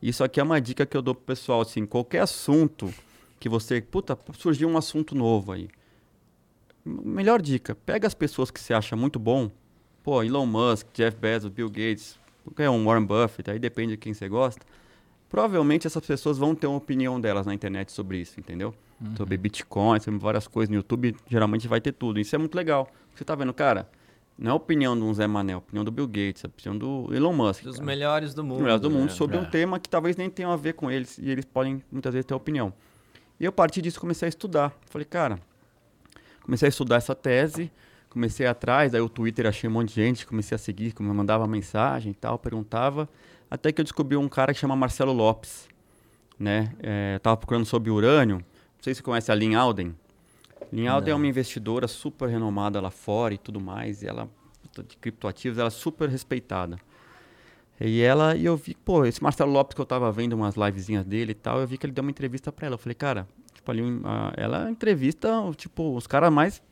Isso 0.02 0.24
aqui 0.24 0.40
é 0.40 0.42
uma 0.42 0.60
dica 0.60 0.84
que 0.84 0.96
eu 0.96 1.00
dou 1.00 1.14
pro 1.14 1.24
pessoal, 1.24 1.60
assim, 1.60 1.86
qualquer 1.86 2.22
assunto 2.22 2.92
que 3.38 3.48
você, 3.48 3.80
puta, 3.80 4.18
surgiu 4.36 4.68
um 4.68 4.76
assunto 4.76 5.14
novo 5.14 5.52
aí. 5.52 5.68
Melhor 6.84 7.40
dica, 7.40 7.76
pega 7.76 8.08
as 8.08 8.14
pessoas 8.14 8.50
que 8.50 8.58
você 8.58 8.74
acha 8.74 8.96
muito 8.96 9.20
bom, 9.20 9.48
pô, 10.02 10.20
Elon 10.22 10.46
Musk, 10.46 10.88
Jeff 10.92 11.16
Bezos, 11.16 11.50
Bill 11.50 11.68
Gates, 11.68 12.18
qualquer 12.44 12.68
um, 12.68 12.84
Warren 12.84 13.04
Buffett, 13.04 13.48
aí 13.48 13.60
depende 13.60 13.92
de 13.92 13.96
quem 13.96 14.12
você 14.12 14.28
gosta. 14.28 14.66
Provavelmente 15.28 15.86
essas 15.86 16.04
pessoas 16.04 16.36
vão 16.36 16.54
ter 16.54 16.66
uma 16.66 16.78
opinião 16.78 17.20
delas 17.20 17.46
na 17.46 17.54
internet 17.54 17.92
sobre 17.92 18.18
isso, 18.18 18.40
entendeu? 18.40 18.74
Uhum. 19.00 19.16
Sobre 19.16 19.36
Bitcoin, 19.36 20.00
sobre 20.00 20.18
várias 20.18 20.48
coisas 20.48 20.68
no 20.68 20.76
YouTube, 20.76 21.16
geralmente 21.28 21.68
vai 21.68 21.80
ter 21.80 21.92
tudo. 21.92 22.18
Isso 22.18 22.34
é 22.34 22.38
muito 22.38 22.54
legal. 22.56 22.90
Você 23.14 23.24
tá 23.24 23.34
vendo, 23.34 23.54
cara, 23.54 23.88
não 24.42 24.50
é 24.50 24.52
a 24.52 24.56
opinião 24.56 24.98
do 24.98 25.14
Zé 25.14 25.24
Manel, 25.28 25.52
é 25.52 25.54
a 25.54 25.58
opinião 25.58 25.84
do 25.84 25.92
Bill 25.92 26.08
Gates, 26.08 26.42
é 26.42 26.48
a 26.48 26.50
opinião 26.50 26.76
do 26.76 27.14
Elon 27.14 27.32
Musk. 27.32 27.62
Dos 27.62 27.76
cara. 27.76 27.86
melhores 27.86 28.34
do 28.34 28.42
mundo. 28.42 28.56
Os 28.56 28.62
melhores 28.62 28.82
do 28.82 28.90
mundo 28.90 29.10
né? 29.10 29.14
sobre 29.14 29.36
É. 29.36 29.40
um 29.40 29.44
tema 29.44 29.78
que 29.78 29.88
talvez 29.88 30.16
nem 30.16 30.28
tenha 30.28 30.52
a 30.52 30.56
ver 30.56 30.72
com 30.72 30.90
eles 30.90 31.16
e 31.16 31.30
eles 31.30 31.44
podem 31.44 31.80
muitas 31.92 32.12
vezes 32.12 32.26
ter 32.26 32.34
opinião. 32.34 32.72
E 33.38 33.44
eu, 33.44 33.50
a 33.50 33.52
partir 33.52 33.80
disso, 33.80 34.00
comecei 34.00 34.26
a 34.26 34.28
estudar. 34.28 34.76
Falei, 34.90 35.04
cara, 35.04 35.38
comecei 36.42 36.66
a 36.66 36.70
estudar 36.70 36.96
essa 36.96 37.14
tese, 37.14 37.70
comecei 38.10 38.44
atrás, 38.44 38.96
aí 38.96 39.00
o 39.00 39.08
Twitter 39.08 39.46
achei 39.46 39.70
um 39.70 39.72
monte 39.74 39.90
de 39.90 39.94
gente, 39.94 40.26
comecei 40.26 40.56
a 40.56 40.58
seguir, 40.58 40.92
como 40.92 41.14
mandava 41.14 41.46
mensagem 41.46 42.10
e 42.10 42.14
tal, 42.14 42.36
perguntava, 42.36 43.08
até 43.48 43.70
que 43.70 43.80
eu 43.80 43.84
descobri 43.84 44.16
um 44.16 44.28
cara 44.28 44.52
que 44.52 44.58
chama 44.58 44.74
Marcelo 44.74 45.12
Lopes, 45.12 45.68
né? 46.36 46.74
É, 46.80 47.20
tava 47.20 47.36
procurando 47.36 47.64
sobre 47.64 47.90
urânio, 47.90 48.38
não 48.38 48.82
sei 48.82 48.92
se 48.92 48.98
você 48.98 49.04
conhece 49.04 49.30
a 49.30 49.36
Lynn 49.36 49.54
Alden. 49.54 49.94
Lynn 50.72 50.88
Alden 50.88 51.12
é 51.12 51.14
uma 51.14 51.26
investidora 51.26 51.86
super 51.86 52.28
renomada 52.30 52.80
lá 52.80 52.90
fora 52.90 53.34
e 53.34 53.38
tudo 53.38 53.60
mais, 53.60 54.02
e 54.02 54.06
ela, 54.06 54.28
de 54.88 54.96
criptoativos, 54.96 55.58
ela 55.58 55.66
é 55.66 55.70
super 55.70 56.08
respeitada. 56.08 56.78
E 57.78 58.00
ela, 58.00 58.34
e 58.34 58.46
eu 58.46 58.56
vi, 58.56 58.74
pô, 58.74 59.04
esse 59.04 59.22
Marcelo 59.22 59.52
Lopes 59.52 59.74
que 59.74 59.80
eu 59.80 59.84
tava 59.84 60.10
vendo 60.10 60.32
umas 60.32 60.54
livezinhas 60.54 61.04
dele 61.04 61.32
e 61.32 61.34
tal, 61.34 61.60
eu 61.60 61.66
vi 61.66 61.76
que 61.76 61.84
ele 61.84 61.92
deu 61.92 62.02
uma 62.02 62.10
entrevista 62.10 62.50
pra 62.50 62.66
ela. 62.66 62.74
Eu 62.74 62.78
falei, 62.78 62.94
cara, 62.94 63.28
tipo, 63.52 63.70
ali, 63.70 63.82
ela 64.36 64.70
entrevista, 64.70 65.28
tipo, 65.56 65.94
os 65.94 66.06
caras 66.06 66.32
mais 66.32 66.62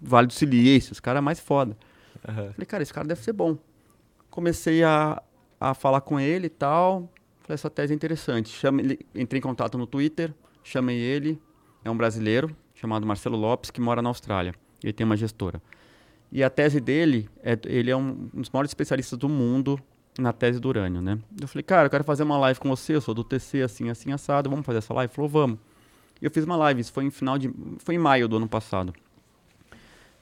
Vale 0.00 0.26
do 0.26 0.32
Silício, 0.34 0.92
os 0.92 1.00
caras 1.00 1.22
mais 1.22 1.40
foda. 1.40 1.76
Falei, 2.22 2.66
cara, 2.66 2.82
esse 2.82 2.92
cara 2.92 3.08
deve 3.08 3.22
ser 3.22 3.32
bom. 3.32 3.56
Comecei 4.30 4.84
a, 4.84 5.20
a 5.58 5.74
falar 5.74 6.02
com 6.02 6.20
ele 6.20 6.46
e 6.46 6.50
tal. 6.50 7.10
Falei, 7.40 7.54
essa 7.54 7.70
tese 7.70 7.92
é 7.92 7.96
interessante. 7.96 8.50
Chame, 8.50 8.98
entrei 9.14 9.38
em 9.38 9.42
contato 9.42 9.78
no 9.78 9.86
Twitter, 9.86 10.32
chamei 10.62 10.98
ele, 10.98 11.40
é 11.82 11.90
um 11.90 11.96
brasileiro 11.96 12.54
chamado 12.82 13.06
Marcelo 13.06 13.36
Lopes, 13.36 13.70
que 13.70 13.80
mora 13.80 14.02
na 14.02 14.10
Austrália. 14.10 14.52
Ele 14.82 14.92
tem 14.92 15.04
uma 15.04 15.16
gestora. 15.16 15.62
E 16.32 16.42
a 16.42 16.50
tese 16.50 16.80
dele, 16.80 17.28
é, 17.42 17.56
ele 17.66 17.90
é 17.90 17.96
um, 17.96 18.28
um 18.34 18.40
dos 18.40 18.50
maiores 18.50 18.70
especialistas 18.70 19.16
do 19.16 19.28
mundo 19.28 19.80
na 20.18 20.32
tese 20.32 20.58
do 20.58 20.68
urânio, 20.68 21.00
né? 21.00 21.18
Eu 21.40 21.46
falei, 21.46 21.62
cara, 21.62 21.86
eu 21.86 21.90
quero 21.90 22.02
fazer 22.02 22.24
uma 22.24 22.36
live 22.38 22.58
com 22.58 22.68
você, 22.68 22.96
eu 22.96 23.00
sou 23.00 23.14
do 23.14 23.22
TC, 23.22 23.62
assim, 23.62 23.88
assim, 23.88 24.12
assado, 24.12 24.50
vamos 24.50 24.66
fazer 24.66 24.78
essa 24.78 24.92
live? 24.92 25.10
Ele 25.10 25.14
falou, 25.14 25.30
vamos. 25.30 25.58
E 26.20 26.24
eu 26.24 26.30
fiz 26.30 26.44
uma 26.44 26.56
live, 26.56 26.80
isso 26.80 26.92
foi 26.92 27.04
em 27.04 27.10
final 27.10 27.38
de, 27.38 27.50
foi 27.78 27.94
em 27.94 27.98
maio 27.98 28.26
do 28.26 28.36
ano 28.36 28.48
passado. 28.48 28.92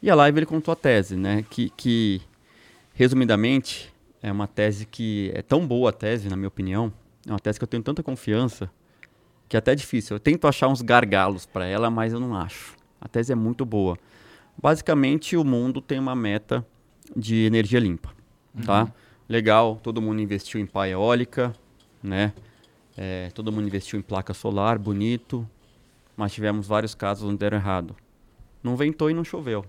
E 0.02 0.10
a 0.10 0.14
live 0.14 0.38
ele 0.38 0.46
contou 0.46 0.72
a 0.72 0.76
tese, 0.76 1.16
né? 1.16 1.44
Que, 1.48 1.70
que 1.70 2.20
resumidamente, 2.92 3.92
é 4.22 4.30
uma 4.30 4.46
tese 4.46 4.84
que 4.84 5.32
é 5.34 5.40
tão 5.40 5.66
boa 5.66 5.88
a 5.88 5.92
tese, 5.92 6.28
na 6.28 6.36
minha 6.36 6.48
opinião, 6.48 6.92
é 7.26 7.30
uma 7.30 7.40
tese 7.40 7.58
que 7.58 7.64
eu 7.64 7.68
tenho 7.68 7.82
tanta 7.82 8.02
confiança, 8.02 8.70
que 9.50 9.56
é 9.56 9.58
até 9.58 9.74
difícil. 9.74 10.14
Eu 10.14 10.20
tento 10.20 10.46
achar 10.46 10.68
uns 10.68 10.80
gargalos 10.80 11.44
para 11.44 11.66
ela, 11.66 11.90
mas 11.90 12.12
eu 12.12 12.20
não 12.20 12.36
acho. 12.36 12.76
A 13.00 13.08
tese 13.08 13.32
é 13.32 13.34
muito 13.34 13.66
boa. 13.66 13.98
Basicamente, 14.56 15.36
o 15.36 15.42
mundo 15.42 15.80
tem 15.80 15.98
uma 15.98 16.14
meta 16.14 16.64
de 17.16 17.46
energia 17.46 17.80
limpa, 17.80 18.10
tá? 18.64 18.92
Legal, 19.28 19.80
todo 19.82 20.00
mundo 20.00 20.20
investiu 20.20 20.60
em 20.60 20.66
pá 20.66 20.88
eólica, 20.88 21.52
né? 22.00 22.32
É, 22.96 23.28
todo 23.34 23.50
mundo 23.50 23.66
investiu 23.66 23.98
em 23.98 24.02
placa 24.02 24.32
solar, 24.32 24.78
bonito, 24.78 25.48
mas 26.16 26.32
tivemos 26.32 26.68
vários 26.68 26.94
casos 26.94 27.28
onde 27.28 27.38
deram 27.38 27.58
errado. 27.58 27.96
Não 28.62 28.76
ventou 28.76 29.10
e 29.10 29.14
não 29.14 29.24
choveu. 29.24 29.64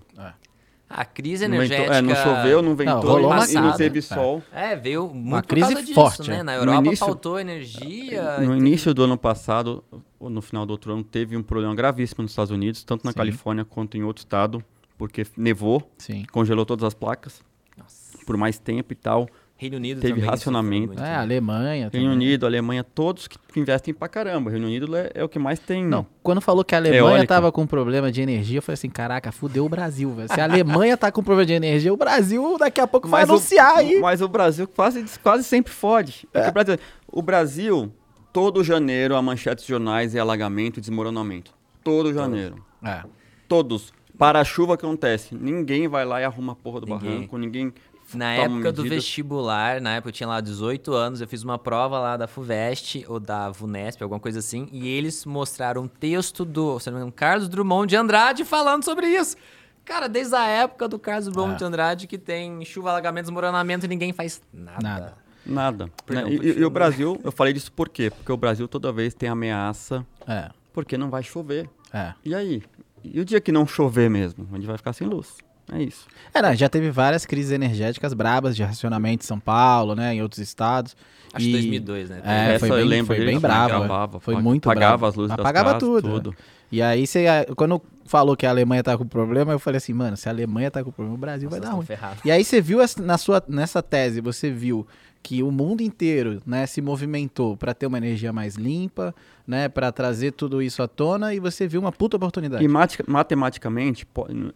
A 0.94 1.04
crise 1.04 1.48
Não, 1.48 1.58
ventou- 1.58 1.74
energética. 1.76 1.96
é, 1.96 2.02
não 2.02 2.14
choveu, 2.14 2.62
não 2.62 2.76
ventou 2.76 3.00
rolou 3.00 3.26
uma 3.30 3.46
e 3.48 3.54
não 3.54 3.62
crise, 3.62 3.78
teve 3.78 3.98
é. 4.00 4.02
sol. 4.02 4.42
É, 4.52 4.76
veio 4.76 5.08
muito 5.08 5.48
crise 5.48 5.66
por 5.68 5.72
causa 5.74 5.82
disso, 5.86 5.94
forte, 5.94 6.30
né? 6.30 6.36
é. 6.38 6.42
Na 6.42 6.52
No 6.56 6.60
Europa 6.62 6.86
início- 6.86 7.06
faltou 7.06 7.40
energia. 7.40 8.38
No 8.40 8.54
e 8.54 8.58
início 8.58 8.92
do 8.94 9.02
ano 9.04 9.16
passado, 9.16 9.82
ou 10.20 10.28
no 10.30 10.42
final 10.42 10.66
do 10.66 10.70
outro 10.70 10.92
ano, 10.92 11.02
teve 11.02 11.36
um 11.36 11.42
problema 11.42 11.74
gravíssimo 11.74 12.22
nos 12.22 12.32
Estados 12.32 12.50
Unidos, 12.50 12.84
tanto 12.84 13.04
na 13.04 13.12
Sim. 13.12 13.16
Califórnia 13.16 13.64
quanto 13.64 13.96
em 13.96 14.02
outro 14.02 14.20
estado, 14.22 14.62
porque 14.98 15.26
nevou, 15.36 15.90
Sim. 15.98 16.24
congelou 16.30 16.64
todas 16.66 16.84
as 16.84 16.94
placas 16.94 17.42
Nossa. 17.76 18.18
por 18.26 18.36
mais 18.36 18.58
tempo 18.58 18.92
e 18.92 18.96
tal. 18.96 19.28
Reino 19.56 19.76
Unido 19.76 20.00
Teve 20.00 20.14
também 20.14 20.28
racionamento. 20.28 20.94
É, 20.98 21.02
né? 21.02 21.16
Alemanha. 21.16 21.88
Reino 21.92 22.08
também. 22.08 22.08
Unido, 22.08 22.46
Alemanha, 22.46 22.82
todos 22.82 23.28
que 23.28 23.38
investem 23.60 23.94
pra 23.94 24.08
caramba. 24.08 24.50
Reino 24.50 24.66
Unido 24.66 24.96
é, 24.96 25.10
é 25.14 25.22
o 25.22 25.28
que 25.28 25.38
mais 25.38 25.60
tem. 25.60 25.84
Não, 25.84 26.04
quando 26.20 26.40
falou 26.40 26.64
que 26.64 26.74
a 26.74 26.78
Alemanha 26.78 27.00
Eólica. 27.00 27.26
tava 27.28 27.52
com 27.52 27.64
problema 27.64 28.10
de 28.10 28.20
energia, 28.20 28.58
eu 28.58 28.62
falei 28.62 28.74
assim, 28.74 28.90
caraca, 28.90 29.30
fudeu 29.30 29.64
o 29.64 29.68
Brasil, 29.68 30.12
velho. 30.14 30.28
Se 30.32 30.40
a 30.40 30.44
Alemanha 30.44 30.96
tá 30.96 31.12
com 31.12 31.22
problema 31.22 31.46
de 31.46 31.52
energia, 31.52 31.92
o 31.94 31.96
Brasil 31.96 32.56
daqui 32.58 32.80
a 32.80 32.86
pouco 32.88 33.06
vai 33.06 33.22
o- 33.22 33.24
anunciar 33.30 33.76
aí. 33.78 34.00
Mas 34.00 34.20
o 34.20 34.26
Brasil 34.26 34.66
quase, 34.66 35.04
quase 35.22 35.44
sempre 35.44 35.72
fode. 35.72 36.26
É 36.34 36.42
que 36.42 36.48
o, 36.48 36.52
Brasil, 36.52 36.78
o 37.12 37.22
Brasil, 37.22 37.92
todo 38.32 38.64
janeiro, 38.64 39.14
a 39.14 39.22
manchete 39.22 39.62
de 39.62 39.68
jornais 39.68 40.14
é 40.16 40.18
alagamento 40.18 40.78
e 40.78 40.80
desmoronamento. 40.80 41.52
Todo 41.84 42.12
janeiro. 42.12 42.56
É. 42.84 43.02
Todos. 43.46 43.92
Para 44.18 44.40
a 44.40 44.44
chuva 44.44 44.76
que 44.76 44.84
acontece. 44.84 45.34
Ninguém 45.34 45.88
vai 45.88 46.04
lá 46.04 46.20
e 46.20 46.24
arruma 46.24 46.52
a 46.52 46.56
porra 46.56 46.80
do 46.80 46.86
Ninguém. 46.86 47.10
barranco. 47.10 47.38
Ninguém. 47.38 47.72
Na 48.14 48.36
toma 48.36 48.44
época 48.56 48.72
do 48.72 48.82
medidas. 48.82 49.04
vestibular, 49.04 49.80
na 49.80 49.94
época 49.96 50.08
eu 50.08 50.12
tinha 50.12 50.28
lá 50.28 50.40
18 50.40 50.92
anos, 50.92 51.20
eu 51.20 51.28
fiz 51.28 51.42
uma 51.42 51.58
prova 51.58 51.98
lá 51.98 52.16
da 52.16 52.26
FUVEST 52.26 53.04
ou 53.08 53.18
da 53.20 53.50
VUNESP, 53.50 54.02
alguma 54.02 54.20
coisa 54.20 54.38
assim, 54.40 54.68
e 54.72 54.88
eles 54.88 55.24
mostraram 55.24 55.82
um 55.82 55.88
texto 55.88 56.44
do, 56.44 56.78
se 56.78 56.88
não 56.90 56.94
me 56.94 57.00
engano, 57.00 57.12
Carlos 57.12 57.48
Drummond 57.48 57.88
de 57.88 57.96
Andrade 57.96 58.44
falando 58.44 58.84
sobre 58.84 59.06
isso. 59.08 59.36
Cara, 59.84 60.08
desde 60.08 60.34
a 60.36 60.46
época 60.46 60.86
do 60.88 60.98
Carlos 60.98 61.26
Drummond 61.28 61.54
É. 61.54 61.58
de 61.58 61.64
Andrade 61.64 62.06
que 62.06 62.16
tem 62.18 62.64
chuva, 62.64 62.90
alagamento, 62.90 63.24
desmoronamento 63.24 63.84
e 63.86 63.88
ninguém 63.88 64.12
faz 64.12 64.40
nada. 64.52 64.78
Nada. 64.82 65.14
Nada. 65.44 65.90
Perdão? 66.06 66.28
E- 66.28 66.36
e, 66.36 66.58
e 66.60 66.64
o 66.64 66.70
Brasil, 66.70 67.20
eu 67.24 67.32
falei 67.32 67.52
disso 67.52 67.72
por 67.72 67.88
quê? 67.88 68.10
Porque 68.10 68.30
o 68.30 68.36
Brasil 68.36 68.68
toda 68.68 68.92
vez 68.92 69.12
tem 69.12 69.28
ameaça 69.28 70.06
É. 70.26 70.50
porque 70.72 70.96
não 70.96 71.10
vai 71.10 71.22
chover. 71.24 71.68
É. 71.92 72.14
E 72.24 72.32
aí? 72.32 72.62
E 73.02 73.18
o 73.20 73.24
dia 73.24 73.40
que 73.40 73.50
não 73.50 73.66
chover 73.66 74.08
mesmo? 74.08 74.46
A 74.52 74.54
gente 74.54 74.66
vai 74.68 74.76
ficar 74.76 74.92
sem 74.92 75.04
luz. 75.08 75.38
É 75.70 75.82
isso. 75.82 76.06
É, 76.34 76.40
não, 76.42 76.54
já 76.54 76.68
teve 76.68 76.90
várias 76.90 77.24
crises 77.26 77.52
energéticas 77.52 78.12
brabas 78.14 78.56
de 78.56 78.62
racionamento 78.62 79.24
em 79.24 79.26
São 79.26 79.38
Paulo, 79.38 79.94
né, 79.94 80.14
em 80.14 80.22
outros 80.22 80.40
estados. 80.40 80.96
Acho 81.32 81.44
E- 81.46 81.48
que 81.48 81.52
2002, 81.52 82.10
né? 82.10 82.20
É, 82.24 82.54
Essa 82.54 82.66
foi 82.66 82.70
eu 82.70 82.74
bem, 82.82 82.84
lembro 82.88 83.06
foi 83.16 83.24
bem 83.24 83.38
bravo. 83.38 83.74
acabava, 83.76 84.16
é. 84.18 84.20
Foi 84.20 84.36
muito 84.42 84.68
apagava 84.68 84.98
bravo. 84.98 85.06
as 85.06 85.14
luzes 85.14 85.30
das 85.30 85.38
Apagava 85.40 85.66
casas, 85.74 85.80
tudo. 85.80 86.10
tudo. 86.10 86.36
E 86.70 86.80
aí, 86.82 87.06
você, 87.06 87.24
quando 87.56 87.80
falou 88.06 88.34
que 88.36 88.46
a 88.46 88.50
Alemanha 88.50 88.82
tá 88.82 88.96
com 88.98 89.06
problema, 89.06 89.52
eu 89.52 89.58
falei 89.58 89.76
assim, 89.78 89.92
mano, 89.92 90.16
se 90.16 90.28
a 90.28 90.32
Alemanha 90.32 90.70
tá 90.70 90.82
com 90.82 90.90
problema, 90.90 91.16
o 91.16 91.18
Brasil 91.20 91.48
vai 91.48 91.58
Vocês 91.60 91.70
dar 91.70 91.76
ruim. 91.76 91.86
ferrados. 91.86 92.24
E 92.24 92.30
aí 92.30 92.42
você 92.44 92.60
viu 92.60 92.78
na 92.98 93.16
sua, 93.18 93.42
nessa 93.46 93.82
tese, 93.82 94.20
você 94.20 94.50
viu 94.50 94.86
que 95.22 95.42
o 95.42 95.52
mundo 95.52 95.82
inteiro, 95.82 96.42
né, 96.44 96.66
se 96.66 96.82
movimentou 96.82 97.56
para 97.56 97.72
ter 97.72 97.86
uma 97.86 97.96
energia 97.96 98.32
mais 98.32 98.56
limpa, 98.56 99.14
né, 99.46 99.68
para 99.68 99.92
trazer 99.92 100.32
tudo 100.32 100.60
isso 100.60 100.82
à 100.82 100.88
tona 100.88 101.32
e 101.32 101.38
você 101.38 101.68
viu 101.68 101.80
uma 101.80 101.92
puta 101.92 102.16
oportunidade. 102.16 102.64
E 102.64 102.68
matica- 102.68 103.04
matematicamente, 103.06 104.04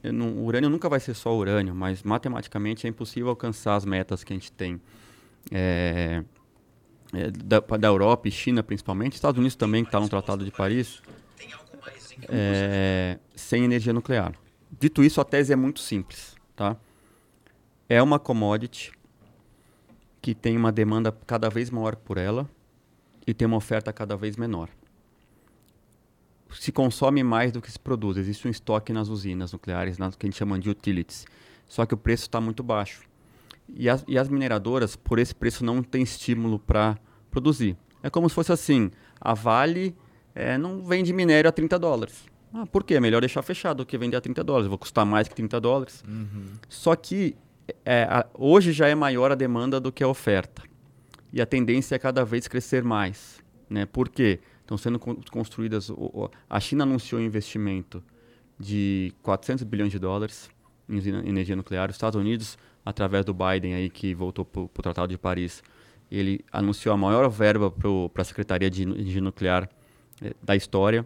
o 0.02 0.42
urânio 0.44 0.68
nunca 0.68 0.88
vai 0.88 0.98
ser 0.98 1.14
só 1.14 1.36
urânio, 1.36 1.74
mas 1.74 2.02
matematicamente 2.02 2.86
é 2.86 2.90
impossível 2.90 3.28
alcançar 3.28 3.76
as 3.76 3.84
metas 3.84 4.24
que 4.24 4.32
a 4.32 4.36
gente 4.36 4.50
tem 4.50 4.80
é, 5.52 6.24
é, 7.14 7.30
da, 7.30 7.60
da 7.60 7.88
Europa 7.88 8.26
e 8.26 8.32
China 8.32 8.62
principalmente, 8.62 9.14
Estados 9.14 9.38
Unidos 9.38 9.54
também, 9.54 9.84
que 9.84 9.88
está 9.88 10.00
no 10.00 10.08
Tratado 10.08 10.44
de 10.44 10.50
Paris, 10.50 11.00
é, 12.28 13.18
sem 13.34 13.64
energia 13.64 13.92
nuclear. 13.92 14.32
Dito 14.80 15.04
isso, 15.04 15.20
a 15.20 15.24
tese 15.24 15.52
é 15.52 15.56
muito 15.56 15.80
simples. 15.80 16.34
Tá? 16.56 16.76
É 17.88 18.02
uma 18.02 18.18
commodity 18.18 18.90
que 20.26 20.34
tem 20.34 20.56
uma 20.56 20.72
demanda 20.72 21.16
cada 21.24 21.48
vez 21.48 21.70
maior 21.70 21.94
por 21.94 22.18
ela 22.18 22.50
e 23.24 23.32
tem 23.32 23.46
uma 23.46 23.58
oferta 23.58 23.92
cada 23.92 24.16
vez 24.16 24.36
menor 24.36 24.68
se 26.50 26.72
consome 26.72 27.22
mais 27.22 27.52
do 27.52 27.62
que 27.62 27.70
se 27.70 27.78
produz. 27.78 28.16
Existe 28.16 28.48
um 28.48 28.50
estoque 28.50 28.92
nas 28.92 29.08
usinas 29.08 29.52
nucleares, 29.52 29.98
nas 29.98 30.16
que 30.16 30.26
a 30.26 30.28
gente 30.28 30.36
chama 30.36 30.58
de 30.58 30.68
utilities. 30.68 31.26
Só 31.68 31.86
que 31.86 31.94
o 31.94 31.96
preço 31.96 32.24
está 32.24 32.40
muito 32.40 32.60
baixo. 32.64 33.02
E 33.68 33.88
as, 33.88 34.04
e 34.08 34.18
as 34.18 34.28
mineradoras, 34.28 34.96
por 34.96 35.20
esse 35.20 35.32
preço, 35.32 35.64
não 35.64 35.80
tem 35.80 36.02
estímulo 36.02 36.58
para 36.58 36.98
produzir. 37.30 37.76
É 38.02 38.10
como 38.10 38.28
se 38.28 38.34
fosse 38.34 38.50
assim: 38.50 38.90
a 39.20 39.32
Vale 39.32 39.94
eh, 40.34 40.58
não 40.58 40.82
vende 40.82 41.12
minério 41.12 41.48
a 41.48 41.52
30 41.52 41.78
dólares. 41.78 42.24
Ah, 42.52 42.66
por 42.66 42.82
quê? 42.82 42.94
É 42.94 43.00
melhor 43.00 43.20
deixar 43.20 43.42
fechado 43.42 43.78
do 43.78 43.86
que 43.86 43.96
vender 43.96 44.16
a 44.16 44.20
30 44.20 44.42
dólares. 44.42 44.66
Vou 44.66 44.78
custar 44.78 45.06
mais 45.06 45.28
que 45.28 45.34
30 45.36 45.60
dólares. 45.60 46.02
Só 46.68 46.96
que 46.96 47.36
eh, 47.84 48.06
a- 48.08 48.26
hoje 48.34 48.72
já 48.72 48.88
é 48.88 48.94
maior 48.94 49.30
a 49.32 49.34
demanda 49.34 49.80
do 49.80 49.90
que 49.92 50.02
a 50.04 50.08
oferta. 50.08 50.62
E 51.32 51.40
a 51.40 51.46
tendência 51.46 51.94
é 51.94 51.98
cada 51.98 52.24
vez 52.24 52.46
crescer 52.48 52.82
mais. 52.84 53.42
Né? 53.68 53.84
Por 53.86 54.08
quê? 54.08 54.38
Estão 54.60 54.76
sendo 54.78 54.98
con- 54.98 55.16
construídas. 55.30 55.90
A 56.48 56.60
China 56.60 56.84
anunciou 56.84 57.20
um 57.20 57.24
investimento 57.24 58.02
de 58.58 59.12
400 59.22 59.64
bilhões 59.64 59.92
de 59.92 59.98
dólares 59.98 60.50
em 60.88 60.98
energia 61.28 61.54
nuclear. 61.56 61.90
Os 61.90 61.96
Estados 61.96 62.18
Unidos, 62.18 62.56
através 62.84 63.24
do 63.24 63.34
Biden 63.34 63.74
aí 63.74 63.90
que 63.90 64.14
voltou 64.14 64.44
para 64.44 64.62
o 64.62 64.68
Tratado 64.68 65.08
de 65.08 65.18
Paris, 65.18 65.62
ele 66.10 66.44
anunciou 66.52 66.94
a 66.94 66.96
maior 66.96 67.28
verba 67.28 67.70
para 67.70 68.22
a 68.22 68.24
Secretaria 68.24 68.70
de, 68.70 68.84
de 68.84 69.20
Nuclear 69.20 69.68
eh, 70.22 70.32
da 70.42 70.54
história. 70.56 71.04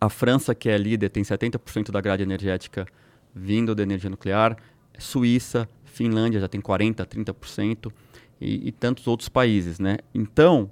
A 0.00 0.08
França, 0.08 0.54
que 0.54 0.68
é 0.68 0.76
líder, 0.78 1.08
tem 1.10 1.22
70% 1.22 1.90
da 1.90 2.00
grade 2.00 2.22
energética 2.22 2.86
vindo 3.34 3.74
da 3.74 3.82
energia 3.82 4.10
nuclear. 4.10 4.56
Suíça, 4.98 5.68
Finlândia 5.84 6.40
já 6.40 6.48
tem 6.48 6.60
40%, 6.60 7.06
30%, 7.06 7.92
e, 8.40 8.68
e 8.68 8.72
tantos 8.72 9.06
outros 9.06 9.28
países, 9.28 9.78
né? 9.78 9.98
Então, 10.14 10.70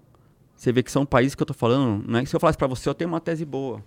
você 0.57 0.73
vê 0.73 0.83
que 0.83 0.91
são 0.91 1.07
países 1.07 1.35
que 1.35 1.43
eu 1.43 1.45
estou 1.45 1.57
falando, 1.57 2.05
não 2.07 2.19
é 2.19 2.23
que 2.23 2.29
se 2.29 2.35
eu 2.35 2.41
falasse 2.41 2.59
para 2.59 2.67
você, 2.67 2.89
eu 2.89 2.95
tenho 2.95 3.09
uma 3.09 3.21
tese 3.21 3.45
boa. 3.45 3.83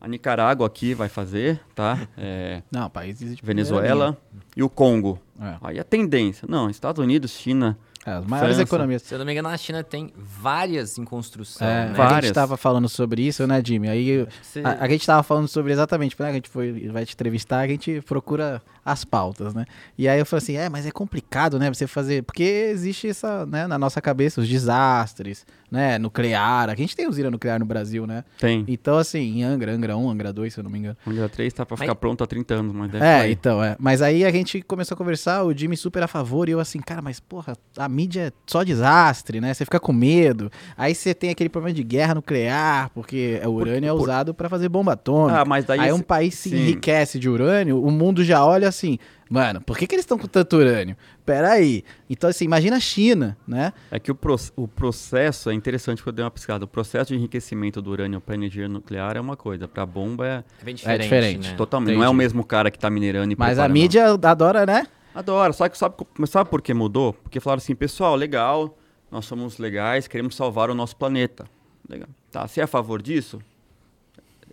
A 0.00 0.08
Nicarágua 0.08 0.66
aqui 0.66 0.94
vai 0.94 1.08
fazer, 1.08 1.60
tá? 1.76 2.08
É, 2.18 2.62
Não, 2.72 2.90
países 2.90 3.36
de 3.36 3.44
Venezuela 3.44 4.18
e 4.56 4.62
o 4.62 4.68
Congo. 4.68 5.20
É. 5.40 5.56
Aí 5.62 5.78
a 5.78 5.84
tendência. 5.84 6.46
Não, 6.48 6.68
Estados 6.68 7.00
Unidos, 7.00 7.30
China. 7.30 7.78
É, 8.04 8.10
as 8.12 8.26
maiores 8.26 8.56
França. 8.56 8.62
economias. 8.68 9.02
Se 9.02 9.14
eu 9.14 9.18
não 9.18 9.24
me 9.24 9.32
engano, 9.32 9.48
a 9.48 9.56
China 9.56 9.84
tem 9.84 10.12
várias 10.16 10.98
em 10.98 11.04
construção, 11.04 11.66
É, 11.66 11.86
né? 11.86 11.90
A 11.90 11.94
Várias. 11.94 12.24
gente 12.26 12.34
tava 12.34 12.56
falando 12.56 12.88
sobre 12.88 13.22
isso, 13.22 13.46
né, 13.46 13.62
Jimmy? 13.64 13.88
Aí 13.88 14.26
Você- 14.42 14.60
a, 14.64 14.84
a 14.84 14.88
gente 14.88 15.06
tava 15.06 15.22
falando 15.22 15.46
sobre 15.48 15.72
exatamente, 15.72 16.16
né? 16.18 16.28
A 16.28 16.32
gente 16.32 16.48
foi, 16.48 16.88
vai 16.88 17.04
te 17.06 17.14
entrevistar, 17.14 17.60
a 17.60 17.68
gente 17.68 18.00
procura 18.02 18.60
as 18.84 19.04
pautas, 19.04 19.54
né? 19.54 19.64
E 19.96 20.08
aí 20.08 20.18
eu 20.18 20.26
falei 20.26 20.42
assim, 20.42 20.56
é, 20.56 20.68
mas 20.68 20.84
é 20.84 20.90
complicado, 20.90 21.58
né? 21.58 21.72
Você 21.72 21.86
fazer. 21.86 22.22
Porque 22.24 22.42
existe 22.42 23.06
essa, 23.08 23.46
né, 23.46 23.66
na 23.68 23.78
nossa 23.78 24.00
cabeça, 24.00 24.40
os 24.40 24.48
desastres, 24.48 25.46
né? 25.70 25.98
Nuclear. 25.98 26.68
A 26.68 26.74
gente 26.74 26.96
tem 26.96 27.06
usina 27.08 27.30
nuclear 27.30 27.60
no 27.60 27.64
Brasil, 27.64 28.06
né? 28.06 28.24
Tem. 28.40 28.64
Então, 28.66 28.98
assim, 28.98 29.38
em 29.38 29.44
Angra, 29.44 29.72
Angra 29.72 29.96
1, 29.96 30.10
Angra 30.10 30.32
2, 30.32 30.52
se 30.52 30.58
eu 30.58 30.64
não 30.64 30.70
me 30.70 30.80
engano. 30.80 30.96
Angra 31.06 31.28
3 31.28 31.52
tá 31.52 31.64
para 31.64 31.76
Mas- 31.76 31.80
ficar 31.86 31.94
pronto 31.94 32.24
há 32.24 32.26
30 32.26 32.54
anos, 32.54 32.74
mas 32.74 32.90
deve 32.90 33.04
É, 33.04 33.18
sair. 33.20 33.32
então, 33.32 33.62
é. 33.62 33.76
Mas 33.78 34.02
aí 34.02 34.24
a 34.24 34.30
gente 34.32 34.60
começou 34.62 34.94
a 34.94 34.98
conversar, 34.98 35.44
o 35.44 35.56
Jimmy 35.56 35.76
super 35.76 36.02
a 36.02 36.08
favor, 36.08 36.48
e 36.48 36.52
eu 36.52 36.58
assim, 36.60 36.80
cara, 36.80 37.00
mas 37.00 37.20
porra, 37.20 37.56
a 37.76 37.88
mídia 37.92 38.28
é 38.28 38.32
só 38.46 38.64
desastre, 38.64 39.40
né? 39.40 39.54
Você 39.54 39.64
fica 39.64 39.78
com 39.78 39.92
medo. 39.92 40.50
Aí 40.76 40.94
você 40.94 41.14
tem 41.14 41.30
aquele 41.30 41.48
problema 41.48 41.74
de 41.74 41.82
guerra 41.84 42.14
nuclear, 42.16 42.90
porque 42.94 43.40
o 43.44 43.50
urânio 43.50 43.88
é 43.88 43.92
por- 43.92 44.02
usado 44.02 44.34
pra 44.34 44.48
fazer 44.48 44.68
bomba 44.68 44.94
atômica. 44.94 45.40
Ah, 45.40 45.44
mas 45.44 45.64
daí 45.64 45.78
aí 45.78 45.88
esse- 45.90 45.98
um 45.98 46.02
país 46.02 46.34
se 46.34 46.48
sim. 46.50 46.56
enriquece 46.56 47.18
de 47.18 47.28
urânio, 47.28 47.80
o 47.80 47.90
mundo 47.90 48.24
já 48.24 48.44
olha 48.44 48.66
assim, 48.68 48.98
mano, 49.30 49.60
por 49.60 49.78
que, 49.78 49.86
que 49.86 49.94
eles 49.94 50.02
estão 50.04 50.18
com 50.18 50.26
tanto 50.26 50.56
urânio? 50.56 50.96
Peraí. 51.24 51.84
Então, 52.10 52.28
assim, 52.28 52.44
imagina 52.44 52.76
a 52.76 52.80
China, 52.80 53.36
né? 53.46 53.72
É 53.90 53.98
que 54.00 54.10
o, 54.10 54.14
pro- 54.14 54.34
o 54.56 54.66
processo 54.66 55.48
é 55.50 55.54
interessante 55.54 55.98
porque 55.98 56.08
eu 56.08 56.12
dei 56.14 56.24
uma 56.24 56.30
pesquisada. 56.30 56.64
O 56.64 56.68
processo 56.68 57.12
de 57.12 57.14
enriquecimento 57.18 57.80
do 57.80 57.90
urânio 57.90 58.20
para 58.20 58.34
energia 58.34 58.68
nuclear 58.68 59.16
é 59.16 59.20
uma 59.20 59.36
coisa, 59.36 59.68
para 59.68 59.86
bomba 59.86 60.26
é 60.26 60.44
É 60.60 60.64
bem 60.64 60.74
diferente, 60.74 61.02
diferente. 61.04 61.50
né? 61.50 61.54
totalmente. 61.56 61.94
Não 61.94 62.02
é 62.02 62.06
o 62.06 62.10
Entendi. 62.10 62.18
mesmo 62.18 62.44
cara 62.44 62.70
que 62.70 62.78
tá 62.78 62.90
minerando 62.90 63.32
e 63.32 63.36
Mas 63.38 63.58
a 63.58 63.68
mídia 63.68 64.06
adora, 64.12 64.66
né? 64.66 64.86
Adoro. 65.14 65.52
Só 65.52 65.68
que 65.68 65.76
sabe, 65.76 65.94
sabe 66.26 66.48
por 66.50 66.62
que 66.62 66.72
mudou? 66.74 67.12
Porque 67.14 67.40
falaram 67.40 67.58
assim, 67.58 67.74
pessoal, 67.74 68.14
legal, 68.16 68.76
nós 69.10 69.24
somos 69.26 69.58
legais, 69.58 70.08
queremos 70.08 70.34
salvar 70.34 70.70
o 70.70 70.74
nosso 70.74 70.96
planeta. 70.96 71.44
Legal. 71.88 72.08
Tá, 72.30 72.46
você 72.46 72.60
é 72.60 72.64
a 72.64 72.66
favor 72.66 73.02
disso? 73.02 73.40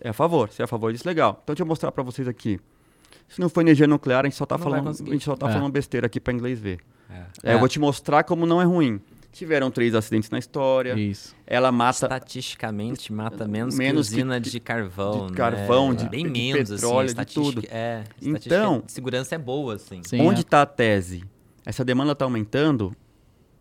É 0.00 0.10
a 0.10 0.12
favor. 0.12 0.50
Se 0.50 0.60
é 0.62 0.64
a 0.64 0.68
favor 0.68 0.92
disso, 0.92 1.06
legal. 1.06 1.38
Então 1.42 1.54
deixa 1.54 1.62
eu 1.62 1.66
mostrar 1.66 1.92
para 1.92 2.02
vocês 2.02 2.26
aqui. 2.28 2.58
Se 3.28 3.40
não 3.40 3.48
for 3.48 3.60
energia 3.60 3.86
nuclear, 3.86 4.24
a 4.24 4.28
gente 4.28 4.36
só 4.36 4.44
tá 4.46 4.56
Não 4.58 4.64
falando, 4.64 4.88
a 4.88 4.92
gente 4.92 5.24
só 5.24 5.36
tá 5.36 5.48
É. 5.48 5.52
falando 5.52 5.72
besteira 5.72 6.06
aqui 6.06 6.18
para 6.20 6.32
inglês 6.32 6.58
ver. 6.58 6.80
É. 7.08 7.14
É, 7.14 7.52
É. 7.52 7.54
Eu 7.54 7.58
vou 7.58 7.68
te 7.68 7.78
mostrar 7.78 8.24
como 8.24 8.44
não 8.46 8.60
é 8.60 8.64
ruim. 8.64 9.00
Tiveram 9.32 9.70
três 9.70 9.94
acidentes 9.94 10.28
na 10.30 10.38
história. 10.38 10.94
Isso. 10.98 11.36
Ela 11.46 11.70
mata 11.70 12.06
Estatisticamente 12.06 13.12
mata 13.12 13.46
menos, 13.46 13.76
Menos 13.76 14.08
que 14.08 14.14
que- 14.14 14.20
usina 14.20 14.40
de 14.40 14.58
carvão, 14.60 15.26
de 15.26 15.32
né? 15.32 15.36
carvão, 15.38 15.94
de- 15.94 16.08
bem 16.08 16.24
de 16.24 16.30
menos 16.30 16.68
petróleo, 16.70 17.06
assim, 17.06 17.16
de 17.16 17.26
tudo. 17.34 17.62
É, 17.70 18.04
Então- 18.20 18.82
de 18.84 18.90
segurança 18.92 19.34
é 19.36 19.38
boa 19.38 19.74
assim. 19.74 20.02
Sim, 20.04 20.20
Onde 20.22 20.40
é. 20.40 20.42
está 20.42 20.62
a 20.62 20.66
tese? 20.66 21.22
Essa 21.64 21.84
demanda 21.84 22.12
está 22.12 22.24
aumentando 22.24 22.94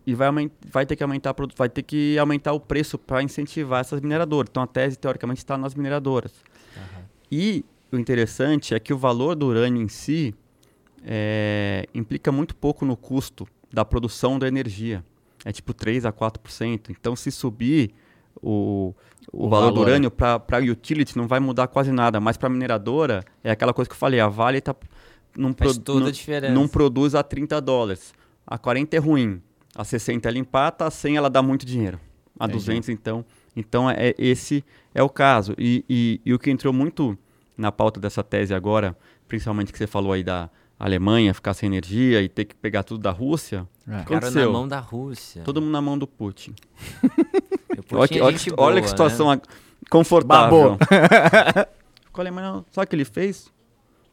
e 0.07 0.15
vai, 0.15 0.29
vai 0.71 0.85
ter 0.85 0.95
que 0.95 1.03
aumentar, 1.03 1.35
vai 1.55 1.69
ter 1.69 1.83
que 1.83 2.17
aumentar 2.17 2.53
o 2.53 2.59
preço 2.59 2.97
para 2.97 3.21
incentivar 3.21 3.81
essas 3.81 4.01
mineradoras. 4.01 4.49
Então 4.49 4.63
a 4.63 4.67
tese 4.67 4.97
teoricamente 4.97 5.37
está 5.39 5.55
nas 5.57 5.75
mineradoras. 5.75 6.31
E 7.31 7.63
o 7.91 7.97
interessante 7.97 8.73
é 8.73 8.79
que 8.79 8.91
o 8.91 8.97
valor 8.97 9.35
do 9.35 9.45
urânio 9.45 9.81
em 9.83 9.87
si 9.87 10.33
é, 11.03 11.85
implica 11.93 12.31
muito 12.31 12.55
pouco 12.55 12.83
no 12.85 12.97
custo 12.97 13.47
da 13.71 13.85
produção 13.85 14.37
da 14.39 14.47
energia. 14.47 15.03
É 15.45 15.51
tipo 15.51 15.73
3 15.73 16.05
a 16.05 16.11
4%. 16.11 16.89
Então 16.89 17.15
se 17.15 17.31
subir 17.31 17.91
o, 18.41 18.93
o, 19.31 19.45
O 19.45 19.49
valor, 19.49 19.69
do 19.71 19.75
valor, 19.75 19.87
urânio 19.89 20.11
para 20.11 20.41
a 20.51 20.57
utility 20.59 21.17
não 21.17 21.27
vai 21.27 21.39
mudar 21.39 21.67
quase 21.67 21.91
nada, 21.91 22.19
mas 22.19 22.37
para 22.37 22.47
a 22.47 22.49
mineradora 22.49 23.23
é 23.43 23.51
aquela 23.51 23.73
coisa 23.73 23.89
que 23.89 23.93
eu 23.93 23.99
falei, 23.99 24.19
a 24.19 24.27
Vale 24.27 24.57
está 24.59 24.75
não, 25.37 25.53
Faz 25.53 25.77
toda 25.77 25.99
não- 26.51 26.53
não 26.53 26.67
produz 26.67 27.15
a 27.15 27.23
30 27.23 27.61
dólares. 27.61 28.13
A 28.45 28.57
40 28.57 28.95
é 28.95 28.99
ruim. 28.99 29.41
A 29.75 29.83
60 29.83 30.27
ela 30.27 30.37
empata, 30.39 30.85
a 30.85 30.91
100 30.91 31.17
ela 31.17 31.29
dá 31.29 31.41
muito 31.41 31.65
dinheiro. 31.65 31.99
A 32.39 32.45
Entendi. 32.45 32.59
200, 32.65 32.89
então. 32.89 33.23
Então, 33.55 33.89
é, 33.89 34.13
esse 34.17 34.63
é 34.93 35.03
o 35.03 35.09
caso. 35.09 35.53
E, 35.57 35.85
e- 35.89 36.21
e 36.25 36.33
o 36.33 36.39
que 36.39 36.49
entrou 36.49 36.73
muito 36.73 37.17
na 37.57 37.71
pauta 37.71 37.99
dessa 37.99 38.23
tese 38.23 38.53
agora, 38.53 38.97
principalmente 39.27 39.71
que 39.71 39.77
você 39.77 39.85
falou 39.85 40.13
aí 40.13 40.23
da 40.23 40.49
Alemanha 40.85 41.33
ficar 41.33 41.53
sem 41.53 41.67
energia 41.67 42.21
e 42.21 42.29
ter 42.29 42.45
que 42.45 42.55
pegar 42.55 42.83
tudo 42.83 43.01
da 43.01 43.11
Rússia, 43.11 43.67
É. 43.85 43.91
Cara 43.91 43.97
na 43.97 44.01
aconteceu. 44.17 44.51
mão 44.53 44.67
da 44.67 44.79
Rússia. 44.79 45.43
todo 45.43 45.61
mundo 45.61 45.71
na 45.71 45.81
mão 45.81 45.97
do 45.97 46.07
Putin. 46.07 46.53
Putin 47.75 47.95
Olha 47.95 48.07
que, 48.07 48.19
é 48.19 48.23
olha 48.23 48.37
que- 48.37 48.49
olha 48.51 48.71
boa, 48.73 48.81
que 48.81 48.87
situação 48.87 49.29
né? 49.33 49.41
confortável. 49.89 50.77
Babou. 50.77 50.77
Ficou 52.05 52.21
a 52.21 52.21
Alemanha, 52.21 52.65
sabe 52.71 52.85
o 52.85 52.87
que 52.87 52.95
ele 52.95 53.05
fez? 53.05 53.51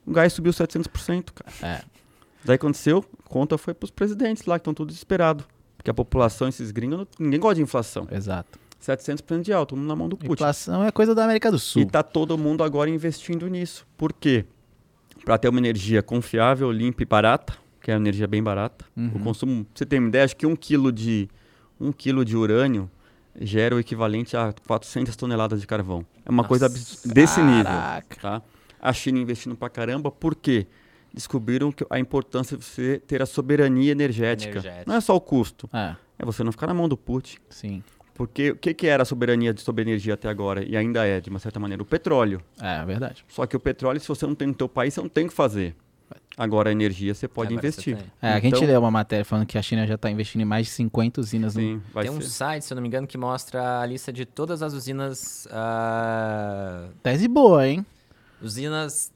O 0.07 0.13
gás 0.13 0.33
subiu 0.33 0.53
700%, 0.53 1.27
cara. 1.35 1.53
É. 1.63 1.83
Daí 2.45 2.57
aconteceu, 2.57 3.05
conta 3.25 3.59
foi 3.59 3.75
pros 3.75 3.91
presidentes 3.91 4.45
lá, 4.47 4.57
que 4.59 4.61
estão 4.63 4.73
todos 4.75 4.93
desesperados. 4.95 5.45
Porque 5.77 5.91
a 5.91 5.95
população, 5.95 6.49
esses 6.49 6.71
gringos, 6.71 7.07
ninguém 7.19 7.41
gosta 7.41 7.57
de 7.57 7.63
inflação. 7.63 8.07
Exato. 8.11 8.59
700% 8.81 9.43
de 9.43 9.53
alto, 9.53 9.71
todo 9.71 9.79
mundo 9.79 9.89
na 9.89 9.97
mão 9.97 10.09
do 10.09 10.17
Putin. 10.17 10.33
Inflação 10.35 10.85
é 10.85 10.93
coisa 10.93 11.15
da 11.15 11.25
América 11.25 11.51
do 11.51 11.59
Sul. 11.59 11.83
E 11.83 11.87
tá 11.87 12.03
todo 12.03 12.39
mundo 12.39 12.63
agora 12.63 12.89
investindo 12.89 13.49
nisso. 13.49 13.85
Por 13.97 14.13
quê? 14.13 14.45
Para 15.25 15.39
ter 15.39 15.49
uma 15.49 15.59
energia 15.59 16.03
confiável, 16.03 16.71
limpa 16.71 17.03
e 17.03 17.07
barata, 17.07 17.55
que 17.81 17.91
é 17.91 17.95
uma 17.95 18.01
energia 18.01 18.27
bem 18.27 18.43
barata. 18.43 18.85
Uhum. 18.97 19.11
O 19.15 19.21
consumo, 19.21 19.65
pra 19.65 19.73
você 19.75 19.87
tem 19.87 19.99
uma 19.99 20.09
ideia, 20.09 20.25
acho 20.25 20.37
que 20.37 20.47
um 20.47 20.55
quilo 20.57 20.93
de, 20.93 21.29
um 21.81 21.91
quilo 21.93 22.25
de 22.25 22.37
urânio 22.37 22.91
gera 23.41 23.75
o 23.75 23.79
equivalente 23.81 24.37
a 24.37 24.55
400 24.67 25.15
toneladas 25.17 25.61
de 25.61 25.67
carvão. 25.67 26.07
É 26.25 26.31
uma 26.31 26.45
coisa 26.45 26.69
Nossa, 26.69 26.79
abs- 26.79 27.03
desse 27.13 27.41
nível. 27.43 27.65
Caraca. 27.65 28.17
Tá? 28.21 28.43
A 28.81 28.93
China 28.93 29.19
investindo 29.19 29.57
pra 29.57 29.69
caramba, 29.69 30.11
por 30.11 30.35
quê? 30.35 30.67
Descobriram 31.13 31.73
que 31.73 31.85
a 31.91 31.99
importância 31.99 32.57
de 32.57 32.65
você 32.65 33.01
ter 33.07 33.21
a 33.23 33.27
soberania 33.27 33.91
energética. 33.93 34.59
Energética. 34.59 34.85
Não 34.87 34.95
é 34.97 35.01
só 35.01 35.17
o 35.17 35.21
custo, 35.21 35.69
É, 35.73 35.97
é 36.19 36.25
você 36.25 36.45
não 36.45 36.53
ficar 36.53 36.67
na 36.67 36.75
mão 36.75 36.89
do 36.89 36.97
Putin. 36.97 37.39
sim. 37.51 37.83
Porque 38.17 38.51
o 38.53 38.57
que, 38.57 38.73
que 38.75 38.87
era 38.87 39.03
a 39.03 39.07
soberania 39.07 39.53
de 39.53 39.61
sobre 39.61 39.83
energia 39.83 40.15
até 40.15 40.29
agora? 40.29 40.65
E 40.65 40.77
ainda 40.77 41.05
é, 41.07 41.21
de 41.21 41.29
uma 41.29 41.39
certa 41.39 41.61
maneira, 41.61 41.83
o 41.83 41.87
petróleo. 41.87 42.41
É, 42.61 42.85
verdade. 42.85 43.25
Só 43.29 43.45
que 43.47 43.55
o 43.57 43.61
petróleo, 43.61 44.01
se 44.01 44.09
você 44.09 44.27
não 44.27 44.35
tem 44.35 44.49
no 44.49 44.55
teu 44.55 44.69
país, 44.69 44.95
você 44.95 45.01
não 45.03 45.09
tem 45.09 45.27
o 45.27 45.29
que 45.29 45.35
fazer. 45.35 45.75
Agora 46.39 46.69
a 46.69 46.73
energia 46.73 47.15
você 47.15 47.27
pode 47.27 47.49
Agora 47.53 47.63
você 47.63 47.91
investir. 47.91 47.97
tem. 47.97 48.07
É, 48.23 48.35
a 48.35 48.39
Então- 48.39 48.59
gente 48.61 48.67
leu 48.67 48.79
uma 48.81 48.91
matéria 48.91 49.25
falando 49.25 49.47
que 49.47 49.59
a 49.59 49.63
China 49.63 49.87
já 49.87 49.95
está 49.97 50.11
investindo 50.11 50.43
em 50.43 50.45
mais 50.45 50.67
de 50.67 50.73
50 50.73 51.21
usinas 51.21 51.55
no... 51.55 51.61
Sim, 51.61 51.83
vai 51.93 52.05
Tem 52.05 52.13
um 52.13 52.21
ser. 52.21 52.29
site, 52.29 52.65
se 52.65 52.73
eu 52.73 52.77
não 52.77 52.83
me 52.83 52.89
engano, 52.89 53.07
que 53.07 53.19
mostra 53.19 53.81
a 53.81 53.87
lista 53.87 54.13
de 54.13 54.25
todas 54.25 54.63
as 54.63 54.73
usinas. 54.73 55.49
ah, 55.51 56.89
Tese 57.03 57.27
boa, 57.29 57.67
hein? 57.67 57.85
usinas. 58.41 59.13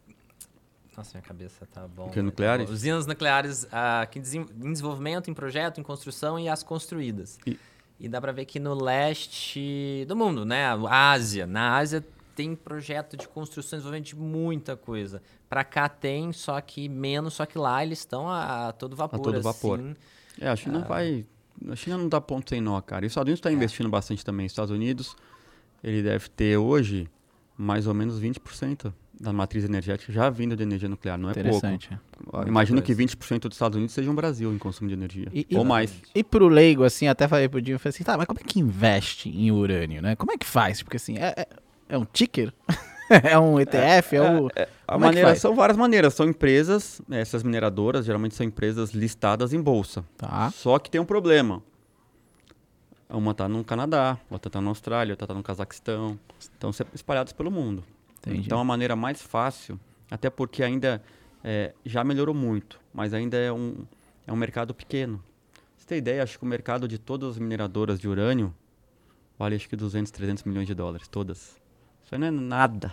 Nossa, 0.96 1.10
minha 1.16 1.22
cabeça 1.26 1.66
tá 1.72 1.86
bom. 1.88 2.06
O 2.06 2.10
quê, 2.10 2.16
né? 2.20 2.24
nucleares? 2.26 2.68
Usinas 2.68 3.06
nucleares 3.06 3.66
ah, 3.72 4.06
que 4.10 4.18
em 4.18 4.22
desenvolvimento, 4.22 5.30
em 5.30 5.34
projeto, 5.34 5.80
em 5.80 5.82
construção 5.82 6.38
e 6.38 6.48
as 6.48 6.62
construídas. 6.62 7.38
E- 7.46 7.58
E 8.00 8.08
dá 8.08 8.18
pra 8.18 8.32
ver 8.32 8.46
que 8.46 8.58
no 8.58 8.72
leste 8.72 10.06
do 10.08 10.16
mundo, 10.16 10.44
né? 10.44 10.64
A 10.64 11.10
Ásia. 11.10 11.46
Na 11.46 11.76
Ásia 11.76 12.02
tem 12.34 12.54
projeto 12.54 13.14
de 13.14 13.28
construção 13.28 13.76
e 13.76 13.80
desenvolvimento 13.80 14.06
de 14.06 14.16
muita 14.16 14.74
coisa. 14.74 15.22
Pra 15.48 15.62
cá 15.62 15.86
tem, 15.86 16.32
só 16.32 16.58
que 16.62 16.88
menos, 16.88 17.34
só 17.34 17.44
que 17.44 17.58
lá 17.58 17.84
eles 17.84 17.98
estão 17.98 18.26
a, 18.26 18.68
a 18.68 18.72
todo 18.72 18.96
vapor. 18.96 19.20
todo 19.20 19.42
vapor. 19.42 19.78
assim. 19.78 19.94
É, 20.40 20.48
a 20.48 20.56
China 20.56 20.80
vai. 20.80 21.26
A 21.68 21.76
China 21.76 21.98
não 21.98 22.08
dá 22.08 22.18
ponto 22.22 22.48
sem 22.48 22.60
nó, 22.60 22.80
cara. 22.80 23.04
E 23.04 23.06
os 23.06 23.10
Estados 23.12 23.28
Unidos 23.28 23.40
está 23.40 23.52
investindo 23.52 23.90
bastante 23.90 24.24
também. 24.24 24.46
Os 24.46 24.52
Estados 24.52 24.70
Unidos, 24.70 25.14
ele 25.84 26.02
deve 26.02 26.30
ter 26.30 26.56
hoje 26.56 27.06
mais 27.54 27.86
ou 27.86 27.92
menos 27.92 28.18
20% 28.18 28.90
da 29.20 29.32
matriz 29.34 29.64
energética 29.64 30.10
já 30.10 30.30
vindo 30.30 30.56
de 30.56 30.62
energia 30.62 30.88
nuclear. 30.88 31.18
Não 31.18 31.28
é 31.28 31.34
pouco. 31.34 31.48
Interessante. 31.48 31.90
Ah, 32.32 32.44
Imagino 32.46 32.80
que 32.80 32.94
coisa. 32.94 33.16
20% 33.16 33.40
dos 33.48 33.54
Estados 33.56 33.76
Unidos 33.76 33.94
seja 33.94 34.10
um 34.10 34.14
Brasil 34.14 34.50
em 34.52 34.56
consumo 34.56 34.88
de 34.88 34.94
energia. 34.94 35.28
E- 35.32 35.46
e- 35.50 35.56
Ou 35.58 35.64
mais. 35.64 35.92
E 36.14 36.24
pro 36.24 36.48
leigo, 36.48 36.84
assim, 36.84 37.06
até 37.06 37.28
falei 37.28 37.46
pro 37.46 37.60
Dinho, 37.60 37.78
falei 37.78 37.90
assim, 37.94 38.02
tá, 38.02 38.16
mas 38.16 38.26
como 38.26 38.40
é 38.40 38.42
que 38.42 38.58
investe 38.58 39.28
em 39.28 39.50
urânio, 39.52 40.00
né? 40.00 40.16
Como 40.16 40.32
é 40.32 40.38
que 40.38 40.46
faz? 40.46 40.82
Porque 40.82 40.96
assim, 40.96 41.18
é, 41.18 41.34
é, 41.36 41.46
é 41.90 41.98
um 41.98 42.06
ticker? 42.06 42.50
é 43.10 43.38
um 43.38 43.60
ETF? 43.60 44.16
É, 44.16 44.22
o... 44.22 44.24
A 44.24 44.30
Como 44.30 44.46
é 44.46 44.48
que 44.54 44.98
maneira, 44.98 45.34
são 45.36 45.54
várias 45.54 45.76
maneiras. 45.76 46.14
São 46.14 46.26
empresas, 46.26 47.02
essas 47.10 47.42
mineradoras 47.42 48.06
geralmente 48.06 48.34
são 48.34 48.46
empresas 48.46 48.92
listadas 48.92 49.52
em 49.52 49.60
bolsa. 49.60 50.02
Tá. 50.16 50.50
Só 50.52 50.78
que 50.78 50.90
tem 50.90 50.98
um 51.00 51.04
problema. 51.04 51.62
Uma 53.08 53.32
está 53.32 53.48
no 53.48 53.62
Canadá, 53.64 54.16
outra 54.30 54.48
está 54.48 54.60
na 54.60 54.68
Austrália, 54.70 55.12
outra 55.12 55.24
está 55.26 55.34
no 55.34 55.42
Cazaquistão. 55.42 56.18
Estão 56.38 56.70
espalhadas 56.94 57.32
pelo 57.34 57.50
mundo. 57.50 57.84
Entendi. 58.20 58.46
Então 58.46 58.58
a 58.60 58.64
maneira 58.64 58.94
mais 58.94 59.22
fácil, 59.22 59.78
até 60.10 60.28
porque 60.28 60.62
ainda 60.62 61.02
é, 61.42 61.72
já 61.84 62.04
melhorou 62.04 62.34
muito, 62.34 62.80
mas 62.92 63.14
ainda 63.14 63.36
é 63.36 63.52
um, 63.52 63.84
é 64.26 64.32
um 64.32 64.36
mercado 64.36 64.74
pequeno. 64.74 65.22
Você 65.76 65.86
ter 65.86 65.96
ideia, 65.96 66.22
acho 66.22 66.38
que 66.38 66.44
o 66.44 66.48
mercado 66.48 66.86
de 66.86 66.98
todas 66.98 67.30
as 67.30 67.38
mineradoras 67.38 67.98
de 67.98 68.08
urânio 68.08 68.54
vale 69.38 69.56
acho 69.56 69.68
que 69.68 69.76
200, 69.76 70.10
300 70.12 70.44
milhões 70.44 70.66
de 70.66 70.74
dólares, 70.74 71.08
todas. 71.08 71.58
Isso 72.04 72.14
aí 72.14 72.18
não 72.18 72.26
é 72.26 72.30
nada. 72.30 72.92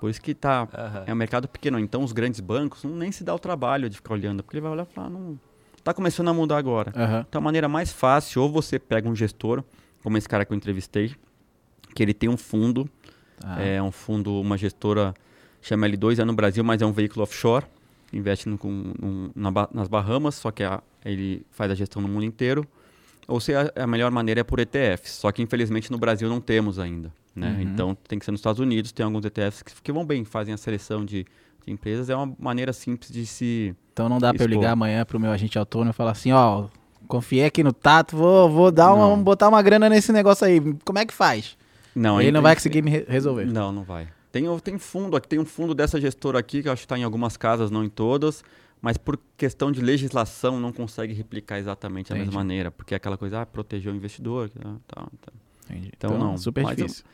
Por 0.00 0.08
isso 0.08 0.20
que 0.22 0.34
tá, 0.34 0.66
Aham. 0.72 1.04
é 1.06 1.12
um 1.12 1.16
mercado 1.16 1.46
pequeno. 1.46 1.78
Então 1.78 2.02
os 2.02 2.12
grandes 2.12 2.40
bancos 2.40 2.82
não 2.84 2.96
nem 2.96 3.12
se 3.12 3.22
dá 3.22 3.34
o 3.34 3.38
trabalho 3.38 3.90
de 3.90 3.96
ficar 3.96 4.14
olhando, 4.14 4.42
porque 4.42 4.56
ele 4.56 4.62
vai 4.62 4.72
olhar 4.72 4.86
e 4.90 4.94
falar, 4.94 5.10
não, 5.10 5.38
tá 5.84 5.92
começando 5.92 6.28
a 6.28 6.32
mudar 6.32 6.56
agora. 6.56 6.90
Aham. 6.96 7.26
Então 7.28 7.38
a 7.38 7.44
maneira 7.44 7.68
mais 7.68 7.92
fácil, 7.92 8.40
ou 8.40 8.50
você 8.50 8.78
pega 8.78 9.06
um 9.06 9.14
gestor, 9.14 9.62
como 10.02 10.16
esse 10.16 10.26
cara 10.26 10.46
que 10.46 10.52
eu 10.52 10.56
entrevistei, 10.56 11.14
que 11.94 12.02
ele 12.02 12.14
tem 12.14 12.30
um 12.30 12.36
fundo, 12.38 12.88
Ah, 13.44 13.62
é 13.62 13.82
um 13.82 13.90
fundo, 13.90 14.40
uma 14.40 14.56
gestora, 14.56 15.14
chama 15.62 15.86
L2, 15.88 16.18
é 16.18 16.24
no 16.24 16.32
Brasil, 16.34 16.62
mas 16.64 16.80
é 16.82 16.86
um 16.86 16.92
veículo 16.92 17.22
offshore, 17.22 17.64
investe 18.12 18.48
no, 18.48 18.58
na 19.34 19.50
nas 19.72 19.88
Bahamas, 19.88 20.34
só 20.34 20.50
que 20.50 20.62
a- 20.62 20.82
ele 21.04 21.44
faz 21.50 21.70
a 21.70 21.74
gestão 21.74 22.02
no 22.02 22.08
mundo 22.08 22.24
inteiro. 22.24 22.66
Ou 23.28 23.40
se 23.40 23.54
a, 23.54 23.70
a 23.76 23.86
melhor 23.86 24.10
maneira 24.10 24.40
é 24.40 24.44
por 24.44 24.58
ETFs, 24.58 25.12
só 25.12 25.30
que 25.30 25.40
infelizmente 25.40 25.90
no 25.90 25.98
Brasil 25.98 26.28
não 26.28 26.40
temos 26.40 26.78
ainda. 26.78 27.12
Né? 27.34 27.48
Uhum. 27.52 27.60
Então 27.62 27.96
tem 28.08 28.18
que 28.18 28.24
ser 28.24 28.32
nos 28.32 28.40
Estados 28.40 28.58
Unidos, 28.60 28.90
tem 28.92 29.04
alguns 29.06 29.24
ETFs 29.24 29.62
que, 29.62 29.72
que 29.82 29.92
vão 29.92 30.04
bem, 30.04 30.24
fazem 30.24 30.52
a 30.52 30.56
seleção 30.56 31.04
de, 31.04 31.24
de 31.64 31.72
empresas, 31.72 32.10
é 32.10 32.16
uma 32.16 32.34
maneira 32.38 32.72
simples 32.72 33.10
de 33.10 33.24
se... 33.24 33.74
Então 33.92 34.08
não 34.08 34.18
dá 34.18 34.34
pra 34.34 34.42
eu 34.42 34.48
ligar 34.48 34.72
amanhã 34.72 35.04
pro 35.04 35.20
meu 35.20 35.30
agente 35.30 35.56
autônomo 35.56 35.90
e 35.90 35.94
falar 35.94 36.10
assim, 36.10 36.32
ó, 36.32 36.64
confiei 37.06 37.44
aqui 37.44 37.62
no 37.62 37.72
Tato, 37.72 38.16
vou, 38.16 38.50
vou 38.50 38.70
dar 38.72 38.92
uma, 38.92 39.08
Não. 39.08 39.22
botar 39.22 39.48
uma 39.48 39.62
grana 39.62 39.88
nesse 39.88 40.10
negócio 40.12 40.44
aí. 40.46 40.60
Como 40.84 40.98
é 40.98 41.06
que 41.06 41.14
faz? 41.14 41.56
Não, 41.94 42.18
Ele 42.20 42.26
aí 42.28 42.32
não 42.32 42.42
vai 42.42 42.54
conseguir 42.54 42.82
me 42.82 42.90
re- 42.90 43.04
resolver. 43.08 43.44
Não, 43.46 43.72
não 43.72 43.82
vai. 43.82 44.08
Tem, 44.32 44.44
tem 44.60 44.78
fundo 44.78 45.16
aqui, 45.16 45.26
tem 45.28 45.38
um 45.38 45.44
fundo 45.44 45.74
dessa 45.74 46.00
gestora 46.00 46.38
aqui, 46.38 46.62
que 46.62 46.68
eu 46.68 46.72
acho 46.72 46.82
que 46.82 46.86
está 46.86 46.96
em 46.98 47.02
algumas 47.02 47.36
casas, 47.36 47.70
não 47.70 47.82
em 47.84 47.88
todas, 47.88 48.44
mas 48.80 48.96
por 48.96 49.18
questão 49.36 49.72
de 49.72 49.80
legislação 49.80 50.60
não 50.60 50.72
consegue 50.72 51.12
replicar 51.12 51.58
exatamente 51.58 52.10
da 52.10 52.14
Entendi. 52.16 52.28
mesma 52.28 52.40
maneira, 52.40 52.70
porque 52.70 52.94
é 52.94 52.96
aquela 52.96 53.16
coisa, 53.18 53.40
ah, 53.42 53.46
proteger 53.46 53.92
o 53.92 53.96
investidor, 53.96 54.50
ah, 54.64 54.76
tá, 54.86 55.02
tá. 55.20 55.32
Entendi. 55.68 55.90
Então, 55.96 56.16
não. 56.16 56.36
Super 56.38 56.62
Mas 56.64 56.78
eu- 56.78 56.86
difícil. 56.86 57.04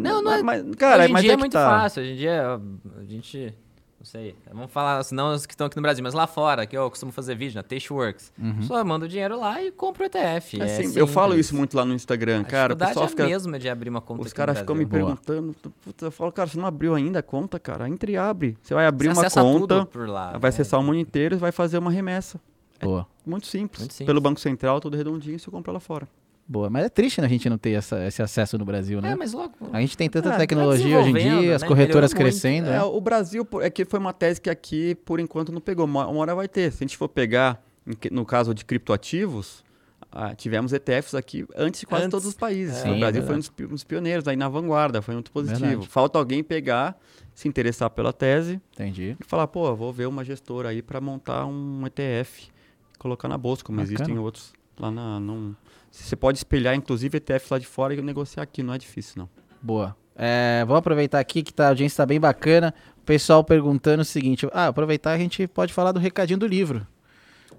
Não, 0.00 0.22
não 0.22 0.32
é- 0.32 0.42
mas, 0.42 0.62
cara, 0.76 1.02
Hoje 1.04 1.10
em 1.10 1.12
mas 1.12 1.22
dia 1.22 1.32
é, 1.32 1.34
que 1.34 1.40
muito 1.40 1.52
tá. 1.52 1.66
fácil. 1.80 2.02
Hoje 2.02 2.12
em 2.12 2.16
dia 2.16 2.60
a 3.00 3.04
gente. 3.04 3.54
Não 4.02 4.06
sei. 4.06 4.34
Vamos 4.52 4.72
falar, 4.72 5.00
não 5.12 5.32
os 5.32 5.46
que 5.46 5.52
estão 5.52 5.68
aqui 5.68 5.76
no 5.76 5.82
Brasil, 5.82 6.02
mas 6.02 6.12
lá 6.12 6.26
fora, 6.26 6.66
que 6.66 6.76
eu 6.76 6.90
costumo 6.90 7.12
fazer 7.12 7.36
vídeo 7.36 7.54
na 7.54 7.62
Tasteworks. 7.62 8.32
Uhum. 8.36 8.60
Só 8.62 8.84
manda 8.84 9.04
o 9.06 9.08
dinheiro 9.08 9.38
lá 9.38 9.62
e 9.62 9.70
compra 9.70 10.02
o 10.02 10.06
ETF. 10.06 10.60
É 10.60 10.64
Assim, 10.64 10.82
eu 10.82 10.88
simples. 10.90 11.10
falo 11.12 11.38
isso 11.38 11.54
muito 11.54 11.76
lá 11.76 11.84
no 11.84 11.94
Instagram, 11.94 12.40
A 12.40 12.44
cara. 12.44 12.72
O 12.72 12.76
dificuldade 12.76 12.90
pessoal 12.90 13.04
é 13.04 13.06
a 13.06 13.10
fica. 13.10 13.26
mesma 13.26 13.58
de 13.60 13.68
abrir 13.68 13.90
uma 13.90 14.00
conta 14.00 14.22
Os 14.26 14.32
caras 14.32 14.58
ficam 14.58 14.74
me. 14.74 14.84
Boa. 14.84 15.14
perguntando. 15.14 15.54
Puta, 15.84 16.06
eu 16.06 16.10
falo, 16.10 16.32
cara, 16.32 16.48
você 16.48 16.58
não 16.58 16.66
abriu 16.66 16.96
ainda 16.96 17.20
a 17.20 17.22
conta, 17.22 17.60
cara? 17.60 17.88
Entre 17.88 18.12
e 18.12 18.16
abre. 18.16 18.58
Você 18.60 18.74
vai 18.74 18.86
abrir 18.86 19.14
Você 19.14 19.20
uma 19.20 19.30
conta, 19.30 19.68
tudo 19.76 19.86
por 19.86 20.08
lá. 20.08 20.32
vai 20.32 20.40
né? 20.42 20.48
acessar 20.48 20.80
o 20.80 20.82
mundo 20.82 20.98
inteiro 20.98 21.36
e 21.36 21.38
vai 21.38 21.52
fazer 21.52 21.78
uma 21.78 21.90
remessa. 21.92 22.40
Boa. 22.80 23.06
Muito 23.24 23.46
simples. 23.46 23.82
Muito 23.82 23.92
simples. 23.94 24.06
Pelo 24.08 24.20
Banco 24.20 24.40
Central, 24.40 24.80
tudo 24.80 24.96
redondinho, 24.96 25.38
você 25.38 25.48
compra 25.48 25.72
lá 25.72 25.78
fora. 25.78 26.08
Boa. 26.52 26.68
Mas 26.68 26.84
é 26.84 26.88
triste 26.90 27.18
né, 27.20 27.26
a 27.26 27.30
gente 27.30 27.48
não 27.48 27.56
ter 27.56 27.70
essa- 27.70 28.04
esse 28.06 28.20
acesso 28.22 28.58
no 28.58 28.64
Brasil, 28.66 29.00
né? 29.00 29.12
É, 29.12 29.14
mas 29.16 29.32
logo. 29.32 29.54
A 29.72 29.80
gente 29.80 29.96
tem 29.96 30.10
tanta 30.10 30.30
tá 30.32 30.36
tecnologia 30.36 30.98
hoje 31.00 31.08
em 31.10 31.14
dia, 31.14 31.56
as 31.56 31.62
né? 31.62 31.68
corretoras 31.68 32.12
Melhorou 32.12 32.30
muito. 32.32 32.40
crescendo. 32.42 32.68
É, 32.68 32.72
né? 32.72 32.82
o 32.82 33.00
Brasil, 33.00 33.48
é 33.62 33.70
que 33.70 33.84
foi 33.86 33.98
uma 33.98 34.12
tese 34.12 34.38
que 34.38 34.50
aqui, 34.50 34.94
por 34.96 35.18
enquanto, 35.18 35.50
não 35.50 35.60
pegou. 35.62 35.86
Uma, 35.86 36.06
uma 36.06 36.20
hora 36.20 36.34
vai 36.34 36.46
ter. 36.48 36.70
Se 36.70 36.84
a 36.84 36.86
gente 36.86 36.98
for 36.98 37.08
pegar, 37.08 37.64
no 38.10 38.26
caso 38.26 38.52
de 38.54 38.66
criptoativos, 38.66 39.64
ah, 40.10 40.34
tivemos 40.34 40.74
ETFs 40.74 41.14
aqui 41.14 41.46
antes 41.56 41.80
de 41.80 41.86
quase 41.86 42.04
Antes. 42.04 42.10
todos 42.12 42.26
os 42.28 42.34
países. 42.34 42.76
Sim, 42.76 42.96
o 42.96 42.98
Brasil 43.00 43.22
é 43.22 43.24
foi 43.26 43.34
um 43.34 43.38
dos, 43.38 43.48
pi- 43.48 43.64
um 43.64 43.68
dos 43.68 43.82
pioneiros, 43.84 44.28
aí 44.28 44.36
na 44.36 44.46
vanguarda, 44.48 45.00
foi 45.00 45.14
muito 45.14 45.32
positivo. 45.32 45.64
Verdade. 45.66 45.88
Falta 45.88 46.18
alguém 46.18 46.44
pegar, 46.44 46.98
se 47.34 47.48
interessar 47.48 47.88
pela 47.88 48.12
tese 48.12 48.60
Entendi. 48.74 49.16
e 49.18 49.24
falar, 49.24 49.46
pô, 49.46 49.68
eu 49.68 49.74
vou 49.76 49.90
ver 49.90 50.06
uma 50.06 50.22
gestora 50.22 50.68
aí 50.68 50.82
para 50.82 51.00
montar 51.00 51.46
um 51.46 51.86
ETF, 51.86 52.50
colocar 52.98 53.26
na 53.26 53.38
bolsa, 53.38 53.64
como 53.64 53.78
Bacana. 53.78 53.94
existem 53.94 54.18
outros 54.18 54.52
lá 54.78 54.90
na... 54.90 55.18
Num... 55.18 55.54
Você 55.92 56.16
pode 56.16 56.38
espelhar, 56.38 56.74
inclusive, 56.74 57.18
ETF 57.18 57.48
lá 57.52 57.58
de 57.58 57.66
fora 57.66 57.94
e 57.94 58.00
negociar 58.00 58.42
aqui, 58.42 58.62
não 58.62 58.72
é 58.74 58.78
difícil, 58.78 59.14
não. 59.18 59.28
Boa. 59.60 59.94
É, 60.16 60.64
vamos 60.66 60.78
aproveitar 60.78 61.20
aqui 61.20 61.42
que 61.42 61.52
tá, 61.52 61.66
a 61.66 61.68
audiência 61.68 61.98
tá 61.98 62.06
bem 62.06 62.18
bacana. 62.18 62.74
O 62.98 63.02
pessoal 63.02 63.44
perguntando 63.44 64.02
o 64.02 64.04
seguinte: 64.04 64.46
ah, 64.52 64.68
aproveitar 64.68 65.12
a 65.12 65.18
gente 65.18 65.46
pode 65.46 65.72
falar 65.72 65.92
do 65.92 66.00
recadinho 66.00 66.38
do 66.38 66.46
livro. 66.46 66.86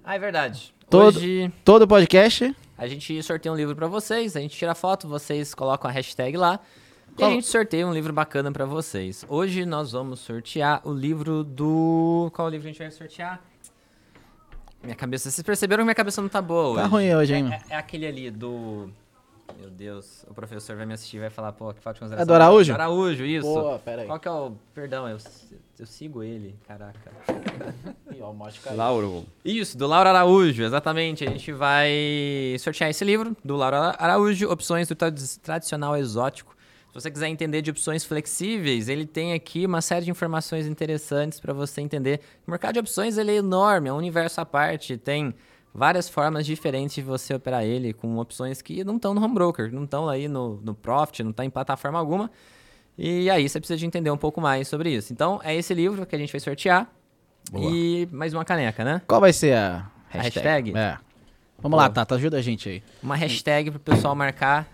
Ah, 0.04 0.16
é 0.16 0.18
verdade. 0.18 0.74
Todo- 0.90 1.16
Hoje 1.18 1.52
Todo 1.64 1.86
podcast. 1.88 2.54
a 2.76 2.86
gente 2.86 3.22
sorteia 3.22 3.52
um 3.52 3.56
livro 3.56 3.74
pra 3.74 3.86
vocês, 3.86 4.36
a 4.36 4.40
gente 4.40 4.56
tira 4.56 4.74
foto, 4.74 5.08
vocês 5.08 5.54
colocam 5.54 5.88
a 5.88 5.92
hashtag 5.92 6.36
lá. 6.36 6.60
E 7.12 7.16
Qual- 7.16 7.30
a 7.30 7.34
gente 7.34 7.46
sorteia 7.46 7.86
um 7.86 7.92
livro 7.94 8.12
bacana 8.12 8.50
pra 8.52 8.64
vocês. 8.66 9.24
Hoje 9.28 9.64
nós 9.64 9.92
vamos 9.92 10.20
sortear 10.20 10.80
o 10.84 10.92
livro 10.92 11.44
do. 11.44 12.30
Qual 12.34 12.48
livro 12.48 12.66
a 12.68 12.70
gente 12.72 12.78
vai 12.80 12.90
sortear? 12.90 13.40
Minha 14.84 14.94
cabeça. 14.96 15.30
Vocês 15.30 15.44
perceberam 15.44 15.82
que 15.82 15.86
minha 15.86 15.94
cabeça 15.94 16.20
não 16.22 16.28
tá 16.28 16.40
boa 16.42 16.68
hoje. 16.68 16.82
Tá 16.82 16.86
ruim 16.86 17.14
hoje, 17.14 17.34
hein? 17.34 17.50
É, 17.70 17.74
é 17.74 17.76
aquele 17.76 18.06
ali 18.06 18.30
do. 18.30 18.90
Meu 19.60 19.70
Deus, 19.70 20.24
o 20.28 20.34
professor 20.34 20.74
vai 20.76 20.84
me 20.86 20.94
assistir 20.94 21.18
e 21.18 21.20
vai 21.20 21.30
falar, 21.30 21.52
pô, 21.52 21.72
que 21.72 21.80
falta 21.80 21.94
de 21.94 22.00
consideração. 22.00 22.22
É 22.22 22.26
do 22.26 22.34
Araújo? 22.34 22.72
Do 22.72 22.74
Araújo, 22.74 23.24
isso. 23.24 23.46
Boa, 23.46 23.78
pera 23.78 24.02
aí. 24.02 24.06
Qual 24.08 24.18
que 24.18 24.26
é 24.26 24.30
o. 24.30 24.52
Perdão, 24.74 25.08
eu, 25.08 25.18
eu 25.78 25.86
sigo 25.86 26.22
ele, 26.22 26.56
caraca. 26.66 27.12
Lauro, 28.74 29.24
Isso, 29.44 29.76
do 29.76 29.86
Laura 29.86 30.10
Araújo, 30.10 30.62
exatamente. 30.62 31.24
A 31.26 31.30
gente 31.30 31.52
vai 31.52 32.56
sortear 32.58 32.90
esse 32.90 33.04
livro 33.04 33.36
do 33.44 33.54
Laura 33.56 33.94
Araújo, 33.98 34.50
Opções 34.50 34.88
do 34.88 34.94
Trad- 34.94 35.18
Tradicional 35.42 35.96
Exótico. 35.96 36.53
Se 36.94 37.00
você 37.00 37.10
quiser 37.10 37.26
entender 37.26 37.60
de 37.60 37.72
opções 37.72 38.04
flexíveis, 38.04 38.88
ele 38.88 39.04
tem 39.04 39.32
aqui 39.32 39.66
uma 39.66 39.80
série 39.80 40.04
de 40.04 40.12
informações 40.12 40.64
interessantes 40.64 41.40
para 41.40 41.52
você 41.52 41.80
entender. 41.80 42.20
O 42.46 42.52
mercado 42.52 42.74
de 42.74 42.78
opções 42.78 43.18
ele 43.18 43.32
é 43.32 43.34
enorme, 43.34 43.88
é 43.88 43.92
um 43.92 43.96
universo 43.96 44.40
à 44.40 44.46
parte, 44.46 44.96
tem 44.96 45.34
várias 45.74 46.08
formas 46.08 46.46
diferentes 46.46 46.94
de 46.94 47.02
você 47.02 47.34
operar 47.34 47.64
ele, 47.64 47.92
com 47.92 48.16
opções 48.18 48.62
que 48.62 48.84
não 48.84 48.94
estão 48.94 49.12
no 49.12 49.20
home 49.20 49.34
broker, 49.34 49.74
não 49.74 49.82
estão 49.82 50.08
aí 50.08 50.28
no, 50.28 50.60
no 50.62 50.72
Profit, 50.72 51.24
não 51.24 51.32
estão 51.32 51.44
em 51.44 51.50
plataforma 51.50 51.98
alguma. 51.98 52.30
E 52.96 53.28
aí 53.28 53.48
você 53.48 53.58
precisa 53.58 53.76
de 53.76 53.86
entender 53.86 54.12
um 54.12 54.16
pouco 54.16 54.40
mais 54.40 54.68
sobre 54.68 54.94
isso. 54.94 55.12
Então, 55.12 55.40
é 55.42 55.52
esse 55.52 55.74
livro 55.74 56.06
que 56.06 56.14
a 56.14 56.18
gente 56.18 56.30
vai 56.30 56.40
sortear. 56.40 56.88
Boa. 57.50 57.72
E 57.74 58.08
mais 58.12 58.32
uma 58.32 58.44
caneca, 58.44 58.84
né? 58.84 59.02
Qual 59.08 59.20
vai 59.20 59.32
ser 59.32 59.56
a 59.56 59.90
A 60.12 60.22
hashtag? 60.22 60.70
É. 60.78 60.96
Vamos 61.58 61.76
Boa. 61.76 61.82
lá, 61.82 61.90
Tata, 61.90 62.14
ajuda 62.14 62.36
a 62.36 62.42
gente 62.42 62.68
aí. 62.68 62.82
Uma 63.02 63.16
hashtag 63.16 63.72
pro 63.72 63.80
pessoal 63.80 64.14
marcar. 64.14 64.73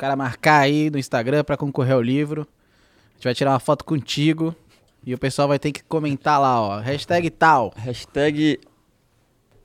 O 0.00 0.06
cara 0.08 0.16
marcar 0.16 0.60
aí 0.60 0.88
no 0.88 0.96
Instagram 0.98 1.44
pra 1.44 1.58
concorrer 1.58 1.92
ao 1.92 2.00
livro. 2.00 2.48
A 3.10 3.14
gente 3.16 3.24
vai 3.24 3.34
tirar 3.34 3.50
uma 3.50 3.60
foto 3.60 3.84
contigo. 3.84 4.56
E 5.04 5.12
o 5.12 5.18
pessoal 5.18 5.46
vai 5.46 5.58
ter 5.58 5.72
que 5.72 5.84
comentar 5.84 6.40
lá, 6.40 6.58
ó. 6.58 6.78
Hashtag 6.80 7.28
tal. 7.28 7.70
hashtag 7.76 8.58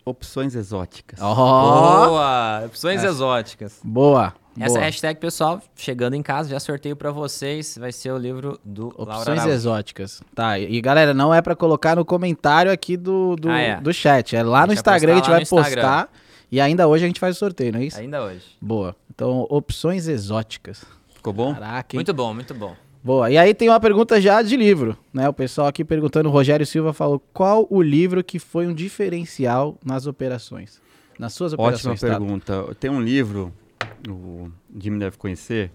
opções 0.04 0.54
exóticas. 0.54 1.22
Ó. 1.22 2.06
Boa! 2.08 2.64
Opções 2.66 2.98
Essa- 2.98 3.08
exóticas. 3.08 3.80
Boa. 3.82 4.34
Essa 4.60 4.68
boa. 4.74 4.80
é 4.80 4.82
a 4.82 4.86
hashtag, 4.88 5.18
pessoal. 5.22 5.62
Chegando 5.74 6.16
em 6.16 6.22
casa, 6.22 6.50
já 6.50 6.60
sorteio 6.60 6.98
pra 6.98 7.12
vocês. 7.12 7.78
Vai 7.78 7.94
ser 7.94 8.12
o 8.12 8.18
livro 8.18 8.60
do 8.62 8.88
Opções 8.98 9.46
exóticas. 9.46 10.22
Tá, 10.36 10.60
e 10.60 10.82
galera, 10.82 11.14
não 11.14 11.34
é 11.34 11.42
pra 11.42 11.56
colocar 11.56 11.96
no 11.96 12.04
comentário 12.04 12.70
aqui 12.70 12.98
do, 12.98 13.38
do, 13.38 13.50
Ah, 13.50 13.60
é. 13.62 13.80
do 13.80 13.94
chat. 13.94 14.36
É 14.36 14.44
lá 14.44 14.68
no 14.68 14.74
Instagram 14.74 15.14
que 15.22 15.32
a 15.32 15.38
gente 15.38 15.50
vai 15.50 15.64
postar. 15.64 16.10
E 16.56 16.62
ainda 16.62 16.88
hoje 16.88 17.04
a 17.04 17.08
gente 17.08 17.20
faz 17.20 17.36
o 17.36 17.40
sorteio, 17.40 17.74
não 17.74 17.82
é 17.82 17.84
isso? 17.84 18.00
Ainda 18.00 18.24
hoje. 18.24 18.46
Boa. 18.62 18.96
Então, 19.14 19.46
opções 19.50 20.08
exóticas. 20.08 20.86
Ficou 21.14 21.34
bom? 21.34 21.54
Caraca, 21.54 21.94
hein? 21.94 21.98
Muito 21.98 22.14
bom, 22.14 22.34
muito 22.34 22.54
bom. 22.54 22.74
Boa. 23.04 23.30
E 23.30 23.38
aí 23.38 23.54
tem 23.54 23.68
uma 23.68 23.78
pergunta 23.78 24.22
já 24.22 24.42
de 24.42 24.56
livro, 24.56 24.98
né? 25.14 25.28
O 25.28 25.34
pessoal 25.34 25.68
aqui 25.68 25.84
perguntando, 25.84 26.30
o 26.30 26.32
Rogério 26.32 26.66
Silva 26.66 26.94
falou, 26.94 27.22
qual 27.34 27.68
o 27.70 27.82
livro 27.82 28.24
que 28.24 28.40
foi 28.40 28.68
um 28.68 28.74
diferencial 28.74 29.78
nas 29.84 30.08
operações? 30.08 30.82
Nas 31.20 31.34
suas 31.34 31.52
Ótima 31.52 31.68
operações, 31.68 32.00
Tato? 32.00 32.20
pergunta. 32.20 32.76
Tem 32.80 32.90
um 32.90 33.02
livro, 33.02 33.52
o 34.08 34.50
Jimmy 34.80 35.00
deve 35.00 35.18
conhecer, 35.18 35.74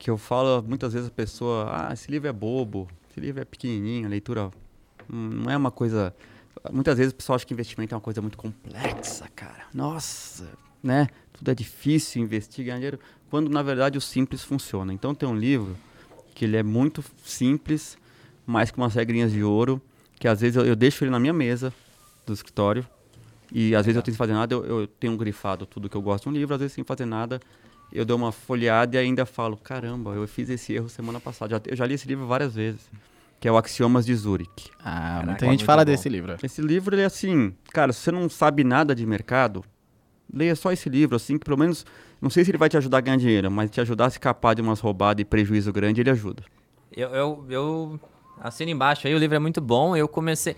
que 0.00 0.10
eu 0.10 0.18
falo 0.18 0.64
muitas 0.66 0.94
vezes 0.94 1.06
a 1.06 1.12
pessoa, 1.12 1.68
ah, 1.70 1.92
esse 1.92 2.10
livro 2.10 2.26
é 2.26 2.32
bobo, 2.32 2.88
esse 3.08 3.20
livro 3.20 3.40
é 3.40 3.44
pequenininho, 3.44 4.08
a 4.08 4.10
leitura 4.10 4.50
hum, 5.08 5.42
não 5.44 5.52
é 5.52 5.56
uma 5.56 5.70
coisa... 5.70 6.12
Muitas 6.72 6.98
vezes 6.98 7.12
o 7.12 7.16
pessoal 7.16 7.36
acha 7.36 7.46
que 7.46 7.54
investimento 7.54 7.94
é 7.94 7.96
uma 7.96 8.00
coisa 8.00 8.20
muito 8.20 8.36
complexa, 8.36 9.28
cara. 9.34 9.64
Nossa, 9.72 10.48
né? 10.82 11.08
Tudo 11.32 11.50
é 11.50 11.54
difícil, 11.54 12.22
investir, 12.22 12.64
ganhar 12.64 12.76
dinheiro, 12.76 13.00
quando 13.30 13.48
na 13.48 13.62
verdade 13.62 13.98
o 13.98 14.00
simples 14.00 14.42
funciona. 14.42 14.92
Então 14.92 15.14
tem 15.14 15.28
um 15.28 15.36
livro 15.36 15.76
que 16.34 16.44
ele 16.44 16.56
é 16.56 16.62
muito 16.62 17.04
simples, 17.24 17.98
mas 18.46 18.70
com 18.70 18.80
umas 18.80 18.94
regrinhas 18.94 19.32
de 19.32 19.42
ouro, 19.42 19.80
que 20.18 20.26
às 20.26 20.40
vezes 20.40 20.56
eu, 20.56 20.64
eu 20.64 20.76
deixo 20.76 21.04
ele 21.04 21.10
na 21.10 21.18
minha 21.18 21.32
mesa 21.32 21.72
do 22.26 22.32
escritório, 22.32 22.86
e 23.50 23.74
às 23.74 23.86
vezes 23.86 23.96
eu 23.96 24.02
tenho 24.02 24.14
que 24.14 24.18
fazer 24.18 24.34
nada, 24.34 24.54
eu, 24.54 24.64
eu 24.64 24.86
tenho 24.86 25.16
grifado 25.16 25.66
tudo 25.66 25.88
que 25.88 25.96
eu 25.96 26.02
gosto 26.02 26.28
um 26.28 26.32
livro, 26.32 26.54
às 26.54 26.60
vezes 26.60 26.74
sem 26.74 26.84
fazer 26.84 27.06
nada, 27.06 27.40
eu 27.92 28.04
dou 28.04 28.16
uma 28.16 28.30
folheada 28.30 28.96
e 28.96 28.98
ainda 28.98 29.24
falo, 29.24 29.56
caramba, 29.56 30.14
eu 30.14 30.28
fiz 30.28 30.50
esse 30.50 30.74
erro 30.74 30.88
semana 30.88 31.18
passada. 31.18 31.56
Já, 31.56 31.62
eu 31.70 31.76
já 31.76 31.86
li 31.86 31.94
esse 31.94 32.06
livro 32.06 32.26
várias 32.26 32.54
vezes, 32.54 32.82
que 33.40 33.46
é 33.46 33.52
o 33.52 33.56
Axiomas 33.56 34.04
de 34.04 34.14
Zurich. 34.14 34.70
Ah, 34.80 34.82
Caraca, 35.20 35.26
muita 35.26 35.46
gente 35.46 35.64
fala 35.64 35.84
bom. 35.84 35.90
desse 35.90 36.08
livro. 36.08 36.36
Esse 36.42 36.60
livro, 36.60 36.94
ele 36.94 37.02
é 37.02 37.06
assim, 37.06 37.54
cara, 37.72 37.92
se 37.92 38.00
você 38.00 38.12
não 38.12 38.28
sabe 38.28 38.64
nada 38.64 38.94
de 38.94 39.06
mercado, 39.06 39.64
leia 40.32 40.54
só 40.56 40.72
esse 40.72 40.88
livro, 40.88 41.16
assim, 41.16 41.38
que 41.38 41.44
pelo 41.44 41.58
menos, 41.58 41.86
não 42.20 42.30
sei 42.30 42.44
se 42.44 42.50
ele 42.50 42.58
vai 42.58 42.68
te 42.68 42.76
ajudar 42.76 42.98
a 42.98 43.00
ganhar 43.00 43.16
dinheiro, 43.16 43.50
mas 43.50 43.70
te 43.70 43.80
ajudar 43.80 44.06
a 44.06 44.08
escapar 44.08 44.54
de 44.54 44.62
umas 44.62 44.80
roubadas 44.80 45.22
e 45.22 45.24
prejuízo 45.24 45.72
grande, 45.72 46.00
ele 46.00 46.10
ajuda. 46.10 46.42
Eu, 46.90 47.08
eu, 47.10 47.46
eu 47.48 48.00
assino 48.40 48.70
embaixo 48.70 49.06
aí, 49.06 49.14
o 49.14 49.18
livro 49.18 49.36
é 49.36 49.38
muito 49.38 49.60
bom. 49.60 49.96
Eu 49.96 50.08
comecei. 50.08 50.56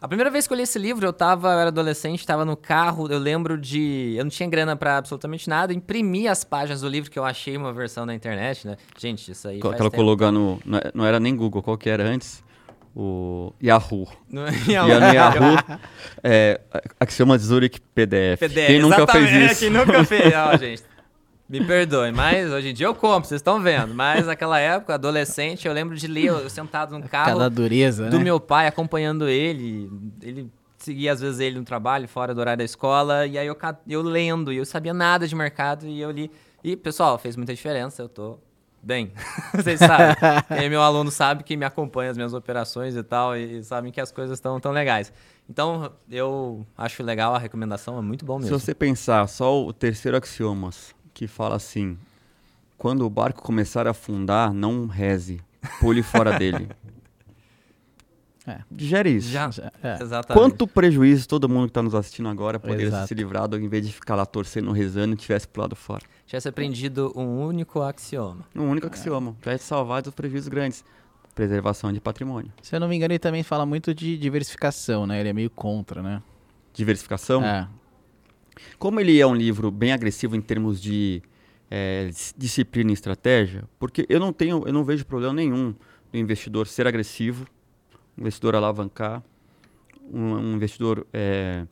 A 0.00 0.06
primeira 0.06 0.30
vez 0.30 0.46
que 0.46 0.52
eu 0.52 0.56
li 0.56 0.62
esse 0.62 0.78
livro, 0.78 1.06
eu 1.06 1.12
tava, 1.12 1.48
eu 1.52 1.58
era 1.58 1.68
adolescente, 1.68 2.26
tava 2.26 2.44
no 2.44 2.56
carro, 2.56 3.10
eu 3.10 3.18
lembro 3.18 3.56
de. 3.56 4.14
Eu 4.16 4.24
não 4.24 4.30
tinha 4.30 4.48
grana 4.48 4.76
pra 4.76 4.98
absolutamente 4.98 5.48
nada, 5.48 5.72
imprimi 5.72 6.28
as 6.28 6.44
páginas 6.44 6.82
do 6.82 6.88
livro 6.88 7.10
que 7.10 7.18
eu 7.18 7.24
achei 7.24 7.56
uma 7.56 7.72
versão 7.72 8.04
na 8.04 8.14
internet, 8.14 8.66
né? 8.66 8.76
Gente, 8.98 9.30
isso 9.32 9.48
aí. 9.48 9.58
Co- 9.58 9.70
faz 9.74 9.88
colocou 9.94 10.30
no. 10.30 10.60
Não 10.66 10.78
é- 10.78 10.90
não 10.94 11.04
era 11.06 11.18
nem 11.18 11.34
Google, 11.34 11.62
qual 11.62 11.78
que 11.78 11.88
era 11.88 12.04
antes? 12.04 12.44
O 12.94 13.52
Yahoo. 13.62 14.06
No, 14.30 14.46
E 14.48 14.52
no 14.74 15.12
Yahoo, 15.14 15.56
é, 16.22 16.60
Axioma 17.00 17.36
Zurich 17.38 17.80
PDF. 17.94 18.38
PDF. 18.40 18.66
Quem 18.66 18.78
nunca 18.80 18.96
exatamente, 18.96 19.30
fez 19.30 19.50
isso? 19.52 19.60
Quem 19.60 19.70
nunca 19.70 20.04
fez. 20.04 20.34
Ó, 20.34 20.56
gente. 20.56 20.82
Me 21.48 21.64
perdoe, 21.64 22.10
mas 22.10 22.50
hoje 22.50 22.70
em 22.70 22.74
dia 22.74 22.86
eu 22.86 22.94
compro, 22.94 23.28
vocês 23.28 23.38
estão 23.38 23.60
vendo. 23.60 23.94
Mas 23.94 24.26
naquela 24.26 24.58
época, 24.58 24.94
adolescente, 24.94 25.68
eu 25.68 25.72
lembro 25.72 25.96
de 25.96 26.08
ler, 26.08 26.26
eu 26.26 26.50
sentado 26.50 26.98
no 26.98 27.08
carro 27.08 27.38
Cada 27.38 27.48
dureza, 27.48 28.10
do 28.10 28.18
né? 28.18 28.24
meu 28.24 28.40
pai, 28.40 28.66
acompanhando 28.66 29.28
ele. 29.28 29.90
Ele 30.20 30.50
seguia 30.76 31.12
às 31.12 31.20
vezes 31.20 31.38
ele 31.38 31.58
no 31.58 31.64
trabalho, 31.64 32.08
fora 32.08 32.34
do 32.34 32.40
horário 32.40 32.58
da 32.58 32.64
escola. 32.64 33.26
E 33.26 33.38
aí 33.38 33.46
eu, 33.46 33.56
eu 33.88 34.02
lendo, 34.02 34.52
e 34.52 34.56
eu 34.56 34.64
sabia 34.64 34.92
nada 34.92 35.26
de 35.28 35.36
mercado, 35.36 35.86
e 35.86 36.00
eu 36.00 36.10
li. 36.10 36.30
E, 36.64 36.76
pessoal, 36.76 37.16
fez 37.16 37.36
muita 37.36 37.54
diferença, 37.54 38.02
eu 38.02 38.08
tô 38.08 38.38
bem. 38.82 39.12
Vocês 39.54 39.78
sabem. 39.78 40.16
Quem 40.48 40.66
meu 40.70 40.82
aluno 40.82 41.12
sabe 41.12 41.44
que 41.44 41.56
me 41.56 41.64
acompanha 41.64 42.10
as 42.10 42.16
minhas 42.16 42.34
operações 42.34 42.96
e 42.96 43.02
tal, 43.04 43.36
e 43.36 43.62
sabem 43.62 43.92
que 43.92 44.00
as 44.00 44.10
coisas 44.10 44.36
estão 44.36 44.58
tão 44.58 44.72
legais. 44.72 45.12
Então, 45.48 45.92
eu 46.10 46.66
acho 46.76 47.04
legal 47.04 47.34
a 47.34 47.38
recomendação, 47.38 47.98
é 47.98 48.02
muito 48.02 48.24
bom 48.24 48.38
Se 48.38 48.46
mesmo. 48.46 48.58
você 48.58 48.74
pensar 48.74 49.28
só 49.28 49.64
o 49.64 49.72
terceiro 49.72 50.16
axiomas, 50.16 50.92
que 51.16 51.26
fala 51.26 51.56
assim: 51.56 51.96
quando 52.76 53.06
o 53.06 53.10
barco 53.10 53.42
começar 53.42 53.86
a 53.86 53.92
afundar, 53.92 54.52
não 54.52 54.86
reze, 54.86 55.40
pule 55.80 56.02
fora 56.02 56.38
dele. 56.38 56.68
É. 58.48 58.60
Digere 58.70 59.10
isso. 59.10 59.28
Já, 59.28 59.50
Já- 59.50 59.72
é. 59.82 60.00
exatamente. 60.00 60.40
Quanto 60.40 60.68
prejuízo 60.68 61.26
todo 61.26 61.48
mundo 61.48 61.62
que 61.64 61.70
está 61.70 61.82
nos 61.82 61.96
assistindo 61.96 62.28
agora 62.28 62.60
poderia 62.60 62.86
Exato. 62.86 63.08
se 63.08 63.12
livrado 63.14 63.58
em 63.58 63.66
vez 63.66 63.84
de 63.84 63.92
ficar 63.92 64.14
lá 64.14 64.24
torcendo, 64.24 64.70
rezando 64.70 65.14
e 65.14 65.16
tivesse 65.16 65.48
pulado 65.48 65.74
fora. 65.74 66.04
Tivesse 66.24 66.48
aprendido 66.48 67.12
um 67.16 67.44
único 67.44 67.80
axioma. 67.82 68.44
Um 68.54 68.68
único 68.70 68.86
axioma. 68.86 69.34
Já 69.44 69.50
é 69.50 69.58
salvar 69.58 70.00
dos 70.00 70.14
prejuízos 70.14 70.46
grandes. 70.46 70.84
Preservação 71.34 71.92
de 71.92 72.00
patrimônio. 72.00 72.52
Se 72.62 72.76
eu 72.76 72.78
não 72.78 72.86
me 72.86 72.94
engano, 72.94 73.14
ele 73.14 73.18
também 73.18 73.42
fala 73.42 73.66
muito 73.66 73.92
de 73.92 74.16
diversificação, 74.16 75.08
né? 75.08 75.18
Ele 75.18 75.30
é 75.30 75.32
meio 75.32 75.50
contra, 75.50 76.00
né? 76.00 76.22
Diversificação. 76.72 77.44
É. 77.44 77.66
Como 78.78 79.00
ele 79.00 79.18
é 79.20 79.26
um 79.26 79.34
livro 79.34 79.70
bem 79.70 79.92
agressivo 79.92 80.34
em 80.36 80.40
termos 80.40 80.80
de 80.80 81.22
dis- 82.10 82.34
disciplina 82.36 82.90
e 82.90 82.94
estratégia, 82.94 83.64
porque 83.78 84.06
eu 84.08 84.20
não 84.20 84.32
tenho, 84.32 84.62
eu 84.66 84.72
não 84.72 84.84
vejo 84.84 85.04
problema 85.04 85.34
nenhum 85.34 85.74
do 86.12 86.18
investidor 86.18 86.66
ser 86.66 86.86
agressivo, 86.86 87.46
um 88.16 88.22
investidor 88.22 88.54
alavancar, 88.54 89.22
um, 90.12 90.34
um 90.36 90.54
investidor 90.54 91.06
eh, 91.12 91.66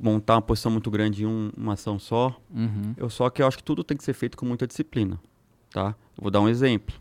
montar 0.00 0.34
uma 0.36 0.42
posição 0.42 0.72
muito 0.72 0.90
grande 0.90 1.22
em 1.22 1.26
um- 1.26 1.52
uma 1.56 1.74
ação 1.74 1.98
só. 1.98 2.34
Uhum. 2.50 2.94
Eu 2.96 3.08
só 3.10 3.28
que 3.30 3.42
eu 3.42 3.46
acho 3.46 3.58
que 3.58 3.62
tudo 3.64 3.84
tem 3.84 3.96
que 3.96 4.02
ser 4.04 4.14
feito 4.14 4.36
com 4.36 4.44
muita 4.46 4.66
disciplina, 4.66 5.20
tá? 5.70 5.94
Eu 6.16 6.22
vou 6.22 6.30
dar 6.30 6.40
um 6.40 6.48
exemplo. 6.48 6.94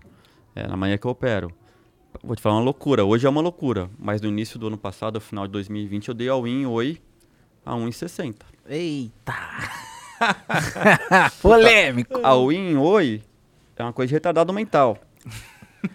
É, 0.56 0.68
na 0.68 0.78
manhã 0.78 0.98
que 1.00 1.08
eu 1.08 1.12
opero. 1.12 1.52
Vou 2.24 2.36
te 2.36 2.42
falar 2.44 2.56
uma 2.58 2.62
loucura. 2.64 3.04
Hoje 3.04 3.26
é 3.26 3.30
uma 3.30 3.42
loucura, 3.42 3.90
mas 3.98 4.22
no 4.22 4.28
início 4.28 4.60
do 4.60 4.68
ano 4.68 4.78
passado, 4.78 5.16
no 5.16 5.22
final 5.22 5.48
de 5.48 5.54
2020, 5.54 6.10
eu 6.10 6.14
dei 6.14 6.30
all-in 6.30 6.66
oi 6.68 7.00
a 7.66 7.74
1,60. 7.74 8.36
Eita! 8.68 9.34
Polêmico! 11.42 12.20
A 12.24 12.36
win 12.36 12.76
oi 12.78 13.22
é 13.76 13.84
uma 13.84 13.94
coisa 13.94 14.08
de 14.10 14.14
retardado 14.14 14.54
mental. 14.54 14.98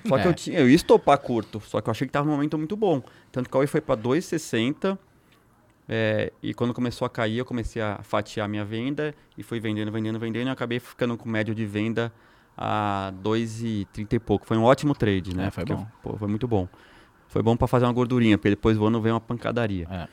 Só 0.06 0.16
que 0.18 0.24
É. 0.24 0.26
eu 0.28 0.34
tinha, 0.34 0.58
eu 0.60 0.68
ia 0.68 0.76
estopar 0.76 1.16
curto, 1.18 1.60
só 1.60 1.80
que 1.80 1.88
eu 1.88 1.90
achei 1.92 2.06
que 2.06 2.12
tava 2.12 2.26
num 2.26 2.32
momento 2.32 2.58
muito 2.58 2.76
bom. 2.76 3.02
Tanto 3.32 3.48
que 3.48 3.56
a 3.56 3.60
oi 3.60 3.66
foi 3.66 3.80
para 3.80 3.96
2,60 3.98 4.98
é, 5.88 6.30
e 6.42 6.52
quando 6.52 6.74
começou 6.74 7.06
a 7.06 7.08
cair, 7.08 7.38
eu 7.38 7.44
comecei 7.46 7.80
a 7.80 8.00
fatiar 8.02 8.46
minha 8.48 8.64
venda 8.64 9.14
e 9.36 9.42
fui 9.42 9.58
vendendo, 9.58 9.90
vendendo, 9.90 10.18
vendendo 10.18 10.48
e 10.48 10.50
acabei 10.50 10.78
ficando 10.78 11.16
com 11.16 11.26
médio 11.26 11.54
de 11.54 11.64
venda 11.64 12.12
a 12.54 13.12
2,30 13.24 14.12
e 14.12 14.18
pouco. 14.18 14.44
Foi 14.46 14.58
um 14.58 14.64
ótimo 14.64 14.94
trade, 14.94 15.34
né? 15.34 15.46
É, 15.46 15.50
foi 15.50 15.64
Porque, 15.64 15.80
bom. 15.82 15.86
pô, 16.02 16.18
foi 16.18 16.28
muito 16.28 16.46
bom. 16.46 16.68
Foi 17.28 17.42
bom 17.42 17.56
para 17.56 17.66
fazer 17.66 17.86
uma 17.86 17.92
gordurinha, 17.92 18.36
porque 18.36 18.50
depois 18.50 18.76
do 18.76 18.84
ano 18.86 19.00
vem 19.00 19.12
uma 19.12 19.20
pancadaria. 19.20 19.86
É. 19.90 20.08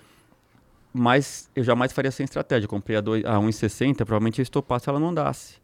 Mas 0.98 1.50
eu 1.54 1.62
jamais 1.64 1.92
faria 1.92 2.10
sem 2.10 2.24
estratégia. 2.24 2.66
Eu 2.66 2.70
comprei 2.70 2.96
a, 2.96 3.02
dois- 3.02 3.26
a 3.26 3.34
1,60, 3.38 3.98
provavelmente 3.98 4.38
ia 4.40 4.44
estopar 4.44 4.80
se 4.80 4.88
ela 4.88 4.98
não 5.00 5.10
andasse. 5.10 5.56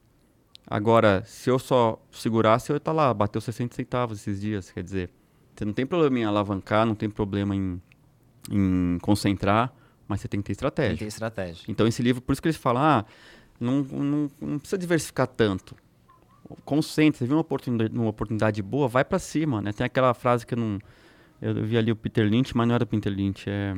Agora, 0.68 1.24
se 1.26 1.50
eu 1.50 1.58
só 1.58 2.02
segurasse, 2.12 2.70
eu 2.70 2.76
ia 2.76 2.78
estar 2.78 2.92
lá, 2.92 3.14
bateu 3.14 3.40
60 3.40 3.74
centavos 3.76 4.20
esses 4.20 4.42
dias. 4.42 4.72
Quer 4.72 4.84
dizer, 4.84 5.10
você 5.56 5.64
não 5.64 5.72
tem 5.74 5.86
problema 5.86 6.20
em 6.20 6.26
alavancar, 6.26 6.86
não 6.86 6.96
tem 6.96 7.10
problema 7.10 7.56
em, 7.56 7.82
em 8.50 8.98
concentrar, 9.02 9.74
mas 10.06 10.20
você 10.20 10.28
tem 10.28 10.42
que 10.42 10.48
ter 10.48 10.50
Tem 10.50 10.54
estratégia. 10.68 10.94
que 10.98 11.04
ter 11.04 11.08
estratégia. 11.08 11.64
Então, 11.68 11.88
esse 11.88 12.02
livro, 12.04 12.22
por 12.22 12.34
isso 12.34 12.42
que 12.42 12.48
eles 12.50 12.58
falam, 12.58 12.82
ah, 12.84 13.06
não, 13.60 13.82
não, 13.84 14.32
não 14.42 14.60
precisa 14.60 14.78
diversificar 14.78 15.28
tanto. 15.28 15.76
Concentre, 16.66 17.20
você 17.20 17.26
viu 17.26 17.36
uma 17.36 17.42
oportunidade, 17.42 17.94
uma 17.98 18.10
oportunidade 18.10 18.62
boa, 18.62 18.88
vai 18.90 19.06
para 19.06 19.18
cima, 19.20 19.62
né? 19.62 19.72
Tem 19.72 19.86
aquela 19.86 20.14
frase 20.14 20.46
que 20.46 20.54
eu 20.56 20.58
não... 20.58 20.78
Eu 21.42 21.64
vi 21.64 21.78
ali 21.78 21.92
o 21.92 21.96
Peter 21.96 22.28
Lynch, 22.30 22.56
mas 22.56 22.68
não 22.68 22.76
era 22.76 22.84
o 22.84 22.88
Peter 22.88 23.12
Lynch, 23.12 23.50
é... 23.50 23.76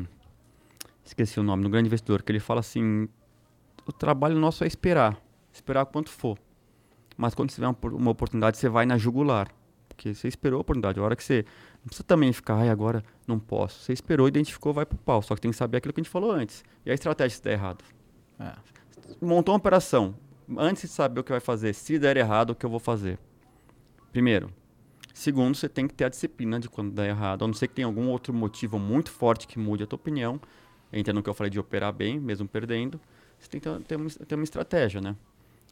Esqueci 1.03 1.39
o 1.39 1.43
nome, 1.43 1.63
no 1.63 1.69
Grande 1.69 1.87
Investidor, 1.87 2.23
que 2.23 2.31
ele 2.31 2.39
fala 2.39 2.61
assim, 2.61 3.07
o 3.85 3.91
trabalho 3.91 4.37
nosso 4.37 4.63
é 4.63 4.67
esperar, 4.67 5.17
esperar 5.51 5.85
quanto 5.85 6.09
for. 6.09 6.37
Mas 7.17 7.35
quando 7.35 7.51
você 7.51 7.55
tiver 7.55 7.67
uma, 7.67 7.77
uma 7.95 8.11
oportunidade, 8.11 8.57
você 8.57 8.69
vai 8.69 8.85
na 8.85 8.97
jugular. 8.97 9.47
Porque 9.87 10.13
você 10.13 10.27
esperou 10.27 10.57
a 10.57 10.61
oportunidade. 10.61 10.99
A 10.99 11.03
hora 11.03 11.15
que 11.15 11.23
você. 11.23 11.45
Não 11.79 11.87
precisa 11.87 12.03
também 12.03 12.31
ficar, 12.33 12.55
ai, 12.55 12.69
agora 12.69 13.03
não 13.27 13.37
posso. 13.37 13.79
Você 13.81 13.93
esperou, 13.93 14.27
identificou, 14.27 14.73
vai 14.73 14.85
pro 14.85 14.97
pau. 14.97 15.21
Só 15.21 15.35
que 15.35 15.41
tem 15.41 15.51
que 15.51 15.57
saber 15.57 15.77
aquilo 15.77 15.93
que 15.93 15.99
a 15.99 16.03
gente 16.03 16.11
falou 16.11 16.31
antes. 16.31 16.63
E 16.85 16.91
a 16.91 16.93
estratégia 16.93 17.35
se 17.35 17.43
der 17.43 17.53
errado. 17.53 17.83
É. 18.39 18.53
Montou 19.21 19.53
uma 19.53 19.59
operação. 19.59 20.15
Antes 20.57 20.83
de 20.83 20.87
saber 20.89 21.19
o 21.19 21.23
que 21.23 21.31
vai 21.31 21.39
fazer, 21.39 21.73
se 21.73 21.99
der 21.99 22.17
errado, 22.17 22.51
o 22.51 22.55
que 22.55 22.65
eu 22.65 22.69
vou 22.69 22.79
fazer? 22.79 23.19
Primeiro. 24.11 24.49
Segundo, 25.13 25.55
você 25.55 25.69
tem 25.69 25.87
que 25.87 25.93
ter 25.93 26.05
a 26.05 26.09
disciplina 26.09 26.59
de 26.59 26.67
quando 26.69 26.91
der 26.91 27.09
errado. 27.09 27.43
A 27.43 27.47
não 27.47 27.53
ser 27.53 27.67
que 27.67 27.75
tenha 27.75 27.85
algum 27.85 28.07
outro 28.07 28.33
motivo 28.33 28.79
muito 28.79 29.11
forte 29.11 29.47
que 29.47 29.59
mude 29.59 29.83
a 29.83 29.87
tua 29.87 29.97
opinião. 29.97 30.39
Entra 30.93 31.11
no 31.13 31.21
que 31.23 31.29
eu 31.29 31.33
falei 31.33 31.49
de 31.49 31.59
operar 31.59 31.91
bem, 31.91 32.19
mesmo 32.19 32.47
perdendo. 32.47 33.01
Você 33.39 33.49
tem 33.49 33.59
que 33.59 33.69
ter, 33.85 33.95
uma, 33.97 34.09
ter 34.09 34.35
uma 34.35 34.43
estratégia, 34.43 35.01
né? 35.01 35.15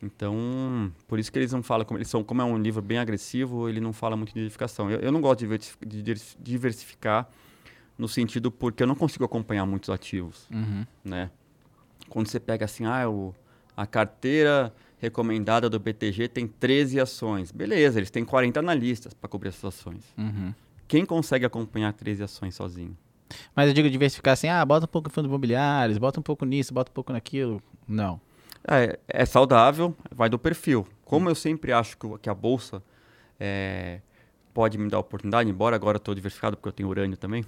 Então, 0.03 0.91
por 1.07 1.19
isso 1.19 1.31
que 1.31 1.37
eles 1.37 1.51
não 1.53 1.61
falam, 1.61 1.85
como 1.85 1.97
eles 1.99 2.07
são, 2.09 2.23
como 2.23 2.41
é 2.41 2.45
um 2.45 2.57
livro 2.57 2.81
bem 2.81 2.97
agressivo, 2.97 3.69
ele 3.69 3.79
não 3.79 3.93
fala 3.93 4.15
muito 4.17 4.29
de 4.29 4.33
diversificação. 4.33 4.89
Eu, 4.89 4.99
eu 4.99 5.11
não 5.11 5.21
gosto 5.21 5.39
de 5.39 5.45
diversi- 5.45 5.77
de 5.85 6.01
divers- 6.01 6.37
diversificar 6.39 7.29
no 7.97 8.07
sentido 8.07 8.49
porque 8.51 8.81
eu 8.81 8.87
não 8.87 8.95
consigo 8.95 9.23
acompanhar 9.23 9.65
muitos 9.67 9.89
ativos, 9.91 10.47
Uhum. 10.51 10.85
né? 11.05 11.29
Quando 12.09 12.27
você 12.27 12.39
pega 12.39 12.65
assim, 12.65 12.83
ah, 12.85 13.07
o, 13.07 13.33
a 13.77 13.85
carteira 13.85 14.73
recomendada 14.97 15.69
do 15.69 15.79
BTG 15.79 16.27
tem 16.27 16.47
13 16.47 16.99
ações. 16.99 17.51
Beleza, 17.51 17.99
eles 17.99 18.09
têm 18.09 18.25
40 18.25 18.59
analistas 18.59 19.13
para 19.13 19.29
cobrir 19.29 19.49
essas 19.49 19.65
ações. 19.65 20.03
Uhum. 20.17 20.53
Quem 20.87 21.05
consegue 21.05 21.45
acompanhar 21.45 21.93
13 21.93 22.23
ações 22.23 22.55
sozinho? 22.55 22.97
Mas 23.55 23.67
eu 23.67 23.73
digo 23.73 23.89
diversificar 23.89 24.33
assim, 24.33 24.47
ah, 24.47 24.63
bota 24.65 24.85
um 24.85 24.89
pouco 24.89 25.09
em 25.09 25.11
fundos 25.11 25.29
imobiliários, 25.29 25.97
bota 25.97 26.19
um 26.19 26.23
pouco 26.23 26.45
nisso, 26.45 26.73
bota 26.73 26.91
um 26.91 26.93
pouco 26.93 27.11
naquilo. 27.13 27.61
Não. 27.87 28.19
É, 28.67 28.99
é 29.07 29.25
saudável, 29.25 29.95
vai 30.15 30.29
do 30.29 30.37
perfil. 30.37 30.87
Como 31.03 31.29
eu 31.29 31.35
sempre 31.35 31.71
acho 31.73 31.97
que, 31.97 32.07
que 32.19 32.29
a 32.29 32.33
bolsa 32.33 32.81
é, 33.39 33.99
pode 34.53 34.77
me 34.77 34.89
dar 34.89 34.99
oportunidade, 34.99 35.49
embora 35.49 35.75
agora 35.75 35.95
eu 35.95 35.99
estou 35.99 36.13
diversificado 36.15 36.55
porque 36.57 36.69
eu 36.69 36.73
tenho 36.73 36.89
urânio 36.89 37.17
também, 37.17 37.43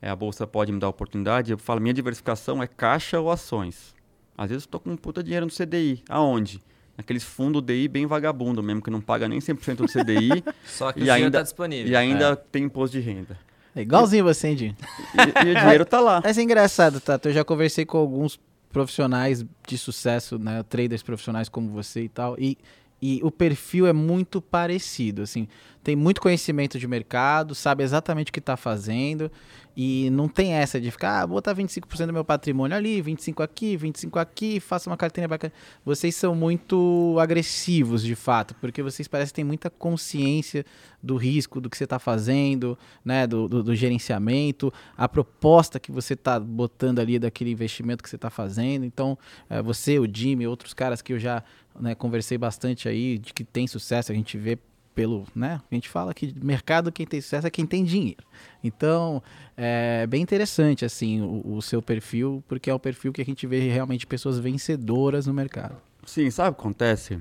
é, 0.00 0.08
a 0.08 0.16
bolsa 0.16 0.46
pode 0.46 0.72
me 0.72 0.78
dar 0.80 0.88
oportunidade, 0.88 1.52
eu 1.52 1.58
falo, 1.58 1.80
minha 1.80 1.94
diversificação 1.94 2.62
é 2.62 2.66
caixa 2.66 3.20
ou 3.20 3.30
ações. 3.30 3.94
Às 4.36 4.48
vezes 4.50 4.64
eu 4.64 4.66
estou 4.66 4.80
com 4.80 4.90
um 4.90 4.96
puta 4.96 5.22
dinheiro 5.22 5.46
no 5.46 5.52
CDI. 5.52 6.02
Aonde? 6.08 6.62
Naqueles 6.96 7.24
fundos 7.24 7.60
DI 7.62 7.88
bem 7.88 8.06
vagabundo 8.06 8.62
mesmo, 8.62 8.80
que 8.80 8.90
não 8.90 9.00
paga 9.02 9.28
nem 9.28 9.38
100% 9.38 9.76
do 9.76 9.86
CDI 9.86 10.42
Só 10.64 10.92
que 10.92 11.00
E 11.00 11.02
o 11.02 11.04
dinheiro 11.04 11.24
ainda- 11.26 11.38
tá 11.38 11.42
disponível. 11.42 11.92
e 11.92 11.96
ainda 11.96 12.34
tem 12.36 12.64
imposto 12.64 12.96
de 12.98 13.02
renda. 13.02 13.38
É 13.76 13.82
igualzinho 13.82 14.24
você, 14.24 14.48
hein, 14.48 14.56
Dinho? 14.56 14.76
E, 15.14 15.46
e 15.46 15.52
o 15.52 15.54
dinheiro 15.54 15.84
tá 15.84 16.00
lá. 16.00 16.22
Mas 16.24 16.38
é 16.38 16.42
engraçado, 16.42 16.98
Tato. 16.98 17.28
Eu 17.28 17.32
já 17.34 17.44
conversei 17.44 17.84
com 17.84 17.98
alguns 17.98 18.40
profissionais 18.72 19.44
de 19.66 19.76
sucesso, 19.76 20.38
né? 20.38 20.62
Traders 20.62 21.02
profissionais 21.02 21.50
como 21.50 21.68
você 21.68 22.04
e 22.04 22.08
tal. 22.08 22.36
E, 22.38 22.56
e 23.00 23.20
o 23.22 23.30
perfil 23.30 23.86
é 23.86 23.92
muito 23.92 24.40
parecido, 24.40 25.22
assim. 25.22 25.46
Tem 25.84 25.94
muito 25.94 26.20
conhecimento 26.20 26.78
de 26.78 26.88
mercado, 26.88 27.54
sabe 27.54 27.84
exatamente 27.84 28.30
o 28.30 28.32
que 28.32 28.40
está 28.40 28.56
fazendo. 28.56 29.30
E 29.78 30.08
não 30.10 30.26
tem 30.26 30.54
essa 30.54 30.80
de 30.80 30.90
ficar, 30.90 31.20
ah, 31.20 31.26
botar 31.26 31.54
25% 31.54 32.06
do 32.06 32.12
meu 32.14 32.24
patrimônio 32.24 32.74
ali, 32.74 33.02
25 33.02 33.42
aqui, 33.42 33.76
25 33.76 34.18
aqui, 34.18 34.58
faça 34.58 34.88
uma 34.88 34.96
carteira 34.96 35.28
bacana. 35.28 35.52
Vocês 35.84 36.16
são 36.16 36.34
muito 36.34 37.14
agressivos, 37.20 38.02
de 38.02 38.14
fato, 38.16 38.54
porque 38.58 38.82
vocês 38.82 39.06
parecem 39.06 39.34
ter 39.34 39.44
muita 39.44 39.68
consciência 39.68 40.64
do 41.02 41.16
risco, 41.16 41.60
do 41.60 41.68
que 41.68 41.76
você 41.76 41.84
está 41.84 41.98
fazendo, 41.98 42.76
né, 43.04 43.26
do, 43.26 43.46
do- 43.46 43.62
do 43.62 43.74
gerenciamento, 43.76 44.72
a 44.96 45.06
proposta 45.06 45.78
que 45.78 45.92
você 45.92 46.14
está 46.14 46.40
botando 46.40 46.98
ali 46.98 47.18
daquele 47.18 47.50
investimento 47.50 48.02
que 48.02 48.08
você 48.08 48.16
está 48.16 48.30
fazendo. 48.30 48.84
Então, 48.86 49.18
eh, 49.50 49.60
você, 49.60 49.98
o 49.98 50.08
Jimmy, 50.10 50.46
outros 50.46 50.72
caras 50.72 51.02
que 51.02 51.12
eu 51.12 51.18
já 51.18 51.44
né, 51.80 51.94
conversei 51.94 52.38
bastante 52.38 52.88
aí, 52.88 53.18
de 53.18 53.32
que 53.32 53.44
tem 53.44 53.66
sucesso, 53.66 54.12
a 54.12 54.14
gente 54.14 54.36
vê 54.36 54.58
pelo, 54.94 55.26
né? 55.34 55.60
A 55.70 55.74
gente 55.74 55.90
fala 55.90 56.14
que 56.14 56.34
mercado 56.42 56.90
quem 56.90 57.06
tem 57.06 57.20
sucesso 57.20 57.46
é 57.46 57.50
quem 57.50 57.66
tem 57.66 57.84
dinheiro. 57.84 58.24
Então, 58.64 59.22
é 59.56 60.06
bem 60.06 60.22
interessante 60.22 60.86
assim 60.86 61.20
o, 61.20 61.56
o 61.56 61.62
seu 61.62 61.82
perfil, 61.82 62.42
porque 62.48 62.70
é 62.70 62.74
o 62.74 62.78
perfil 62.78 63.12
que 63.12 63.20
a 63.20 63.24
gente 63.24 63.46
vê 63.46 63.68
realmente 63.68 64.06
pessoas 64.06 64.38
vencedoras 64.38 65.26
no 65.26 65.34
mercado. 65.34 65.76
Sim, 66.06 66.30
sabe 66.30 66.50
o 66.50 66.54
que 66.54 66.60
acontece? 66.60 67.18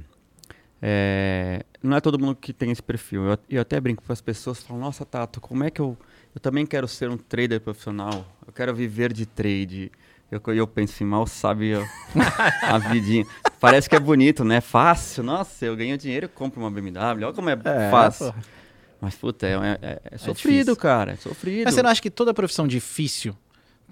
É, 0.82 1.66
não 1.82 1.98
é 1.98 2.02
todo 2.02 2.18
mundo 2.18 2.36
que 2.36 2.54
tem 2.54 2.72
esse 2.72 2.82
perfil. 2.82 3.26
Eu, 3.26 3.38
eu 3.50 3.62
até 3.62 3.80
brinco 3.82 4.04
com 4.04 4.14
as 4.14 4.22
pessoas, 4.22 4.64
falam, 4.64 4.82
nossa, 4.82 5.06
Tato, 5.06 5.42
como 5.42 5.64
é 5.64 5.70
que 5.70 5.82
eu... 5.82 5.98
Eu 6.34 6.42
também 6.42 6.66
quero 6.66 6.86
ser 6.86 7.10
um 7.10 7.18
trader 7.18 7.62
profissional. 7.62 8.26
Eu 8.46 8.52
quero 8.52 8.76
viver 8.76 9.14
de 9.14 9.26
trade. 9.26 9.90
Eu, 10.46 10.54
eu 10.54 10.68
penso 10.68 10.94
assim, 10.94 11.06
mal 11.06 11.26
sabe 11.28 11.74
a, 11.76 11.84
a 12.76 12.78
vidinha. 12.78 13.26
Parece 13.60 13.90
que 13.90 13.96
é 13.96 14.00
bonito, 14.00 14.44
né? 14.44 14.62
Fácil. 14.62 15.24
Nossa, 15.24 15.66
eu 15.66 15.76
ganho 15.76 15.98
dinheiro 15.98 16.28
compro 16.30 16.60
uma 16.62 16.70
BMW. 16.72 17.24
Olha 17.26 17.34
como 17.34 17.50
é, 17.50 17.58
É, 17.64 17.90
fácil. 17.92 18.32
pô. 18.34 18.40
Mas, 19.02 19.16
puta, 19.16 19.46
é, 19.46 19.54
é- 19.82 20.02
é 20.12 20.18
sofrido, 20.18 20.58
difícil. 20.58 20.76
cara. 20.78 21.12
É 21.14 21.16
sofrido. 21.16 21.64
Mas 21.66 21.74
você 21.76 21.84
não 21.84 21.90
acha 21.90 22.02
que 22.02 22.10
toda 22.10 22.34
profissão 22.34 22.68
difícil 22.68 23.36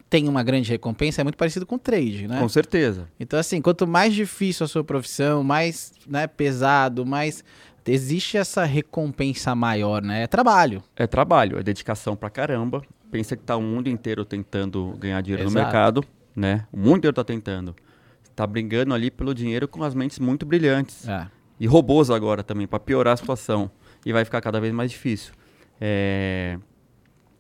tem 0.10 0.28
uma 0.28 0.41
grande 0.44 0.70
recompensa? 0.70 1.22
É 1.22 1.24
muito 1.24 1.38
parecido 1.38 1.65
com 1.65 1.78
trade, 1.78 2.28
né? 2.28 2.40
Com 2.40 2.49
certeza. 2.49 3.07
Então, 3.20 3.38
assim, 3.40 3.61
quanto 3.61 3.86
mais 3.86 4.14
difícil 4.14 4.64
a 4.64 4.68
sua 4.68 4.84
profissão, 4.84 5.44
mais 5.44 5.91
né, 6.07 6.26
pesado, 6.28 7.06
mais. 7.06 7.44
Existe 7.86 8.38
essa 8.38 8.64
recompensa 8.64 9.53
maior, 9.53 10.02
né? 10.02 10.24
É 10.24 10.28
trabalho. 10.28 10.82
É 10.95 11.06
trabalho, 11.06 11.60
é 11.60 11.64
dedicação 11.64 12.15
pra 12.15 12.30
caramba. 12.30 12.82
Pensa 13.11 13.36
que 13.36 13.44
tá 13.44 13.57
o 13.57 13.61
mundo 13.61 13.90
inteiro 13.90 14.24
tentando 14.24 14.95
ganhar 14.98 15.20
dinheiro 15.22 15.44
no 15.44 15.49
Exato. 15.49 15.64
mercado, 15.65 16.03
né? 16.35 16.68
O 16.72 16.77
mundo 16.77 16.97
inteiro 16.97 17.14
tá 17.14 17.23
tentando. 17.23 17.76
Tá 18.35 18.47
brigando 18.47 18.93
ali 18.93 19.11
pelo 19.11 19.34
dinheiro 19.34 19.68
com 19.68 19.84
as 19.84 19.93
mentes 19.93 20.18
muito 20.19 20.45
brilhantes. 20.45 21.07
É. 21.07 21.27
E 21.60 21.68
robôs 21.68 22.10
agora 22.10 22.43
também, 22.43 22.65
para 22.68 22.80
piorar 22.80 23.14
a 23.14 23.18
situação. 23.18 23.69
E 24.05 24.11
vai 24.11 24.26
ficar 24.26 24.41
cada 24.41 24.60
vez 24.60 24.73
mais 24.73 24.91
difícil. 24.91 25.34
É, 25.80 26.57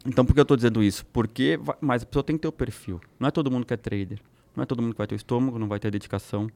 Então, 0.05 0.25
por 0.25 0.33
que 0.33 0.39
eu 0.39 0.43
estou 0.43 0.57
dizendo 0.57 0.83
isso? 0.83 1.05
Porque, 1.07 1.57
va- 1.61 1.77
mas 1.79 2.03
a 2.03 2.05
pessoa 2.05 2.23
tem 2.23 2.35
que 2.35 2.41
ter 2.41 2.47
o 2.47 2.51
perfil. 2.51 2.99
Não 3.19 3.27
é 3.27 3.31
todo 3.31 3.49
mundo 3.49 3.65
que 3.65 3.73
é 3.73 3.77
trader. 3.77 4.19
Não 4.55 4.61
é 4.63 4.65
todo 4.65 4.81
mundo 4.81 4.91
que 4.93 4.97
vai 4.97 5.07
ter 5.07 5.15
o 5.15 5.17
estômago, 5.17 5.57
não 5.57 5.67
vai 5.67 5.79
ter 5.79 5.89
dedicação. 5.89 6.49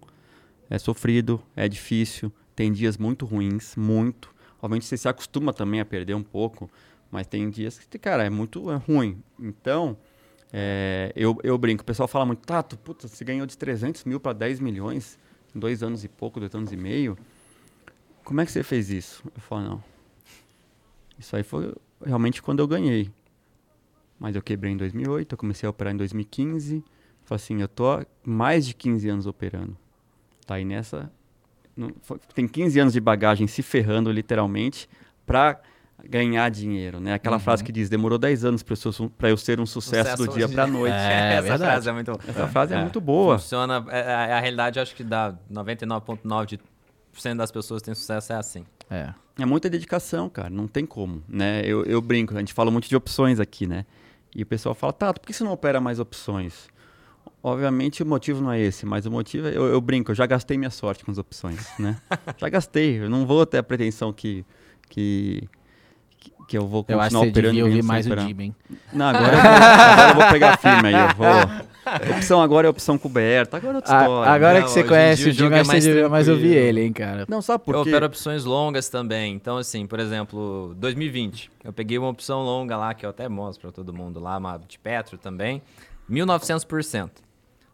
É 0.69 0.77
sofrido, 0.77 1.41
é 1.55 1.68
difícil, 1.69 2.30
tem 2.55 2.72
dias 2.73 2.97
muito 2.97 3.26
ruins, 3.26 3.73
muito. 3.77 4.34
Obviamente 4.61 4.85
você 4.85 4.97
se 4.97 5.07
acostuma 5.07 5.53
também 5.53 5.80
a 5.80 5.85
perder 5.85 6.14
um 6.14 6.22
pouco, 6.23 6.69
mas 7.09 7.26
tem 7.26 7.49
dias 7.49 7.80
que, 7.80 7.97
cara, 7.97 8.23
é 8.26 8.30
muito 8.30 8.69
é 8.69 8.76
ruim. 8.76 9.18
Então, 9.39 9.95
é, 10.52 11.11
eu, 11.15 11.38
eu 11.44 11.57
brinco, 11.57 11.82
o 11.84 11.86
pessoal 11.86 12.07
fala 12.07 12.26
muito, 12.26 12.45
Tato, 12.45 12.78
puta, 12.78 13.07
você 13.07 13.24
ganhou 13.24 13.45
de 13.45 13.57
300 13.57 14.06
mil 14.06 14.19
para 14.19 14.34
10 14.34 14.60
milhões 14.60 15.19
em 15.53 15.60
dois 15.60 15.84
anos 15.84 16.03
e 16.03 16.07
pouco, 16.07 16.40
dois 16.40 16.53
anos 16.56 16.72
e 16.72 16.78
meio. 16.78 17.18
Como 18.24 18.41
é 18.41 18.45
que 18.45 18.52
você 18.52 18.64
fez 18.64 18.90
isso? 18.90 19.24
Eu 19.34 19.41
falo, 19.41 19.64
não. 19.64 19.84
Isso 21.18 21.36
aí 21.36 21.44
foi 21.44 21.74
realmente 22.06 22.41
quando 22.41 22.60
eu 22.60 22.68
ganhei. 22.68 23.10
Mas 24.19 24.36
eu 24.36 24.41
quebrei 24.41 24.72
em 24.72 24.78
2008, 24.78 25.34
eu 25.34 25.38
comecei 25.38 25.68
a 25.68 25.69
operar 25.69 25.94
em 25.94 25.98
2015. 25.98 26.84
Falei 27.24 27.36
assim, 27.36 27.61
eu 27.61 27.68
tô 27.68 27.91
há 27.91 28.06
mais 28.26 28.65
de 28.65 28.74
15 28.74 29.10
anos 29.10 29.28
operando. 29.28 29.78
Tá 30.45 30.56
aí 30.56 30.65
nessa... 30.65 31.11
tem 32.34 32.48
15 32.48 32.80
anos 32.80 32.94
de 32.94 32.99
bagagem 32.99 33.48
se 33.48 33.61
ferrando, 33.61 34.11
literalmente, 34.11 34.90
pra 35.26 35.61
ganhar 36.06 36.49
dinheiro, 36.49 36.99
né? 36.99 37.14
Aquela 37.14 37.40
frase 37.40 37.64
que 37.64 37.72
diz, 37.72 37.90
demorou 37.90 38.18
10 38.18 38.45
anos 38.45 38.64
pra 38.64 38.74
eu 38.74 38.78
ser, 38.78 39.02
um- 39.03 39.10
pra 39.10 39.30
eu 39.30 39.38
ser 39.38 39.60
um 39.60 39.65
sucesso, 39.65 40.18
do 40.26 40.28
dia 40.34 40.48
pra 40.48 40.68
noite. 40.68 40.94
É, 40.98 41.34
Essa 41.34 41.41
verdade. 41.41 41.64
frase 41.72 41.90
é 41.90 41.94
muito 41.94 42.11
Essa 42.28 42.48
frase 42.48 42.74
é, 42.74 42.82
muito 42.82 43.02
boa. 43.02 43.40
Funciona. 43.40 43.86
É, 43.90 43.99
é 43.99 44.34
a 44.34 44.40
realidade, 44.40 44.80
eu 44.80 44.84
acho 44.84 44.95
que 44.95 45.03
dá 45.03 45.34
99,9% 45.52 46.60
das 47.36 47.52
pessoas 47.52 47.82
que 47.82 47.86
têm 47.86 47.95
sucesso 47.95 48.34
é 48.34 48.36
assim. 48.36 48.65
É. 48.90 49.14
É 49.40 49.45
muita 49.45 49.69
dedicação, 49.69 50.30
cara. 50.30 50.49
Não 50.49 50.68
tem 50.68 50.86
como, 50.86 51.22
né? 51.28 51.61
Eu, 51.65 51.84
eu 51.86 52.02
brinco, 52.02 52.36
a 52.36 52.40
gente 52.40 52.53
fala 52.53 52.72
muito 52.72 52.88
de 52.88 52.95
opções 52.95 53.40
aqui, 53.40 53.68
né? 53.68 53.86
E 54.36 54.44
o 54.44 54.45
pessoal 54.45 54.74
fala, 54.76 54.94
Tato, 54.94 55.22
por 55.22 55.28
que 55.28 55.34
você 55.34 55.44
não 55.44 55.52
opera 55.52 55.80
mais 55.82 55.99
opções? 55.99 56.68
Obviamente 57.44 58.02
o 58.03 58.06
motivo 58.06 58.41
não 58.41 58.52
é 58.52 58.60
esse, 58.60 58.86
mas 58.86 59.06
o 59.06 59.11
motivo 59.11 59.48
é, 59.48 59.52
eu, 59.56 59.65
eu 59.68 59.80
brinco, 59.80 60.11
eu 60.11 60.15
já 60.15 60.26
gastei 60.26 60.57
minha 60.57 60.69
sorte 60.72 61.03
com 61.06 61.11
as 61.11 61.18
opções, 61.18 61.68
né? 61.80 61.98
já 62.38 62.49
gastei, 62.49 62.99
eu 62.99 63.10
não 63.10 63.26
vou 63.26 63.45
ter 63.45 63.57
a 63.60 63.64
pretensão 63.64 64.11
que, 64.11 64.44
que, 64.90 65.48
que- 66.48 66.57
eu 66.57 66.65
vou 66.68 66.80
Eu 66.80 66.84
continuar 66.84 67.03
acho 67.06 67.15
que 67.15 67.22
você 67.22 67.30
operando 67.30 67.53
devia 67.56 67.60
e 67.60 67.64
ouvir 67.69 67.84
mais 67.84 68.06
sem 68.06 68.11
o 68.11 68.14
operar. 68.15 68.28
Dib, 68.28 68.40
hein? 68.41 68.56
Não, 68.94 69.06
agora 69.07 69.36
eu, 69.36 69.41
vou, 69.41 69.52
agora 69.52 70.10
eu 70.10 70.15
vou 70.15 70.32
pegar 70.32 70.57
firme 70.57 70.88
aí, 70.88 70.94
eu 71.10 71.15
vou... 71.15 71.68
Opção 72.18 72.41
agora 72.41 72.68
é 72.68 72.69
opção 72.69 72.98
coberta, 72.98 73.56
agora 73.56 73.74
é 73.74 73.76
outra 73.78 73.98
A- 73.98 74.02
história. 74.02 74.32
agora 74.34 74.60
Não, 74.60 74.65
que 74.65 74.72
você 74.72 74.80
hoje 74.82 74.90
conhece 74.90 75.24
o 75.26 75.30
o 75.30 75.32
jogo 75.32 75.52
Dib, 75.52 75.60
é 75.61 75.64
mais 75.64 75.84
você 75.84 75.90
devia 75.94 76.10
mais 76.10 76.28
ouvir 76.28 76.53
ele, 76.53 76.82
hein, 76.82 76.91
cara? 76.91 77.26
Não, 77.30 77.41
sabe 77.41 77.64
por 77.64 77.76
eu 77.76 77.84
quê? 77.86 77.90
opero 77.91 78.06
opções 78.07 78.44
longas 78.44 78.90
também. 78.90 79.34
Então, 79.34 79.56
assim, 79.56 79.88
por 79.88 79.98
exemplo, 79.98 80.76
2020, 80.78 81.49
eu 81.64 81.72
peguei 81.72 81.98
uma 81.98 82.10
opção 82.10 82.41
longa 82.44 82.76
lá, 82.76 82.94
que 82.94 83.06
eu 83.06 83.10
até 83.10 83.30
mostro 83.30 83.61
pra 83.61 83.72
todo 83.72 83.94
mundo 83.94 84.19
lá, 84.19 84.38
uma 84.38 84.57
de 84.57 84.78
Petro 84.78 85.18
também, 85.18 85.61
1900%. 86.10 87.10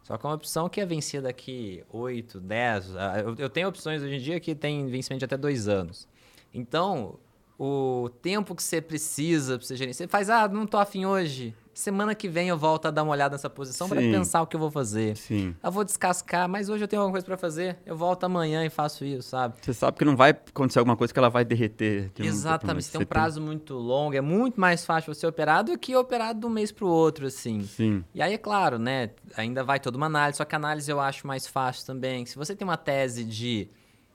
Só 0.04 0.16
que 0.18 0.26
é 0.26 0.28
uma 0.28 0.34
opção 0.36 0.68
que 0.68 0.80
é 0.80 0.86
vencida 0.86 1.24
daqui 1.24 1.82
8, 1.90 2.38
10. 2.38 2.94
ah, 2.96 3.18
Eu, 3.18 3.34
eu 3.38 3.48
tenho 3.48 3.68
opções 3.68 4.02
hoje 4.02 4.14
em 4.14 4.20
dia 4.20 4.38
que 4.38 4.54
tem 4.54 4.86
vencimento 4.86 5.20
de 5.20 5.24
até 5.24 5.36
dois 5.36 5.66
anos. 5.66 6.06
Então, 6.52 7.14
o 7.58 8.10
tempo 8.20 8.54
que 8.54 8.62
você 8.62 8.80
precisa 8.80 9.58
pra 9.58 9.66
você 9.66 9.76
gerenciar. 9.76 10.08
Você 10.08 10.10
faz, 10.10 10.28
ah, 10.28 10.48
não 10.48 10.66
tô 10.66 10.76
afim 10.76 11.06
hoje. 11.06 11.54
Semana 11.72 12.14
que 12.14 12.28
vem 12.28 12.48
eu 12.48 12.56
volto 12.56 12.86
a 12.86 12.90
dar 12.90 13.02
uma 13.02 13.10
olhada 13.10 13.34
nessa 13.34 13.50
posição 13.50 13.88
para 13.88 14.00
pensar 14.00 14.42
o 14.42 14.46
que 14.46 14.54
eu 14.54 14.60
vou 14.60 14.70
fazer. 14.70 15.16
Sim. 15.16 15.56
Eu 15.60 15.72
vou 15.72 15.82
descascar, 15.82 16.48
mas 16.48 16.68
hoje 16.68 16.84
eu 16.84 16.88
tenho 16.88 17.02
alguma 17.02 17.12
coisa 17.12 17.26
pra 17.26 17.36
fazer. 17.36 17.78
Eu 17.84 17.96
volto 17.96 18.22
amanhã 18.22 18.64
e 18.64 18.70
faço 18.70 19.04
isso, 19.04 19.28
sabe? 19.28 19.56
Você 19.60 19.74
sabe 19.74 19.98
que 19.98 20.04
não 20.04 20.16
vai 20.16 20.30
acontecer 20.30 20.78
alguma 20.78 20.96
coisa 20.96 21.12
que 21.12 21.18
ela 21.18 21.28
vai 21.28 21.44
derreter. 21.44 22.12
de 22.14 22.24
Exatamente. 22.24 22.84
Você 22.84 22.92
tem 22.92 23.00
um 23.00 23.06
prazo 23.06 23.40
muito 23.40 23.74
longo, 23.74 24.14
é 24.14 24.20
muito 24.20 24.60
mais 24.60 24.84
fácil 24.84 25.12
você 25.12 25.26
operar 25.26 25.64
do 25.64 25.76
que 25.76 25.96
operar 25.96 26.32
de 26.32 26.46
um 26.46 26.50
mês 26.50 26.70
pro 26.70 26.86
outro, 26.86 27.26
assim. 27.26 27.62
Sim. 27.62 28.04
E 28.14 28.22
aí, 28.22 28.34
é 28.34 28.38
claro, 28.38 28.78
né? 28.78 29.10
Ainda 29.36 29.64
vai 29.64 29.80
toda 29.80 29.96
uma 29.96 30.06
análise, 30.06 30.38
só 30.38 30.44
que 30.44 30.54
a 30.54 30.58
análise 30.58 30.88
eu 30.88 31.00
acho 31.00 31.26
mais 31.26 31.44
fácil 31.44 31.84
também. 31.84 32.24
Se 32.24 32.36
você 32.36 32.54
tem 32.54 32.64
uma 32.64 32.76
tese 32.76 33.24
de 33.24 33.68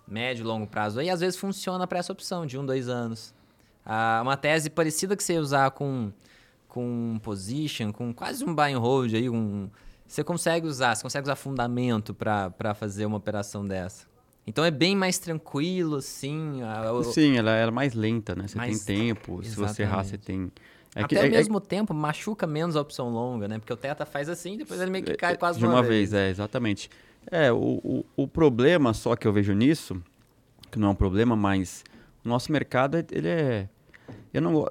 médio 0.10 0.44
e 0.44 0.45
longo 0.45 0.65
prazo, 0.68 0.99
aí 0.99 1.10
às 1.10 1.19
vezes 1.19 1.40
funciona 1.40 1.86
para 1.88 1.99
essa 1.99 2.11
opção 2.11 2.45
de 2.45 2.57
um, 2.57 2.65
dois 2.65 2.88
anos. 2.90 3.34
Ah, 3.86 4.19
uma 4.23 4.36
tese 4.38 4.69
parecida 4.69 5.15
que 5.15 5.23
você 5.23 5.34
ia 5.34 5.41
usar 5.41 5.72
com, 5.72 6.11
com 6.68 7.19
position, 7.23 7.91
com 7.91 8.14
quase 8.14 8.44
um 8.44 8.53
buy 8.53 8.73
and 8.73 8.80
hold 8.80 9.14
aí, 9.15 9.30
um, 9.30 9.69
você 10.07 10.23
consegue 10.23 10.68
usar, 10.68 10.95
você 10.95 11.03
consegue 11.03 11.23
usar 11.26 11.36
fundamento 11.36 12.14
para 12.14 12.73
fazer 12.76 13.06
uma 13.06 13.18
operação 13.18 13.65
dessa. 13.65 14.07
Então 14.45 14.65
é 14.65 14.72
bem 14.72 14.95
mais 14.95 15.19
tranquilo, 15.19 15.98
assim. 15.98 16.61
o- 16.91 17.03
Sim, 17.03 17.38
ela 17.38 17.52
ela 17.52 17.69
é 17.69 17.72
mais 17.72 17.94
lenta, 17.94 18.36
né? 18.36 18.48
Você 18.48 18.57
Mais- 18.57 18.84
tem 18.84 18.98
tempo, 19.14 19.44
se 19.44 19.56
você 19.56 19.84
errar, 19.84 20.03
você 20.03 20.18
tem... 20.18 20.52
É 20.95 21.02
Até 21.03 21.07
que- 21.07 21.18
ao 21.18 21.23
é- 21.26 21.27
é- 21.27 21.31
mesmo 21.31 21.60
tempo, 21.60 21.94
machuca 21.94 22.48
menos 22.48 22.76
a 22.76 22.81
opção 22.81 23.10
longa, 23.10 23.48
né? 23.48 23.60
Porque 23.60 23.72
o 23.72 23.77
Teta 23.77 24.07
faz 24.07 24.27
assim, 24.27 24.57
depois 24.57 24.81
ele 24.81 24.90
meio 24.90 25.03
que 25.06 25.14
cai 25.15 25.38
quase 25.38 25.60
de 25.60 25.65
uma 25.65 25.84
vez, 25.84 26.14
é, 26.14 26.30
exatamente. 26.30 26.90
É, 27.31 27.51
o, 27.51 27.57
o, 27.57 28.06
o 28.15 28.27
problema 28.27 28.93
só 28.93 29.15
que 29.15 29.27
eu 29.27 29.34
vejo 29.34 29.53
nisso, 29.53 30.01
que 30.72 30.80
não 30.80 30.89
é 30.89 30.91
um 30.91 30.95
problema, 30.95 31.35
mas 31.35 31.84
o 32.26 32.30
nosso 32.30 32.51
mercado, 32.51 32.97
ele 33.11 33.27
é... 33.27 33.69
Eu 34.34 34.41
não, 34.41 34.65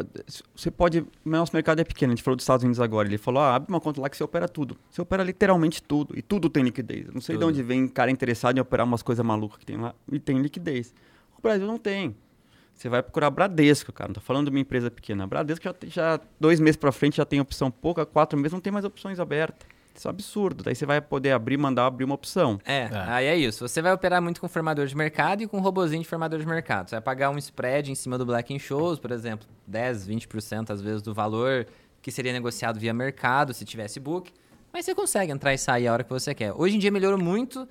você 0.55 0.71
pode... 0.71 1.01
O 1.01 1.09
nosso 1.25 1.55
mercado 1.55 1.81
é 1.81 1.85
pequeno, 1.85 2.13
a 2.13 2.17
gente 2.17 2.25
falou 2.25 2.37
dos 2.37 2.43
Estados 2.43 2.65
Unidos 2.65 2.81
agora, 2.81 3.07
ele 3.07 3.19
falou, 3.19 3.41
ah, 3.41 3.55
abre 3.55 3.69
uma 3.69 3.81
conta 3.81 4.01
lá 4.01 4.09
que 4.09 4.17
você 4.17 4.25
opera 4.25 4.49
tudo. 4.49 4.77
Você 4.91 5.01
opera 5.01 5.23
literalmente 5.23 5.83
tudo, 5.83 6.19
e 6.19 6.23
tudo 6.23 6.49
tem 6.49 6.65
liquidez. 6.65 7.07
Eu 7.07 7.15
não 7.15 7.21
sei 7.21 7.37
Tudo. 7.37 7.47
de 7.47 7.53
onde 7.53 7.63
vem 7.63 7.87
cara 7.87 8.11
interessado 8.11 8.57
em 8.57 8.61
operar 8.61 8.87
umas 8.87 9.03
coisas 9.03 9.25
malucas 9.25 9.59
que 9.59 9.67
tem 9.67 9.77
lá, 9.77 9.95
e 10.11 10.19
tem 10.19 10.41
liquidez. 10.41 10.93
O 11.37 11.43
Brasil 11.43 11.67
não 11.67 11.79
tem. 11.79 12.17
Você 12.75 12.89
vai 12.89 13.03
procurar 13.03 13.31
Bradesco, 13.31 13.93
cara. 13.93 14.09
Não 14.09 14.15
tô 14.15 14.21
falando 14.21 14.45
de 14.47 14.51
uma 14.51 14.61
empresa 14.61 14.89
pequena. 14.89 15.27
Bradesco 15.27 15.65
já, 15.65 15.75
já 15.87 16.21
dois 16.39 16.61
meses 16.61 16.77
para 16.77 16.93
frente 16.93 17.17
já 17.17 17.25
tem 17.25 17.41
opção 17.41 17.71
pouca, 17.73 18.07
quatro 18.07 18.39
meses 18.39 18.53
não 18.53 18.61
tem 18.61 18.73
mais 18.73 18.85
opções 18.85 19.19
abertas. 19.19 19.67
Isso 19.99 20.07
é 20.07 20.11
um 20.11 20.15
absurdo. 20.15 20.63
Daí 20.63 20.75
você 20.77 20.87
vai 20.87 21.01
poder 21.01 21.33
abrir, 21.33 21.57
mandar 21.57 21.87
abrir 21.87 22.05
uma 22.05 22.15
opção. 22.15 22.61
É, 22.65 22.83
É. 22.85 22.91
aí 23.09 23.27
é 23.27 23.37
isso. 23.37 23.67
Você 23.67 23.83
vai 23.83 23.93
operar 23.93 24.23
muito 24.23 24.41
com 24.41 24.49
formador 24.49 24.87
de 24.87 24.97
mercado 24.97 25.43
e 25.43 25.47
com 25.49 25.59
robozinho 25.59 26.03
de 26.03 26.09
formador 26.09 26.39
de 26.39 26.47
mercado. 26.47 26.89
Você 26.89 26.95
vai 26.97 27.03
pagar 27.03 27.31
um 27.31 27.39
spread 27.39 27.91
em 27.91 27.95
cima 27.95 28.17
do 28.17 28.25
Black 28.25 28.55
in 28.55 28.59
Shows, 28.59 28.99
por 29.01 29.11
exemplo, 29.11 29.49
10, 29.67 30.07
20% 30.07 30.71
às 30.71 30.81
vezes 30.81 31.03
do 31.03 31.13
valor 31.13 31.67
que 32.01 32.13
seria 32.13 32.33
negociado 32.33 32.79
via 32.79 32.95
mercado 32.95 33.53
se 33.53 33.65
tivesse 33.65 33.99
book. 33.99 34.33
Mas 34.73 34.85
você 34.85 34.95
consegue 34.95 35.33
entrar 35.33 35.53
e 35.53 35.59
sair 35.59 35.89
a 35.89 35.93
hora 35.93 36.05
que 36.05 36.11
você 36.11 36.33
quer. 36.35 36.53
Hoje 36.53 36.77
em 36.77 36.79
dia 36.79 36.91
melhorou 36.93 37.19
muito 37.19 37.67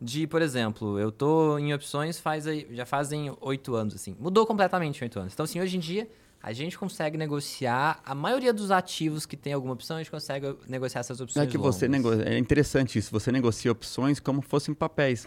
de, 0.00 0.26
por 0.26 0.42
exemplo, 0.42 0.98
eu 0.98 1.12
tô 1.12 1.58
em 1.58 1.72
opções 1.72 2.18
faz 2.18 2.44
já 2.72 2.84
fazem 2.86 3.32
oito 3.40 3.74
anos, 3.74 3.94
assim. 3.94 4.16
Mudou 4.18 4.44
completamente 4.46 5.00
em 5.00 5.04
oito 5.04 5.20
anos. 5.20 5.32
Então, 5.32 5.44
assim, 5.44 5.60
hoje 5.60 5.76
em 5.76 5.80
dia 5.80 6.08
a 6.42 6.52
gente 6.52 6.78
consegue 6.78 7.16
negociar 7.18 8.00
a 8.04 8.14
maioria 8.14 8.52
dos 8.52 8.70
ativos 8.70 9.26
que 9.26 9.36
tem 9.36 9.52
alguma 9.52 9.72
opção, 9.74 9.96
a 9.96 10.00
gente 10.00 10.10
consegue 10.10 10.56
negociar 10.68 11.00
essas 11.00 11.20
opções 11.20 11.46
é 11.48 11.50
que 11.50 11.58
você 11.58 11.88
negocia. 11.88 12.22
É 12.24 12.38
interessante 12.38 12.98
isso. 12.98 13.10
Você 13.10 13.32
negocia 13.32 13.72
opções 13.72 14.20
como 14.20 14.40
fossem 14.40 14.74
papéis. 14.74 15.26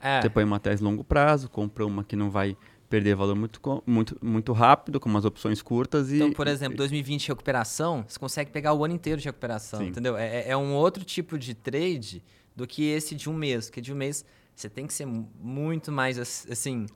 É. 0.00 0.20
Você 0.20 0.28
põe 0.28 0.44
uma 0.44 0.60
tese 0.60 0.82
longo 0.84 1.02
prazo, 1.02 1.48
compra 1.48 1.86
uma 1.86 2.04
que 2.04 2.14
não 2.14 2.30
vai 2.30 2.56
perder 2.90 3.16
valor 3.16 3.34
muito, 3.34 3.60
muito, 3.86 4.16
muito 4.22 4.52
rápido, 4.52 5.00
com 5.00 5.08
umas 5.08 5.24
opções 5.24 5.62
curtas 5.62 6.10
e. 6.10 6.16
Então, 6.16 6.32
por 6.32 6.46
exemplo, 6.46 6.76
2020 6.76 7.28
recuperação, 7.28 8.04
você 8.06 8.18
consegue 8.18 8.50
pegar 8.50 8.74
o 8.74 8.84
ano 8.84 8.94
inteiro 8.94 9.18
de 9.20 9.26
recuperação, 9.26 9.80
Sim. 9.80 9.86
entendeu? 9.88 10.16
É, 10.16 10.40
é- 10.42 10.50
é 10.50 10.56
um 10.56 10.74
outro 10.74 11.02
tipo 11.04 11.38
de 11.38 11.54
trade 11.54 12.22
do 12.54 12.66
que 12.66 12.84
esse 12.84 13.14
de 13.14 13.28
um 13.30 13.32
mês, 13.32 13.66
porque 13.66 13.80
de 13.80 13.92
um 13.92 13.96
mês 13.96 14.24
você 14.54 14.68
tem 14.68 14.86
que 14.86 14.92
ser 14.92 15.06
mu- 15.06 15.28
muito 15.40 15.90
mais 15.90 16.18
ass- 16.18 16.46
assim. 16.50 16.86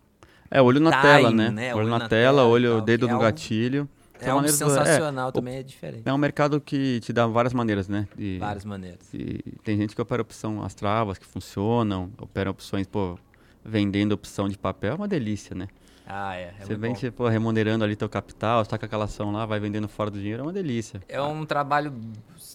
É, 0.50 0.62
olho 0.62 0.80
na 0.80 0.90
time, 0.90 1.02
tela, 1.02 1.30
né? 1.30 1.50
né? 1.50 1.74
Olho, 1.74 1.88
na, 1.88 2.08
tela, 2.08 2.42
e 2.42 2.46
olho, 2.46 2.70
tal, 2.76 2.80
dedo 2.82 3.08
no 3.08 3.16
é 3.16 3.20
gatilho. 3.20 3.88
É 4.20 4.24
São 4.24 4.32
um 4.32 4.36
maneiras- 4.36 4.58
sensacional 4.58 5.28
é, 5.28 5.32
também, 5.32 5.56
é 5.56 5.62
diferente. 5.62 6.02
É 6.04 6.12
um 6.12 6.18
mercado 6.18 6.60
que 6.60 6.98
te 7.00 7.12
dá 7.12 7.26
várias 7.26 7.52
maneiras, 7.52 7.86
né? 7.88 8.08
De, 8.16 8.38
Várias 8.38 8.64
maneiras. 8.64 9.06
E 9.14 9.40
tem 9.62 9.76
gente 9.76 9.94
que 9.94 10.02
opera 10.02 10.22
opção 10.22 10.62
as 10.64 10.74
travas 10.74 11.18
que 11.18 11.26
funcionam, 11.26 12.10
opera 12.18 12.50
opções, 12.50 12.86
pô, 12.86 13.16
vendendo 13.64 14.12
opção 14.12 14.48
de 14.48 14.58
papel, 14.58 14.92
é 14.92 14.94
uma 14.96 15.06
delícia, 15.06 15.54
né? 15.54 15.68
Ah, 16.04 16.34
é. 16.34 16.54
é 16.58 16.64
Você 16.64 16.74
vem, 16.74 16.94
tipo, 16.94 17.28
remunerando 17.28 17.84
ali 17.84 17.94
teu 17.94 18.08
capital, 18.08 18.64
você 18.64 18.70
tá 18.70 18.78
com 18.78 18.86
aquela 18.86 19.04
ação 19.04 19.30
lá, 19.30 19.44
vai 19.46 19.60
vendendo 19.60 19.86
fora 19.86 20.10
do 20.10 20.18
dinheiro, 20.18 20.40
é 20.40 20.42
uma 20.46 20.52
delícia. 20.54 21.00
É 21.06 21.20
um 21.20 21.44
trabalho 21.44 21.92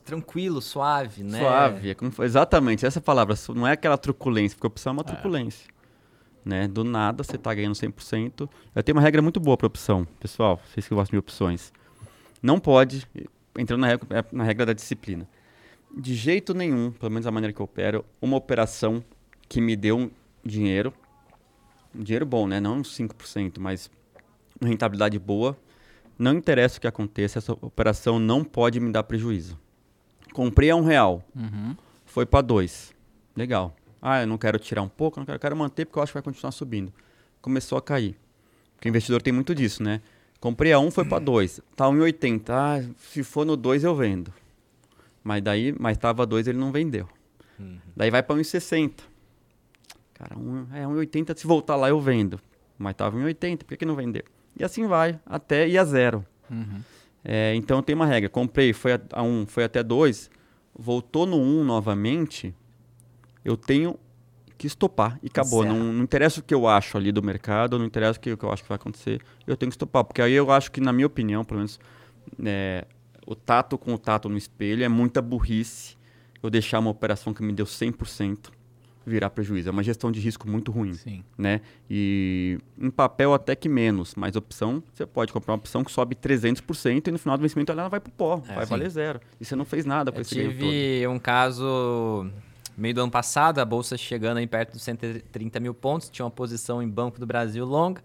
tranquilo, 0.03 0.59
suave, 0.61 1.23
né? 1.23 1.39
Suave, 1.39 1.91
é 1.91 1.93
como, 1.93 2.11
exatamente, 2.23 2.85
essa 2.85 2.99
palavra, 2.99 3.35
su- 3.35 3.53
não 3.53 3.67
é 3.67 3.73
aquela 3.73 3.97
truculência, 3.97 4.55
porque 4.57 4.67
opção 4.67 4.91
é 4.91 4.93
uma 4.95 5.03
truculência. 5.03 5.71
Né? 6.45 6.67
Do 6.67 6.83
nada 6.83 7.23
você 7.23 7.37
tá 7.37 7.53
ganhando 7.53 7.73
100%. 7.75 8.49
Eu 8.75 8.83
tenho 8.83 8.97
uma 8.97 9.01
regra 9.01 9.21
muito 9.21 9.39
boa 9.39 9.55
para 9.55 9.67
opção, 9.67 10.05
pessoal, 10.19 10.59
vocês 10.69 10.87
que 10.87 10.93
gostam 10.93 11.15
de 11.15 11.19
opções. 11.19 11.71
Não 12.41 12.59
pode, 12.59 13.07
entrando 13.57 13.79
na 13.81 13.87
regra, 13.87 14.19
é 14.19 14.25
na 14.31 14.43
regra 14.43 14.65
da 14.65 14.73
disciplina, 14.73 15.27
de 15.97 16.13
jeito 16.13 16.53
nenhum, 16.53 16.91
pelo 16.91 17.11
menos 17.11 17.25
a 17.25 17.31
maneira 17.31 17.53
que 17.53 17.61
eu 17.61 17.65
opero, 17.65 18.03
uma 18.21 18.35
operação 18.35 19.03
que 19.47 19.61
me 19.61 19.75
deu 19.75 19.97
um 19.97 20.11
dinheiro, 20.43 20.93
um 21.95 22.03
dinheiro 22.03 22.25
bom, 22.25 22.45
né? 22.47 22.59
Não 22.59 22.77
uns 22.79 22.93
5%, 22.97 23.59
mas 23.59 23.89
uma 24.59 24.69
rentabilidade 24.69 25.17
boa. 25.19 25.57
Não 26.19 26.33
interessa 26.33 26.77
o 26.77 26.81
que 26.81 26.87
aconteça, 26.87 27.39
essa 27.39 27.53
operação 27.53 28.19
não 28.19 28.43
pode 28.43 28.79
me 28.79 28.91
dar 28.91 29.03
prejuízo. 29.03 29.57
Comprei 30.33 30.69
a 30.69 30.75
um 30.75 30.83
real, 30.83 31.23
Uhum. 31.35 31.75
foi 32.05 32.25
para 32.25 32.41
dois. 32.41 32.93
Legal. 33.35 33.75
Ah, 34.05 34.21
eu 34.21 34.27
não 34.27 34.37
quero 34.37 34.59
tirar 34.59 34.81
um 34.81 34.89
pouco, 34.89 35.17
eu 35.17 35.21
não 35.21 35.25
quero, 35.25 35.37
eu 35.37 35.39
quero 35.39 35.55
manter 35.55 35.85
porque 35.85 35.97
eu 35.97 36.03
acho 36.03 36.11
que 36.11 36.15
vai 36.15 36.23
continuar 36.23 36.51
subindo. 36.51 36.91
Começou 37.41 37.77
a 37.77 37.81
cair. 37.81 38.17
Porque 38.75 38.89
o 38.89 38.89
investidor 38.89 39.21
tem 39.21 39.31
muito 39.31 39.55
disso, 39.55 39.81
né? 39.81 40.01
Comprei 40.41 40.73
a 40.73 40.79
um, 40.79 40.91
foi 40.91 41.05
para 41.05 41.19
dois. 41.19 41.61
Tá 41.73 41.85
1,80. 41.85 42.49
Ah, 42.49 42.83
se 42.97 43.23
for 43.23 43.45
no 43.45 43.55
dois 43.55 43.85
eu 43.85 43.95
vendo. 43.95 44.33
Mas 45.23 45.41
daí, 45.41 45.73
mas 45.79 45.97
tava 45.97 46.25
dois 46.25 46.49
ele 46.49 46.57
não 46.57 46.69
vendeu. 46.69 47.07
Daí 47.95 48.11
vai 48.11 48.21
para 48.21 48.35
1,60. 48.35 48.91
Cara, 50.13 50.37
um, 50.37 50.67
é 50.73 50.83
1,80 50.83 51.37
se 51.37 51.47
voltar 51.47 51.77
lá 51.77 51.87
eu 51.87 52.01
vendo. 52.01 52.41
Mas 52.77 52.95
tava 52.95 53.17
1,80, 53.17 53.59
por 53.59 53.67
que, 53.67 53.77
que 53.77 53.85
não 53.85 53.95
vendeu? 53.95 54.23
E 54.59 54.65
assim 54.65 54.85
vai, 54.85 55.17
até 55.25 55.65
ir 55.65 55.77
a 55.77 55.85
zero. 55.85 56.25
Uhum. 56.51 56.81
É, 57.23 57.55
então 57.55 57.81
tem 57.81 57.95
uma 57.95 58.05
regra. 58.05 58.29
Comprei, 58.29 58.73
foi 58.73 58.93
a, 58.93 59.01
a 59.13 59.23
1, 59.23 59.45
foi 59.47 59.63
até 59.63 59.81
2, 59.81 60.29
voltou 60.77 61.25
no 61.25 61.37
1 61.37 61.63
novamente, 61.63 62.53
eu 63.43 63.57
tenho 63.57 63.97
que 64.57 64.67
estopar 64.67 65.19
e 65.21 65.27
acabou. 65.27 65.65
Não, 65.65 65.77
não 65.77 66.03
interessa 66.03 66.39
o 66.39 66.43
que 66.43 66.53
eu 66.53 66.67
acho 66.67 66.97
ali 66.97 67.11
do 67.11 67.21
mercado, 67.21 67.77
não 67.77 67.85
interessa 67.85 68.17
o 68.17 68.21
que, 68.21 68.31
o 68.31 68.37
que 68.37 68.45
eu 68.45 68.51
acho 68.51 68.63
que 68.63 68.69
vai 68.69 68.75
acontecer, 68.77 69.21
eu 69.45 69.57
tenho 69.57 69.69
que 69.69 69.75
estopar. 69.75 70.03
Porque 70.03 70.21
aí 70.21 70.33
eu 70.33 70.51
acho 70.51 70.71
que, 70.71 70.79
na 70.79 70.93
minha 70.93 71.07
opinião, 71.07 71.43
pelo 71.43 71.59
menos, 71.59 71.79
é, 72.45 72.85
o 73.25 73.35
tato 73.35 73.77
com 73.77 73.93
o 73.93 73.97
tato 73.97 74.29
no 74.29 74.37
espelho 74.37 74.83
é 74.83 74.87
muita 74.89 75.21
burrice 75.21 75.97
eu 76.41 76.49
deixar 76.49 76.79
uma 76.79 76.89
operação 76.89 77.33
que 77.33 77.41
me 77.41 77.53
deu 77.53 77.65
100% 77.65 78.51
virar 79.05 79.29
prejuízo. 79.31 79.67
É 79.67 79.71
uma 79.71 79.83
gestão 79.83 80.09
de 80.11 80.19
risco 80.19 80.47
muito 80.49 80.71
ruim 80.71 80.93
Sim. 80.93 81.23
né? 81.37 81.59
E 81.89 82.57
em 82.77 82.89
papel 82.89 83.33
até 83.33 83.53
que 83.55 83.67
menos, 83.67 84.13
mas 84.15 84.35
opção, 84.35 84.81
você 84.93 85.05
pode 85.05 85.33
comprar 85.33 85.53
uma 85.53 85.57
opção 85.57 85.83
que 85.83 85.91
sobe 85.91 86.15
300% 86.15 87.07
e 87.07 87.11
no 87.11 87.17
final 87.19 87.37
do 87.37 87.41
vencimento 87.41 87.71
ela 87.71 87.89
vai 87.89 87.99
pro 87.99 88.11
pó, 88.13 88.41
É, 88.47 88.55
vai 88.55 88.65
sim. 88.65 88.69
valer 88.69 88.89
zero. 88.89 89.19
E 89.41 89.45
você 89.45 89.55
não 89.57 89.65
fez 89.65 89.85
nada 89.85 90.11
com 90.11 90.17
Eu 90.19 90.21
esse 90.21 90.35
tive 90.35 91.05
um 91.07 91.19
caso 91.19 92.29
meio 92.77 92.93
do 92.95 93.01
ano 93.01 93.11
passado, 93.11 93.59
a 93.59 93.65
bolsa 93.65 93.95
chegando 93.97 94.37
aí 94.37 94.47
perto 94.47 94.73
dos 94.73 94.81
130 94.83 95.59
mil 95.59 95.73
pontos, 95.73 96.09
tinha 96.09 96.25
uma 96.25 96.31
posição 96.31 96.81
em 96.81 96.87
Banco 96.89 97.19
do 97.19 97.25
Brasil 97.25 97.65
longa 97.65 98.03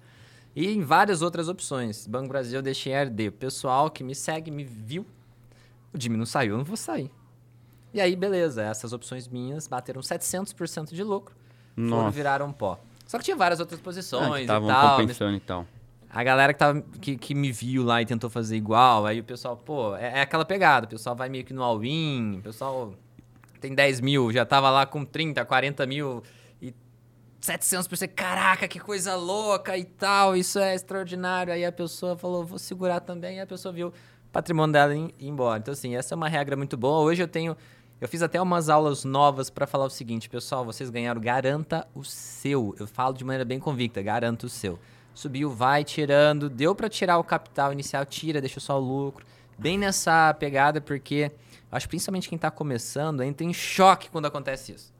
e 0.54 0.68
em 0.72 0.82
várias 0.82 1.22
outras 1.22 1.48
opções. 1.48 2.06
Banco 2.06 2.26
do 2.26 2.30
Brasil 2.30 2.58
eu 2.58 2.62
deixei 2.62 2.92
RD. 2.94 3.28
O 3.28 3.32
pessoal 3.32 3.90
que 3.90 4.02
me 4.04 4.14
segue 4.14 4.50
me 4.50 4.64
viu, 4.64 5.06
o 5.92 6.00
Jimmy 6.00 6.16
não 6.16 6.26
saiu, 6.26 6.52
eu 6.52 6.58
não 6.58 6.64
vou 6.64 6.76
sair. 6.76 7.10
E 7.94 8.00
aí, 8.00 8.14
beleza, 8.14 8.62
essas 8.62 8.92
opções 8.92 9.26
minhas 9.26 9.66
bateram 9.66 10.00
700% 10.02 10.92
de 10.94 11.02
lucro, 11.02 11.34
foram, 11.74 11.88
Nossa. 11.88 12.10
viraram 12.10 12.52
pó. 12.52 12.78
Só 13.06 13.16
que 13.18 13.24
tinha 13.24 13.36
várias 13.36 13.60
outras 13.60 13.80
Ah, 13.80 13.82
posições 13.82 14.36
que 14.36 14.42
e 14.44 14.46
tal. 14.46 14.60
mas- 14.60 14.96
compensando 14.96 15.36
e 15.36 15.40
tal. 15.40 15.66
a 16.10 16.22
galera 16.22 16.52
que, 16.52 16.58
tava, 16.58 16.82
que, 17.00 17.16
que 17.16 17.34
me 17.34 17.50
viu 17.50 17.82
lá 17.82 18.02
e 18.02 18.06
tentou 18.06 18.28
fazer 18.28 18.56
igual, 18.56 19.06
aí 19.06 19.20
o 19.20 19.24
pessoal, 19.24 19.56
pô, 19.56 19.96
é, 19.96 20.18
é 20.18 20.20
aquela 20.20 20.44
pegada, 20.44 20.84
o 20.86 20.88
pessoal 20.90 21.16
vai 21.16 21.30
meio 21.30 21.44
que 21.44 21.54
no 21.54 21.62
all-in, 21.62 22.38
o 22.38 22.42
pessoal 22.42 22.92
tem 23.58 23.74
10 23.74 24.00
mil, 24.00 24.32
já 24.32 24.44
tava 24.44 24.70
lá 24.70 24.86
com 24.86 25.04
30, 25.04 25.44
40 25.44 25.86
mil 25.86 26.22
e 26.60 26.74
700%, 27.40 28.08
caraca, 28.14 28.66
que 28.66 28.80
coisa 28.80 29.14
louca 29.14 29.76
e 29.76 29.84
tal, 29.84 30.36
isso 30.36 30.58
é 30.58 30.74
extraordinário. 30.74 31.52
Aí 31.52 31.64
a 31.64 31.72
pessoa 31.72 32.16
falou, 32.16 32.44
vou 32.44 32.58
segurar 32.58 33.00
também, 33.00 33.36
e 33.36 33.40
a 33.40 33.46
pessoa 33.46 33.72
viu 33.72 33.88
o 33.88 33.92
patrimônio 34.32 34.72
dela 34.72 34.94
ir 34.94 35.14
embora. 35.20 35.58
Então, 35.58 35.72
assim, 35.72 35.94
essa 35.96 36.14
é 36.14 36.16
uma 36.16 36.28
regra 36.28 36.56
muito 36.56 36.76
boa. 36.76 37.00
Hoje 37.00 37.22
eu 37.22 37.28
tenho, 37.28 37.56
eu 38.00 38.08
fiz 38.08 38.22
até 38.22 38.40
umas 38.40 38.68
aulas 38.68 39.04
novas 39.04 39.50
para 39.50 39.66
falar 39.66 39.84
o 39.84 39.90
seguinte, 39.90 40.28
pessoal, 40.28 40.64
vocês 40.64 40.90
ganharam, 40.90 41.20
garanta 41.20 41.86
o 41.94 42.04
seu. 42.04 42.74
Eu 42.78 42.86
falo 42.86 43.14
de 43.14 43.24
maneira 43.24 43.44
bem 43.44 43.58
convicta, 43.58 44.02
garanta 44.02 44.46
o 44.46 44.48
seu. 44.48 44.78
Subiu, 45.14 45.50
vai 45.50 45.82
tirando, 45.82 46.48
deu 46.48 46.74
para 46.74 46.88
tirar 46.88 47.18
o 47.18 47.24
capital 47.24 47.72
inicial, 47.72 48.06
tira, 48.06 48.40
deixa 48.40 48.60
só 48.60 48.80
o 48.80 48.84
lucro. 48.84 49.26
Bem 49.58 49.76
nessa 49.76 50.32
pegada, 50.34 50.80
porque 50.80 51.32
acho 51.70 51.86
que 51.86 51.90
principalmente 51.90 52.28
quem 52.28 52.38
tá 52.38 52.50
começando 52.50 53.22
entra 53.22 53.44
em 53.46 53.52
choque 53.52 54.10
quando 54.10 54.26
acontece 54.26 54.72
isso. 54.72 54.92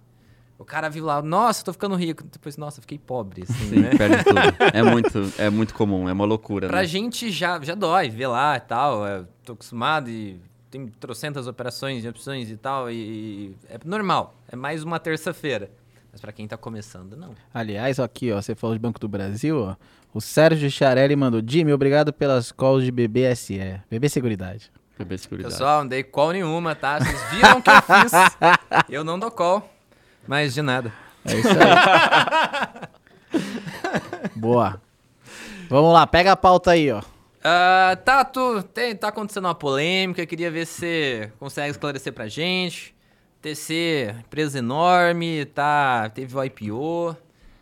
O 0.59 0.65
cara 0.65 0.89
viu 0.89 1.05
lá, 1.05 1.23
nossa, 1.23 1.65
tô 1.65 1.73
ficando 1.73 1.95
rico. 1.95 2.25
Depois, 2.25 2.57
nossa, 2.57 2.81
fiquei 2.81 2.99
pobre, 2.99 3.45
assim, 3.45 3.69
Sim, 3.69 3.79
né? 3.81 3.91
perde 3.97 4.25
tudo. 4.25 4.41
É 4.75 4.83
muito, 4.83 5.33
é 5.39 5.49
muito 5.51 5.73
comum, 5.73 6.09
é 6.09 6.13
uma 6.13 6.25
loucura, 6.25 6.67
Pra 6.67 6.79
né? 6.81 6.87
gente 6.87 7.31
já, 7.31 7.61
já 7.61 7.77
dói 7.77 8.09
ver 8.09 8.27
lá 8.27 8.57
e 8.57 8.61
tal. 8.61 9.07
Eu 9.07 9.29
tô 9.45 9.53
acostumado 9.53 10.11
e 10.11 10.41
tem 10.69 10.89
trocentas 10.89 11.47
operações 11.47 12.05
e 12.05 12.09
opções 12.09 12.51
e 12.51 12.57
tal. 12.57 12.91
E, 12.91 12.95
e 12.97 13.57
é 13.71 13.79
normal. 13.85 14.35
É 14.51 14.57
mais 14.57 14.83
uma 14.83 14.99
terça-feira. 14.99 15.71
Mas 16.11 16.21
pra 16.21 16.33
quem 16.33 16.49
tá 16.49 16.57
começando, 16.57 17.17
não. 17.17 17.35
Aliás, 17.55 18.01
aqui, 18.01 18.33
ó, 18.33 18.43
você 18.43 18.57
falou 18.57 18.75
de 18.75 18.81
Banco 18.81 18.99
do 18.99 19.07
Brasil, 19.09 19.61
ó. 19.63 19.77
O 20.13 20.21
Sérgio 20.21 20.69
Charelli 20.71 21.15
mandou, 21.15 21.41
Jimmy, 21.47 21.73
obrigado 21.73 22.13
pelas 22.13 22.51
calls 22.51 22.83
de 22.85 22.91
BBSE. 22.91 23.81
BB 23.89 24.09
Seguridade. 24.09 24.73
Pessoal, 25.51 25.81
não 25.81 25.89
dei 25.89 26.03
call 26.03 26.33
nenhuma, 26.33 26.75
tá? 26.75 26.99
Vocês 26.99 27.23
viram 27.31 27.59
o 27.59 27.63
que 27.63 27.71
eu 27.71 27.83
fiz. 27.83 28.13
Eu 28.91 29.05
não 29.05 29.19
dou 29.19 29.31
call. 29.31 29.69
Mas 30.27 30.55
de 30.55 30.63
nada. 30.63 30.93
É 31.25 31.35
isso 31.35 31.49
aí. 31.49 32.89
Boa. 34.37 34.81
Vamos 35.69 35.93
lá, 35.93 36.07
pega 36.07 36.33
a 36.33 36.37
pauta 36.37 36.71
aí, 36.73 36.91
ó. 36.91 37.03
Ah, 37.45 37.97
Tato, 38.05 38.63
tem, 38.75 38.97
tá 38.97 39.09
acontecendo 39.09 39.45
uma 39.45 39.55
polêmica, 39.55 40.25
queria 40.27 40.51
ver 40.51 40.67
se 40.67 40.81
você 40.81 41.33
consegue 41.39 41.71
esclarecer 41.71 42.13
pra 42.13 42.27
gente. 42.29 42.95
TC, 43.41 44.15
empresa 44.21 44.59
enorme, 44.59 45.45
tá, 45.47 46.11
teve 46.11 46.37
o 46.37 46.43
IPO. 46.45 47.17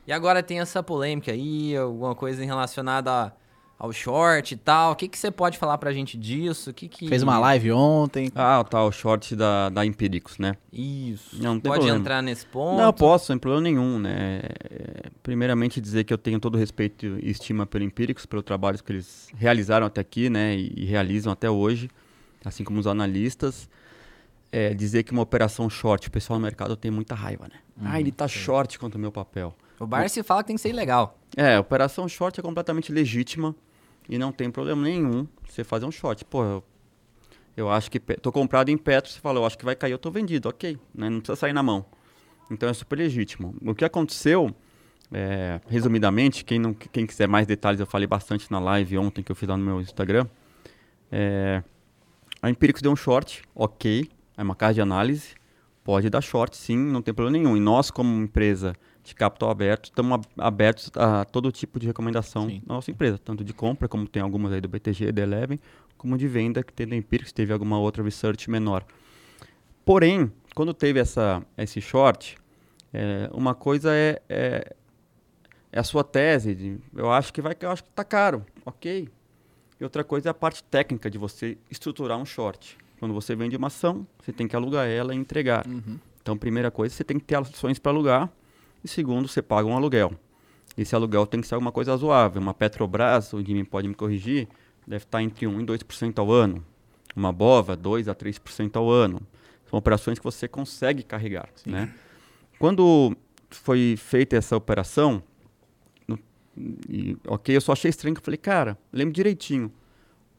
E 0.07 0.13
agora 0.13 0.43
tem 0.43 0.61
essa 0.61 0.83
polêmica 0.83 1.33
aí, 1.33 1.77
alguma 1.77 2.15
coisa 2.15 2.43
relacionada 2.45 3.11
a- 3.13 3.33
ao 3.79 3.93
short 3.93 4.55
e 4.55 4.57
tal. 4.57 4.93
O 4.93 4.97
que, 4.97 5.09
que 5.09 5.19
você 5.19 5.31
pode 5.31 5.59
falar 5.59 5.77
pra 5.79 5.93
gente 5.93 6.17
disso? 6.17 6.71
O 6.71 6.75
que 6.75 6.89
que... 6.89 7.09
Fez 7.09 7.23
uma 7.23 7.39
live 7.39 7.73
ontem. 7.73 8.31
Ah, 8.35 8.65
tá, 8.65 8.83
o 8.83 8.91
short 8.91 9.37
da, 9.37 9.69
da 9.69 9.85
Empíricos, 9.85 10.39
né? 10.39 10.57
Isso. 10.73 11.37
Não, 11.37 11.55
não 11.55 11.61
tem 11.61 11.71
pode 11.71 11.81
problema. 11.81 11.99
entrar 11.99 12.23
nesse 12.23 12.47
ponto. 12.47 12.81
Não, 12.81 12.93
posso, 12.93 13.27
sem 13.27 13.39
problema 13.39 13.63
nenhum, 13.63 13.99
né? 13.99 14.43
Primeiramente 15.23 15.81
dizer 15.81 16.05
que 16.05 16.13
eu 16.13 16.19
tenho 16.19 16.41
todo 16.41 16.55
o 16.55 16.59
respeito 16.59 17.07
e 17.23 17.31
estima 17.31 17.67
pelo 17.67 17.85
Empíricos, 17.85 18.25
pelo 18.25 18.43
trabalho 18.43 18.83
que 18.83 18.93
eles 18.93 19.29
realizaram 19.37 19.87
até 19.87 20.01
aqui, 20.01 20.31
né? 20.31 20.57
E, 20.57 20.73
e 20.77 20.85
realizam 20.87 21.33
até 21.33 21.51
hoje, 21.51 21.91
assim 22.45 22.65
como 22.65 22.81
os 22.81 22.87
analistas. 22.87 23.69
É, 24.51 24.73
dizer 24.73 25.03
que 25.03 25.13
uma 25.13 25.23
operação 25.23 25.69
short, 25.69 26.09
o 26.09 26.11
pessoal 26.11 26.39
no 26.39 26.45
mercado 26.45 26.77
tem 26.77 26.91
muita 26.91 27.15
raiva, 27.15 27.45
né? 27.45 27.57
ah, 27.85 28.01
ele 28.01 28.13
tá 28.13 28.27
short 28.27 28.79
contra 28.79 28.97
o 28.97 29.01
meu 29.01 29.13
papel. 29.13 29.55
O 29.79 29.87
Barsi 29.87 30.23
fala 30.23 30.43
que 30.43 30.47
tem 30.47 30.57
que 30.57 30.63
ser 30.63 30.71
ilegal. 30.71 31.19
É, 31.37 31.57
a 31.57 31.61
operação 31.61 32.09
short 32.09 32.41
é 32.41 32.43
completamente 32.43 32.91
legítima 32.91 33.55
e 34.09 34.19
não 34.19 34.33
tem 34.33 34.51
problema 34.51 34.83
nenhum 34.83 35.27
você 35.49 35.65
fazer 35.65 35.87
um 35.87 35.91
short. 35.91 36.25
Pô, 36.25 36.45
eu, 36.45 36.65
eu 37.57 37.71
acho 37.71 37.91
que 37.91 37.99
tô 37.99 38.31
comprado 38.31 38.69
em 38.69 38.77
Petro, 38.77 39.11
você 39.11 39.21
fala, 39.21 39.39
eu 39.39 39.47
acho 39.47 39.57
que 39.57 39.65
vai 39.65 39.75
cair, 39.75 39.93
eu 39.93 39.99
tô 39.99 40.11
vendido, 40.11 40.49
ok, 40.49 40.79
né? 40.95 41.09
não 41.11 41.21
precisa 41.21 41.37
sair 41.37 41.53
na 41.53 41.63
mão. 41.63 41.85
Então 42.51 42.69
é 42.69 42.73
super 42.73 42.97
legítimo. 42.97 43.55
O 43.63 43.75
que 43.75 43.85
aconteceu, 43.85 44.55
é, 45.13 45.61
resumidamente, 45.67 46.45
quem, 46.45 46.59
não, 46.59 46.75
quem 46.75 47.07
quiser 47.07 47.27
mais 47.27 47.47
detalhes, 47.47 47.81
eu 47.81 47.87
falei 47.87 48.07
bastante 48.07 48.51
na 48.51 48.59
live 48.59 48.99
ontem 48.99 49.23
que 49.23 49.33
eu 49.33 49.37
fiz 49.37 49.49
lá 49.49 49.57
no 49.57 49.65
meu 49.65 49.81
Instagram. 49.81 50.27
É, 51.11 51.63
a 52.41 52.51
Empíricos 52.51 52.83
deu 52.83 52.93
um 52.93 52.97
short, 52.97 53.43
ok, 53.55 54.09
é 54.37 54.43
uma 54.43 54.55
casa 54.55 54.75
de 54.75 54.81
análise, 54.81 55.35
pode 55.83 56.11
dar 56.11 56.21
short 56.21 56.57
sim, 56.57 56.77
não 56.77 57.03
tem 57.03 57.15
problema 57.15 57.39
nenhum. 57.39 57.57
E 57.57 57.61
nós, 57.61 57.91
como 57.91 58.23
empresa 58.23 58.75
de 59.07 59.15
capital 59.15 59.51
aberto, 59.51 59.87
estamos 59.87 60.13
ab- 60.15 60.27
abertos 60.39 60.91
a 60.95 61.25
todo 61.25 61.51
tipo 61.53 61.79
de 61.79 61.87
recomendação 61.87 62.49
Sim. 62.49 62.63
na 62.67 62.75
nossa 62.75 62.91
empresa, 62.91 63.19
tanto 63.19 63.45
de 63.45 63.53
compra, 63.53 63.89
como 63.89 64.07
tem 64.07 64.23
algumas 64.23 64.53
aí 64.53 64.61
do 64.61 64.69
BTG, 64.69 65.13
da 65.13 65.23
Eleven, 65.23 65.59
como 65.97 66.17
de 66.19 66.29
venda, 66.29 66.63
que 66.63 66.73
tem 66.73 66.87
da 66.87 66.97
Empíricos, 66.97 67.33
teve 67.33 67.53
alguma 67.53 67.79
outra 67.79 68.03
research 68.03 68.51
menor. 68.51 68.85
Porém, 69.85 70.31
quando 70.55 70.75
teve 70.75 70.99
essa, 71.01 71.43
esse 71.57 71.81
short, 71.81 72.37
é, 72.93 73.31
uma 73.33 73.55
coisa 73.55 73.95
é, 73.95 74.21
é, 74.29 74.75
é 75.73 75.79
a 75.79 75.85
sua 75.85 76.03
tese, 76.03 76.55
de, 76.55 76.79
eu 76.95 77.11
acho 77.11 77.33
que 77.33 77.41
vai, 77.41 77.57
eu 77.61 77.71
acho 77.71 77.85
que 77.85 77.91
tá 77.91 78.05
caro, 78.05 78.45
ok. 78.65 79.09
E 79.79 79.85
outra 79.85 80.03
coisa 80.03 80.29
é 80.29 80.31
a 80.31 80.35
parte 80.35 80.65
técnica 80.65 81.11
de 81.11 81.19
você 81.19 81.57
estruturar 81.71 82.19
um 82.19 82.25
short. 82.25 82.79
Quando 82.99 83.13
você 83.13 83.37
vende 83.37 83.57
uma 83.57 83.67
ação, 83.67 84.07
você 84.19 84.33
tem 84.33 84.49
que 84.49 84.57
alugar 84.57 84.89
ela 84.89 85.15
e 85.15 85.19
entregar. 85.19 85.67
Uhum. 85.67 85.99
Então, 86.23 86.37
primeira 86.37 86.71
coisa, 86.71 86.95
você 86.95 87.05
tem 87.05 87.19
que 87.19 87.25
ter 87.27 87.37
ações 87.37 87.79
para 87.79 87.93
alugar. 87.93 88.33
E 88.85 88.89
segundo, 88.89 89.27
você 89.29 89.43
paga 89.43 89.69
um 89.69 89.77
aluguel. 89.77 90.13
Esse 90.77 90.95
aluguel 90.95 91.27
tem 91.27 91.41
que 91.41 91.47
ser 91.47 91.55
alguma 91.55 91.73
coisa 91.73 91.93
razoável. 91.93 92.41
Uma 92.41 92.55
Petrobras, 92.55 93.33
o 93.33 93.43
Jimmy 93.45 93.65
pode 93.65 93.89
me 93.89 93.95
corrigir, 93.95 94.47
deve 94.87 95.05
estar 95.05 95.23
entre 95.23 95.47
1% 95.47 95.63
e 95.63 95.67
2% 95.67 96.19
ao 96.19 96.31
ano. 96.31 96.65
Uma 97.15 97.33
BOVA, 97.33 97.77
2% 97.77 98.09
a 98.09 98.15
3% 98.15 98.77
ao 98.77 98.91
ano. 98.91 99.21
São 99.71 99.79
operações 99.79 100.19
que 100.19 100.25
você 100.25 100.47
consegue 100.47 101.03
carregar. 101.03 101.49
Né? 101.65 101.93
Quando 102.59 103.17
foi 103.51 103.97
feita 103.97 104.37
essa 104.37 104.55
operação, 104.57 105.23
no, 106.07 106.19
e, 106.89 107.17
ok, 107.27 107.57
eu 107.57 107.61
só 107.61 107.73
achei 107.73 107.89
estranho 107.89 108.15
que 108.15 108.21
eu 108.21 108.25
falei, 108.25 108.39
cara, 108.39 108.79
lembro 108.93 109.15
direitinho. 109.15 109.73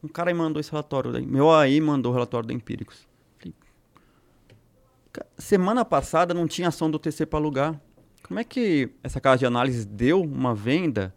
Um 0.02 0.08
cara 0.08 0.32
me 0.32 0.38
mandou 0.38 0.60
esse 0.60 0.70
relatório, 0.70 1.10
daí, 1.12 1.26
meu 1.26 1.50
AI 1.50 1.80
mandou 1.80 2.12
o 2.12 2.14
relatório 2.14 2.46
da 2.46 2.54
Empíricos. 2.54 3.06
Falei, 3.38 3.52
"Ca- 5.12 5.26
Semana 5.36 5.84
passada 5.84 6.32
não 6.32 6.46
tinha 6.46 6.68
ação 6.68 6.88
do 6.90 6.98
TC 6.98 7.26
para 7.26 7.38
alugar. 7.38 7.80
Como 8.22 8.38
é 8.40 8.44
que 8.44 8.90
essa 9.02 9.20
casa 9.20 9.38
de 9.38 9.46
análise 9.46 9.86
deu 9.86 10.22
uma 10.22 10.54
venda, 10.54 11.14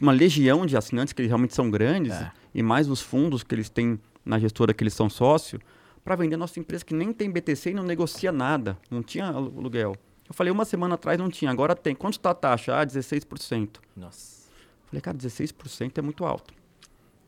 uma 0.00 0.12
legião 0.12 0.66
de 0.66 0.76
assinantes 0.76 1.12
que 1.12 1.20
eles 1.22 1.28
realmente 1.30 1.54
são 1.54 1.70
grandes, 1.70 2.12
É. 2.12 2.32
e 2.54 2.62
mais 2.62 2.88
os 2.88 3.00
fundos 3.00 3.42
que 3.42 3.54
eles 3.54 3.68
têm 3.68 3.98
na 4.24 4.38
gestora 4.38 4.74
que 4.74 4.82
eles 4.82 4.94
são 4.94 5.08
sócio, 5.08 5.60
para 6.04 6.16
vender 6.16 6.36
nossa 6.36 6.58
empresa 6.58 6.84
que 6.84 6.94
nem 6.94 7.12
tem 7.12 7.30
BTC 7.30 7.70
e 7.70 7.74
não 7.74 7.82
negocia 7.82 8.32
nada, 8.32 8.76
não 8.90 9.02
tinha 9.02 9.26
alu- 9.26 9.52
aluguel. 9.58 9.94
Eu 10.28 10.34
falei, 10.34 10.50
uma 10.52 10.64
semana 10.64 10.94
atrás 10.96 11.18
não 11.18 11.30
tinha, 11.30 11.50
agora 11.50 11.74
tem. 11.74 11.94
Quanto 11.94 12.14
está 12.14 12.30
a 12.30 12.34
taxa? 12.34 12.78
Ah, 12.78 12.84
16%. 12.84 13.80
Nossa. 13.96 14.48
Falei, 14.86 15.00
cara, 15.00 15.16
16% 15.16 15.98
é 15.98 16.02
muito 16.02 16.24
alto. 16.24 16.52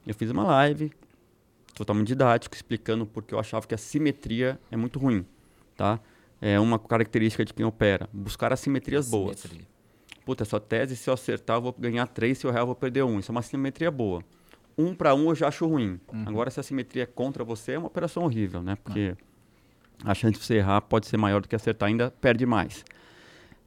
Eu 0.06 0.14
fiz 0.14 0.30
uma 0.30 0.44
live, 0.44 0.90
totalmente 1.74 2.08
didático, 2.08 2.54
explicando 2.54 3.06
porque 3.06 3.34
eu 3.34 3.38
achava 3.38 3.66
que 3.66 3.74
a 3.74 3.78
simetria 3.78 4.58
é 4.70 4.76
muito 4.76 4.98
ruim, 4.98 5.24
tá? 5.76 6.00
É 6.40 6.58
uma 6.58 6.78
característica 6.78 7.44
de 7.44 7.52
quem 7.52 7.66
opera, 7.66 8.08
buscar 8.12 8.52
assimetrias 8.52 9.08
boas. 9.08 9.40
Simetria. 9.40 9.66
Puta, 10.24 10.42
essa 10.42 10.60
tese, 10.60 10.96
se 10.96 11.08
eu 11.08 11.14
acertar, 11.14 11.56
eu 11.56 11.62
vou 11.62 11.74
ganhar 11.78 12.06
3, 12.06 12.38
se 12.38 12.46
eu 12.46 12.50
errar, 12.50 12.60
eu 12.60 12.66
vou 12.66 12.74
perder 12.74 13.02
1. 13.02 13.18
Isso 13.18 13.30
é 13.30 13.32
uma 13.32 13.42
simetria 13.42 13.90
boa. 13.90 14.22
Um 14.76 14.94
para 14.94 15.14
um 15.14 15.28
eu 15.28 15.34
já 15.34 15.48
acho 15.48 15.66
ruim. 15.66 16.00
Agora, 16.26 16.50
se 16.50 16.60
a 16.60 16.62
simetria 16.62 17.02
é 17.02 17.06
contra 17.06 17.44
você, 17.44 17.72
é 17.72 17.78
uma 17.78 17.88
operação 17.88 18.22
horrível, 18.22 18.62
né? 18.62 18.76
Porque 18.82 19.14
a 20.04 20.14
chance 20.14 20.38
de 20.38 20.44
você 20.44 20.54
errar 20.54 20.80
pode 20.82 21.06
ser 21.06 21.16
maior 21.16 21.40
do 21.42 21.48
que 21.48 21.54
acertar, 21.54 21.88
ainda 21.88 22.10
perde 22.10 22.46
mais. 22.46 22.84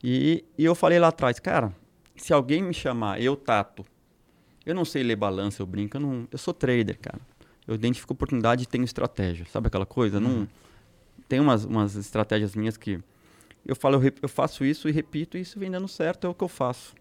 E, 0.03 0.43
e 0.57 0.65
eu 0.65 0.73
falei 0.73 0.99
lá 0.99 1.09
atrás, 1.09 1.39
cara, 1.39 1.73
se 2.15 2.33
alguém 2.33 2.63
me 2.63 2.73
chamar, 2.73 3.21
eu 3.21 3.35
tato, 3.35 3.85
eu 4.65 4.73
não 4.73 4.85
sei 4.85 5.03
ler 5.03 5.15
balança, 5.15 5.61
eu 5.61 5.65
brinco, 5.65 5.97
eu, 5.97 6.01
não, 6.01 6.27
eu 6.31 6.37
sou 6.37 6.53
trader, 6.53 6.97
cara. 6.99 7.19
Eu 7.67 7.75
identifico 7.75 8.13
oportunidade 8.13 8.63
e 8.63 8.65
tenho 8.65 8.83
estratégia. 8.83 9.45
Sabe 9.45 9.67
aquela 9.67 9.85
coisa? 9.85 10.19
Não, 10.19 10.47
tem 11.33 11.39
umas, 11.39 11.65
umas 11.65 11.95
estratégias 11.95 12.53
minhas 12.55 12.77
que 12.77 12.99
eu 13.65 13.75
falo, 13.75 13.95
eu, 13.95 13.99
rep- 13.99 14.19
eu 14.21 14.29
faço 14.29 14.63
isso 14.63 14.87
e 14.87 14.91
repito, 14.91 15.35
e 15.35 15.41
isso 15.41 15.57
vem 15.57 15.71
dando 15.71 15.87
certo, 15.87 16.27
é 16.27 16.29
o 16.29 16.33
que 16.35 16.43
eu 16.43 16.47
faço. 16.47 16.93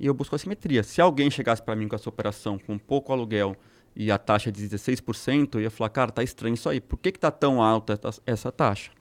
E 0.00 0.06
eu 0.06 0.14
busco 0.14 0.34
a 0.34 0.38
simetria. 0.38 0.82
Se 0.82 0.98
alguém 0.98 1.30
chegasse 1.30 1.62
para 1.62 1.76
mim 1.76 1.86
com 1.86 1.94
essa 1.94 2.08
operação 2.08 2.58
com 2.58 2.78
pouco 2.78 3.12
aluguel 3.12 3.54
e 3.94 4.10
a 4.10 4.16
taxa 4.16 4.50
de 4.50 4.66
16%, 4.66 5.56
eu 5.56 5.60
ia 5.60 5.70
falar, 5.70 5.90
cara, 5.90 6.10
tá 6.10 6.22
estranho 6.22 6.54
isso 6.54 6.70
aí. 6.70 6.80
Por 6.80 6.96
que, 6.98 7.12
que 7.12 7.18
tá 7.18 7.30
tão 7.30 7.60
alta 7.62 8.00
essa- 8.02 8.22
essa 8.24 8.50
taxa? 8.50 8.92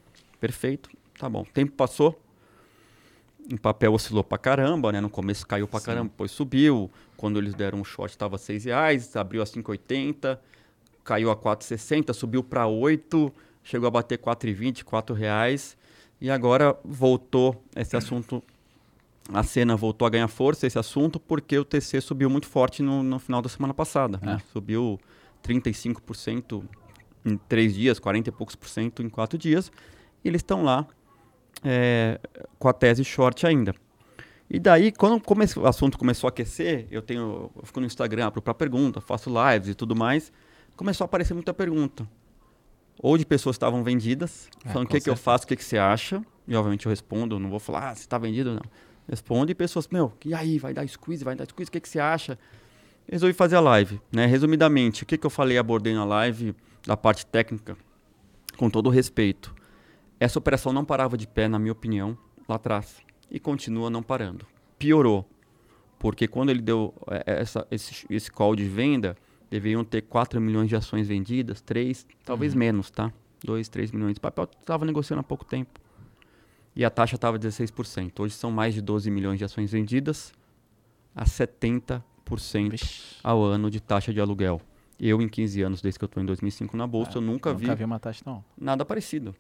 Perfeito, 0.42 0.90
tá 1.18 1.30
bom. 1.30 1.44
O 1.44 1.46
tempo 1.46 1.72
passou, 1.72 2.22
o 3.50 3.58
papel 3.58 3.94
oscilou 3.94 4.24
pra 4.24 4.38
caramba, 4.38 4.92
né? 4.92 5.00
No 5.00 5.10
começo 5.10 5.48
caiu 5.48 5.68
pra 5.70 5.80
caramba, 5.86 6.10
depois 6.10 6.32
subiu. 6.32 6.92
Quando 7.16 7.40
eles 7.40 7.54
deram 7.54 7.80
um 7.80 7.84
short, 7.86 8.12
estava 8.12 8.36
R$ 8.36 8.58
reais, 8.58 9.16
abriu 9.16 9.42
a 9.42 9.46
5,80, 9.46 10.38
caiu 11.02 11.32
a 11.32 11.36
4,60, 11.38 12.12
subiu 12.14 12.44
para 12.44 12.68
8, 12.68 13.32
chegou 13.66 13.88
a 13.88 13.92
bater 13.92 14.18
4,20, 14.18 14.84
4 14.86 15.14
reais. 15.14 15.76
E 16.22 16.32
agora 16.32 16.74
voltou 16.86 17.62
esse 17.76 17.98
assunto, 17.98 18.42
a 19.34 19.44
cena 19.44 19.76
voltou 19.76 20.06
a 20.06 20.10
ganhar 20.10 20.30
força, 20.30 20.66
esse 20.66 20.80
assunto, 20.80 21.20
porque 21.20 21.60
o 21.60 21.66
TC 21.66 22.00
subiu 22.00 22.30
muito 22.30 22.48
forte 22.48 22.82
no, 22.82 23.04
no 23.04 23.20
final 23.20 23.42
da 23.42 23.50
semana 23.50 23.74
passada. 23.74 24.18
né? 24.22 24.42
Subiu 24.54 24.98
35% 25.44 26.64
em 27.26 27.38
três 27.50 27.74
dias, 27.74 28.00
40 28.00 28.30
e 28.30 28.32
poucos 28.32 28.56
por 28.56 28.70
cento 28.70 29.02
em 29.04 29.10
quatro 29.10 29.38
dias. 29.38 29.72
E 30.24 30.28
eles 30.28 30.40
estão 30.40 30.64
lá 30.64 30.88
é, 31.64 32.20
com 32.60 32.68
a 32.70 32.74
tese 32.74 33.04
short 33.04 33.46
ainda. 33.46 33.74
E 34.50 34.60
daí, 34.60 34.92
quando 34.92 35.20
come- 35.22 35.46
o 35.58 35.66
assunto 35.66 35.98
começou 35.98 36.28
a 36.28 36.30
aquecer, 36.30 36.88
eu 36.92 37.02
tenho, 37.02 37.52
eu 37.56 37.64
fico 37.66 37.80
no 37.80 37.86
Instagram 37.88 38.30
para 38.32 38.54
pergunta, 38.54 39.02
faço 39.02 39.30
lives 39.30 39.70
e 39.70 39.74
tudo 39.76 39.96
mais, 39.96 40.32
começou 40.76 41.04
a 41.04 41.06
aparecer 41.06 41.34
muita 41.34 41.54
pergunta. 41.54 42.08
Ou 43.00 43.18
de 43.18 43.26
pessoas 43.26 43.56
que 43.56 43.58
estavam 43.58 43.84
vendidas, 43.84 44.50
É, 44.66 44.70
falando 44.70 44.88
o 44.88 44.90
que, 44.90 45.00
que 45.00 45.10
eu 45.10 45.16
faço, 45.16 45.46
o 45.46 45.48
que, 45.48 45.56
que 45.56 45.64
você 45.64 45.78
acha. 45.78 46.24
E 46.48 46.56
obviamente 46.56 46.86
eu 46.86 46.90
respondo, 46.90 47.40
não 47.40 47.50
vou 47.50 47.60
falar, 47.60 47.90
ah, 47.90 47.96
se 47.96 48.02
está 48.02 48.18
vendido 48.18 48.50
ou 48.52 48.56
não. 48.56 48.64
Respondo 49.08 49.52
e 49.52 49.56
pessoas, 49.56 49.88
meu, 49.88 50.14
e 50.24 50.34
aí, 50.34 50.58
vai 50.58 50.74
dar 50.74 50.88
squeeze, 50.88 51.24
vai 51.24 51.36
dar 51.36 51.46
squeeze, 51.46 51.70
o 51.70 51.72
que, 51.72 51.80
que 51.80 51.90
você 51.90 52.00
acha? 52.00 52.40
Resolvi 53.08 53.34
fazer 53.34 53.56
a 53.56 53.60
live, 53.60 54.02
né? 54.12 54.26
Resumidamente, 54.26 55.04
o 55.04 55.06
que, 55.06 55.18
que 55.18 55.26
eu 55.26 55.30
falei, 55.30 55.58
abordei 55.58 55.94
na 55.94 56.06
live 56.06 56.56
da 56.86 56.98
parte 56.98 57.26
técnica, 57.26 57.78
com 58.58 58.70
todo 58.70 58.88
o 58.88 58.90
respeito. 58.90 59.54
Essa 60.20 60.40
operação 60.40 60.74
não 60.74 60.86
parava 60.86 61.18
de 61.18 61.28
pé, 61.28 61.48
na 61.48 61.60
minha 61.60 61.72
opinião, 61.72 62.18
lá 62.48 62.56
atrás. 62.56 62.98
E 63.30 63.40
continua 63.40 63.90
não 63.90 64.02
parando. 64.02 64.46
Piorou. 64.80 65.28
Porque 66.00 66.28
quando 66.28 66.50
ele 66.50 66.62
deu 66.62 66.94
eh, 67.10 67.24
essa, 67.26 67.68
esse, 67.70 68.06
esse 68.10 68.32
call 68.32 68.56
de 68.56 68.66
venda, 68.66 69.16
deveriam 69.56 69.84
ter 69.86 70.02
4 70.02 70.40
milhões 70.42 70.68
de 70.68 70.76
ações 70.76 71.08
vendidas, 71.08 71.62
3, 71.62 72.06
talvez 72.26 72.54
menos, 72.54 72.92
tá? 72.92 73.12
2, 73.44 73.70
3 73.70 73.92
milhões. 73.92 74.18
O 74.18 74.22
papel 74.22 74.50
estava 74.60 74.86
negociando 74.86 75.22
há 75.22 75.24
pouco 75.24 75.46
tempo. 75.46 75.80
E 76.76 76.84
a 76.84 76.90
taxa 76.90 77.16
estava 77.16 77.40
16%. 77.40 78.20
Hoje 78.20 78.34
são 78.34 78.52
mais 78.52 78.74
de 78.74 78.82
12 78.82 79.10
milhões 79.10 79.40
de 79.40 79.46
ações 79.46 79.72
vendidas 79.72 80.34
a 81.16 81.24
70% 81.24 82.02
Vixe. 82.72 83.16
ao 83.24 83.42
ano 83.44 83.72
de 83.72 83.80
taxa 83.80 84.14
de 84.14 84.20
aluguel. 84.20 84.62
Eu, 85.00 85.22
em 85.22 85.30
15 85.30 85.62
anos, 85.62 85.82
desde 85.82 85.98
que 86.00 86.04
eu 86.04 86.08
estou 86.08 86.22
em 86.22 86.26
2005 86.26 86.76
na 86.76 86.86
Bolsa, 86.86 87.18
eu 87.18 87.22
nunca, 87.22 87.54
vi 87.54 87.64
Nunca 87.64 87.76
vi 87.76 87.84
uma 87.86 88.00
taxa 88.00 88.24
tão. 88.26 88.44
nada 88.58 88.84
parecido. 88.84 89.34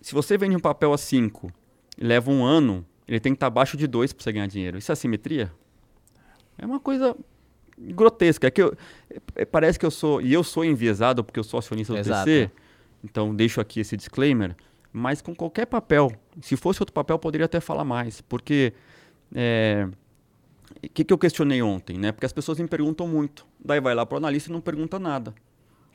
Se 0.00 0.14
você 0.14 0.38
vende 0.38 0.54
um 0.54 0.60
papel 0.60 0.92
a 0.92 0.98
5 0.98 1.50
e 1.98 2.04
leva 2.04 2.30
um 2.30 2.44
ano, 2.44 2.86
ele 3.08 3.18
tem 3.18 3.32
que 3.32 3.36
estar 3.36 3.46
abaixo 3.48 3.76
de 3.76 3.86
2 3.88 4.12
para 4.12 4.22
você 4.22 4.32
ganhar 4.32 4.46
dinheiro. 4.46 4.78
Isso 4.78 4.90
é 4.90 4.94
assimetria? 4.94 5.52
É 6.58 6.66
uma 6.66 6.78
coisa 6.78 7.16
grotesca. 7.78 8.46
É 8.46 8.50
que 8.50 8.62
eu, 8.62 8.74
é- 9.34 9.44
parece 9.44 9.78
que 9.78 9.86
eu 9.86 9.90
sou. 9.90 10.20
E 10.20 10.32
eu 10.32 10.42
sou 10.44 10.64
enviesado 10.64 11.22
porque 11.24 11.38
eu 11.40 11.44
sou 11.44 11.58
acionista 11.58 11.92
do 11.92 11.98
Exato. 11.98 12.24
TC. 12.24 12.50
Então 13.04 13.34
deixo 13.34 13.60
aqui 13.60 13.80
esse 13.80 13.96
disclaimer. 13.96 14.54
Mas 14.92 15.22
com 15.22 15.34
qualquer 15.34 15.66
papel, 15.66 16.12
se 16.40 16.54
fosse 16.56 16.82
outro 16.82 16.92
papel, 16.92 17.14
eu 17.14 17.18
poderia 17.18 17.46
até 17.46 17.60
falar 17.60 17.84
mais. 17.84 18.20
Porque. 18.20 18.72
é, 19.34 19.88
O 20.84 20.88
que, 20.90 21.04
que 21.04 21.12
eu 21.12 21.18
questionei 21.18 21.62
ontem, 21.62 21.98
né? 21.98 22.12
Porque 22.12 22.26
as 22.26 22.32
pessoas 22.32 22.58
me 22.58 22.66
perguntam 22.68 23.06
muito. 23.08 23.46
Daí 23.64 23.80
vai 23.80 23.94
lá 23.94 24.04
para 24.04 24.16
o 24.16 24.18
analista 24.18 24.50
e 24.50 24.52
não 24.52 24.60
pergunta 24.60 24.98
nada. 24.98 25.34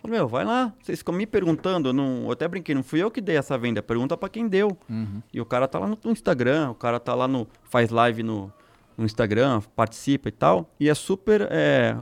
Falo, 0.02 0.14
meu, 0.14 0.28
vai 0.28 0.46
lá. 0.46 0.74
Vocês 0.82 1.00
ficam 1.00 1.14
me 1.14 1.26
perguntando. 1.26 1.90
Eu, 1.90 1.94
não, 1.94 2.24
eu 2.26 2.32
até 2.32 2.48
brinquei, 2.48 2.74
não 2.76 2.84
fui 2.84 3.02
eu 3.02 3.10
que 3.12 3.20
dei 3.22 3.36
essa 3.38 3.58
venda. 3.58 3.82
Pergunta 3.82 4.16
para 4.18 4.30
quem 4.30 4.48
deu. 4.48 4.78
Uhum. 4.90 5.22
E 5.34 5.40
o 5.42 5.46
cara 5.46 5.68
tá 5.68 5.80
lá 5.80 5.88
no, 5.88 5.98
no 6.04 6.12
Instagram, 6.12 6.72
o 6.72 6.76
cara 6.76 7.00
tá 7.00 7.14
lá 7.16 7.28
no. 7.28 7.48
faz 7.64 7.90
live 7.90 8.24
no, 8.24 8.52
no 8.98 9.06
Instagram, 9.06 9.62
participa 9.76 10.28
e 10.30 10.32
tal. 10.32 10.70
E 10.80 10.90
é 10.90 10.94
super 10.96 11.48
é, 11.52 11.96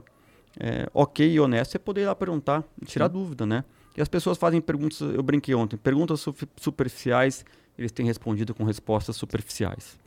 é, 0.59 0.87
ok 0.93 1.29
e 1.29 1.39
honesto 1.39 1.71
você 1.71 1.79
poder 1.79 2.01
ir 2.01 2.05
lá 2.05 2.15
perguntar, 2.15 2.63
tirar 2.85 3.07
dúvida, 3.07 3.45
né? 3.45 3.63
E 3.97 4.01
as 4.01 4.07
pessoas 4.07 4.37
fazem 4.37 4.59
perguntas, 4.61 4.99
eu 5.01 5.21
brinquei 5.23 5.53
ontem, 5.55 5.77
perguntas 5.77 6.19
su- 6.21 6.35
superficiais, 6.57 7.45
eles 7.77 7.91
têm 7.91 8.05
respondido 8.05 8.53
com 8.53 8.63
respostas 8.63 9.15
superficiais. 9.15 9.97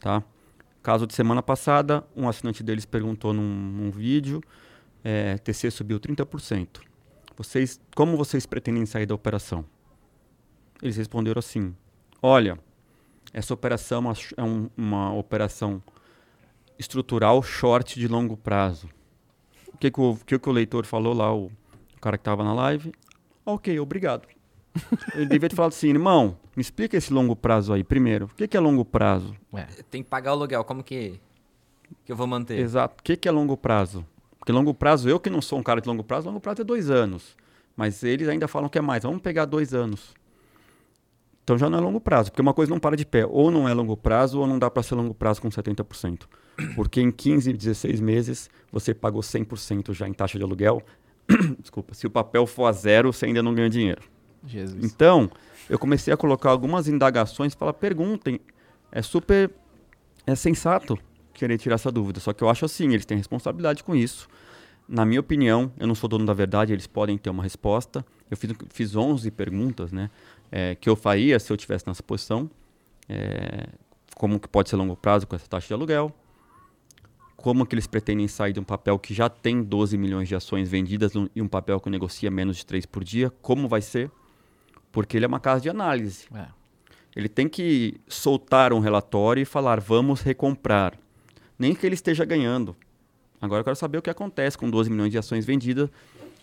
Tá? 0.00 0.22
Caso 0.82 1.06
de 1.06 1.14
semana 1.14 1.42
passada, 1.42 2.04
um 2.16 2.28
assinante 2.28 2.62
deles 2.62 2.84
perguntou 2.84 3.32
num, 3.32 3.42
num 3.42 3.90
vídeo, 3.90 4.40
é, 5.02 5.38
TC 5.38 5.70
subiu 5.70 5.98
30%. 5.98 6.80
Vocês, 7.36 7.80
como 7.96 8.16
vocês 8.16 8.46
pretendem 8.46 8.86
sair 8.86 9.06
da 9.06 9.14
operação? 9.14 9.64
Eles 10.82 10.96
responderam 10.96 11.38
assim: 11.38 11.74
Olha, 12.22 12.58
essa 13.32 13.52
operação 13.54 14.08
é 14.10 14.14
é 14.36 14.42
um- 14.44 14.68
uma 14.76 15.12
operação 15.12 15.82
estrutural 16.78 17.42
short 17.42 17.98
de 17.98 18.08
longo 18.08 18.36
prazo. 18.36 18.88
O 19.72 19.78
que, 19.78 19.90
que, 19.90 20.00
o, 20.00 20.12
o 20.12 20.16
que 20.16 20.38
que 20.38 20.48
o 20.48 20.52
leitor 20.52 20.86
falou 20.86 21.14
lá, 21.14 21.34
o, 21.34 21.46
o 21.46 22.00
cara 22.00 22.16
que 22.16 22.22
estava 22.22 22.44
na 22.44 22.54
live? 22.54 22.92
Ok, 23.44 23.78
obrigado. 23.78 24.26
Ele 25.14 25.26
devia 25.26 25.48
ter 25.48 25.56
falado 25.56 25.72
assim, 25.72 25.88
irmão, 25.88 26.36
me 26.56 26.60
explica 26.60 26.96
esse 26.96 27.12
longo 27.12 27.36
prazo 27.36 27.72
aí 27.72 27.84
primeiro. 27.84 28.26
O 28.26 28.34
que, 28.34 28.48
que 28.48 28.56
é 28.56 28.60
longo 28.60 28.84
prazo? 28.84 29.34
É. 29.54 29.64
Tem 29.90 30.02
que 30.02 30.08
pagar 30.08 30.32
o 30.32 30.34
aluguel, 30.34 30.64
como 30.64 30.82
que, 30.82 31.20
que 32.04 32.12
eu 32.12 32.16
vou 32.16 32.26
manter? 32.26 32.58
Exato. 32.58 33.00
O 33.00 33.02
que, 33.02 33.16
que 33.16 33.28
é 33.28 33.30
longo 33.30 33.56
prazo? 33.56 34.04
Porque 34.38 34.52
longo 34.52 34.74
prazo, 34.74 35.08
eu 35.08 35.18
que 35.18 35.30
não 35.30 35.40
sou 35.40 35.58
um 35.58 35.62
cara 35.62 35.80
de 35.80 35.88
longo 35.88 36.04
prazo, 36.04 36.28
longo 36.28 36.40
prazo 36.40 36.62
é 36.62 36.64
dois 36.64 36.90
anos. 36.90 37.36
Mas 37.76 38.02
eles 38.02 38.28
ainda 38.28 38.46
falam 38.46 38.68
que 38.68 38.78
é 38.78 38.80
mais. 38.80 39.02
Vamos 39.02 39.20
pegar 39.20 39.46
dois 39.46 39.74
anos. 39.74 40.14
Então 41.44 41.58
já 41.58 41.68
não 41.68 41.78
é 41.78 41.80
longo 41.80 42.00
prazo, 42.00 42.30
porque 42.30 42.40
uma 42.40 42.54
coisa 42.54 42.72
não 42.72 42.80
para 42.80 42.96
de 42.96 43.04
pé. 43.04 43.26
Ou 43.26 43.50
não 43.50 43.68
é 43.68 43.74
longo 43.74 43.96
prazo, 43.96 44.40
ou 44.40 44.46
não 44.46 44.58
dá 44.58 44.70
para 44.70 44.82
ser 44.82 44.94
longo 44.94 45.14
prazo 45.14 45.40
com 45.40 45.48
70%. 45.48 46.22
Porque 46.74 47.00
em 47.00 47.10
15, 47.10 47.52
16 47.52 48.00
meses, 48.00 48.50
você 48.72 48.94
pagou 48.94 49.20
100% 49.20 49.92
já 49.92 50.08
em 50.08 50.12
taxa 50.12 50.38
de 50.38 50.44
aluguel. 50.44 50.82
Desculpa, 51.60 51.94
se 51.94 52.06
o 52.06 52.10
papel 52.10 52.46
for 52.46 52.66
a 52.66 52.72
zero, 52.72 53.12
você 53.12 53.26
ainda 53.26 53.42
não 53.42 53.54
ganha 53.54 53.68
dinheiro. 53.68 54.02
Jesus. 54.46 54.82
Então, 54.82 55.30
eu 55.68 55.78
comecei 55.78 56.12
a 56.12 56.16
colocar 56.16 56.50
algumas 56.50 56.88
indagações 56.88 57.54
para 57.54 57.72
perguntem. 57.72 58.40
É 58.90 59.02
super 59.02 59.50
é 60.26 60.34
sensato 60.34 60.98
querer 61.34 61.58
tirar 61.58 61.74
essa 61.74 61.90
dúvida, 61.90 62.20
só 62.20 62.32
que 62.32 62.42
eu 62.42 62.48
acho 62.48 62.64
assim, 62.64 62.92
eles 62.92 63.04
têm 63.04 63.16
responsabilidade 63.16 63.82
com 63.82 63.94
isso. 63.94 64.28
Na 64.88 65.04
minha 65.04 65.20
opinião, 65.20 65.72
eu 65.78 65.86
não 65.86 65.94
sou 65.94 66.08
dono 66.08 66.24
da 66.24 66.32
verdade, 66.32 66.72
eles 66.72 66.86
podem 66.86 67.18
ter 67.18 67.30
uma 67.30 67.42
resposta. 67.42 68.04
Eu 68.30 68.36
fiz, 68.36 68.52
fiz 68.70 68.96
11 68.96 69.30
perguntas, 69.30 69.92
né, 69.92 70.10
é, 70.56 70.76
que 70.76 70.88
eu 70.88 70.94
faria 70.94 71.40
se 71.40 71.52
eu 71.52 71.56
tivesse 71.56 71.84
nessa 71.84 72.00
posição. 72.00 72.48
É, 73.08 73.66
como 74.14 74.38
que 74.38 74.46
pode 74.46 74.70
ser 74.70 74.76
longo 74.76 74.94
prazo 74.94 75.26
com 75.26 75.34
essa 75.34 75.48
taxa 75.48 75.66
de 75.66 75.74
aluguel? 75.74 76.14
Como 77.36 77.66
que 77.66 77.74
eles 77.74 77.88
pretendem 77.88 78.28
sair 78.28 78.52
de 78.52 78.60
um 78.60 78.64
papel 78.64 78.96
que 78.96 79.12
já 79.12 79.28
tem 79.28 79.64
12 79.64 79.98
milhões 79.98 80.28
de 80.28 80.36
ações 80.36 80.68
vendidas 80.68 81.12
e 81.34 81.42
um 81.42 81.48
papel 81.48 81.80
que 81.80 81.90
negocia 81.90 82.30
menos 82.30 82.58
de 82.58 82.66
3 82.66 82.86
por 82.86 83.02
dia? 83.02 83.32
Como 83.42 83.66
vai 83.66 83.82
ser? 83.82 84.08
Porque 84.92 85.16
ele 85.16 85.24
é 85.24 85.28
uma 85.28 85.40
casa 85.40 85.60
de 85.60 85.68
análise. 85.68 86.28
É. 86.32 86.46
Ele 87.16 87.28
tem 87.28 87.48
que 87.48 88.00
soltar 88.06 88.72
um 88.72 88.78
relatório 88.78 89.42
e 89.42 89.44
falar, 89.44 89.80
vamos 89.80 90.20
recomprar. 90.20 90.96
Nem 91.58 91.74
que 91.74 91.84
ele 91.84 91.96
esteja 91.96 92.24
ganhando. 92.24 92.76
Agora 93.40 93.60
eu 93.60 93.64
quero 93.64 93.76
saber 93.76 93.98
o 93.98 94.02
que 94.02 94.08
acontece 94.08 94.56
com 94.56 94.70
12 94.70 94.88
milhões 94.88 95.10
de 95.10 95.18
ações 95.18 95.44
vendidas, 95.44 95.90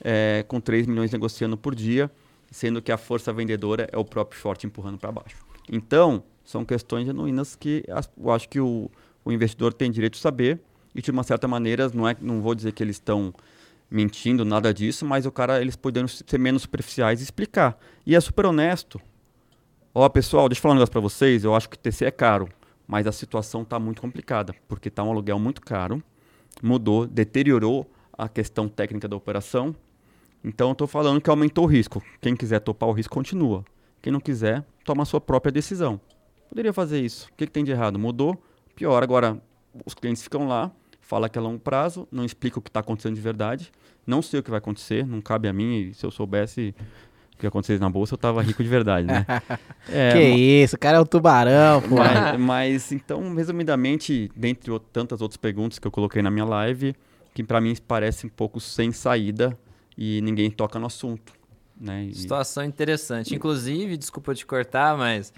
é, 0.04 0.44
com 0.50 0.60
3 0.60 0.86
milhões 0.86 1.14
negociando 1.14 1.56
por 1.56 1.74
dia, 1.74 2.12
sendo 2.52 2.82
que 2.82 2.91
a 2.91 2.98
força 2.98 3.32
vendedora 3.32 3.88
é 3.91 3.98
o 3.98 4.06
próprio 4.06 4.40
short 4.40 4.68
empurrando 4.68 4.99
para 4.99 5.11
baixo. 5.11 5.38
Então, 5.72 6.23
são 6.44 6.65
questões 6.65 7.06
genuínas 7.06 7.56
que 7.56 7.84
eu 8.18 8.32
acho 8.32 8.49
que 8.49 8.60
o, 8.60 8.91
o 9.23 9.32
investidor 9.32 9.73
tem 9.73 9.90
direito 9.90 10.14
de 10.14 10.19
saber 10.19 10.60
e 10.94 11.02
de 11.02 11.10
uma 11.10 11.23
certa 11.23 11.48
maneira, 11.48 11.90
não, 11.94 12.07
é, 12.07 12.15
não 12.19 12.41
vou 12.41 12.53
dizer 12.53 12.73
que 12.73 12.84
eles 12.84 12.98
estão 12.98 13.34
mentindo, 13.90 14.44
nada 14.45 14.73
disso, 14.73 15.06
mas 15.06 15.26
o 15.26 15.32
cara, 15.32 15.61
eles 15.61 15.76
poderiam 15.76 16.07
ser 16.07 16.38
menos 16.38 16.64
superficiais 16.64 17.19
e 17.22 17.23
explicar. 17.23 17.78
E 18.06 18.15
é 18.15 18.19
super 18.19 18.45
honesto. 18.45 19.02
Ó, 19.94 20.07
pessoal, 20.10 20.48
deixa 20.48 20.60
eu 20.60 20.61
falar 20.64 20.73
um 20.73 20.78
negócio 20.78 20.91
para 20.91 21.02
vocês, 21.02 21.44
eu 21.44 21.56
acho 21.56 21.69
que 21.69 21.78
TC 21.78 22.06
é 22.06 22.11
caro, 22.11 22.48
mas 22.88 23.06
a 23.06 23.11
situação 23.11 23.64
está 23.64 23.78
muito 23.78 24.02
complicada, 24.02 24.56
porque 24.68 24.88
está 24.88 25.03
um 25.03 25.11
aluguel 25.11 25.38
muito 25.38 25.61
caro, 25.61 26.02
mudou, 26.64 27.06
deteriorou 27.06 27.90
a 28.18 28.30
questão 28.30 28.69
técnica 28.69 29.07
da 29.07 29.15
operação. 29.15 29.76
Então, 30.44 30.70
eu 30.70 30.74
estou 30.74 30.88
falando 30.88 31.22
que 31.22 31.30
aumentou 31.30 31.66
o 31.66 31.68
risco. 31.68 32.02
Quem 32.20 32.36
quiser 32.36 32.60
topar 32.60 32.90
o 32.90 32.92
risco, 32.92 33.14
continua. 33.14 33.64
Quem 34.02 34.12
não 34.12 34.20
quiser, 34.20 34.66
toma 34.84 35.04
a 35.04 35.06
sua 35.06 35.22
própria 35.22 35.52
decisão. 35.52 36.00
Poderia 36.50 36.74
fazer 36.74 37.00
isso. 37.00 37.28
O 37.32 37.36
que, 37.38 37.46
que 37.46 37.52
tem 37.52 37.64
de 37.64 37.72
errado? 37.72 38.00
Mudou? 38.00 38.42
Pior. 38.76 39.04
Agora, 39.04 39.42
os 39.86 39.94
clientes 39.94 40.24
ficam 40.24 40.48
lá, 40.48 40.72
fala 41.00 41.30
que 41.30 41.38
é 41.38 41.42
longo 41.42 41.60
prazo, 41.60 42.08
não 42.12 42.26
explica 42.26 42.58
o 42.58 42.62
que 42.62 42.70
está 42.70 42.80
acontecendo 42.80 43.16
de 43.16 43.22
verdade. 43.22 43.72
Não 44.06 44.22
sei 44.22 44.40
o 44.40 44.44
que 44.44 44.50
vai 44.50 44.58
acontecer, 44.58 45.06
não 45.06 45.22
cabe 45.22 45.48
a 45.48 45.54
mim. 45.54 45.76
E 45.76 45.94
se 45.94 46.04
eu 46.04 46.10
soubesse 46.10 46.74
o 47.36 47.38
que 47.38 47.46
acontecesse 47.46 47.80
na 47.80 47.90
bolsa, 47.90 48.16
eu 48.16 48.18
tava 48.18 48.42
rico 48.42 48.64
de 48.64 48.70
verdade, 48.70 49.08
né? 49.08 49.26
É, 49.90 50.14
que 50.14 50.20
isso, 50.20 50.76
o 50.76 50.80
cara 50.80 50.98
é 50.98 51.02
um 51.02 51.06
tubarão, 51.06 51.82
pô. 51.82 51.96
Mas, 51.96 52.40
mas, 52.40 52.92
então, 52.92 53.34
resumidamente, 53.34 54.30
dentre 54.36 54.72
tantas 54.94 55.22
outras 55.22 55.38
perguntas 55.38 55.80
que 55.80 55.88
eu 55.88 55.92
coloquei 55.92 56.22
na 56.22 56.30
minha 56.30 56.46
live, 56.46 56.96
que 57.34 57.44
para 57.44 57.60
mim 57.60 57.76
parece 57.88 58.28
um 58.28 58.30
pouco 58.30 58.60
sem 58.60 58.92
saída 58.92 59.58
e 60.03 60.19
ninguém 60.22 60.49
toca 60.49 60.80
no 60.80 60.88
assunto. 60.88 61.32
Né? 61.80 62.06
E... 62.06 62.15
Situação 62.15 62.64
interessante. 62.64 63.36
Inclusive, 63.36 63.95
desculpa 63.98 64.34
te 64.34 64.44
cortar, 64.44 64.98
mas 64.98 65.32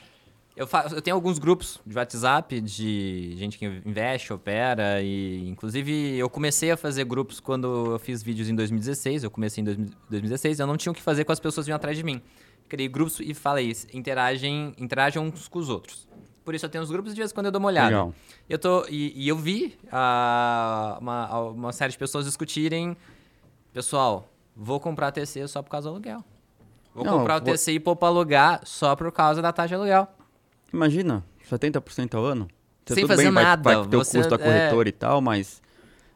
eu, 0.55 0.65
faço, 0.65 0.95
eu 0.95 1.01
tenho 1.01 1.15
alguns 1.15 1.37
grupos 1.37 1.81
de 1.85 1.97
WhatsApp 1.97 2.61
de 2.61 3.35
gente 3.35 3.57
que 3.57 3.65
investe, 3.65 4.31
opera 4.31 5.01
e 5.01 5.49
inclusive 5.49 6.17
eu 6.17 6.29
comecei 6.29 6.71
a 6.71 6.77
fazer 6.77 7.03
grupos 7.03 7.41
quando 7.41 7.91
eu 7.91 7.99
fiz 7.99 8.23
vídeos 8.23 8.47
em 8.47 8.55
2016. 8.55 9.25
Eu 9.25 9.31
comecei 9.31 9.61
em 9.61 9.65
2016, 9.65 10.61
eu 10.61 10.67
não 10.67 10.77
tinha 10.77 10.93
o 10.93 10.95
que 10.95 11.01
fazer 11.01 11.25
com 11.25 11.33
as 11.33 11.41
pessoas 11.41 11.65
vindo 11.65 11.75
atrás 11.75 11.97
de 11.97 12.03
mim. 12.03 12.21
Criei 12.69 12.87
grupos 12.87 13.19
e 13.19 13.33
falei, 13.33 13.75
interagem, 13.93 14.73
interagem 14.77 15.21
uns 15.21 15.49
com 15.49 15.59
os 15.59 15.67
outros. 15.67 16.07
Por 16.45 16.55
isso 16.55 16.65
eu 16.65 16.69
tenho 16.69 16.83
os 16.85 16.89
grupos 16.89 17.13
de 17.13 17.19
vez 17.19 17.31
em 17.31 17.33
quando 17.33 17.47
eu 17.47 17.51
dou 17.51 17.59
uma 17.59 17.67
olhada. 17.67 17.89
Legal. 17.89 18.13
Eu 18.49 18.59
tô 18.59 18.85
e, 18.89 19.11
e 19.13 19.27
eu 19.27 19.35
vi 19.35 19.77
uh, 19.87 20.99
uma, 21.01 21.39
uma 21.49 21.71
série 21.73 21.91
de 21.91 21.97
pessoas 21.97 22.23
discutirem, 22.23 22.95
pessoal, 23.73 24.32
vou 24.55 24.79
comprar 24.79 25.11
TC 25.11 25.47
só 25.47 25.61
por 25.61 25.69
causa 25.69 25.89
do 25.89 25.93
aluguel. 25.93 26.23
Vou 26.93 27.03
não, 27.03 27.19
comprar 27.19 27.37
o 27.37 27.41
TC 27.41 27.71
vou... 27.71 27.75
e 27.75 27.79
pôr 27.79 27.95
pra 27.95 28.07
alugar 28.07 28.61
só 28.63 28.95
por 28.95 29.11
causa 29.11 29.41
da 29.41 29.51
taxa 29.51 29.69
de 29.69 29.75
aluguel. 29.75 30.07
Imagina, 30.71 31.23
70% 31.49 32.15
ao 32.15 32.23
ano. 32.23 32.47
Você 32.85 32.95
Sem 32.95 33.07
fazer 33.07 33.23
bem, 33.23 33.31
nada. 33.31 33.61
Vai, 33.61 33.75
vai 33.75 33.87
ter 33.87 33.97
você, 33.97 34.17
o 34.17 34.21
custo 34.21 34.37
da 34.37 34.43
corretora 34.43 34.87
é... 34.87 34.89
e 34.89 34.91
tal, 34.91 35.21
mas 35.21 35.61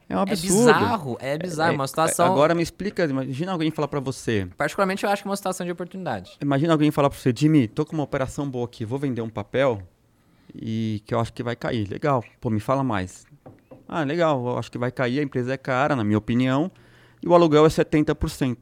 é 0.10 0.16
um 0.16 0.20
absurdo. 0.20 0.70
É 0.70 0.74
bizarro, 0.74 1.18
é 1.20 1.38
bizarro. 1.38 1.72
É, 1.72 1.76
uma 1.76 1.88
situação... 1.88 2.26
Agora 2.26 2.56
me 2.56 2.64
explica, 2.64 3.06
imagina 3.06 3.52
alguém 3.52 3.72
falar 3.72 3.88
para 3.88 4.00
você... 4.00 4.48
Particularmente 4.58 5.04
eu 5.04 5.10
acho 5.10 5.22
que 5.22 5.28
é 5.28 5.30
uma 5.30 5.36
situação 5.38 5.66
de 5.66 5.72
oportunidade. 5.72 6.38
Imagina 6.42 6.74
alguém 6.74 6.92
falar 6.92 7.10
para 7.10 7.20
você, 7.20 7.34
Jimmy, 7.36 7.68
tô 7.68 7.86
com 7.86 7.94
uma 7.94 8.04
operação 8.04 8.50
boa 8.50 8.66
aqui, 8.66 8.86
vou 8.86 8.98
vender 8.98 9.22
um 9.22 9.30
papel 9.30 9.82
e 10.56 11.02
que 11.06 11.14
eu 11.14 11.20
acho 11.20 11.34
que 11.34 11.44
vai 11.44 11.56
cair. 11.56 11.90
Legal, 11.90 12.24
pô, 12.40 12.50
me 12.50 12.60
fala 12.60 12.84
mais. 12.84 13.26
Ah, 13.88 14.04
legal, 14.04 14.46
eu 14.46 14.58
acho 14.58 14.72
que 14.72 14.78
vai 14.78 14.92
cair, 14.92 15.20
a 15.20 15.24
empresa 15.24 15.54
é 15.54 15.58
cara, 15.58 15.96
na 15.96 16.04
minha 16.04 16.18
opinião, 16.18 16.72
e 17.22 17.28
o 17.28 17.34
aluguel 17.34 17.66
é 17.66 17.70
70%. 17.70 18.58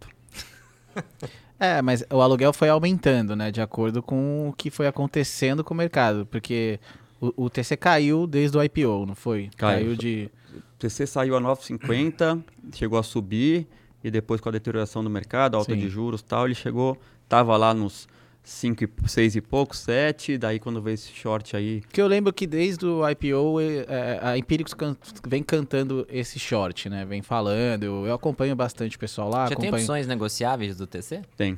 É, 1.57 1.81
mas 1.81 2.03
o 2.11 2.21
aluguel 2.21 2.51
foi 2.51 2.67
aumentando, 2.67 3.33
né? 3.33 3.49
De 3.49 3.61
acordo 3.61 4.03
com 4.03 4.49
o 4.49 4.53
que 4.53 4.69
foi 4.69 4.87
acontecendo 4.87 5.63
com 5.63 5.73
o 5.73 5.77
mercado. 5.77 6.25
Porque 6.25 6.79
o, 7.19 7.45
o 7.45 7.49
TC 7.49 7.77
caiu 7.77 8.27
desde 8.27 8.57
o 8.57 8.63
IPO, 8.63 9.05
não 9.05 9.15
foi? 9.15 9.49
Caiu, 9.55 9.85
caiu 9.85 9.95
de. 9.95 10.29
O 10.53 10.77
TC 10.77 11.07
saiu 11.07 11.35
a 11.35 11.41
9,50, 11.41 12.43
chegou 12.75 12.99
a 12.99 13.03
subir, 13.03 13.67
e 14.03 14.11
depois 14.11 14.41
com 14.41 14.49
a 14.49 14.51
deterioração 14.51 15.03
do 15.03 15.09
mercado, 15.09 15.55
alta 15.55 15.73
Sim. 15.73 15.79
de 15.79 15.89
juros 15.89 16.21
e 16.21 16.25
tal, 16.25 16.45
ele 16.45 16.55
chegou, 16.55 16.97
tava 17.27 17.55
lá 17.55 17.73
nos 17.73 18.07
5, 18.45 18.85
6 19.07 19.35
e 19.35 19.41
pouco, 19.41 19.75
7, 19.75 20.37
daí 20.37 20.59
quando 20.59 20.79
veio 20.79 20.93
esse 20.93 21.11
short 21.11 21.57
aí. 21.57 21.81
Que 21.91 21.99
eu 21.99 22.07
lembro 22.07 22.31
que 22.31 22.45
desde 22.45 22.85
o 22.85 23.01
IPO 23.09 23.59
é, 23.87 24.19
a 24.21 24.37
Empíricos 24.37 24.73
can, 24.75 24.95
vem 25.27 25.41
cantando 25.41 26.05
esse 26.07 26.37
short, 26.37 26.87
né? 26.87 27.03
Vem 27.05 27.23
falando, 27.23 27.83
eu, 27.83 28.05
eu 28.05 28.13
acompanho 28.13 28.55
bastante 28.55 28.95
o 28.95 28.99
pessoal 28.99 29.29
lá. 29.29 29.47
Já 29.47 29.53
acompanho... 29.53 29.71
tem 29.71 29.81
opções 29.81 30.05
negociáveis 30.05 30.77
do 30.77 30.85
TC? 30.85 31.23
Tem. 31.35 31.57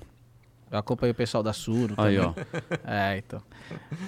Eu 0.72 0.80
acompanho 0.80 1.12
o 1.12 1.16
pessoal 1.16 1.44
da 1.44 1.52
Suro 1.52 1.94
Aí, 1.98 2.18
ó. 2.18 2.34
é, 2.86 3.18
então. 3.18 3.42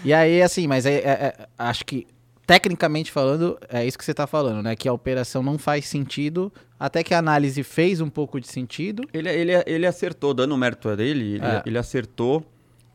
E 0.03 0.13
aí, 0.13 0.41
assim, 0.41 0.65
mas 0.65 0.85
é, 0.85 0.95
é, 0.95 1.01
é, 1.01 1.47
acho 1.57 1.85
que 1.85 2.07
tecnicamente 2.47 3.11
falando, 3.11 3.59
é 3.69 3.85
isso 3.85 3.97
que 3.97 4.05
você 4.05 4.11
está 4.11 4.25
falando, 4.25 4.63
né? 4.63 4.75
Que 4.75 4.87
a 4.87 4.93
operação 4.93 5.43
não 5.43 5.57
faz 5.57 5.85
sentido, 5.85 6.51
até 6.79 7.03
que 7.03 7.13
a 7.13 7.19
análise 7.19 7.61
fez 7.61 7.99
um 7.99 8.09
pouco 8.09 8.39
de 8.39 8.47
sentido. 8.47 9.03
Ele, 9.13 9.29
ele, 9.29 9.51
ele 9.67 9.85
acertou, 9.85 10.33
dando 10.33 10.55
o 10.55 10.57
mérito 10.57 10.87
a 10.89 10.95
dele, 10.95 11.35
ele, 11.35 11.45
é. 11.45 11.61
ele 11.65 11.77
acertou 11.77 12.43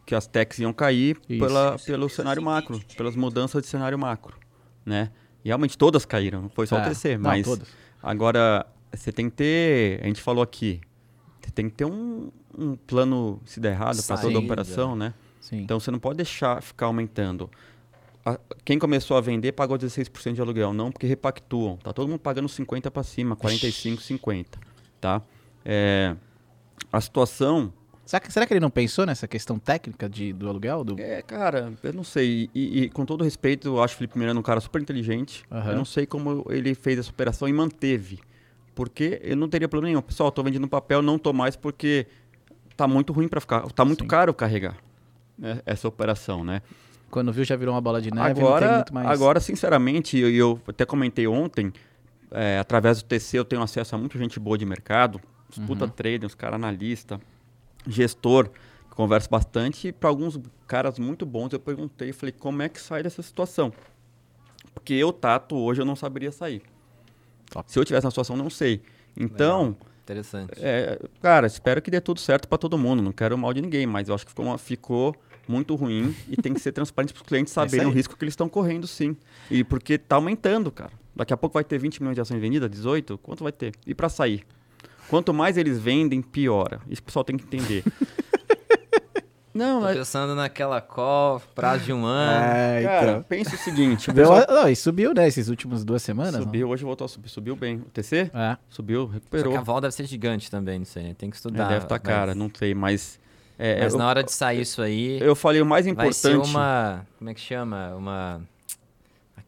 que 0.05 0.15
as 0.15 0.27
techs 0.27 0.59
iam 0.59 0.73
cair 0.73 1.17
isso, 1.29 1.41
pela, 1.45 1.79
pelo 1.79 2.09
cenário 2.09 2.43
macro, 2.43 2.81
pelas 2.97 3.17
mudanças 3.17 3.63
de 3.63 3.69
cenário 3.69 3.99
macro, 3.99 4.37
né? 4.85 5.11
E 5.45 5.49
realmente 5.49 5.77
todas 5.77 6.05
caíram, 6.05 6.43
não 6.43 6.49
foi 6.49 6.67
só 6.67 6.79
é, 6.79 6.87
o 6.87 6.89
TC, 6.89 7.19
mas 7.19 7.45
todas. 7.45 7.69
agora 8.03 8.67
você 8.93 9.13
tem 9.13 9.29
que 9.29 9.37
ter, 9.37 10.01
a 10.03 10.07
gente 10.07 10.21
falou 10.21 10.43
aqui, 10.43 10.81
você 11.41 11.51
tem 11.51 11.69
que 11.69 11.75
ter 11.75 11.85
um, 11.85 12.31
um 12.57 12.77
plano 12.77 13.41
se 13.45 13.61
der 13.61 13.73
errado 13.73 14.03
para 14.03 14.19
toda 14.19 14.37
a 14.37 14.41
operação, 14.41 14.97
né? 14.97 15.13
Sim. 15.41 15.59
Então 15.59 15.79
você 15.79 15.91
não 15.91 15.99
pode 15.99 16.17
deixar 16.17 16.63
ficar 16.63 16.87
aumentando. 16.87 17.51
A, 18.25 18.41
quem 18.65 18.79
começou 18.79 19.17
a 19.17 19.21
vender 19.21 19.53
pagou 19.53 19.79
16% 19.79 20.33
de 20.33 20.41
aluguel, 20.41 20.73
não 20.73 20.91
porque 20.91 21.07
repactuam. 21.07 21.77
Tá 21.77 21.93
todo 21.93 22.09
mundo 22.09 22.21
pagando 22.21 22.49
50 22.49 22.91
para 22.91 23.03
cima, 23.03 23.37
45, 23.37 24.01
50, 24.01 24.59
tá? 25.01 25.21
É, 25.63 26.17
a 26.91 27.01
situação 27.01 27.73
Será 28.05 28.21
que, 28.21 28.33
será 28.33 28.47
que 28.47 28.53
ele 28.53 28.61
não 28.61 28.71
pensou 28.71 29.07
nessa 29.07 29.27
questão 29.27 29.59
técnica 29.59 30.09
de, 30.09 30.33
do 30.33 30.49
aluguel? 30.49 30.85
Do... 30.85 31.01
É, 31.01 31.23
cara, 31.23 31.73
eu 31.83 31.93
não 31.93 32.05
sei. 32.05 32.51
E, 32.55 32.83
e, 32.83 32.89
com 32.91 33.07
todo 33.07 33.25
respeito, 33.25 33.69
eu 33.69 33.83
acho 33.83 33.95
o 33.95 33.97
Felipe 33.99 34.19
Miranda 34.19 34.39
um 34.39 34.43
cara 34.43 34.61
super 34.61 34.81
inteligente. 34.81 35.43
Uhum. 35.51 35.71
Eu 35.71 35.77
não 35.77 35.85
sei 35.85 36.05
como 36.05 36.45
ele 36.51 36.75
fez 36.75 36.99
essa 36.99 37.11
operação 37.11 37.49
e 37.49 37.53
manteve. 37.53 38.21
Porque 38.75 39.21
eu 39.23 39.37
não 39.37 39.49
teria 39.49 39.69
problema 39.69 39.93
nenhum. 39.93 40.03
Pessoal, 40.03 40.29
estou 40.29 40.45
vendendo 40.45 40.69
papel, 40.69 41.01
não 41.01 41.17
estou 41.17 41.33
mais 41.33 41.57
porque 41.57 42.07
tá 42.77 42.87
muito 42.87 43.13
ruim 43.13 43.27
para 43.27 43.41
ficar. 43.41 43.63
Tá 43.73 43.85
muito 43.85 44.03
Sim. 44.03 44.09
caro 44.09 44.35
carregar 44.35 44.77
né, 45.39 45.63
essa 45.65 45.89
operação, 45.89 46.45
né? 46.45 46.61
Quando 47.11 47.33
viu, 47.33 47.45
já 47.45 47.57
virou 47.57 47.75
uma 47.75 47.81
bola 47.81 48.03
de 48.03 48.11
neve. 48.11 48.41
Agora, 48.41 48.85
mais... 48.93 49.09
agora 49.09 49.41
sinceramente, 49.41 50.19
eu, 50.19 50.29
eu 50.29 50.61
até 50.67 50.85
comentei 50.85 51.27
ontem, 51.27 51.73
é, 52.31 52.59
através 52.59 53.01
do 53.01 53.07
TC 53.07 53.39
eu 53.39 53.45
tenho 53.45 53.63
acesso 53.63 53.95
a 53.95 53.99
muita 53.99 54.19
gente 54.19 54.39
boa 54.41 54.59
de 54.59 54.67
mercado, 54.67 55.21
os 55.49 55.57
uhum. 55.57 55.67
puta 55.67 55.87
trader, 55.87 56.27
os 56.27 56.35
caras 56.35 56.57
analistas 56.57 57.21
gestor, 57.87 58.49
que 58.49 58.97
converso 58.97 59.29
bastante, 59.29 59.89
e 59.89 59.93
para 59.93 60.09
alguns 60.09 60.39
caras 60.67 60.99
muito 60.99 61.25
bons 61.27 61.53
eu 61.53 61.61
perguntei, 61.61 62.13
falei, 62.13 62.33
como 62.33 62.63
é 62.63 62.69
que 62.69 62.81
sai 62.81 63.03
dessa 63.03 63.23
situação? 63.23 63.73
Porque 64.73 64.95
eu, 64.95 65.13
Tato, 65.13 65.57
hoje 65.57 65.81
eu 65.81 65.85
não 65.85 65.97
saberia 65.97 66.33
sair. 66.33 66.63
Top. 67.51 67.71
Se 67.71 67.79
eu 67.79 67.85
tivesse 67.85 68.05
na 68.05 68.11
situação, 68.11 68.37
não 68.37 68.51
sei. 68.51 68.83
Então... 69.17 69.69
Legal. 69.69 69.95
Interessante. 70.05 70.53
É, 70.59 71.01
cara, 71.23 71.47
espero 71.47 71.81
que 71.81 71.91
dê 71.91 71.99
tudo 71.99 72.21
certo 72.21 72.47
para 72.47 72.59
todo 72.59 72.77
mundo. 72.77 73.03
Não 73.03 73.11
quero 73.11 73.39
mal 73.39 73.55
de 73.55 73.63
ninguém, 73.63 73.87
mas 73.87 74.09
eu 74.09 74.15
acho 74.15 74.27
que 74.27 74.33
ficou, 74.33 74.45
uma, 74.45 74.59
ficou 74.59 75.17
muito 75.49 75.75
ruim 75.75 76.15
e 76.29 76.37
tem 76.37 76.53
que 76.53 76.61
ser 76.61 76.73
transparente 76.73 77.15
para 77.15 77.23
os 77.23 77.27
clientes 77.27 77.53
É 77.53 77.55
saberem 77.55 77.87
isso 77.87 77.91
o 77.91 77.95
risco 77.95 78.17
que 78.17 78.23
eles 78.23 78.33
estão 78.33 78.47
correndo, 78.47 78.87
sim. 78.87 79.17
E 79.51 79.65
porque 79.65 79.97
tá 79.97 80.17
aumentando, 80.17 80.71
cara. 80.71 80.93
Daqui 81.17 81.33
a 81.33 81.37
pouco 81.39 81.55
vai 81.55 81.65
ter 81.65 81.79
20 81.79 82.01
milhões 82.01 82.17
de 82.17 82.21
ações 82.21 82.39
vendidas, 82.39 82.71
18, 82.71 83.17
quanto 83.19 83.45
vai 83.45 83.53
ter? 83.53 83.73
E 83.87 83.95
para 83.95 84.11
sair? 84.11 84.45
Quanto 85.09 85.33
mais 85.35 85.57
eles 85.57 85.79
vendem, 85.79 86.21
piora. 86.23 86.81
Isso 86.89 87.01
que 87.01 87.05
o 87.05 87.07
pessoal 87.07 87.25
tem 87.25 87.37
que 87.37 87.45
entender. 87.45 87.85
Não, 89.55 89.79
Tô 89.79 89.85
mas, 89.87 89.97
pensando 89.99 90.35
naquela 90.35 90.81
call, 90.81 91.41
prazo 91.55 91.85
de 91.85 91.93
um 91.93 92.05
ano. 92.05 92.45
É, 92.57 92.83
cara, 92.83 93.11
então. 93.13 93.23
pensa 93.23 93.55
o 93.55 93.59
seguinte, 93.59 94.11
o 94.11 94.13
Deu, 94.13 94.29
pessoal 94.29 94.63
não, 94.63 94.69
e 94.69 94.75
subiu, 94.75 95.15
né, 95.15 95.29
essas 95.29 95.49
últimas 95.49 95.85
duas 95.85 96.03
semanas. 96.03 96.43
subiu, 96.43 96.69
hoje 96.69 96.83
voltou 96.85 97.05
a 97.05 97.09
subir, 97.09 97.29
subiu 97.29 97.55
bem. 97.55 97.77
O 97.77 97.85
TC? 97.85 98.33
Não? 98.35 98.41
É. 98.41 98.59
Subiu, 98.69 99.07
Só 99.07 99.13
recuperou. 99.13 99.53
que 99.53 99.57
a 99.59 99.61
vol 99.61 99.81
deve 99.81 99.95
ser 99.95 100.07
gigante 100.07 100.51
também, 100.51 100.81
não 100.81 100.85
sei, 100.85 101.05
né? 101.05 101.15
Tem 101.17 101.31
que 101.31 101.37
É, 101.37 101.39
estudar. 101.39 101.69
deve 101.69 101.85
estar 101.85 102.01
mas- 102.03 102.03
cara, 102.03 102.35
não 102.35 102.51
sei, 102.53 102.75
mas... 102.75 103.21
é, 103.57 103.85
Mas 103.85 103.93
eu, 103.93 103.99
na 104.01 104.09
hora 104.09 104.25
de 104.25 104.33
sair 104.33 104.61
isso 104.63 104.83
aí, 104.83 105.21
eu 105.21 105.37
falei 105.37 105.63
o 105.63 105.67
mais 105.67 105.87
vai 105.87 106.13
ser 106.13 106.31
importante... 106.33 106.51
uma... 106.51 107.07
Como 107.17 107.31
é 107.31 107.35
que 107.35 107.41
chama? 107.41 107.95
Uma... 107.95 108.43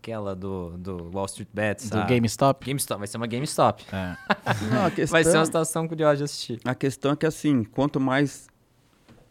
Aquela 0.06 0.36
do, 0.36 0.78
do 0.78 1.10
Wall 1.12 1.26
Street 1.26 1.48
Bets. 1.52 1.90
Do 1.90 1.98
a- 1.98 2.04
GameStop. 2.04 2.64
GameStop. 2.64 2.98
Vai 3.00 3.08
ser 3.08 3.16
uma 3.16 3.26
GameStop. 3.26 3.84
É. 3.92 4.16
Não, 4.72 4.86
a 4.86 4.90
questão, 4.92 5.12
Vai 5.16 5.24
ser 5.24 5.36
uma 5.36 5.44
situação 5.44 5.88
curiosa 5.88 6.18
de 6.18 6.22
assistir. 6.22 6.60
a 6.64 6.76
questão 6.76 7.10
é 7.10 7.16
que 7.16 7.26
assim, 7.26 7.64
quanto 7.64 7.98
mais 7.98 8.46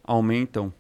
aumentam 0.03 0.73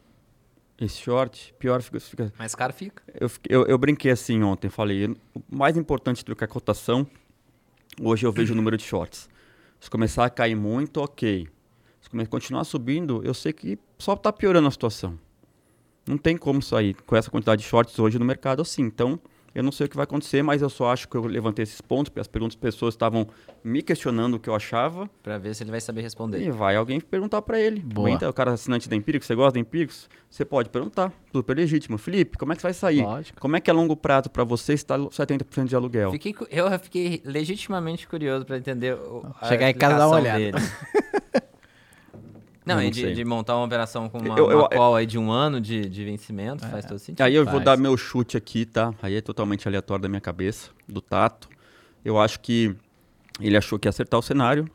esse 0.77 0.97
short, 0.97 1.55
pior 1.57 1.81
fica... 1.81 1.97
fica 2.01 2.33
Mais 2.37 2.53
caro 2.53 2.73
fica. 2.73 3.01
eu, 3.17 3.31
eu, 3.47 3.65
eu 3.67 3.77
brinquei 3.77 4.11
assim 4.11 4.43
ontem, 4.43 4.69
falei, 4.69 5.05
o 5.33 5.41
mais 5.49 5.77
importante 5.77 6.25
do 6.25 6.35
que 6.35 6.43
a 6.43 6.47
cotação, 6.47 7.07
hoje 8.01 8.25
eu 8.25 8.33
vejo 8.33 8.51
o 8.51 8.55
número 8.57 8.75
de 8.75 8.83
shorts. 8.83 9.29
Se 9.79 9.89
começar 9.89 10.25
a 10.25 10.29
cair 10.29 10.55
muito, 10.55 10.97
ok. 10.97 11.47
Se 12.01 12.25
continuar 12.27 12.65
subindo, 12.65 13.21
eu 13.23 13.33
sei 13.33 13.53
que 13.53 13.79
só 13.97 14.11
está 14.13 14.33
piorando 14.33 14.67
a 14.67 14.71
situação. 14.71 15.17
Não 16.05 16.17
tem 16.17 16.35
como 16.35 16.61
sair 16.61 16.95
com 17.05 17.15
essa 17.15 17.31
quantidade 17.31 17.61
de 17.61 17.67
shorts 17.69 17.97
hoje 17.97 18.19
no 18.19 18.25
mercado 18.25 18.61
assim. 18.61 18.81
Então, 18.83 19.17
eu 19.55 19.63
não 19.63 19.71
sei 19.71 19.85
o 19.87 19.89
que 19.89 19.95
vai 19.95 20.03
acontecer, 20.03 20.43
mas 20.43 20.61
eu 20.61 20.69
só 20.69 20.91
acho 20.91 21.07
que 21.07 21.15
eu 21.15 21.23
levantei 21.25 21.63
esses 21.63 21.79
pontos, 21.81 22.09
porque 22.09 22.19
as 22.19 22.27
perguntas 22.27 22.55
das 22.55 22.61
pessoas 22.61 22.93
estavam 22.93 23.25
me 23.63 23.81
questionando 23.81 24.35
o 24.35 24.39
que 24.39 24.49
eu 24.49 24.53
achava. 24.53 25.09
Pra 25.23 25.37
ver 25.37 25.55
se 25.55 25.63
ele 25.63 25.71
vai 25.71 25.81
saber 25.81 26.01
responder. 26.01 26.41
E 26.41 26.51
vai 26.51 26.75
alguém 26.75 26.99
perguntar 26.99 27.41
para 27.41 27.59
ele. 27.59 27.79
Boa. 27.79 28.09
Aguenta, 28.09 28.29
o 28.29 28.33
cara 28.33 28.51
assinante 28.51 28.87
da 28.89 28.95
Empíricos, 28.95 29.25
você 29.27 29.33
gosta 29.33 29.53
da 29.53 29.59
Empíricos? 29.59 30.07
Você 30.29 30.43
pode 30.43 30.69
perguntar, 30.69 31.13
super 31.31 31.55
legítimo. 31.55 31.97
Felipe, 31.97 32.37
como 32.37 32.51
é 32.51 32.55
que 32.55 32.61
você 32.61 32.67
vai 32.67 32.73
sair? 32.73 33.01
Lógico. 33.03 33.39
Como 33.39 33.55
é 33.55 33.61
que 33.61 33.69
é 33.69 33.73
longo 33.73 33.95
prazo 33.95 34.29
para 34.29 34.43
você 34.43 34.73
estar 34.73 34.99
70% 34.99 35.65
de 35.65 35.75
aluguel? 35.75 36.11
Fiquei 36.11 36.35
eu 36.51 36.79
fiquei 36.79 37.21
legitimamente 37.23 38.05
curioso 38.07 38.45
pra 38.45 38.57
entender. 38.57 38.95
o- 38.95 39.25
a 39.39 39.47
Chegar 39.47 39.69
em 39.69 39.73
casa 39.73 39.95
e 39.95 39.97
dar 39.97 40.07
uma 40.07 40.17
olhada. 40.17 40.57
Não, 42.65 42.81
e 42.81 42.85
não 42.85 42.91
de, 42.91 43.13
de 43.13 43.23
montar 43.25 43.55
uma 43.55 43.65
operação 43.65 44.09
com 44.09 44.17
uma, 44.17 44.37
Eu- 44.37 44.49
eu- 44.51 44.59
uma 44.59 44.69
call 44.69 44.95
aí 44.95 45.05
de 45.05 45.17
um 45.19 45.31
ano 45.31 45.61
de, 45.61 45.87
de 45.87 46.03
vencimento, 46.03 46.67
faz 46.67 46.83
todo 46.85 46.97
sentido. 46.97 47.21
Aí 47.21 47.35
eu 47.35 47.43
vou 47.45 47.53
Faz. 47.55 47.65
dar 47.65 47.77
meu 47.77 47.95
chute 47.95 48.35
aqui, 48.35 48.65
tá? 48.65 48.93
Aí 49.01 49.15
é 49.15 49.21
totalmente 49.21 49.67
aleatório 49.67 50.01
da 50.01 50.09
minha 50.09 50.21
cabeça, 50.21 50.71
do 50.87 50.99
tato. 51.01 51.47
Eu 52.03 52.19
acho 52.19 52.39
que 52.39 52.75
ele 53.39 53.55
achou 53.55 53.77
que 53.77 53.87
ia 53.87 53.89
acertar 53.89 54.19
o 54.19 54.23
cenário, 54.23 54.69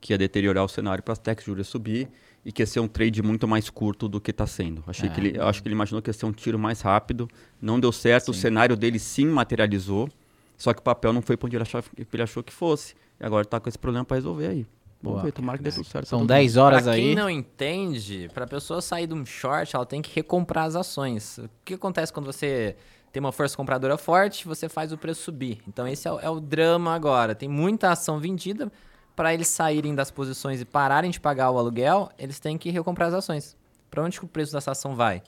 que 0.00 0.12
ia 0.12 0.18
deteriorar 0.18 0.64
o 0.64 0.68
cenário 0.68 1.02
para 1.02 1.12
as 1.12 1.18
tax 1.18 1.44
juros 1.44 1.66
subir 1.66 2.08
e 2.44 2.52
que 2.52 2.62
ia 2.62 2.66
ser 2.66 2.78
um 2.80 2.86
trade 2.88 3.20
muito 3.22 3.48
mais 3.48 3.68
curto 3.68 4.08
do 4.08 4.20
que 4.20 4.30
está 4.30 4.46
sendo. 4.46 4.84
Achei 4.86 5.08
É. 5.08 5.12
que 5.12 5.20
ele, 5.20 5.36
eu 5.38 5.46
acho 5.48 5.60
que 5.60 5.66
ele 5.68 5.74
imaginou 5.74 6.00
que 6.00 6.08
ia 6.08 6.14
ser 6.14 6.24
um 6.26 6.32
tiro 6.32 6.58
mais 6.58 6.80
rápido. 6.80 7.28
Não 7.60 7.80
deu 7.80 7.90
certo, 7.90 8.30
o 8.30 8.34
Sim. 8.34 8.40
cenário 8.42 8.76
dele 8.76 8.98
sim 8.98 9.26
materializou, 9.26 10.08
só 10.56 10.72
que 10.72 10.78
o 10.80 10.82
papel 10.82 11.12
não 11.12 11.20
foi 11.20 11.36
para 11.36 11.46
onde 11.46 11.56
ele, 11.56 11.62
achava, 11.62 11.84
ele 12.12 12.22
achou 12.22 12.42
que 12.44 12.52
fosse. 12.52 12.94
E 13.20 13.26
agora 13.26 13.42
está 13.42 13.58
com 13.58 13.68
esse 13.68 13.78
problema 13.78 14.04
para 14.04 14.14
resolver 14.16 14.46
aí. 14.46 14.66
Vamos 15.00 15.18
Boa. 15.18 15.22
ver, 15.22 15.32
tomara 15.32 15.58
que 15.58 15.64
dê 15.64 15.70
tudo 15.70 15.84
certo. 15.84 16.06
São 16.06 16.20
todo 16.20 16.28
10 16.28 16.54
mundo. 16.54 16.64
horas 16.64 16.82
pra 16.84 16.94
quem 16.94 17.10
aí. 17.10 17.14
não 17.14 17.30
entende, 17.30 18.28
pra 18.34 18.46
pessoa 18.46 18.80
sair 18.80 19.06
de 19.06 19.14
um 19.14 19.24
short, 19.24 19.74
ela 19.76 19.86
tem 19.86 20.02
que 20.02 20.14
recomprar 20.14 20.64
as 20.64 20.74
ações. 20.74 21.38
O 21.38 21.48
que 21.64 21.74
acontece 21.74 22.12
quando 22.12 22.26
você 22.26 22.76
tem 23.12 23.20
uma 23.20 23.32
força 23.32 23.56
compradora 23.56 23.96
forte, 23.96 24.46
você 24.46 24.68
faz 24.68 24.92
o 24.92 24.98
preço 24.98 25.22
subir. 25.22 25.60
Então 25.68 25.86
esse 25.86 26.08
é 26.08 26.12
o, 26.12 26.20
é 26.20 26.28
o 26.28 26.40
drama 26.40 26.94
agora. 26.94 27.34
Tem 27.34 27.48
muita 27.48 27.90
ação 27.90 28.18
vendida, 28.18 28.70
para 29.18 29.34
eles 29.34 29.48
saírem 29.48 29.96
das 29.96 30.12
posições 30.12 30.60
e 30.60 30.64
pararem 30.64 31.10
de 31.10 31.18
pagar 31.18 31.50
o 31.50 31.58
aluguel, 31.58 32.08
eles 32.16 32.38
têm 32.38 32.56
que 32.56 32.70
recomprar 32.70 33.08
as 33.08 33.14
ações. 33.14 33.56
Para 33.90 34.04
onde 34.04 34.18
que 34.18 34.24
o 34.24 34.28
preço 34.28 34.52
dessa 34.52 34.70
ação 34.70 34.94
vai? 34.94 35.22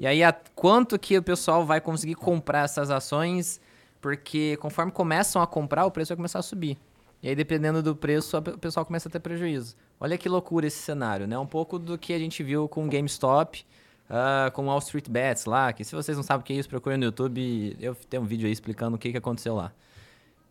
E 0.00 0.06
aí, 0.06 0.24
a, 0.24 0.32
quanto 0.32 0.98
que 0.98 1.16
o 1.16 1.22
pessoal 1.22 1.64
vai 1.64 1.80
conseguir 1.80 2.16
comprar 2.16 2.64
essas 2.64 2.90
ações? 2.90 3.60
Porque 4.00 4.56
conforme 4.56 4.90
começam 4.90 5.40
a 5.40 5.46
comprar, 5.46 5.86
o 5.86 5.92
preço 5.92 6.08
vai 6.08 6.16
começar 6.16 6.40
a 6.40 6.42
subir. 6.42 6.76
E 7.22 7.28
aí, 7.28 7.34
dependendo 7.34 7.82
do 7.82 7.96
preço, 7.96 8.36
o 8.38 8.42
pessoal 8.58 8.84
começa 8.84 9.08
a 9.08 9.12
ter 9.12 9.20
prejuízo. 9.20 9.74
Olha 9.98 10.18
que 10.18 10.28
loucura 10.28 10.66
esse 10.66 10.78
cenário, 10.78 11.26
né? 11.26 11.38
Um 11.38 11.46
pouco 11.46 11.78
do 11.78 11.96
que 11.96 12.12
a 12.12 12.18
gente 12.18 12.42
viu 12.42 12.68
com 12.68 12.84
o 12.84 12.88
GameStop, 12.88 13.64
ah, 14.08 14.50
com 14.52 14.66
Wall 14.66 14.78
Street 14.78 15.08
Bets 15.08 15.46
lá, 15.46 15.72
que 15.72 15.84
se 15.84 15.94
vocês 15.94 16.16
não 16.16 16.22
sabem 16.22 16.42
o 16.42 16.44
que 16.44 16.52
é 16.52 16.56
isso, 16.56 16.68
procurem 16.68 16.98
no 16.98 17.04
YouTube. 17.04 17.76
Eu 17.80 17.94
tenho 18.08 18.22
um 18.22 18.26
vídeo 18.26 18.46
aí 18.46 18.52
explicando 18.52 18.96
o 18.96 18.98
que, 18.98 19.10
que 19.10 19.18
aconteceu 19.18 19.54
lá. 19.54 19.72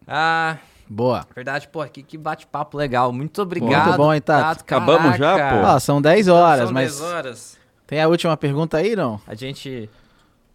Ah, 0.08 0.58
Boa. 0.88 1.26
verdade, 1.34 1.68
pô, 1.68 1.84
que, 1.86 2.04
que 2.04 2.18
bate-papo 2.18 2.78
legal. 2.78 3.12
Muito 3.12 3.42
obrigado. 3.42 3.88
Muito 3.88 3.98
bom, 3.98 4.14
hein, 4.14 4.22
Tato? 4.22 4.62
Acabamos 4.62 5.18
já, 5.18 5.52
pô? 5.52 5.68
Ó, 5.68 5.80
são 5.80 6.02
10 6.02 6.28
horas, 6.28 6.66
São 6.66 6.74
mas 6.74 7.00
10 7.00 7.02
horas. 7.02 7.58
tem 7.88 8.02
a 8.02 8.08
última 8.08 8.36
pergunta 8.36 8.78
aí, 8.78 8.96
não? 8.96 9.20
A 9.26 9.34
gente. 9.34 9.90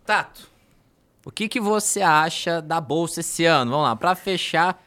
Tato, 0.05 0.49
o 1.25 1.31
que, 1.31 1.49
que 1.49 1.61
você 1.61 2.03
acha 2.03 2.61
da 2.61 2.81
bolsa 2.81 3.21
esse 3.21 3.45
ano? 3.45 3.71
Vamos 3.73 3.87
lá, 3.87 3.97
pra 3.97 4.15
fechar, 4.15 4.83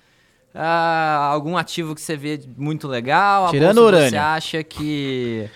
ah, 0.53 1.29
algum 1.31 1.57
ativo 1.57 1.95
que 1.95 2.01
você 2.01 2.15
vê 2.15 2.39
muito 2.57 2.87
legal? 2.87 3.47
A 3.47 3.49
Tirando 3.49 3.75
bolsa, 3.77 3.87
urânio. 3.87 4.09
Você 4.09 4.17
acha 4.17 4.63
que. 4.63 5.49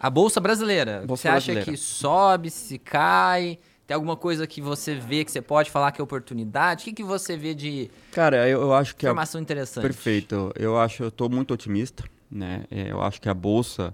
A 0.00 0.10
bolsa 0.10 0.38
brasileira, 0.40 1.02
Bolsa 1.06 1.22
você 1.22 1.28
acha 1.28 1.34
brasileira. 1.52 1.64
que 1.70 1.76
sobe, 1.76 2.50
se 2.50 2.78
cai? 2.78 3.58
Tem 3.86 3.94
alguma 3.94 4.16
coisa 4.16 4.46
que 4.46 4.60
você 4.60 4.94
vê 4.94 5.24
que 5.24 5.30
você 5.32 5.40
pode 5.42 5.70
falar 5.70 5.92
que 5.92 6.00
é 6.00 6.04
oportunidade? 6.04 6.82
O 6.82 6.84
que, 6.84 6.92
que 6.92 7.02
você 7.04 7.36
vê 7.36 7.54
de 7.54 7.90
Cara, 8.12 8.48
eu, 8.48 8.60
eu 8.62 8.74
acho 8.74 8.96
que 8.96 9.06
a, 9.06 9.10
informação 9.10 9.40
interessante? 9.40 9.82
Perfeito. 9.82 10.52
Eu 10.58 10.78
acho, 10.78 11.02
eu 11.02 11.08
estou 11.08 11.28
muito 11.28 11.52
otimista, 11.54 12.04
né? 12.30 12.64
É, 12.70 12.90
Eu 12.90 13.02
acho 13.02 13.20
que 13.20 13.28
a 13.28 13.34
bolsa 13.34 13.92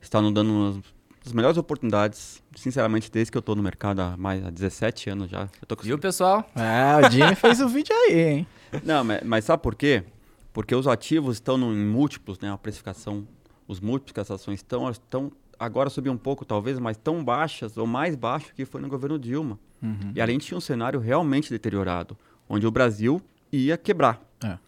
está 0.00 0.20
nos 0.20 0.32
dando 0.32 0.50
umas 0.52 0.76
das 1.24 1.32
melhores 1.32 1.56
oportunidades, 1.56 2.42
sinceramente, 2.54 3.10
desde 3.10 3.32
que 3.32 3.38
eu 3.38 3.40
estou 3.40 3.56
no 3.56 3.62
mercado 3.62 4.00
há 4.00 4.14
mais 4.16 4.44
há 4.44 4.50
17 4.50 5.08
anos 5.08 5.30
já. 5.30 5.48
Eu 5.60 5.66
tô 5.66 5.74
com- 5.74 5.82
Viu, 5.82 5.98
pessoal? 5.98 6.48
É, 6.54 7.06
o 7.06 7.10
Jimmy 7.10 7.34
fez 7.34 7.60
o 7.62 7.68
vídeo 7.68 7.94
aí, 7.96 8.20
hein? 8.20 8.46
Não, 8.82 9.04
mas, 9.04 9.22
mas 9.22 9.44
sabe 9.44 9.62
por 9.62 9.74
quê? 9.74 10.02
Porque 10.52 10.74
os 10.74 10.86
ativos 10.86 11.36
estão 11.36 11.56
no- 11.58 11.72
em 11.72 11.84
múltiplos, 11.84 12.38
né? 12.40 12.50
A 12.50 12.58
precificação, 12.58 13.26
os 13.68 13.80
múltiplos 13.80 14.12
que 14.12 14.20
as 14.20 14.30
ações 14.30 14.60
estão, 14.60 14.88
estão 14.90 15.32
agora 15.58 15.90
subiu 15.90 16.12
um 16.12 16.16
pouco 16.16 16.44
talvez, 16.44 16.78
mas 16.78 16.96
tão 16.96 17.24
baixas 17.24 17.76
ou 17.76 17.86
mais 17.86 18.14
baixo 18.16 18.52
que 18.54 18.64
foi 18.64 18.80
no 18.80 18.88
governo 18.88 19.18
Dilma. 19.18 19.58
Uhum. 19.82 20.12
E 20.14 20.20
além 20.20 20.38
tinha 20.38 20.56
um 20.56 20.60
cenário 20.60 20.98
realmente 21.00 21.50
deteriorado, 21.50 22.16
onde 22.48 22.66
o 22.66 22.70
Brasil 22.70 23.20
ia 23.52 23.76
quebrar. 23.76 24.20
É. 24.42 24.58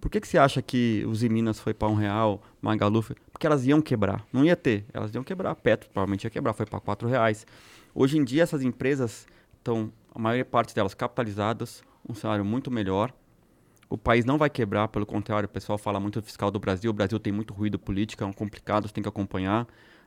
Por 0.00 0.10
que, 0.10 0.20
que 0.20 0.26
você 0.26 0.36
acha 0.38 0.60
que 0.60 1.04
os 1.06 1.22
Minas 1.22 1.60
foi 1.60 1.72
para 1.72 1.86
um 1.88 1.94
real, 1.94 2.42
Magalu 2.60 3.02
foi... 3.02 3.16
Porque 3.32 3.46
elas 3.46 3.64
iam 3.66 3.80
quebrar. 3.80 4.24
Não 4.32 4.44
ia 4.44 4.56
ter, 4.56 4.84
elas 4.92 5.14
iam 5.14 5.22
quebrar. 5.22 5.54
Petro 5.54 5.88
provavelmente 5.90 6.24
ia 6.24 6.30
quebrar, 6.30 6.52
foi 6.52 6.66
para 6.66 6.80
quatro 6.80 7.08
reais. 7.08 7.46
Hoje 7.94 8.18
em 8.18 8.24
dia 8.24 8.42
essas 8.42 8.62
empresas 8.62 9.26
estão, 9.56 9.92
a 10.14 10.18
maior 10.18 10.44
parte 10.44 10.74
delas 10.74 10.92
capitalizadas, 10.94 11.82
um 12.08 12.14
cenário 12.14 12.44
muito 12.44 12.70
melhor. 12.70 13.12
O 13.92 13.98
país 13.98 14.24
não 14.24 14.38
vai 14.38 14.48
quebrar, 14.48 14.88
pelo 14.88 15.04
contrário, 15.04 15.46
o 15.46 15.50
pessoal 15.50 15.76
fala 15.76 16.00
muito 16.00 16.20
do 16.20 16.24
fiscal 16.24 16.50
do 16.50 16.58
Brasil. 16.58 16.90
O 16.90 16.94
Brasil 16.94 17.18
tem 17.18 17.32
muito 17.32 17.52
ruído 17.52 17.78
político, 17.78 18.24
é 18.24 18.26
um 18.26 18.32
complicado, 18.32 18.88
você 18.88 18.94
tem 18.94 19.02
que 19.02 19.08
acompanhar. 19.08 19.66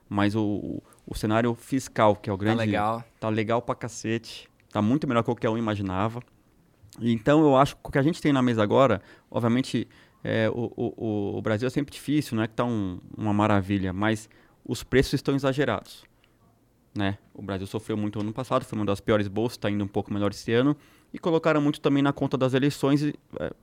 Mas 0.09 0.35
o, 0.35 0.41
o, 0.43 0.83
o 1.05 1.15
cenário 1.15 1.53
fiscal, 1.53 2.15
que 2.15 2.29
é 2.29 2.33
o 2.33 2.37
Tá 2.37 2.43
grande 2.43 2.59
legal. 2.65 3.03
tá 3.19 3.29
legal 3.29 3.61
pra 3.61 3.75
cacete. 3.75 4.49
Tá 4.71 4.81
muito 4.81 5.07
melhor 5.07 5.21
que 5.21 5.25
qualquer 5.27 5.49
um 5.49 5.57
imaginava. 5.57 6.19
Então 6.99 7.43
eu 7.43 7.55
acho 7.55 7.75
que 7.75 7.81
o 7.83 7.91
que 7.91 7.97
a 7.99 8.01
gente 8.01 8.19
tem 8.21 8.33
na 8.33 8.41
mesa 8.41 8.63
agora, 8.63 9.01
obviamente, 9.29 9.87
é, 10.23 10.49
o, 10.49 10.71
o, 10.75 11.37
o- 11.37 11.41
Brasil 11.43 11.67
é 11.67 11.69
sempre 11.69 11.93
difícil, 11.93 12.35
não 12.35 12.43
é 12.43 12.47
que 12.47 12.53
tá 12.55 12.63
um- 12.65 12.99
uma 13.15 13.33
maravilha, 13.33 13.93
mas 13.93 14.27
os 14.65 14.83
preços 14.83 15.13
estão 15.13 15.35
exagerados. 15.35 16.05
Né? 16.95 17.17
O 17.33 17.41
Brasil 17.41 17.67
sofreu 17.67 17.97
muito 17.97 18.19
ano 18.19 18.31
passado, 18.33 18.63
foi 18.65 18.79
uma 18.79 18.85
das 18.85 18.99
piores 19.01 19.27
bolsas, 19.27 19.57
está 19.57 19.69
indo 19.69 19.83
um 19.83 19.87
pouco 19.87 20.11
melhor 20.13 20.31
esse 20.31 20.51
ano. 20.53 20.75
E 21.13 21.19
colocaram 21.19 21.61
muito 21.61 21.79
também 21.81 22.01
na 22.01 22.13
conta 22.13 22.37
das 22.37 22.53
eleições, 22.53 23.03
é, 23.03 23.53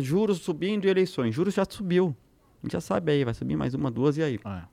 juros 0.00 0.38
subindo 0.38 0.84
e 0.86 0.88
eleições. 0.88 1.34
Juros 1.34 1.54
já 1.54 1.64
subiu. 1.68 2.16
A 2.62 2.66
gente 2.66 2.72
já 2.72 2.80
sabe 2.80 3.12
aí, 3.12 3.24
vai 3.24 3.34
subir 3.34 3.56
mais 3.56 3.74
uma, 3.74 3.90
duas 3.90 4.16
e 4.16 4.22
aí. 4.22 4.40
É. 4.44 4.48
A 4.48 4.68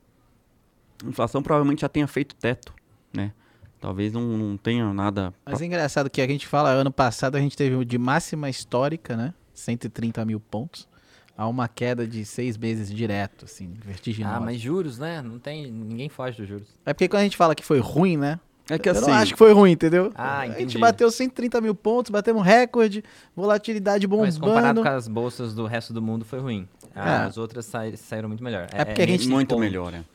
inflação 1.05 1.43
provavelmente 1.43 1.81
já 1.81 1.89
tenha 1.89 2.07
feito 2.07 2.35
teto, 2.35 2.73
né? 3.13 3.33
Talvez 3.79 4.13
não, 4.13 4.21
não 4.21 4.57
tenha 4.57 4.93
nada. 4.93 5.33
Mas 5.45 5.61
é 5.61 5.65
engraçado 5.65 6.09
que 6.09 6.21
a 6.21 6.27
gente 6.27 6.47
fala, 6.47 6.69
ano 6.69 6.91
passado 6.91 7.35
a 7.35 7.39
gente 7.39 7.57
teve 7.57 7.83
de 7.83 7.97
máxima 7.97 8.49
histórica, 8.49 9.17
né? 9.17 9.33
130 9.53 10.23
mil 10.23 10.39
pontos. 10.39 10.87
A 11.35 11.47
uma 11.47 11.67
queda 11.67 12.07
de 12.07 12.23
seis 12.25 12.55
meses 12.55 12.93
direto, 12.93 13.45
assim, 13.45 13.73
vertiginosa. 13.83 14.35
Ah, 14.35 14.39
mas 14.39 14.61
juros, 14.61 14.99
né? 14.99 15.21
Não 15.21 15.39
tem. 15.39 15.69
Ninguém 15.71 16.07
foge 16.07 16.37
dos 16.37 16.47
juros. 16.47 16.67
É 16.85 16.93
porque 16.93 17.09
quando 17.09 17.21
a 17.21 17.23
gente 17.23 17.35
fala 17.35 17.55
que 17.55 17.65
foi 17.65 17.79
ruim, 17.79 18.17
né? 18.17 18.39
É 18.69 18.77
que 18.79 18.87
Eu 18.87 18.93
assim. 18.93 19.01
não 19.01 19.13
acho 19.13 19.33
que 19.33 19.37
foi 19.37 19.51
ruim, 19.51 19.71
entendeu? 19.71 20.11
Ah, 20.15 20.39
A 20.39 20.45
gente 20.47 20.55
entendi. 20.55 20.77
bateu 20.77 21.11
130 21.11 21.59
mil 21.59 21.75
pontos, 21.75 22.09
batemos 22.11 22.41
um 22.41 22.45
recorde, 22.45 23.03
volatilidade 23.35 24.07
Mas 24.07 24.37
comparado 24.37 24.75
bombando. 24.75 24.83
com 24.83 24.89
as 24.97 25.07
bolsas 25.07 25.53
do 25.53 25.65
resto 25.65 25.91
do 25.93 26.01
mundo 26.01 26.23
foi 26.23 26.39
ruim. 26.39 26.67
É. 26.95 26.99
As 27.01 27.37
outras 27.37 27.69
saíram 27.97 28.29
muito 28.29 28.43
melhor. 28.43 28.67
É 28.71 28.85
porque 28.85 29.01
a 29.01 29.07
gente- 29.07 29.27
muito 29.27 29.49
ponto. 29.49 29.59
melhor, 29.59 29.91
né? 29.91 30.05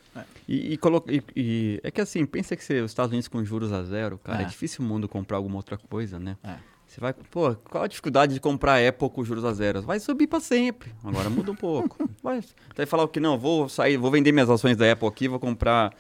E, 0.49 0.75
e, 0.75 0.79
e- 1.09 1.23
e- 1.37 1.81
é 1.85 1.91
que 1.91 2.01
assim, 2.01 2.25
pensa 2.25 2.57
que 2.57 2.65
você, 2.65 2.81
os 2.81 2.91
Estados 2.91 3.11
Unidos 3.13 3.29
com 3.29 3.45
juros 3.45 3.73
a 3.73 3.83
zero, 3.85 4.19
cara, 4.25 4.41
é, 4.41 4.43
É. 4.45 4.47
difícil 4.47 4.83
o 4.85 4.89
mundo 4.89 5.07
comprar 5.09 5.37
alguma 5.37 5.57
outra 5.57 5.77
coisa, 5.77 6.19
né? 6.19 6.37
É. 6.43 6.55
Você 6.87 7.01
vai, 7.01 7.13
pô, 7.13 7.55
qual 7.55 7.85
a 7.85 7.87
dificuldade 7.87 8.33
de 8.33 8.41
comprar 8.41 8.83
Apple 8.83 9.11
com 9.11 9.23
juros 9.23 9.45
a 9.45 9.53
zero? 9.53 9.83
Vai 9.83 10.01
subir 10.01 10.27
pra 10.27 10.41
sempre. 10.41 10.91
Agora 11.05 11.29
muda 11.29 11.53
um 11.53 11.55
pouco. 11.55 12.09
Vai, 12.25 12.41
você 12.41 12.49
vai 12.75 12.87
falar 12.87 13.03
o 13.05 13.09
que 13.09 13.21
não, 13.21 13.39
vou 13.39 13.69
sair, 13.69 13.99
vou 13.99 14.11
vender 14.11 14.33
minhas 14.33 14.49
ações 14.49 14.75
da 14.77 14.91
Apple 14.91 15.07
aqui, 15.07 15.29
vou 15.29 15.39
comprar 15.39 15.93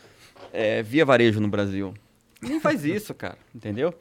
é, 0.53 0.83
via 0.83 1.05
varejo 1.05 1.41
no 1.41 1.49
Brasil. 1.49 1.93
Nem 2.40 2.60
faz 2.60 2.85
isso, 2.85 3.15
cara, 3.15 3.39
entendeu? 3.55 3.93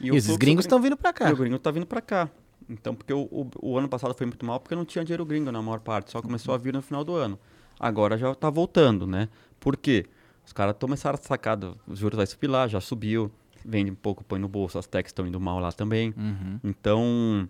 E, 0.00 0.10
o 0.10 0.14
os 0.16 0.24
gringos 0.26 0.38
gring- 0.38 0.58
estão 0.60 0.80
vindo 0.80 0.96
pra 0.96 1.12
cá. 1.12 1.30
e 1.30 1.32
o 1.32 1.36
gringo 1.36 1.58
tá 1.58 1.70
vindo 1.70 1.86
pra 1.86 2.00
cá. 2.00 2.28
Então, 2.68 2.94
porque 2.94 3.12
o, 3.12 3.22
o, 3.30 3.50
o 3.60 3.78
ano 3.78 3.88
passado 3.88 4.14
foi 4.14 4.26
muito 4.26 4.44
mal 4.46 4.58
porque 4.60 4.74
não 4.74 4.84
tinha 4.84 5.04
dinheiro 5.04 5.24
gringo 5.24 5.50
na 5.52 5.60
maior 5.60 5.80
parte, 5.80 6.10
só 6.10 6.22
começou 6.22 6.54
a 6.54 6.58
vir 6.58 6.72
no 6.72 6.80
final 6.82 7.04
do 7.04 7.14
ano. 7.14 7.38
Agora 7.78 8.16
já 8.16 8.34
tá 8.34 8.48
voltando, 8.48 9.06
né? 9.06 9.28
Por 9.60 9.76
quê? 9.76 10.06
Os 10.46 10.52
caras 10.52 10.74
começaram 10.80 11.18
a 11.20 11.22
sacar, 11.26 11.58
os 11.86 11.98
juros 11.98 12.16
vai 12.16 12.26
subir 12.26 12.46
lá, 12.48 12.66
já 12.66 12.80
subiu, 12.80 13.30
vende 13.64 13.90
um 13.90 13.94
pouco, 13.94 14.24
põe 14.24 14.38
no 14.40 14.48
bolso, 14.48 14.78
as 14.78 14.86
techs 14.86 15.10
estão 15.10 15.26
indo 15.26 15.38
mal 15.38 15.58
lá 15.60 15.70
também. 15.72 16.14
Uhum. 16.16 16.58
Então, 16.64 17.48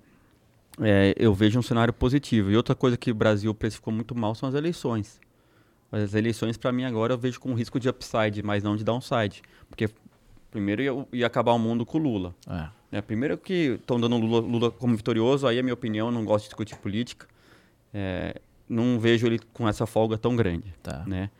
é, 0.81 1.15
eu 1.17 1.33
vejo 1.35 1.59
um 1.59 1.63
cenário 1.63 1.93
positivo. 1.93 2.51
E 2.51 2.57
outra 2.57 2.75
coisa 2.75 2.97
que 2.97 3.11
o 3.11 3.15
Brasil 3.15 3.55
precificou 3.55 3.93
muito 3.93 4.15
mal 4.15 4.35
são 4.35 4.49
as 4.49 4.55
eleições. 4.55 5.21
As 5.91 6.15
eleições, 6.15 6.57
para 6.57 6.73
mim, 6.73 6.85
agora 6.85 7.13
eu 7.13 7.19
vejo 7.19 7.39
com 7.39 7.53
risco 7.55 7.79
de 7.79 7.89
upside, 7.89 8.43
mas 8.43 8.63
não 8.63 8.77
de 8.77 8.83
downside. 8.85 9.43
Porque 9.69 9.89
primeiro 10.53 10.83
ia, 10.83 11.07
ia 11.13 11.27
acabar 11.27 11.53
o 11.53 11.59
mundo 11.59 11.85
com 11.85 11.99
o 11.99 12.01
Lula. 12.01 12.35
É. 12.49 12.99
É, 12.99 13.01
primeiro 13.01 13.39
que 13.39 13.79
estão 13.81 13.99
dando 13.99 14.19
Lula, 14.19 14.41
Lula 14.47 14.71
como 14.71 14.95
vitorioso, 14.95 15.47
aí 15.47 15.59
é 15.59 15.63
minha 15.63 15.73
opinião, 15.73 16.13
não 16.13 16.25
gosto 16.25 16.45
de 16.45 16.51
discutir 16.51 16.77
política. 16.77 17.27
É, 17.93 18.39
não 18.69 19.01
vejo 19.01 19.27
ele 19.27 19.41
com 19.53 19.67
essa 19.67 19.87
folga 19.87 20.19
tão 20.19 20.37
grande. 20.37 20.75
Tá. 20.83 21.03
Né? 21.07 21.31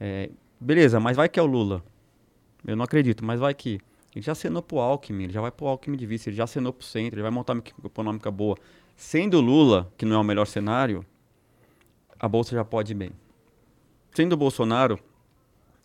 É, 0.00 0.30
beleza, 0.58 0.98
mas 0.98 1.16
vai 1.16 1.28
que 1.28 1.38
é 1.38 1.42
o 1.42 1.46
Lula. 1.46 1.84
Eu 2.66 2.74
não 2.74 2.84
acredito, 2.84 3.24
mas 3.24 3.38
vai 3.38 3.54
que. 3.54 3.78
Ele 4.14 4.24
já 4.24 4.32
acenou 4.32 4.62
pro 4.62 4.78
Alckmin, 4.78 5.24
ele 5.24 5.32
já 5.32 5.40
vai 5.40 5.50
pro 5.50 5.66
Alckmin 5.66 5.96
de 5.96 6.06
vice, 6.06 6.28
ele 6.28 6.36
já 6.36 6.44
acenou 6.44 6.72
pro 6.72 6.86
centro, 6.86 7.14
ele 7.14 7.22
vai 7.22 7.30
montar 7.30 7.54
uma 7.54 7.60
equipe 7.60 7.86
econômica 7.86 8.30
boa. 8.30 8.56
Sendo 8.94 9.40
Lula, 9.40 9.90
que 9.96 10.04
não 10.04 10.16
é 10.16 10.18
o 10.18 10.24
melhor 10.24 10.46
cenário, 10.46 11.04
a 12.18 12.28
Bolsa 12.28 12.54
já 12.54 12.64
pode 12.64 12.92
ir 12.92 12.94
bem. 12.94 13.10
Sendo 14.14 14.34
o 14.34 14.36
Bolsonaro, 14.36 14.98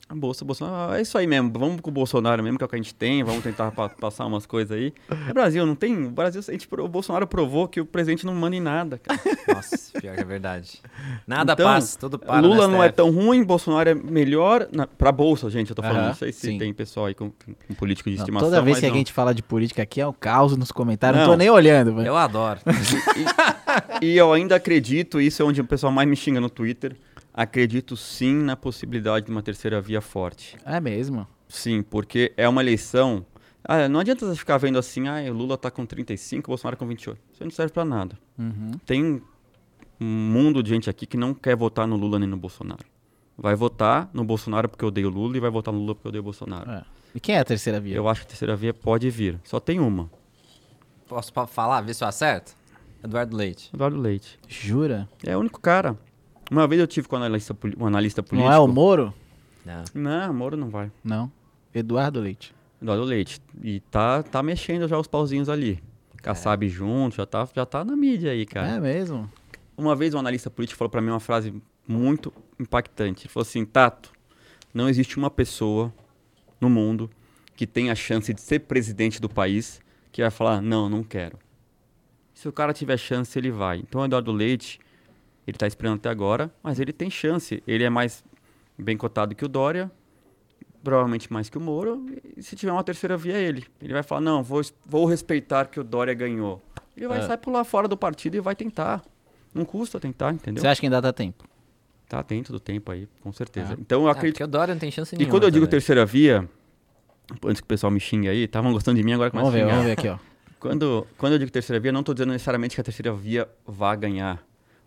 a 0.09 0.15
Bolsa, 0.15 0.45
Bolsonaro, 0.45 0.93
é 0.93 1.01
isso 1.01 1.17
aí 1.17 1.27
mesmo, 1.27 1.51
vamos 1.57 1.81
com 1.81 1.89
o 1.89 1.93
Bolsonaro 1.93 2.41
mesmo, 2.41 2.57
que 2.57 2.63
é 2.63 2.65
o 2.65 2.69
que 2.69 2.75
a 2.75 2.79
gente 2.79 2.95
tem, 2.95 3.23
vamos 3.25 3.43
tentar 3.43 3.71
pa- 3.71 3.89
passar 3.89 4.25
umas 4.25 4.45
coisas 4.45 4.77
aí. 4.77 4.93
É 5.27 5.33
Brasil, 5.33 5.65
não 5.65 5.75
tem. 5.75 6.05
O 6.05 6.09
Brasil, 6.09 6.41
a 6.47 6.51
gente, 6.51 6.65
o 6.71 6.87
Bolsonaro 6.87 7.27
provou 7.27 7.67
que 7.67 7.81
o 7.81 7.85
presidente 7.85 8.25
não 8.25 8.33
manda 8.33 8.55
em 8.55 8.61
nada, 8.61 8.97
cara. 9.03 9.19
Nossa, 9.53 9.99
pior 9.99 10.15
que 10.15 10.21
é 10.21 10.25
verdade. 10.25 10.81
Nada 11.27 11.51
Então, 11.53 11.65
passa, 11.65 11.99
tudo 11.99 12.17
para. 12.17 12.39
Lula 12.39 12.67
não 12.69 12.81
é 12.81 12.89
tão 12.89 13.11
ruim, 13.11 13.43
Bolsonaro 13.43 13.89
é 13.89 13.93
melhor 13.93 14.67
na, 14.71 14.87
pra 14.87 15.11
bolsa, 15.11 15.49
gente. 15.49 15.71
Eu 15.71 15.75
tô 15.75 15.81
falando, 15.81 15.97
Aham, 15.99 16.07
não 16.07 16.15
sei 16.15 16.31
se 16.31 16.51
sim. 16.51 16.57
tem 16.57 16.73
pessoal 16.73 17.07
aí 17.07 17.13
com, 17.13 17.29
com 17.67 17.73
político 17.75 18.09
de 18.09 18.15
Não, 18.15 18.23
estimação. 18.23 18.49
toda 18.49 18.61
vez 18.61 18.75
mas 18.77 18.79
que 18.79 18.85
a 18.85 18.89
não. 18.89 18.95
gente 18.97 19.11
fala 19.11 19.33
de 19.35 19.43
política 19.43 19.81
aqui 19.83 19.99
é 19.99 20.07
o 20.07 20.13
caos 20.13 20.55
nos 20.55 20.71
comentários. 20.71 21.19
Não, 21.19 21.27
Não. 21.27 21.33
tô 21.33 21.37
nem 21.37 21.49
olhando, 21.49 21.93
velho. 21.95 22.07
Eu 22.07 22.15
adoro. 22.15 22.59
E 24.01 24.15
eu 24.15 24.31
ainda 24.31 24.55
acredito, 24.55 25.19
isso 25.19 25.41
é 25.41 25.45
onde 25.45 25.59
o 25.61 25.65
pessoal 25.65 25.91
mais 25.91 26.07
me 26.07 26.15
xinga 26.15 26.39
no 26.39 26.49
Twitter. 26.49 26.95
Acredito 27.37 27.95
sim 27.95 28.33
na 28.33 28.55
possibilidade 28.55 29.27
de 29.27 29.31
uma 29.31 29.43
terceira 29.43 29.79
via 29.79 30.01
forte. 30.01 30.57
É 30.65 30.79
mesmo. 30.79 31.27
Sim, 31.47 31.83
porque 31.83 32.33
é 32.35 32.49
uma 32.49 32.63
eleição. 32.63 33.23
Ah, 33.63 33.87
não 33.87 33.99
adianta 33.99 34.25
você 34.25 34.35
ficar 34.35 34.57
vendo 34.57 34.79
assim, 34.79 35.07
ah, 35.07 35.21
o 35.29 35.33
Lula 35.33 35.55
tá 35.55 35.69
com 35.69 35.85
35, 35.85 36.47
o 36.47 36.49
Bolsonaro 36.49 36.75
com 36.75 36.87
28. 36.87 37.21
Isso 37.31 37.43
não 37.43 37.51
serve 37.51 37.71
pra 37.71 37.85
nada. 37.85 38.17
Uhum. 38.39 38.71
Tem 38.87 39.21
um 40.01 40.05
mundo 40.05 40.63
de 40.63 40.71
gente 40.71 40.89
aqui 40.89 41.05
que 41.05 41.15
não 41.15 41.31
quer 41.31 41.55
votar 41.55 41.85
no 41.85 41.95
Lula 41.95 42.17
nem 42.17 42.27
no 42.27 42.37
Bolsonaro. 42.37 42.83
Vai 43.37 43.53
votar 43.53 44.09
no 44.11 44.23
Bolsonaro 44.23 44.67
porque 44.67 44.83
odeia 44.83 45.07
o 45.07 45.11
Lula 45.11 45.37
e 45.37 45.39
vai 45.39 45.51
votar 45.51 45.71
no 45.71 45.79
Lula 45.79 45.93
porque 45.93 46.07
odeia 46.07 46.21
o 46.21 46.23
Bolsonaro. 46.23 46.71
É. 46.71 46.83
E 47.13 47.19
quem 47.19 47.35
é 47.35 47.39
a 47.39 47.45
terceira 47.45 47.79
via? 47.79 47.97
Eu 47.97 48.09
acho 48.09 48.21
que 48.21 48.25
a 48.25 48.29
terceira 48.29 48.55
via 48.55 48.73
pode 48.73 49.11
vir. 49.11 49.39
Só 49.43 49.59
tem 49.59 49.79
uma. 49.79 50.09
Posso 51.07 51.31
falar, 51.47 51.81
ver 51.81 51.93
se 51.93 52.03
eu 52.03 52.07
acerto? 52.07 52.55
Eduardo 53.03 53.37
Leite. 53.37 53.69
Eduardo 53.71 53.97
Leite. 53.97 54.39
Jura? 54.47 55.07
É 55.23 55.37
o 55.37 55.39
único 55.39 55.61
cara. 55.61 55.95
Uma 56.49 56.67
vez 56.67 56.79
eu 56.79 56.87
tive 56.87 57.07
com 57.07 57.15
um 57.15 57.19
analista, 57.19 57.57
um 57.77 57.85
analista 57.85 58.23
político. 58.23 58.49
Não 58.49 58.55
é 58.55 58.59
o 58.59 58.67
Moro? 58.67 59.13
Não. 59.65 59.83
Não, 59.93 60.33
Moro 60.33 60.57
não 60.57 60.69
vai. 60.69 60.91
Não. 61.03 61.31
Eduardo 61.73 62.19
Leite. 62.19 62.55
Eduardo 62.81 63.03
Leite. 63.03 63.41
E 63.61 63.79
tá, 63.91 64.23
tá 64.23 64.41
mexendo 64.41 64.87
já 64.87 64.97
os 64.97 65.07
pauzinhos 65.07 65.49
ali. 65.49 65.83
Kassab 66.21 66.67
junto, 66.67 67.17
já 67.17 67.25
tá, 67.25 67.47
já 67.53 67.65
tá 67.65 67.83
na 67.83 67.95
mídia 67.95 68.31
aí, 68.31 68.45
cara. 68.45 68.67
É 68.67 68.79
mesmo? 68.79 69.29
Uma 69.77 69.95
vez 69.95 70.13
um 70.13 70.19
analista 70.19 70.49
político 70.49 70.77
falou 70.77 70.89
pra 70.89 71.01
mim 71.01 71.09
uma 71.09 71.19
frase 71.19 71.53
muito 71.87 72.33
impactante. 72.59 73.25
Ele 73.25 73.33
falou 73.33 73.45
assim, 73.45 73.65
Tato, 73.65 74.11
não 74.73 74.89
existe 74.89 75.17
uma 75.17 75.29
pessoa 75.29 75.93
no 76.59 76.69
mundo 76.69 77.09
que 77.55 77.65
tenha 77.67 77.91
a 77.91 77.95
chance 77.95 78.33
de 78.33 78.41
ser 78.41 78.59
presidente 78.59 79.21
do 79.21 79.29
país 79.29 79.81
que 80.11 80.21
vai 80.21 80.31
falar, 80.31 80.61
não, 80.61 80.89
não 80.89 81.03
quero. 81.03 81.37
Se 82.33 82.47
o 82.47 82.51
cara 82.51 82.73
tiver 82.73 82.97
chance, 82.97 83.37
ele 83.37 83.51
vai. 83.51 83.79
Então 83.79 84.01
o 84.01 84.05
Eduardo 84.05 84.31
Leite, 84.31 84.79
ele 85.47 85.57
tá 85.57 85.65
esperando 85.65 85.95
até 85.95 86.09
agora, 86.09 86.51
mas 86.61 86.79
ele 86.79 86.91
tem 86.93 87.09
chance. 87.09 87.63
Ele 87.65 87.83
é 87.83 87.89
mais 87.89 88.23
bem 88.77 88.95
cotado 88.97 89.33
que 89.33 89.45
o 89.45 89.47
Dória, 89.47 89.89
provavelmente 90.83 91.31
mais 91.31 91.49
que 91.49 91.57
o 91.57 91.61
Moro, 91.61 92.05
e 92.35 92.43
se 92.43 92.55
tiver 92.55 92.71
uma 92.71 92.83
terceira 92.83 93.17
via, 93.17 93.33
é 93.37 93.41
ele. 93.41 93.65
Ele 93.81 93.93
vai 93.93 94.03
falar, 94.03 94.21
não, 94.21 94.43
vou, 94.43 94.61
vou 94.85 95.05
respeitar 95.05 95.65
que 95.65 95.79
o 95.79 95.83
Dória 95.83 96.13
ganhou. 96.13 96.61
Ele 96.95 97.07
vai 97.07 97.19
É. 97.19 97.21
sair 97.23 97.37
pular 97.37 97.63
fora 97.63 97.87
do 97.87 97.97
partido 97.97 98.35
e 98.35 98.39
vai 98.39 98.55
tentar. 98.55 99.03
Não 99.53 99.65
custa 99.65 99.99
tentar, 99.99 100.33
entendeu? 100.33 100.61
Você 100.61 100.67
acha 100.67 100.79
que 100.79 100.85
ainda 100.87 101.01
dá 101.01 101.11
tempo? 101.13 101.43
Tá 102.07 102.21
dentro 102.21 102.53
do 102.53 102.59
tempo 102.59 102.91
aí, 102.91 103.07
com 103.21 103.31
certeza. 103.33 103.73
Ah. 103.73 103.77
Então 103.79 104.01
eu 104.03 104.07
Ah, 104.07 104.11
acredito. 104.11 104.35
porque 104.35 104.43
o 104.43 104.47
Dória 104.47 104.73
não 104.73 104.79
tem 104.79 104.91
chance 104.91 105.13
e 105.13 105.17
nenhuma. 105.17 105.31
quando 105.33 105.43
eu 105.43 105.51
digo 105.51 105.65
também. 105.65 105.71
terceira 105.71 106.05
via, 106.05 106.47
antes 107.45 107.59
que 107.61 107.65
o 107.65 107.67
pessoal 107.67 107.91
me 107.91 107.99
xingue 107.99 108.29
aí, 108.29 108.43
estavam 108.43 108.71
gostando 108.71 108.97
de 108.97 109.03
mim, 109.03 109.13
agora 109.13 109.29
começa 109.31 109.49
Vamos 109.51 109.55
a 109.61 109.65
ver, 109.65 109.71
xingar. 109.71 109.83
vamos 109.83 109.85
ver 109.87 109.91
aqui, 109.93 110.07
ó. 110.07 110.17
Quando, 110.59 111.05
quando 111.17 111.33
eu 111.33 111.39
digo 111.39 111.51
terceira 111.51 111.79
via, 111.79 111.91
não 111.91 111.99
estou 111.99 112.15
dizendo 112.15 112.31
necessariamente 112.31 112.75
que 112.75 112.81
a 112.81 112.83
terceira 112.83 113.13
via 113.13 113.47
vá 113.65 113.93
ganhar, 113.95 114.41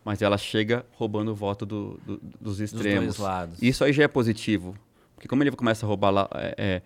mas 0.04 0.22
ela 0.22 0.38
chega 0.38 0.84
roubando 0.92 1.30
o 1.32 1.34
voto 1.34 1.64
do- 1.66 2.00
do- 2.06 2.16
dos 2.18 2.30
Dos 2.40 2.60
extremos. 2.60 3.04
dois 3.16 3.18
lados. 3.18 3.62
Isso 3.62 3.84
aí 3.84 3.92
já 3.92 4.04
é 4.04 4.08
positivo, 4.08 4.74
porque 5.14 5.28
como 5.28 5.42
ele 5.42 5.50
começa 5.52 5.84
a 5.84 5.88
roubar 5.88 6.10
lá, 6.10 6.28
é, 6.34 6.54
é, 6.58 6.82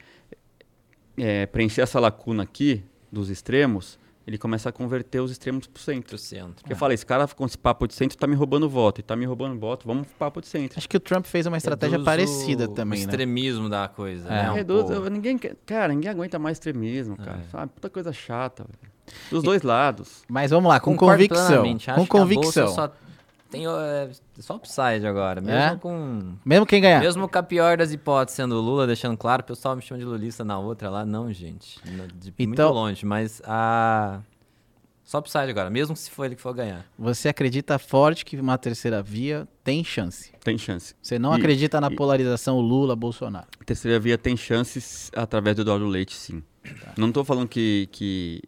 é, 1.43 1.47
preencher 1.47 1.83
essa 1.83 2.01
lacuna 2.01 2.43
aqui 2.43 2.83
dos 3.11 3.31
extremos, 3.31 3.99
ele 4.27 4.39
começa 4.39 4.71
a 4.71 4.73
converter 4.73 5.21
os 5.21 5.31
extremos 5.31 5.67
para 5.67 5.79
o 5.79 5.83
centro. 5.83 6.09
Pro 6.09 6.19
centro. 6.19 6.55
Porque 6.57 6.73
eu 6.73 6.77
falei, 6.77 6.95
esse 6.95 7.05
cara 7.05 7.29
com 7.29 7.45
esse 7.45 7.59
papo 7.59 7.87
de 7.87 7.95
centro 7.95 8.17
tá 8.17 8.27
me 8.27 8.35
roubando 8.35 8.69
voto, 8.69 8.99
e 9.01 9.03
tá 9.03 9.15
me 9.15 9.27
roubando 9.27 9.59
voto, 9.61 9.87
vamos 9.87 10.07
pro 10.07 10.17
papo 10.17 10.41
de 10.41 10.49
centro. 10.49 10.79
Acho 10.79 10.89
que 10.89 10.97
o 10.97 11.01
Trump 11.01 11.27
fez 11.27 11.47
uma 11.47 11.59
estratégia 11.59 11.99
Reduz 11.99 12.05
parecida 12.07 12.65
o, 12.65 12.69
também, 12.69 13.01
o 13.01 13.03
né? 13.03 13.11
extremismo 13.11 13.69
da 13.69 13.87
coisa, 13.87 14.27
É. 14.29 14.45
né? 14.45 14.51
um 14.51 14.55
Reduz, 14.55 15.11
ninguém, 15.11 15.39
cara, 15.67 15.93
ninguém 15.93 16.11
aguenta 16.11 16.39
mais 16.39 16.57
extremismo, 16.57 17.17
cara. 17.17 17.41
É. 17.47 17.49
Sabe? 17.51 17.71
Puta 17.75 17.91
coisa 17.91 18.13
chata, 18.13 18.65
velho. 18.65 18.94
Dos 19.31 19.43
dois 19.43 19.63
lados. 19.63 20.23
Mas 20.29 20.51
vamos 20.51 20.69
lá, 20.69 20.81
com 20.81 20.93
Concordo 20.93 21.27
convicção. 21.29 21.95
Com 21.97 22.07
convicção. 22.07 22.69
só 22.69 22.91
tem 23.51 23.67
é, 23.67 24.11
só 24.41 24.57
upside 24.57 25.07
agora. 25.07 25.41
Mesmo 25.41 25.59
É? 25.59 25.77
com. 25.77 26.33
Mesmo 26.45 26.67
quem 26.67 26.81
ganhar. 26.81 27.01
Mesmo 27.01 27.29
com 27.29 27.39
a 27.39 27.43
pior 27.43 27.77
das 27.77 27.93
hipóteses 27.93 28.35
sendo 28.37 28.57
o 28.57 28.61
Lula, 28.61 28.87
deixando 28.87 29.17
claro, 29.17 29.43
o 29.43 29.45
pessoal 29.45 29.77
me 29.77 29.83
chama 29.83 29.99
de 30.01 30.05
lulista 30.05 30.45
na 30.45 30.59
outra 30.59 30.91
lá. 30.91 31.05
Não, 31.07 31.33
gente. 31.33 31.79
Não, 31.85 32.07
de- 32.09 32.33
Então- 32.39 32.47
Muito 32.47 32.75
longe, 32.75 33.07
mas 33.07 33.41
a. 33.45 34.21
Só 35.05 35.19
upside 35.19 35.51
agora, 35.51 35.69
mesmo 35.69 35.95
se 35.95 36.11
for 36.11 36.25
ele 36.25 36.35
que 36.35 36.41
for 36.41 36.55
ganhar. 36.55 36.87
Você 36.99 37.29
acredita 37.29 37.79
forte 37.79 38.25
que 38.25 38.41
uma 38.41 38.57
terceira 38.57 39.03
via 39.03 39.47
tem 39.63 39.85
chance. 39.85 40.33
Tem 40.43 40.57
chance. 40.57 40.95
Você 41.03 41.19
não 41.19 41.35
E- 41.35 41.39
acredita 41.39 41.79
na 41.79 41.89
e- 41.93 41.95
polarização 41.95 42.59
Lula-Bolsonaro. 42.59 43.47
Terceira 43.67 44.01
via 44.01 44.17
tem 44.17 44.35
chances 44.35 45.13
através 45.15 45.55
do 45.57 45.61
Eduardo 45.63 45.87
Leite, 45.87 46.17
sim. 46.17 46.43
Não 46.97 47.13
tô 47.13 47.23
falando 47.23 47.47
que, 47.47 47.87
que, 47.93 48.41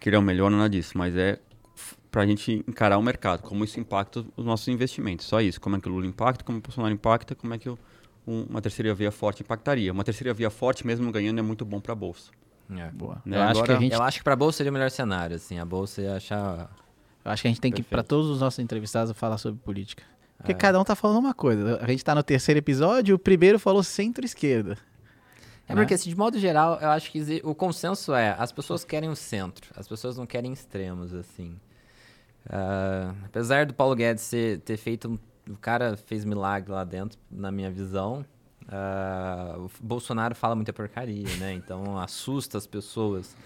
que 0.00 0.08
ele 0.08 0.16
é 0.16 0.18
o 0.18 0.22
melhor, 0.22 0.50
nada 0.50 0.68
disso, 0.68 0.96
mas 0.96 1.16
é 1.16 1.38
f- 1.76 1.96
pra 2.10 2.26
gente 2.26 2.64
encarar 2.68 2.98
o 2.98 3.02
mercado, 3.02 3.42
como 3.42 3.64
isso 3.64 3.78
impacta 3.80 4.24
os 4.36 4.44
nossos 4.44 4.66
investimentos. 4.68 5.26
Só 5.26 5.40
isso. 5.40 5.60
Como 5.60 5.76
é 5.76 5.80
que 5.80 5.88
o 5.88 5.92
Lula 5.92 6.06
impacta, 6.06 6.44
como 6.44 6.58
o 6.58 6.60
Bolsonaro 6.60 6.92
impacta, 6.94 7.34
como 7.34 7.54
é 7.54 7.58
que 7.58 7.68
o- 7.68 7.78
um- 8.26 8.42
uma 8.50 8.60
terceira 8.60 8.94
via 8.94 9.10
forte 9.12 9.42
impactaria. 9.42 9.92
Uma 9.92 10.04
terceira 10.04 10.32
via 10.34 10.50
forte, 10.50 10.86
mesmo 10.86 11.10
ganhando, 11.12 11.38
é 11.38 11.42
muito 11.42 11.64
bom 11.64 11.80
pra 11.80 11.94
Bolsa. 11.94 12.30
É. 12.70 12.90
Boa. 12.90 13.22
Né, 13.24 13.36
Eu, 13.36 13.42
acho 13.42 13.52
que 13.52 13.58
agora- 13.60 13.78
a 13.78 13.80
gente, 13.80 13.92
Eu 13.94 14.02
acho 14.02 14.18
que 14.18 14.24
pra 14.24 14.34
bolsa 14.34 14.56
seria 14.58 14.70
o 14.70 14.72
melhor 14.72 14.90
cenário, 14.90 15.36
assim. 15.36 15.58
A 15.58 15.64
bolsa 15.64 16.02
ia 16.02 16.16
achar. 16.16 16.68
eu 17.24 17.30
acho 17.30 17.42
que 17.42 17.48
a 17.48 17.50
gente 17.50 17.60
tem 17.60 17.70
que, 17.72 17.82
para 17.82 17.98
Perfeito. 18.02 18.08
todos 18.08 18.28
os 18.30 18.40
nossos 18.40 18.58
entrevistados, 18.58 19.12
falar 19.16 19.38
sobre 19.38 19.60
política. 19.60 20.02
Porque 20.36 20.52
É. 20.52 20.54
cada 20.54 20.78
um 20.80 20.84
tá 20.84 20.94
falando 20.96 21.18
uma 21.18 21.32
coisa. 21.34 21.78
A 21.80 21.86
gente 21.88 22.04
tá 22.04 22.14
no 22.14 22.22
terceiro 22.22 22.58
episódio, 22.58 23.14
o 23.14 23.18
primeiro 23.18 23.58
falou 23.58 23.82
centro-esquerda. 23.82 24.76
É 25.68 25.74
Né? 25.74 25.80
porque, 25.82 25.94
assim, 25.94 26.08
de 26.10 26.16
modo 26.16 26.38
geral, 26.38 26.78
eu 26.80 26.90
acho 26.90 27.10
que 27.10 27.40
o 27.44 27.54
consenso 27.54 28.14
é 28.14 28.34
as 28.38 28.52
pessoas 28.52 28.84
querem 28.84 29.08
o 29.08 29.16
centro, 29.16 29.70
as 29.76 29.88
pessoas 29.88 30.16
não 30.16 30.24
querem 30.26 30.52
extremos, 30.52 31.12
assim. 31.12 31.56
Ah, 32.48 33.14
apesar 33.24 33.66
do 33.66 33.74
Paulo 33.74 33.94
Guedes 33.94 34.22
ser- 34.22 34.60
ter 34.60 34.76
feito. 34.76 35.08
um- 35.10 35.18
O 35.52 35.56
cara 35.56 35.96
fez 35.96 36.24
milagre 36.24 36.72
lá 36.72 36.82
dentro, 36.82 37.18
na 37.30 37.50
minha 37.52 37.70
visão. 37.70 38.24
ah, 38.68 39.54
o 39.58 39.70
Bolsonaro 39.80 40.34
fala 40.34 40.56
muita 40.56 40.72
porcaria, 40.72 41.28
né? 41.38 41.52
Então 41.54 41.96
assusta 42.00 42.58
as 42.58 42.66
pessoas. 42.66 43.36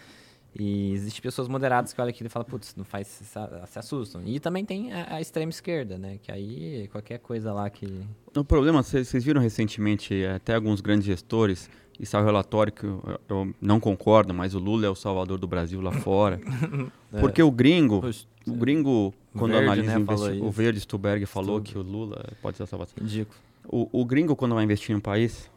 E 0.59 0.93
existem 0.95 1.21
pessoas 1.23 1.47
moderadas 1.47 1.93
que 1.93 2.01
olham 2.01 2.09
aquilo 2.11 2.27
e 2.27 2.31
falam, 2.31 2.49
putz, 2.49 2.75
não 2.75 2.85
faz, 2.85 3.07
se, 3.07 3.25
se 3.25 3.79
assustam. 3.79 4.23
E 4.25 4.41
também 4.41 4.65
tem 4.65 4.93
a, 4.95 5.17
a, 5.17 5.21
extrema 5.21 5.51
esquerda, 5.51 5.97
né? 5.99 6.19
Que 6.23 6.33
aí 6.33 6.89
qualquer 6.91 7.19
coisa 7.19 7.53
lá 7.53 7.69
que. 7.69 7.87
O 8.35 8.43
problema, 8.43 8.83
vocês 8.83 9.23
viram 9.23 9.41
recentemente 9.43 10.25
até 10.25 10.55
alguns 10.55 10.81
grandes 10.81 11.05
gestores, 11.05 11.69
e 12.01 12.07
saiu 12.07 12.23
um 12.23 12.27
relatório 12.27 12.73
que 12.73 12.85
eu, 12.85 13.21
eu, 13.29 13.55
não 13.61 13.79
concordo, 13.79 14.33
mas 14.33 14.55
o 14.55 14.59
Lula 14.59 14.87
é 14.87 14.89
o 14.89 14.95
salvador 14.95 15.37
do 15.37 15.47
Brasil 15.47 15.83
lá 15.83 15.93
fora. 15.93 16.41
é. 17.13 17.21
Porque 17.21 17.43
o 17.43 17.51
gringo, 17.51 18.03
o 18.49 18.53
gringo, 18.55 19.13
quando 19.37 19.53
Verde, 19.53 19.67
analisa 19.67 19.99
né, 19.99 20.01
investi- 20.01 20.41
o 20.41 20.51
Verde 20.51 20.81
Stuberg 20.81 21.27
falou 21.27 21.59
Stuber. 21.59 21.73
que 21.73 21.79
o 21.79 21.83
Lula 21.83 22.25
pode 22.41 22.57
ser 22.57 22.63
a 22.63 22.67
salvação. 22.67 22.95
Ridículo. 22.99 23.39
O, 23.69 24.01
o 24.01 24.05
gringo, 24.07 24.35
quando 24.35 24.55
vai 24.55 24.65
investir 24.65 24.95
em 24.95 24.97
um 24.97 25.01
país, 25.01 25.51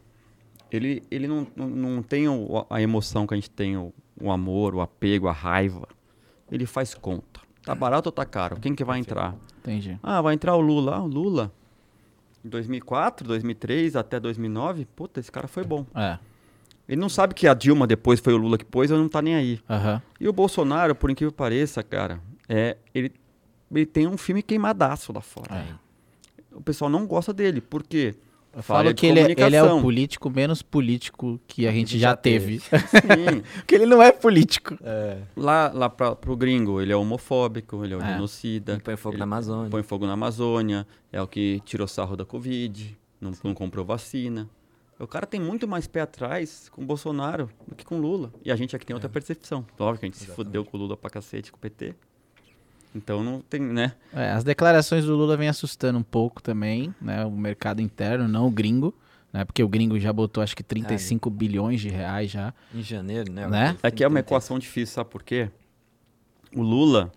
ele, 0.70 1.02
ele 1.10 1.26
não, 1.26 1.46
não, 1.56 1.66
não 1.66 2.02
tem 2.02 2.28
o, 2.28 2.66
a 2.68 2.82
emoção 2.82 3.26
que 3.26 3.32
a 3.32 3.36
gente 3.38 3.48
tem, 3.48 3.78
o, 3.78 3.90
o 4.20 4.30
amor, 4.30 4.74
o 4.74 4.82
apego, 4.82 5.28
a 5.28 5.32
raiva. 5.32 5.88
Ele 6.52 6.66
faz 6.66 6.94
conta. 6.94 7.40
Tá 7.64 7.74
barato 7.74 8.10
ou 8.10 8.12
tá 8.12 8.26
caro? 8.26 8.60
Quem 8.60 8.74
que 8.74 8.84
vai 8.84 8.98
entrar? 8.98 9.34
Entendi. 9.60 9.98
Ah, 10.02 10.20
vai 10.20 10.34
entrar 10.34 10.54
o 10.54 10.60
Lula. 10.60 10.96
Ah, 10.96 11.02
o 11.02 11.06
Lula. 11.06 11.50
Em 12.44 12.50
2004, 12.50 13.26
2003 13.26 13.96
até 13.96 14.20
2009, 14.20 14.84
puta, 14.94 15.20
esse 15.20 15.32
cara 15.32 15.48
foi 15.48 15.64
bom. 15.64 15.86
É. 15.94 16.18
Ele 16.88 17.00
não 17.00 17.08
sabe 17.08 17.34
que 17.34 17.48
a 17.48 17.54
Dilma 17.54 17.86
depois 17.86 18.20
foi 18.20 18.34
o 18.34 18.36
Lula 18.36 18.58
que 18.58 18.64
pôs, 18.64 18.90
ou 18.90 18.98
não 18.98 19.08
tá 19.08 19.22
nem 19.22 19.34
aí. 19.34 19.60
Uhum. 19.68 20.00
E 20.20 20.28
o 20.28 20.32
Bolsonaro, 20.32 20.94
por 20.94 21.10
incrível 21.10 21.32
que 21.32 21.38
pareça, 21.38 21.82
cara, 21.82 22.20
é, 22.48 22.76
ele, 22.94 23.12
ele 23.72 23.86
tem 23.86 24.06
um 24.06 24.18
filme 24.18 24.42
queimadaço 24.42 25.12
lá 25.12 25.20
fora. 25.20 25.54
É. 25.54 25.64
O 26.52 26.60
pessoal 26.60 26.90
não 26.90 27.06
gosta 27.06 27.32
dele, 27.32 27.60
por 27.60 27.82
quê? 27.82 28.14
Eu 28.56 28.62
falo 28.62 28.94
que 28.94 29.06
ele 29.06 29.18
é, 29.18 29.24
ele 29.36 29.56
é, 29.56 29.62
o 29.62 29.80
político 29.80 30.30
menos 30.30 30.62
político 30.62 31.40
que 31.48 31.66
a 31.66 31.72
gente 31.72 31.98
já, 31.98 32.10
já 32.10 32.16
teve. 32.16 32.60
teve. 32.60 33.42
Porque 33.56 33.74
ele 33.74 33.86
não 33.86 34.00
é 34.00 34.12
político. 34.12 34.78
É. 34.80 35.18
Lá, 35.36 35.72
lá 35.74 35.90
pra, 35.90 36.14
pro 36.14 36.36
gringo, 36.36 36.80
ele 36.80 36.92
é 36.92 36.96
homofóbico, 36.96 37.84
ele 37.84 37.94
é 37.94 37.98
é. 37.98 38.12
genocida. 38.12 38.72
Ele 38.74 38.80
põe 38.80 38.96
fogo 38.96 39.16
na 39.16 39.24
Amazônia. 39.24 39.70
Põe 39.70 39.82
fogo 39.82 40.06
na 40.06 40.12
Amazônia, 40.12 40.86
é 41.12 41.20
o 41.20 41.26
que 41.26 41.60
tirou 41.64 41.88
sarro 41.88 42.16
da 42.16 42.24
Covid, 42.24 42.96
não, 43.20 43.32
não 43.42 43.54
comprou 43.54 43.84
vacina. 43.84 44.48
O 44.98 45.06
cara 45.06 45.26
tem 45.26 45.40
muito 45.40 45.66
mais 45.66 45.86
pé 45.86 46.02
atrás 46.02 46.68
com 46.68 46.82
o 46.82 46.84
Bolsonaro 46.84 47.50
do 47.66 47.74
que 47.74 47.84
com 47.84 47.98
o 47.98 48.00
Lula. 48.00 48.32
E 48.44 48.52
a 48.52 48.56
gente 48.56 48.76
aqui 48.76 48.86
tem 48.86 48.94
outra 48.94 49.08
é. 49.08 49.12
percepção. 49.12 49.66
Óbvio 49.78 50.00
que 50.00 50.06
a 50.06 50.08
gente 50.08 50.16
Exatamente. 50.16 50.30
se 50.30 50.34
fudeu 50.34 50.64
com 50.64 50.76
o 50.76 50.80
Lula 50.80 50.96
pra 50.96 51.10
cacete, 51.10 51.50
com 51.50 51.56
o 51.56 51.60
PT. 51.60 51.94
Então 52.94 53.24
não 53.24 53.40
tem, 53.40 53.60
né? 53.60 53.92
É, 54.12 54.30
as 54.30 54.44
declarações 54.44 55.04
do 55.04 55.16
Lula 55.16 55.36
vêm 55.36 55.48
assustando 55.48 55.98
um 55.98 56.02
pouco 56.02 56.40
também, 56.40 56.94
né? 57.00 57.24
O 57.24 57.30
mercado 57.32 57.82
interno, 57.82 58.28
não 58.28 58.46
o 58.46 58.50
gringo. 58.50 58.94
Né? 59.32 59.44
Porque 59.44 59.64
o 59.64 59.68
gringo 59.68 59.98
já 59.98 60.12
botou 60.12 60.44
acho 60.44 60.54
que 60.54 60.62
35 60.62 61.28
bilhões 61.28 61.80
de 61.80 61.88
reais 61.88 62.30
já. 62.30 62.54
Em 62.72 62.82
janeiro, 62.82 63.32
né? 63.32 63.48
né? 63.48 63.76
Aqui 63.82 64.04
é 64.04 64.06
uma 64.06 64.20
equação 64.20 64.60
difícil, 64.60 64.94
sabe 64.94 65.10
por 65.10 65.24
quê? 65.24 65.50
O 66.54 66.62
Lula, 66.62 67.10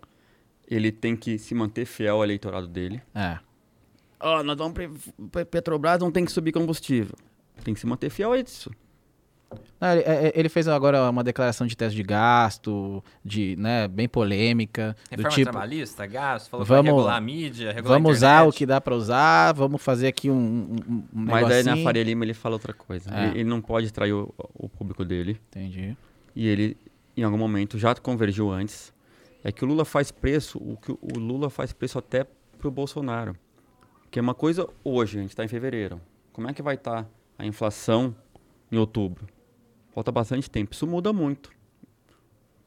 ele 0.68 0.92
tem 0.92 1.16
que 1.16 1.38
se 1.38 1.54
manter 1.54 1.86
fiel 1.86 2.16
ao 2.16 2.24
eleitorado 2.24 2.68
dele. 2.68 3.04
É. 3.14 3.38
Ó, 4.20 4.40
oh, 4.40 4.44
nós 4.44 4.58
vamos 4.58 4.76
Petrobras 5.52 6.00
não 6.00 6.12
tem 6.12 6.26
que 6.26 6.32
subir 6.32 6.52
combustível. 6.52 7.16
Tem 7.68 7.74
que 7.74 7.82
se 7.82 7.86
manter 7.86 8.10
fiel 8.10 8.32
a 8.32 8.40
isso. 8.40 8.72
Não, 9.78 9.92
ele, 9.92 10.02
é, 10.04 10.28
é, 10.28 10.34
ele, 10.34 10.48
fez 10.48 10.70
agora 10.70 11.10
uma 11.10 11.22
declaração 11.22 11.68
de 11.68 11.76
teste 11.76 11.98
de 11.98 12.02
gasto, 12.02 13.04
de, 13.26 13.58
né, 13.58 13.90
bem 13.90 14.08
polêmica. 14.08 14.96
Reforma 15.12 15.30
do 15.30 15.36
tipo, 15.36 15.52
trabalhista, 15.52 16.06
gasto, 16.06 16.50
falou 16.50 16.66
vamos, 16.66 16.80
que 16.80 16.86
vai 16.86 16.96
regular 16.96 17.18
a 17.18 17.20
mídia, 17.20 17.74
regular 17.74 18.00
Vamos 18.00 18.12
a 18.12 18.14
usar 18.14 18.44
o 18.44 18.54
que 18.54 18.66
dá 18.66 18.80
para 18.80 18.96
usar, 18.96 19.52
vamos 19.52 19.82
fazer 19.82 20.08
aqui 20.08 20.30
um, 20.30 20.34
um, 20.34 20.76
um 20.88 21.04
Mas 21.12 21.46
daí 21.46 21.62
na 21.62 21.76
Faria 21.76 22.04
Lima 22.06 22.24
ele 22.24 22.34
fala 22.34 22.56
outra 22.56 22.72
coisa. 22.72 23.14
É. 23.14 23.26
Ele, 23.26 23.40
ele, 23.42 23.50
não 23.50 23.60
pode 23.60 23.92
trair 23.92 24.14
o, 24.14 24.34
o, 24.54 24.70
público 24.70 25.04
dele. 25.04 25.38
Entendi. 25.50 25.98
E 26.34 26.48
ele, 26.48 26.78
em 27.18 27.24
algum 27.24 27.38
momento, 27.38 27.78
já 27.78 27.94
convergiu 27.96 28.50
antes. 28.50 28.94
É 29.44 29.52
que 29.52 29.66
o 29.66 29.68
Lula 29.68 29.84
faz 29.84 30.10
preço, 30.10 30.58
o 30.58 30.78
que 30.78 30.94
o 30.94 31.20
Lula 31.20 31.50
faz 31.50 31.74
preço 31.74 32.00
até 32.00 32.26
pro 32.58 32.72
Bolsonaro. 32.72 33.36
Que 34.10 34.20
é 34.20 34.22
uma 34.22 34.34
coisa 34.34 34.70
hoje, 34.86 35.18
a 35.18 35.22
gente 35.22 35.32
está 35.32 35.44
em 35.44 35.50
fevereiro. 35.50 36.00
Como 36.32 36.50
é 36.50 36.54
que 36.54 36.62
vai 36.62 36.76
estar 36.76 37.04
tá 37.04 37.10
a 37.38 37.46
inflação 37.46 38.16
em 38.72 38.78
outubro? 38.78 39.28
Falta 39.94 40.12
bastante 40.12 40.50
tempo. 40.50 40.74
Isso 40.74 40.86
muda 40.86 41.12
muito. 41.12 41.52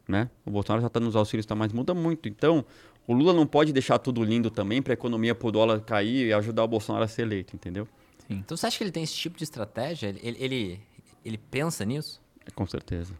Né? 0.08 0.28
O 0.44 0.50
Bolsonaro 0.50 0.80
já 0.80 0.88
está 0.88 0.98
nos 0.98 1.14
auxílios, 1.14 1.46
tá, 1.46 1.54
mas 1.54 1.72
muda 1.72 1.94
muito. 1.94 2.28
Então, 2.28 2.64
o 3.06 3.12
Lula 3.12 3.32
não 3.32 3.46
pode 3.46 3.72
deixar 3.72 3.98
tudo 3.98 4.22
lindo 4.24 4.50
também 4.50 4.82
para 4.82 4.92
a 4.92 4.94
economia 4.94 5.34
por 5.34 5.52
dólar 5.52 5.80
cair 5.80 6.26
e 6.26 6.32
ajudar 6.32 6.64
o 6.64 6.68
Bolsonaro 6.68 7.04
a 7.04 7.08
ser 7.08 7.22
eleito, 7.22 7.54
entendeu? 7.54 7.86
Sim. 8.26 8.34
Então 8.34 8.56
você 8.56 8.66
acha 8.66 8.78
que 8.78 8.84
ele 8.84 8.92
tem 8.92 9.02
esse 9.02 9.14
tipo 9.14 9.36
de 9.36 9.44
estratégia? 9.44 10.08
Ele, 10.08 10.36
ele, 10.38 10.80
ele 11.24 11.38
pensa 11.38 11.84
nisso? 11.84 12.20
Com 12.54 12.66
certeza. 12.66 13.14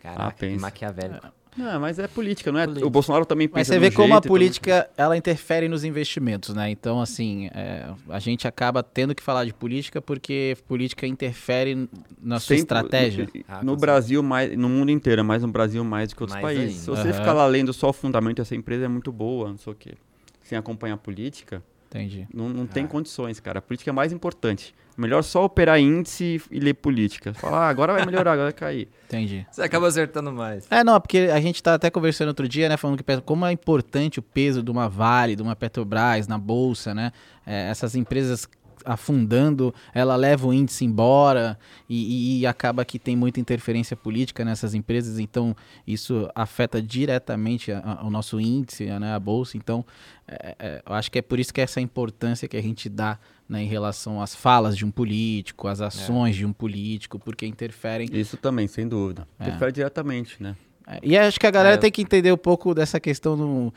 Caraca, 0.00 0.26
ah, 0.26 0.32
pensa. 0.32 0.60
maquiavélico. 0.60 1.32
Não, 1.56 1.80
mas 1.80 1.98
é 1.98 2.06
política, 2.06 2.52
não 2.52 2.60
é? 2.60 2.64
Política. 2.64 2.86
O 2.86 2.90
Bolsonaro 2.90 3.24
também 3.24 3.48
pensa 3.48 3.58
Mas 3.58 3.66
você 3.68 3.78
vê 3.78 3.90
como 3.90 4.14
a 4.14 4.20
política 4.20 4.82
também... 4.82 4.94
ela 4.96 5.16
interfere 5.16 5.68
nos 5.68 5.84
investimentos, 5.84 6.54
né? 6.54 6.70
Então, 6.70 7.00
assim, 7.00 7.48
é, 7.54 7.88
a 8.10 8.18
gente 8.18 8.46
acaba 8.46 8.82
tendo 8.82 9.14
que 9.14 9.22
falar 9.22 9.44
de 9.44 9.54
política 9.54 10.02
porque 10.02 10.56
política 10.68 11.06
interfere 11.06 11.88
na 12.20 12.38
sua 12.38 12.56
Sempre, 12.56 12.60
estratégia. 12.60 13.24
No, 13.34 13.44
ah, 13.48 13.64
no 13.64 13.76
Brasil, 13.76 14.22
mais, 14.22 14.56
no 14.56 14.68
mundo 14.68 14.90
inteiro, 14.90 15.20
é 15.20 15.24
mais 15.24 15.42
no 15.42 15.48
Brasil 15.48 15.82
mais 15.82 16.10
do 16.10 16.16
que 16.16 16.22
outros 16.22 16.40
mais 16.40 16.44
países. 16.44 16.68
Ainda. 16.68 16.80
Se 16.80 16.90
você 16.90 17.08
uhum. 17.08 17.14
ficar 17.14 17.32
lá 17.32 17.46
lendo 17.46 17.72
só 17.72 17.88
o 17.88 17.92
fundamento, 17.92 18.42
essa 18.42 18.54
empresa 18.54 18.84
é 18.84 18.88
muito 18.88 19.10
boa, 19.10 19.48
não 19.48 19.58
sei 19.58 19.72
o 19.72 19.76
quê, 19.76 19.94
sem 20.42 20.58
acompanhar 20.58 20.94
a 20.94 20.98
política, 20.98 21.62
Entendi. 21.88 22.26
Não, 22.32 22.48
não 22.48 22.64
ah. 22.64 22.66
tem 22.66 22.86
condições, 22.86 23.40
cara. 23.40 23.58
A 23.58 23.62
política 23.62 23.90
é 23.90 23.92
mais 23.92 24.12
importante. 24.12 24.74
Melhor 24.96 25.22
só 25.22 25.44
operar 25.44 25.78
índice 25.78 26.40
e 26.50 26.58
ler 26.58 26.74
política. 26.74 27.34
Falar, 27.34 27.66
ah, 27.66 27.68
agora 27.68 27.92
vai 27.92 28.06
melhorar, 28.06 28.32
agora 28.32 28.46
vai 28.46 28.52
cair. 28.52 28.88
Entendi. 29.06 29.46
Você 29.50 29.62
acaba 29.62 29.86
acertando 29.86 30.32
mais. 30.32 30.66
É, 30.70 30.82
não, 30.82 31.00
porque 31.00 31.28
a 31.32 31.40
gente 31.40 31.62
tá 31.62 31.74
até 31.74 31.90
conversando 31.90 32.28
outro 32.28 32.48
dia, 32.48 32.68
né, 32.68 32.76
falando 32.76 33.02
que 33.02 33.20
como 33.20 33.44
é 33.44 33.52
importante 33.52 34.18
o 34.18 34.22
peso 34.22 34.62
de 34.62 34.70
uma 34.70 34.88
Vale, 34.88 35.36
de 35.36 35.42
uma 35.42 35.54
Petrobras 35.54 36.26
na 36.26 36.38
bolsa, 36.38 36.94
né? 36.94 37.12
É, 37.46 37.68
essas 37.68 37.94
empresas 37.94 38.48
afundando, 38.86 39.74
ela 39.92 40.14
leva 40.14 40.46
o 40.46 40.54
índice 40.54 40.84
embora 40.84 41.58
e, 41.88 42.40
e, 42.40 42.46
acaba 42.46 42.84
que 42.84 43.00
tem 43.00 43.16
muita 43.16 43.40
interferência 43.40 43.96
política 43.96 44.44
nessas 44.44 44.74
empresas, 44.74 45.18
então 45.18 45.56
isso 45.84 46.30
afeta 46.34 46.80
diretamente 46.80 47.72
a, 47.72 47.80
a, 47.80 48.06
o 48.06 48.10
nosso 48.10 48.40
índice, 48.40 48.86
né, 48.86 49.12
a 49.12 49.18
bolsa. 49.18 49.56
Então, 49.56 49.84
é, 50.28 50.56
é, 50.58 50.82
eu 50.86 50.94
acho 50.94 51.10
que 51.10 51.18
é 51.18 51.22
por 51.22 51.40
isso 51.40 51.52
que 51.52 51.60
essa 51.60 51.80
importância 51.80 52.46
que 52.46 52.56
a 52.56 52.62
gente 52.62 52.88
dá 52.88 53.18
né, 53.48 53.62
em 53.62 53.66
relação 53.66 54.20
às 54.20 54.34
falas 54.34 54.76
de 54.76 54.84
um 54.84 54.90
político, 54.90 55.68
às 55.68 55.80
ações 55.80 56.34
é. 56.34 56.38
de 56.38 56.46
um 56.46 56.52
político, 56.52 57.18
porque 57.18 57.46
interferem. 57.46 58.08
Isso 58.12 58.36
também, 58.36 58.66
sem 58.66 58.88
dúvida. 58.88 59.26
É. 59.38 59.44
Interfere 59.44 59.72
diretamente, 59.72 60.42
né? 60.42 60.56
E 61.02 61.18
acho 61.18 61.40
que 61.40 61.46
a 61.46 61.50
galera 61.50 61.74
é. 61.74 61.78
tem 61.78 61.90
que 61.90 62.00
entender 62.00 62.32
um 62.32 62.36
pouco 62.36 62.72
dessa 62.72 63.00
questão 63.00 63.36
do. 63.36 63.74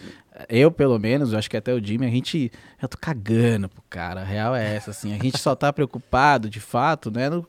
Eu, 0.47 0.71
pelo 0.71 0.99
menos, 0.99 1.33
acho 1.33 1.49
que 1.49 1.57
até 1.57 1.73
o 1.73 1.83
Jimmy, 1.83 2.05
a 2.05 2.09
gente. 2.09 2.51
Eu 2.79 2.87
tô 2.87 2.97
cagando 2.99 3.67
pro 3.67 3.81
cara. 3.89 4.21
A 4.21 4.23
real 4.23 4.55
é 4.55 4.75
essa, 4.75 4.91
assim. 4.91 5.13
A 5.13 5.17
gente 5.17 5.39
só 5.39 5.55
tá 5.55 5.73
preocupado, 5.73 6.47
de 6.47 6.59
fato, 6.59 7.09
né? 7.09 7.27
No, 7.27 7.47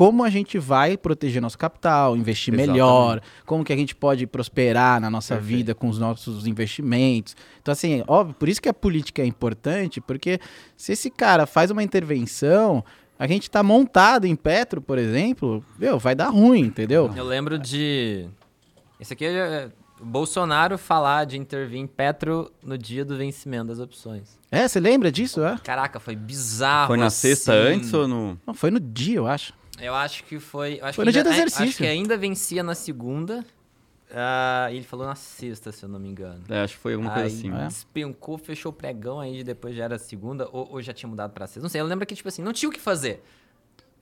como 0.00 0.24
a 0.24 0.30
gente 0.30 0.58
vai 0.58 0.96
proteger 0.96 1.42
nosso 1.42 1.58
capital, 1.58 2.16
investir 2.16 2.54
Exatamente. 2.54 2.72
melhor, 2.72 3.20
como 3.44 3.64
que 3.64 3.72
a 3.72 3.76
gente 3.76 3.94
pode 3.94 4.26
prosperar 4.26 5.00
na 5.00 5.10
nossa 5.10 5.34
Perfeito. 5.34 5.56
vida 5.56 5.74
com 5.74 5.88
os 5.88 5.98
nossos 5.98 6.46
investimentos. 6.46 7.36
Então, 7.60 7.72
assim, 7.72 8.02
óbvio, 8.06 8.34
por 8.34 8.48
isso 8.48 8.62
que 8.62 8.68
a 8.70 8.72
política 8.72 9.20
é 9.20 9.26
importante, 9.26 10.00
porque 10.00 10.40
se 10.74 10.92
esse 10.92 11.10
cara 11.10 11.46
faz 11.46 11.70
uma 11.70 11.82
intervenção, 11.82 12.82
a 13.18 13.26
gente 13.26 13.50
tá 13.50 13.62
montado 13.62 14.26
em 14.26 14.34
Petro, 14.34 14.80
por 14.80 14.96
exemplo, 14.96 15.62
meu, 15.78 15.98
vai 15.98 16.14
dar 16.14 16.30
ruim, 16.30 16.60
entendeu? 16.60 17.12
Eu 17.14 17.24
lembro 17.24 17.58
de 17.58 18.26
esse 19.00 19.12
aqui 19.14 19.24
é 19.24 19.70
Bolsonaro 20.02 20.78
falar 20.78 21.24
de 21.24 21.38
intervir 21.38 21.78
em 21.78 21.86
Petro 21.86 22.50
no 22.62 22.76
dia 22.76 23.04
do 23.04 23.16
vencimento 23.16 23.66
das 23.68 23.78
opções. 23.78 24.38
É, 24.50 24.66
você 24.66 24.80
lembra 24.80 25.10
disso? 25.12 25.42
É? 25.42 25.58
Caraca, 25.58 26.00
foi 26.00 26.16
bizarro. 26.16 26.88
Foi 26.88 26.98
na 26.98 27.06
assim. 27.06 27.28
sexta 27.28 27.52
antes 27.52 27.92
ou 27.92 28.08
no. 28.08 28.38
Não, 28.46 28.54
foi 28.54 28.70
no 28.70 28.80
dia, 28.80 29.16
eu 29.16 29.26
acho. 29.26 29.52
Eu 29.78 29.94
acho 29.94 30.24
que 30.24 30.38
foi. 30.38 30.80
Acho 30.80 30.96
foi 30.96 31.04
que 31.04 31.10
no 31.12 31.18
ainda, 31.18 31.22
dia 31.22 31.24
do 31.24 31.30
exercício. 31.30 31.64
Acho 31.64 31.76
que 31.78 31.86
ainda 31.86 32.16
vencia 32.16 32.62
na 32.62 32.74
segunda. 32.74 33.44
Uh, 34.10 34.72
ele 34.72 34.82
falou 34.82 35.06
na 35.06 35.14
sexta, 35.14 35.70
se 35.70 35.84
eu 35.84 35.88
não 35.88 36.00
me 36.00 36.08
engano. 36.08 36.42
É, 36.48 36.62
acho 36.62 36.74
que 36.74 36.80
foi 36.80 36.94
alguma 36.94 37.12
aí, 37.14 37.20
coisa 37.20 37.36
assim. 37.36 37.54
É. 37.54 37.66
Despencou, 37.66 38.36
fechou 38.36 38.70
o 38.70 38.74
pregão, 38.74 39.20
aí 39.20 39.44
depois 39.44 39.76
já 39.76 39.84
era 39.84 39.98
segunda, 39.98 40.48
ou, 40.50 40.68
ou 40.72 40.82
já 40.82 40.92
tinha 40.92 41.08
mudado 41.08 41.32
pra 41.32 41.46
sexta. 41.46 41.60
Não 41.60 41.68
sei, 41.68 41.80
eu 41.80 41.86
lembro 41.86 42.04
que, 42.04 42.14
tipo 42.14 42.28
assim, 42.28 42.42
não 42.42 42.52
tinha 42.52 42.68
o 42.68 42.72
que 42.72 42.80
fazer. 42.80 43.22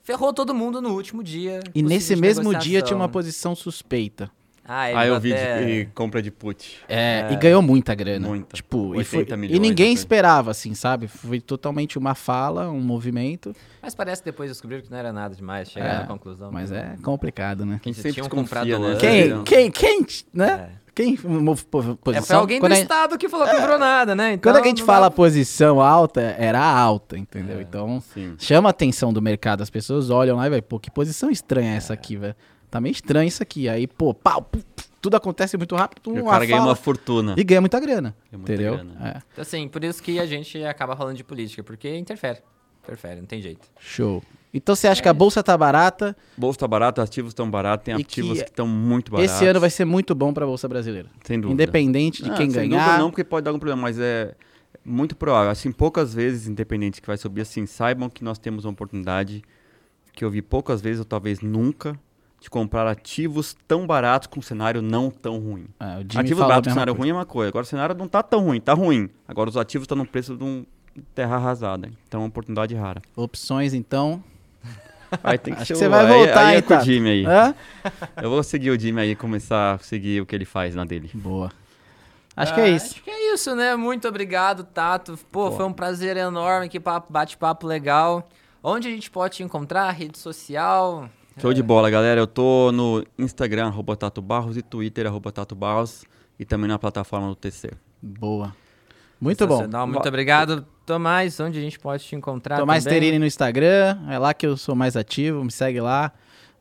Ferrou 0.03 0.33
todo 0.33 0.55
mundo 0.55 0.81
no 0.81 0.95
último 0.95 1.23
dia. 1.23 1.61
E 1.75 1.83
nesse 1.83 2.17
mesmo 2.17 2.55
dia 2.55 2.81
tinha 2.81 2.97
uma 2.97 3.09
posição 3.09 3.55
suspeita. 3.55 4.31
Ah, 4.71 4.91
ele 4.91 4.99
ah 4.99 5.07
eu 5.07 5.19
vi 5.19 5.33
de, 5.33 5.89
compra 5.95 6.21
de 6.21 6.31
put. 6.31 6.79
É, 6.87 7.27
é, 7.31 7.33
e 7.33 7.37
ganhou 7.37 7.63
muita 7.63 7.95
grana. 7.95 8.29
Muita. 8.29 8.55
Tipo, 8.55 9.01
e, 9.01 9.03
foi, 9.03 9.27
e 9.49 9.59
ninguém 9.59 9.95
esperava, 9.95 10.51
assim, 10.51 10.75
sabe? 10.75 11.09
Foi 11.09 11.41
totalmente 11.41 11.97
uma 11.97 12.15
fala, 12.15 12.69
um 12.69 12.81
movimento. 12.81 13.57
Mas 13.81 13.95
parece 13.95 14.23
que 14.23 14.31
depois 14.31 14.51
descobriram 14.51 14.83
que 14.83 14.91
não 14.91 14.99
era 14.99 15.11
nada 15.11 15.35
demais, 15.35 15.71
chegaram 15.71 16.01
é, 16.01 16.05
à 16.05 16.07
conclusão. 16.07 16.53
Mas 16.53 16.71
é 16.71 16.97
complicado, 17.03 17.65
né? 17.65 17.81
Quem 17.83 17.95
sempre 17.95 18.13
tinham 18.13 18.29
comprado 18.29 18.79
né? 18.79 18.97
Quem, 18.97 19.43
quem, 19.43 19.71
quem, 19.71 20.07
né? 20.35 20.69
É. 20.75 20.89
Quem 20.99 21.17
posição? 21.17 22.13
É, 22.13 22.21
foi 22.21 22.37
alguém 22.37 22.61
do 22.61 22.67
a, 22.67 22.71
estado 22.71 23.17
que 23.17 23.29
falou 23.29 23.47
que 23.47 23.53
não 23.53 23.61
comprou 23.61 23.79
nada, 23.79 24.17
né? 24.17 24.33
Então, 24.33 24.53
quando 24.53 24.61
a 24.61 24.67
gente 24.67 24.83
fala 24.83 25.09
dá... 25.09 25.11
posição 25.15 25.81
alta, 25.81 26.21
era 26.21 26.61
alta, 26.61 27.17
entendeu? 27.17 27.59
É, 27.59 27.63
então, 27.63 28.03
sim. 28.13 28.35
chama 28.37 28.69
a 28.69 28.71
atenção 28.71 29.13
do 29.13 29.23
mercado. 29.23 29.63
As 29.63 29.71
pessoas 29.71 30.11
olham 30.11 30.37
lá 30.37 30.49
e 30.49 30.51
vai, 30.51 30.61
pô, 30.61 30.81
que 30.81 30.91
posição 30.91 31.31
estranha 31.31 31.73
é 31.73 31.77
essa 31.77 31.95
aqui, 31.95 32.17
velho. 32.17 32.35
Tá 32.71 32.81
meio 32.81 32.93
estranho 32.93 33.29
isso 33.29 33.43
aqui. 33.43 33.69
Aí, 33.69 33.87
pô, 33.87 34.13
pau, 34.13 34.49
tudo 35.01 35.17
acontece 35.17 35.57
muito 35.57 35.75
rápido. 35.75 36.15
E 36.15 36.21
o 36.21 36.23
uma 36.25 36.33
cara 36.33 36.47
ganha 36.47 36.63
uma 36.63 36.75
fortuna. 36.77 37.35
E 37.37 37.45
ganha 37.45 37.61
muita 37.61 37.81
grana. 37.81 38.15
Ganha 38.31 38.39
muita 38.39 38.53
entendeu? 38.53 38.75
grana. 38.75 38.95
É. 39.17 39.23
Então, 39.33 39.43
assim, 39.43 39.69
por 39.69 39.83
isso 39.85 40.03
que 40.03 40.19
a 40.19 40.27
gente 40.27 40.63
acaba 40.65 40.97
falando 40.97 41.17
de 41.17 41.25
política, 41.25 41.63
porque 41.63 41.97
interfere. 41.97 42.41
Interfere, 42.83 43.21
não 43.21 43.27
tem 43.27 43.41
jeito. 43.41 43.67
Show. 43.79 44.23
Então 44.53 44.75
você 44.75 44.89
acha 44.89 45.03
que 45.03 45.09
a 45.09 45.13
bolsa 45.13 45.43
tá 45.43 45.57
barata? 45.59 46.17
Bolsa 46.37 46.59
tá 46.61 46.67
barata, 46.67 47.03
ativos 47.03 47.33
estão 47.33 47.51
baratos, 47.51 47.85
tem 47.85 47.95
E 47.95 48.01
ativos 48.01 48.43
que 48.43 48.49
estão 48.49 48.67
muito 48.67 49.11
baratos. 49.11 49.35
Esse 49.35 49.47
ano 49.47 49.61
vai 49.61 49.69
ser 49.69 49.85
muito 49.85 50.15
bom 50.15 50.33
pra 50.33 50.47
bolsa 50.47 50.67
brasileira. 50.67 51.11
Sem 51.23 51.39
dúvida. 51.39 51.63
Independente 51.63 52.23
de 52.23 52.31
Ah, 52.31 52.35
quem 52.35 52.51
sem 52.51 52.71
ganhar. 52.71 52.83
dúvida 52.85 52.99
não, 52.99 53.11
porque 53.11 53.25
pode 53.25 53.45
dar 53.45 53.51
algum 53.51 53.59
problema, 53.61 53.83
mas 53.83 53.99
é 53.99 54.35
muito 54.83 55.15
provável. 55.15 55.51
Assim, 55.51 55.71
poucas 55.71 56.15
vezes, 56.15 56.49
independente 56.49 57.01
que 57.03 57.07
vai 57.07 57.19
subir, 57.19 57.43
assim, 57.43 57.67
saibam 57.67 58.09
que 58.09 58.25
nós 58.25 58.39
temos 58.39 58.65
uma 58.65 58.73
oportunidade 58.73 59.43
que 60.15 60.25
eu 60.25 60.31
vi 60.31 60.41
poucas 60.41 60.81
vezes, 60.81 60.99
ou 61.01 61.05
talvez 61.05 61.41
nunca, 61.41 61.99
de 62.41 62.49
comprar 62.49 62.87
ativos 62.87 63.57
tão 63.67 63.87
baratos 63.87 64.27
com 64.29 64.39
um 64.39 64.43
cenário 64.43 64.81
não 64.81 65.11
tão 65.11 65.39
ruim. 65.39 65.67
É, 65.81 66.19
Ativos 66.19 66.39
baratos 66.47 66.69
com 66.69 66.75
cenário 66.75 66.93
coisa. 66.95 67.03
ruim 67.03 67.11
é 67.11 67.15
uma 67.15 67.27
coisa. 67.27 67.49
Agora 67.49 67.65
o 67.65 67.67
cenário 67.67 67.95
não 67.97 68.07
tá 68.09 68.23
tão 68.23 68.45
ruim, 68.45 68.61
tá 68.61 68.75
ruim. 68.75 69.09
Agora 69.27 69.51
os 69.51 69.57
ativos 69.57 69.85
estão 69.85 69.97
no 69.99 70.07
preço 70.07 70.37
de 70.37 70.45
um 70.45 70.65
terra 71.15 71.37
arrasada. 71.37 71.91
Então 72.07 72.21
é 72.21 72.23
uma 72.23 72.29
oportunidade 72.29 72.75
rara. 72.75 73.03
Opções, 73.17 73.75
então. 73.75 74.23
Aí 75.25 75.39
tem 75.39 75.55
que 75.55 75.63
Acho 75.63 75.73
que 75.73 75.79
você 75.79 75.89
vai 75.89 76.05
aí- 76.07 76.13
voltar, 76.13 76.47
aí, 76.49 76.57
é 76.57 76.63
com 76.63 76.67
o 76.75 76.77
Tato? 76.77 76.85
Jimmy 76.87 77.09
aí. 77.11 77.25
Hã? 77.27 77.55
Eu 78.23 78.29
vou 78.31 78.43
seguir 78.43 78.71
o 78.71 78.79
Jimmy 78.79 79.01
aí 79.01 79.11
e 79.13 79.17
começar 79.17 79.75
a 79.75 79.79
seguir 79.79 80.21
o 80.21 80.27
que 80.27 80.35
ele 80.35 80.45
faz 80.45 80.75
na 80.75 80.85
dele. 80.85 81.11
Boa. 81.15 81.51
Acho 82.37 82.55
que 82.55 82.61
Ah, 82.61 82.69
é 82.69 82.71
isso. 82.71 82.95
Acho 82.95 83.03
que 83.03 83.11
é 83.11 83.33
isso, 83.35 83.57
né? 83.57 83.75
Muito 83.75 84.07
obrigado, 84.07 84.63
Tato. 84.65 85.19
Pô, 85.33 85.51
foi 85.51 85.65
um 85.65 85.73
prazer 85.73 86.17
enorme, 86.17 86.69
que 86.69 86.79
papo- 86.79 87.13
bate-papo 87.13 87.67
legal. 87.67 88.29
Onde 88.63 88.87
a 88.87 88.91
gente 88.91 89.11
pode 89.11 89.37
te 89.37 89.43
encontrar? 89.43 89.91
Rede 89.93 90.19
social? 90.19 91.09
Show 91.41 91.53
de 91.55 91.63
bola, 91.63 91.89
galera. 91.89 92.21
Eu 92.21 92.27
tô 92.27 92.73
no 92.73 93.05
Instagram, 93.19 93.67
arroba 93.67 93.97
Tato 93.97 94.21
Barros, 94.21 94.57
e 94.57 94.63
Twitter, 94.63 95.07
arroba 95.07 95.31
Tato 95.31 95.55
Barros, 95.55 96.05
e 96.39 96.45
também 96.45 96.69
na 96.69 96.79
plataforma 96.79 97.29
do 97.29 97.37
TC. 97.37 97.71
Boa. 98.03 98.55
Muito 99.21 99.47
bom. 99.47 99.67
Muito 99.87 100.09
obrigado. 100.09 100.67
Tomás, 100.87 101.39
onde 101.41 101.59
a 101.59 101.63
gente 101.63 101.79
pode 101.79 102.05
te 102.05 102.17
encontrar 102.17 102.57
Tomás 102.59 102.85
também? 102.85 103.01
Terini 103.01 103.19
no 103.19 103.27
Instagram, 103.27 103.99
é 104.09 104.19
lá 104.19 104.33
que 104.33 104.47
eu 104.47 104.57
sou 104.57 104.75
mais 104.75 104.97
ativo, 104.97 105.45
me 105.45 105.51
segue 105.51 105.81
lá. 105.81 106.13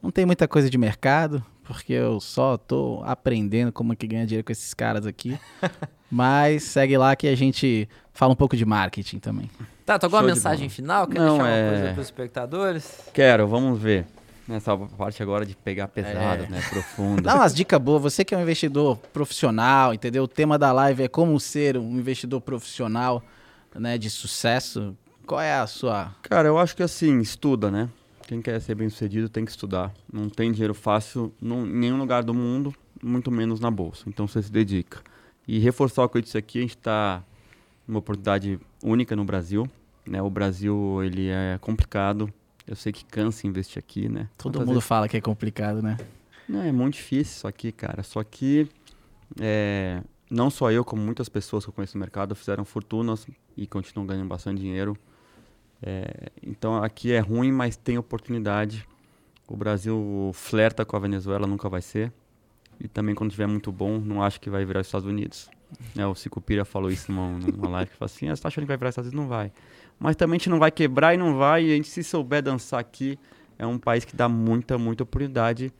Não 0.02 0.12
tem 0.12 0.26
muita 0.26 0.48
coisa 0.48 0.70
de 0.70 0.78
mercado, 0.78 1.44
porque 1.64 1.94
eu 1.94 2.20
só 2.20 2.58
tô 2.58 3.02
aprendendo 3.06 3.72
como 3.72 3.94
é 3.94 3.96
que 3.96 4.06
ganha 4.06 4.26
dinheiro 4.26 4.46
com 4.46 4.52
esses 4.52 4.74
caras 4.74 5.06
aqui. 5.06 5.40
Mas 6.10 6.64
segue 6.64 6.98
lá 6.98 7.16
que 7.16 7.28
a 7.28 7.36
gente 7.36 7.88
fala 8.14 8.34
um 8.34 8.36
pouco 8.36 8.56
de 8.56 8.66
marketing 8.66 9.20
também. 9.20 9.50
Tato, 9.86 10.06
alguma 10.06 10.22
Show 10.22 10.30
de 10.30 10.36
mensagem 10.36 10.70
final? 10.70 11.08
Quer 11.08 11.20
Não, 11.20 11.38
deixar 11.38 11.50
é- 11.50 11.64
uma 11.64 11.72
coisa 11.72 11.94
pros 11.94 12.06
espectadores? 12.08 13.10
Quero, 13.14 13.48
vamos 13.48 13.80
ver. 13.80 14.06
Nessa 14.48 14.78
parte 14.78 15.22
agora 15.22 15.46
de 15.46 15.56
pegar 15.56 15.90
pesado, 15.90 16.44
É. 16.44 16.48
né? 16.48 16.62
Profundo. 16.70 17.22
Dá 17.22 17.36
umas 17.36 17.54
dicas 17.54 17.80
boas, 17.82 18.02
você 18.02 18.24
que 18.24 18.34
é 18.34 18.38
um 18.38 18.42
investidor 18.42 18.98
profissional, 19.12 19.94
entendeu? 19.94 20.24
O 20.24 20.28
tema 20.28 20.58
da 20.58 20.72
live 20.72 21.04
é 21.04 21.08
como 21.08 21.38
ser 21.40 21.78
um 21.78 21.98
investidor 21.98 22.40
profissional, 22.40 23.22
né, 23.76 23.98
de 23.98 24.10
sucesso. 24.10 24.96
Qual 25.26 25.42
é 25.42 25.60
a 25.60 25.68
sua... 25.68 26.16
Cara, 26.24 26.48
eu 26.48 26.58
acho 26.58 26.76
que 26.76 26.82
assim, 26.82 27.20
estuda, 27.20 27.70
né? 27.70 27.90
Quem 28.26 28.42
quer 28.42 28.60
ser 28.62 28.76
bem 28.76 28.90
sucedido 28.90 29.28
tem 29.28 29.44
que 29.44 29.52
estudar. 29.52 29.94
Não 30.12 30.30
tem 30.30 30.52
dinheiro 30.52 30.74
fácil 30.74 31.34
em 31.42 31.66
nenhum 31.66 31.98
lugar 31.98 32.24
do 32.24 32.34
mundo, 32.34 32.74
muito 33.04 33.30
menos 33.30 33.60
na 33.60 33.70
bolsa. 33.70 34.04
Então 34.08 34.28
você 34.28 34.42
se 34.42 34.52
dedica. 34.52 35.00
E 35.46 35.60
reforçar 35.60 36.04
o 36.04 36.10
que 36.10 36.18
eu 36.18 36.22
disse 36.22 36.38
aqui, 36.38 36.60
a 36.60 36.62
gente 36.62 36.76
está 36.78 37.24
numa 37.88 38.00
oportunidade 38.00 38.60
única 38.84 39.16
no 39.16 39.24
Brasil. 39.26 39.70
Né? 40.06 40.22
O 40.22 40.30
Brasil 40.30 41.02
ele 41.04 41.28
é 41.30 41.58
complicado. 41.60 42.32
Eu 42.68 42.76
sei 42.76 42.92
que 42.92 43.06
cansa 43.06 43.48
investir 43.48 43.80
aqui, 43.80 44.10
né? 44.10 44.30
Todo 44.38 44.54
Quantas 44.54 44.68
mundo 44.68 44.76
vezes- 44.76 44.88
fala 44.88 45.08
que 45.08 45.16
é 45.18 45.22
complicado, 45.22 45.82
né? 45.82 45.98
Não, 46.48 46.62
é 46.62 46.72
muito 46.72 46.96
difícil 46.96 47.36
isso 47.38 47.48
aqui, 47.48 47.72
cara. 47.72 48.04
Só 48.04 48.24
que 48.24 48.68
é, 49.40 50.02
não 50.30 50.50
só 50.50 50.72
eu, 50.72 50.84
como 50.84 51.02
muitas 51.02 51.30
pessoas 51.30 51.64
que 51.64 51.70
eu 51.70 51.74
conheço 51.74 51.98
no 51.98 52.00
mercado 52.02 52.36
fizeram 52.36 52.66
fortunas 52.66 53.26
e 53.56 53.66
continuam 53.68 54.06
ganhando 54.06 54.28
bastante 54.28 54.60
dinheiro. 54.62 54.98
É, 55.82 56.30
então 56.42 56.82
aqui 56.84 57.12
é 57.12 57.20
ruim, 57.20 57.52
mas 57.52 57.76
tem 57.78 57.98
oportunidade. 57.98 58.88
O 59.48 59.56
Brasil 59.56 60.32
flerta 60.34 60.84
com 60.84 60.96
a 60.96 61.00
Venezuela, 61.00 61.48
nunca 61.48 61.70
vai 61.70 61.82
ser. 61.82 62.12
E 62.80 62.88
também 62.88 63.16
quando 63.16 63.32
tiver 63.32 63.48
muito 63.48 63.72
bom, 63.72 63.98
não 64.00 64.22
acho 64.22 64.40
que 64.40 64.50
vai 64.50 64.64
virar 64.66 64.82
os 64.82 64.88
Estados 64.88 65.08
Unidos. 65.08 65.50
Né, 65.96 66.06
o 66.08 66.16
Cicupira 66.16 66.64
falou 66.64 66.90
isso 66.90 67.12
numa, 67.12 67.30
numa 67.40 67.68
live, 67.70 67.92
que 67.92 67.98
falou 67.98 68.06
assim, 68.14 68.30
ah, 68.30 68.36
você 68.36 68.42
tá 68.42 68.48
achando 68.48 68.64
que 68.64 68.68
vai 68.70 68.78
virar 68.78 68.90
os 68.90 68.94
Estados 68.94 69.12
Unidos? 69.12 69.22
Não 69.24 69.30
vai. 69.30 69.52
Mas 70.00 70.16
também 70.16 70.36
a 70.36 70.38
gente 70.40 70.50
não 70.50 70.60
vai 70.60 70.72
quebrar 70.72 71.14
e 71.14 71.18
não 71.18 71.38
vai. 71.38 71.66
E 71.66 71.72
a 71.72 71.76
gente 71.76 71.88
se 71.88 72.04
souber 72.04 72.42
dançar 72.42 72.80
aqui, 72.80 73.18
é 73.58 73.66
um 73.66 73.78
país 73.78 74.06
que 74.06 74.16
dá 74.16 74.30
muita, 74.30 74.78
muita 74.78 75.04
oportunidade. 75.04 75.74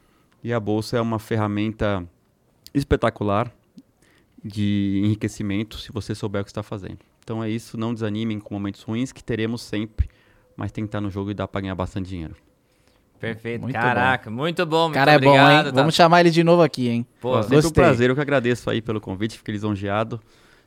E 0.44 0.54
a 0.54 0.60
Bolsa 0.60 0.98
é 0.98 1.02
uma 1.02 1.20
ferramenta 1.20 2.08
espetacular 2.74 3.52
de 4.44 5.02
enriquecimento 5.04 5.78
se 5.78 5.92
você 5.92 6.16
souber 6.16 6.42
o 6.42 6.46
que 6.46 6.52
está 6.52 6.64
fazendo. 6.64 7.00
Então 7.24 7.44
é 7.44 7.50
isso, 7.50 7.78
não 7.78 7.94
desanimem 7.94 8.40
com 8.40 8.54
momentos 8.54 8.82
ruins 8.84 9.12
que 9.12 9.24
teremos 9.24 9.62
sempre, 9.62 10.10
mas 10.56 10.72
tem 10.72 10.86
que 10.86 10.88
estar 10.88 11.02
no 11.02 11.10
jogo 11.10 11.32
e 11.32 11.34
dá 11.34 11.48
para 11.48 11.62
ganhar 11.62 11.76
bastante 11.76 12.08
dinheiro. 12.08 12.36
Perfeito. 13.20 13.62
Muito 13.62 13.74
Caraca, 13.74 14.30
muito 14.30 14.66
bom. 14.66 14.84
Muito 14.84 14.94
cara 14.94 15.14
é 15.14 15.20
bom, 15.20 15.34
hein? 15.34 15.64
Tato. 15.64 15.76
Vamos 15.76 15.96
chamar 15.96 16.22
ele 16.22 16.30
de 16.30 16.44
novo 16.44 16.62
aqui, 16.62 16.88
hein? 16.88 17.06
Pô, 17.20 17.32
Pô, 17.32 17.44
sempre 17.44 17.68
um 17.68 17.72
prazer, 17.72 18.10
eu 18.10 18.16
que 18.16 18.22
agradeço 18.22 18.70
aí 18.70 18.82
pelo 18.82 19.02
convite, 19.02 19.38
fiquei 19.38 19.54
lisonjeado. 19.54 20.22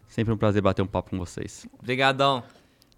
Sempre 0.09 0.35
um 0.35 0.37
prazer 0.37 0.61
bater 0.61 0.83
um 0.83 0.87
papo 0.87 1.11
com 1.11 1.19
vocês. 1.19 1.67
Obrigadão. 1.79 2.43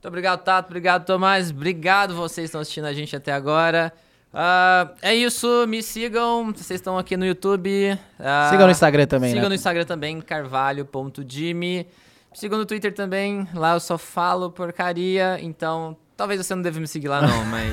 Muito 0.03 0.09
obrigado, 0.09 0.43
Tato. 0.43 0.67
Obrigado, 0.67 1.05
Tomás. 1.07 1.51
Obrigado 1.53 2.17
vocês 2.17 2.47
que 2.47 2.47
estão 2.47 2.61
assistindo 2.61 2.87
a 2.87 2.93
gente 2.93 3.15
até 3.15 3.33
agora. 3.33 3.93
Ah, 4.35 4.91
é 5.01 5.15
isso, 5.15 5.65
me 5.69 5.81
sigam. 5.81 6.47
Vocês 6.53 6.81
estão 6.81 6.99
aqui 6.99 7.17
no 7.17 7.25
YouTube. 7.25 7.97
Ah, 8.19 8.49
Siga 8.51 8.65
no 8.65 8.73
Instagram 8.73 9.07
também, 9.07 9.29
Sigam 9.29 9.45
né? 9.45 9.49
no 9.51 9.55
Instagram 9.55 9.85
também, 9.85 10.21
carvalho.jimmy. 10.21 11.87
Sigam 12.35 12.59
no 12.59 12.67
Twitter 12.67 12.93
também. 12.93 13.47
Lá 13.55 13.75
eu 13.75 13.81
só 13.81 13.97
falo 13.97 14.51
porcaria. 14.51 15.39
Então, 15.41 15.97
talvez 16.17 16.45
você 16.45 16.53
não 16.53 16.63
deva 16.63 16.81
me 16.81 16.89
seguir 16.89 17.07
lá, 17.07 17.23
não, 17.23 17.45
mas. 17.47 17.73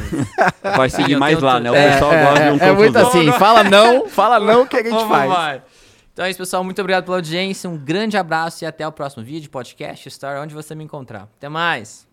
Vai 0.78 0.88
seguir 0.92 1.16
mais 1.18 1.36
tenho 1.36 1.48
lá, 1.48 1.60
né? 1.60 1.72
O 1.72 1.76
É, 1.76 1.94
pessoal 1.94 2.14
é, 2.14 2.26
gosta 2.26 2.44
de 2.44 2.52
um 2.52 2.64
é, 2.64 2.68
é 2.70 2.74
muito 2.74 2.96
assim, 3.00 3.32
fala 3.40 3.64
não, 3.64 4.06
fala 4.10 4.40
não, 4.40 4.62
o 4.62 4.68
que 4.68 4.76
a 4.78 4.84
gente 4.84 4.92
Vamos 4.92 5.10
faz? 5.10 5.30
lá. 5.32 5.62
Então 6.14 6.26
é 6.26 6.30
isso, 6.30 6.38
pessoal. 6.38 6.64
Muito 6.64 6.80
obrigado 6.80 7.06
pela 7.06 7.18
audiência. 7.18 7.68
Um 7.68 7.76
grande 7.78 8.18
abraço 8.18 8.64
e 8.64 8.68
até 8.68 8.88
o 8.88 8.92
próximo 8.92 9.24
vídeo, 9.24 9.50
podcast, 9.50 10.08
story, 10.10 10.38
onde 10.38 10.54
você 10.54 10.76
me 10.76 10.84
encontrar. 10.84 11.24
Até 11.38 11.50
mais. 11.50 12.09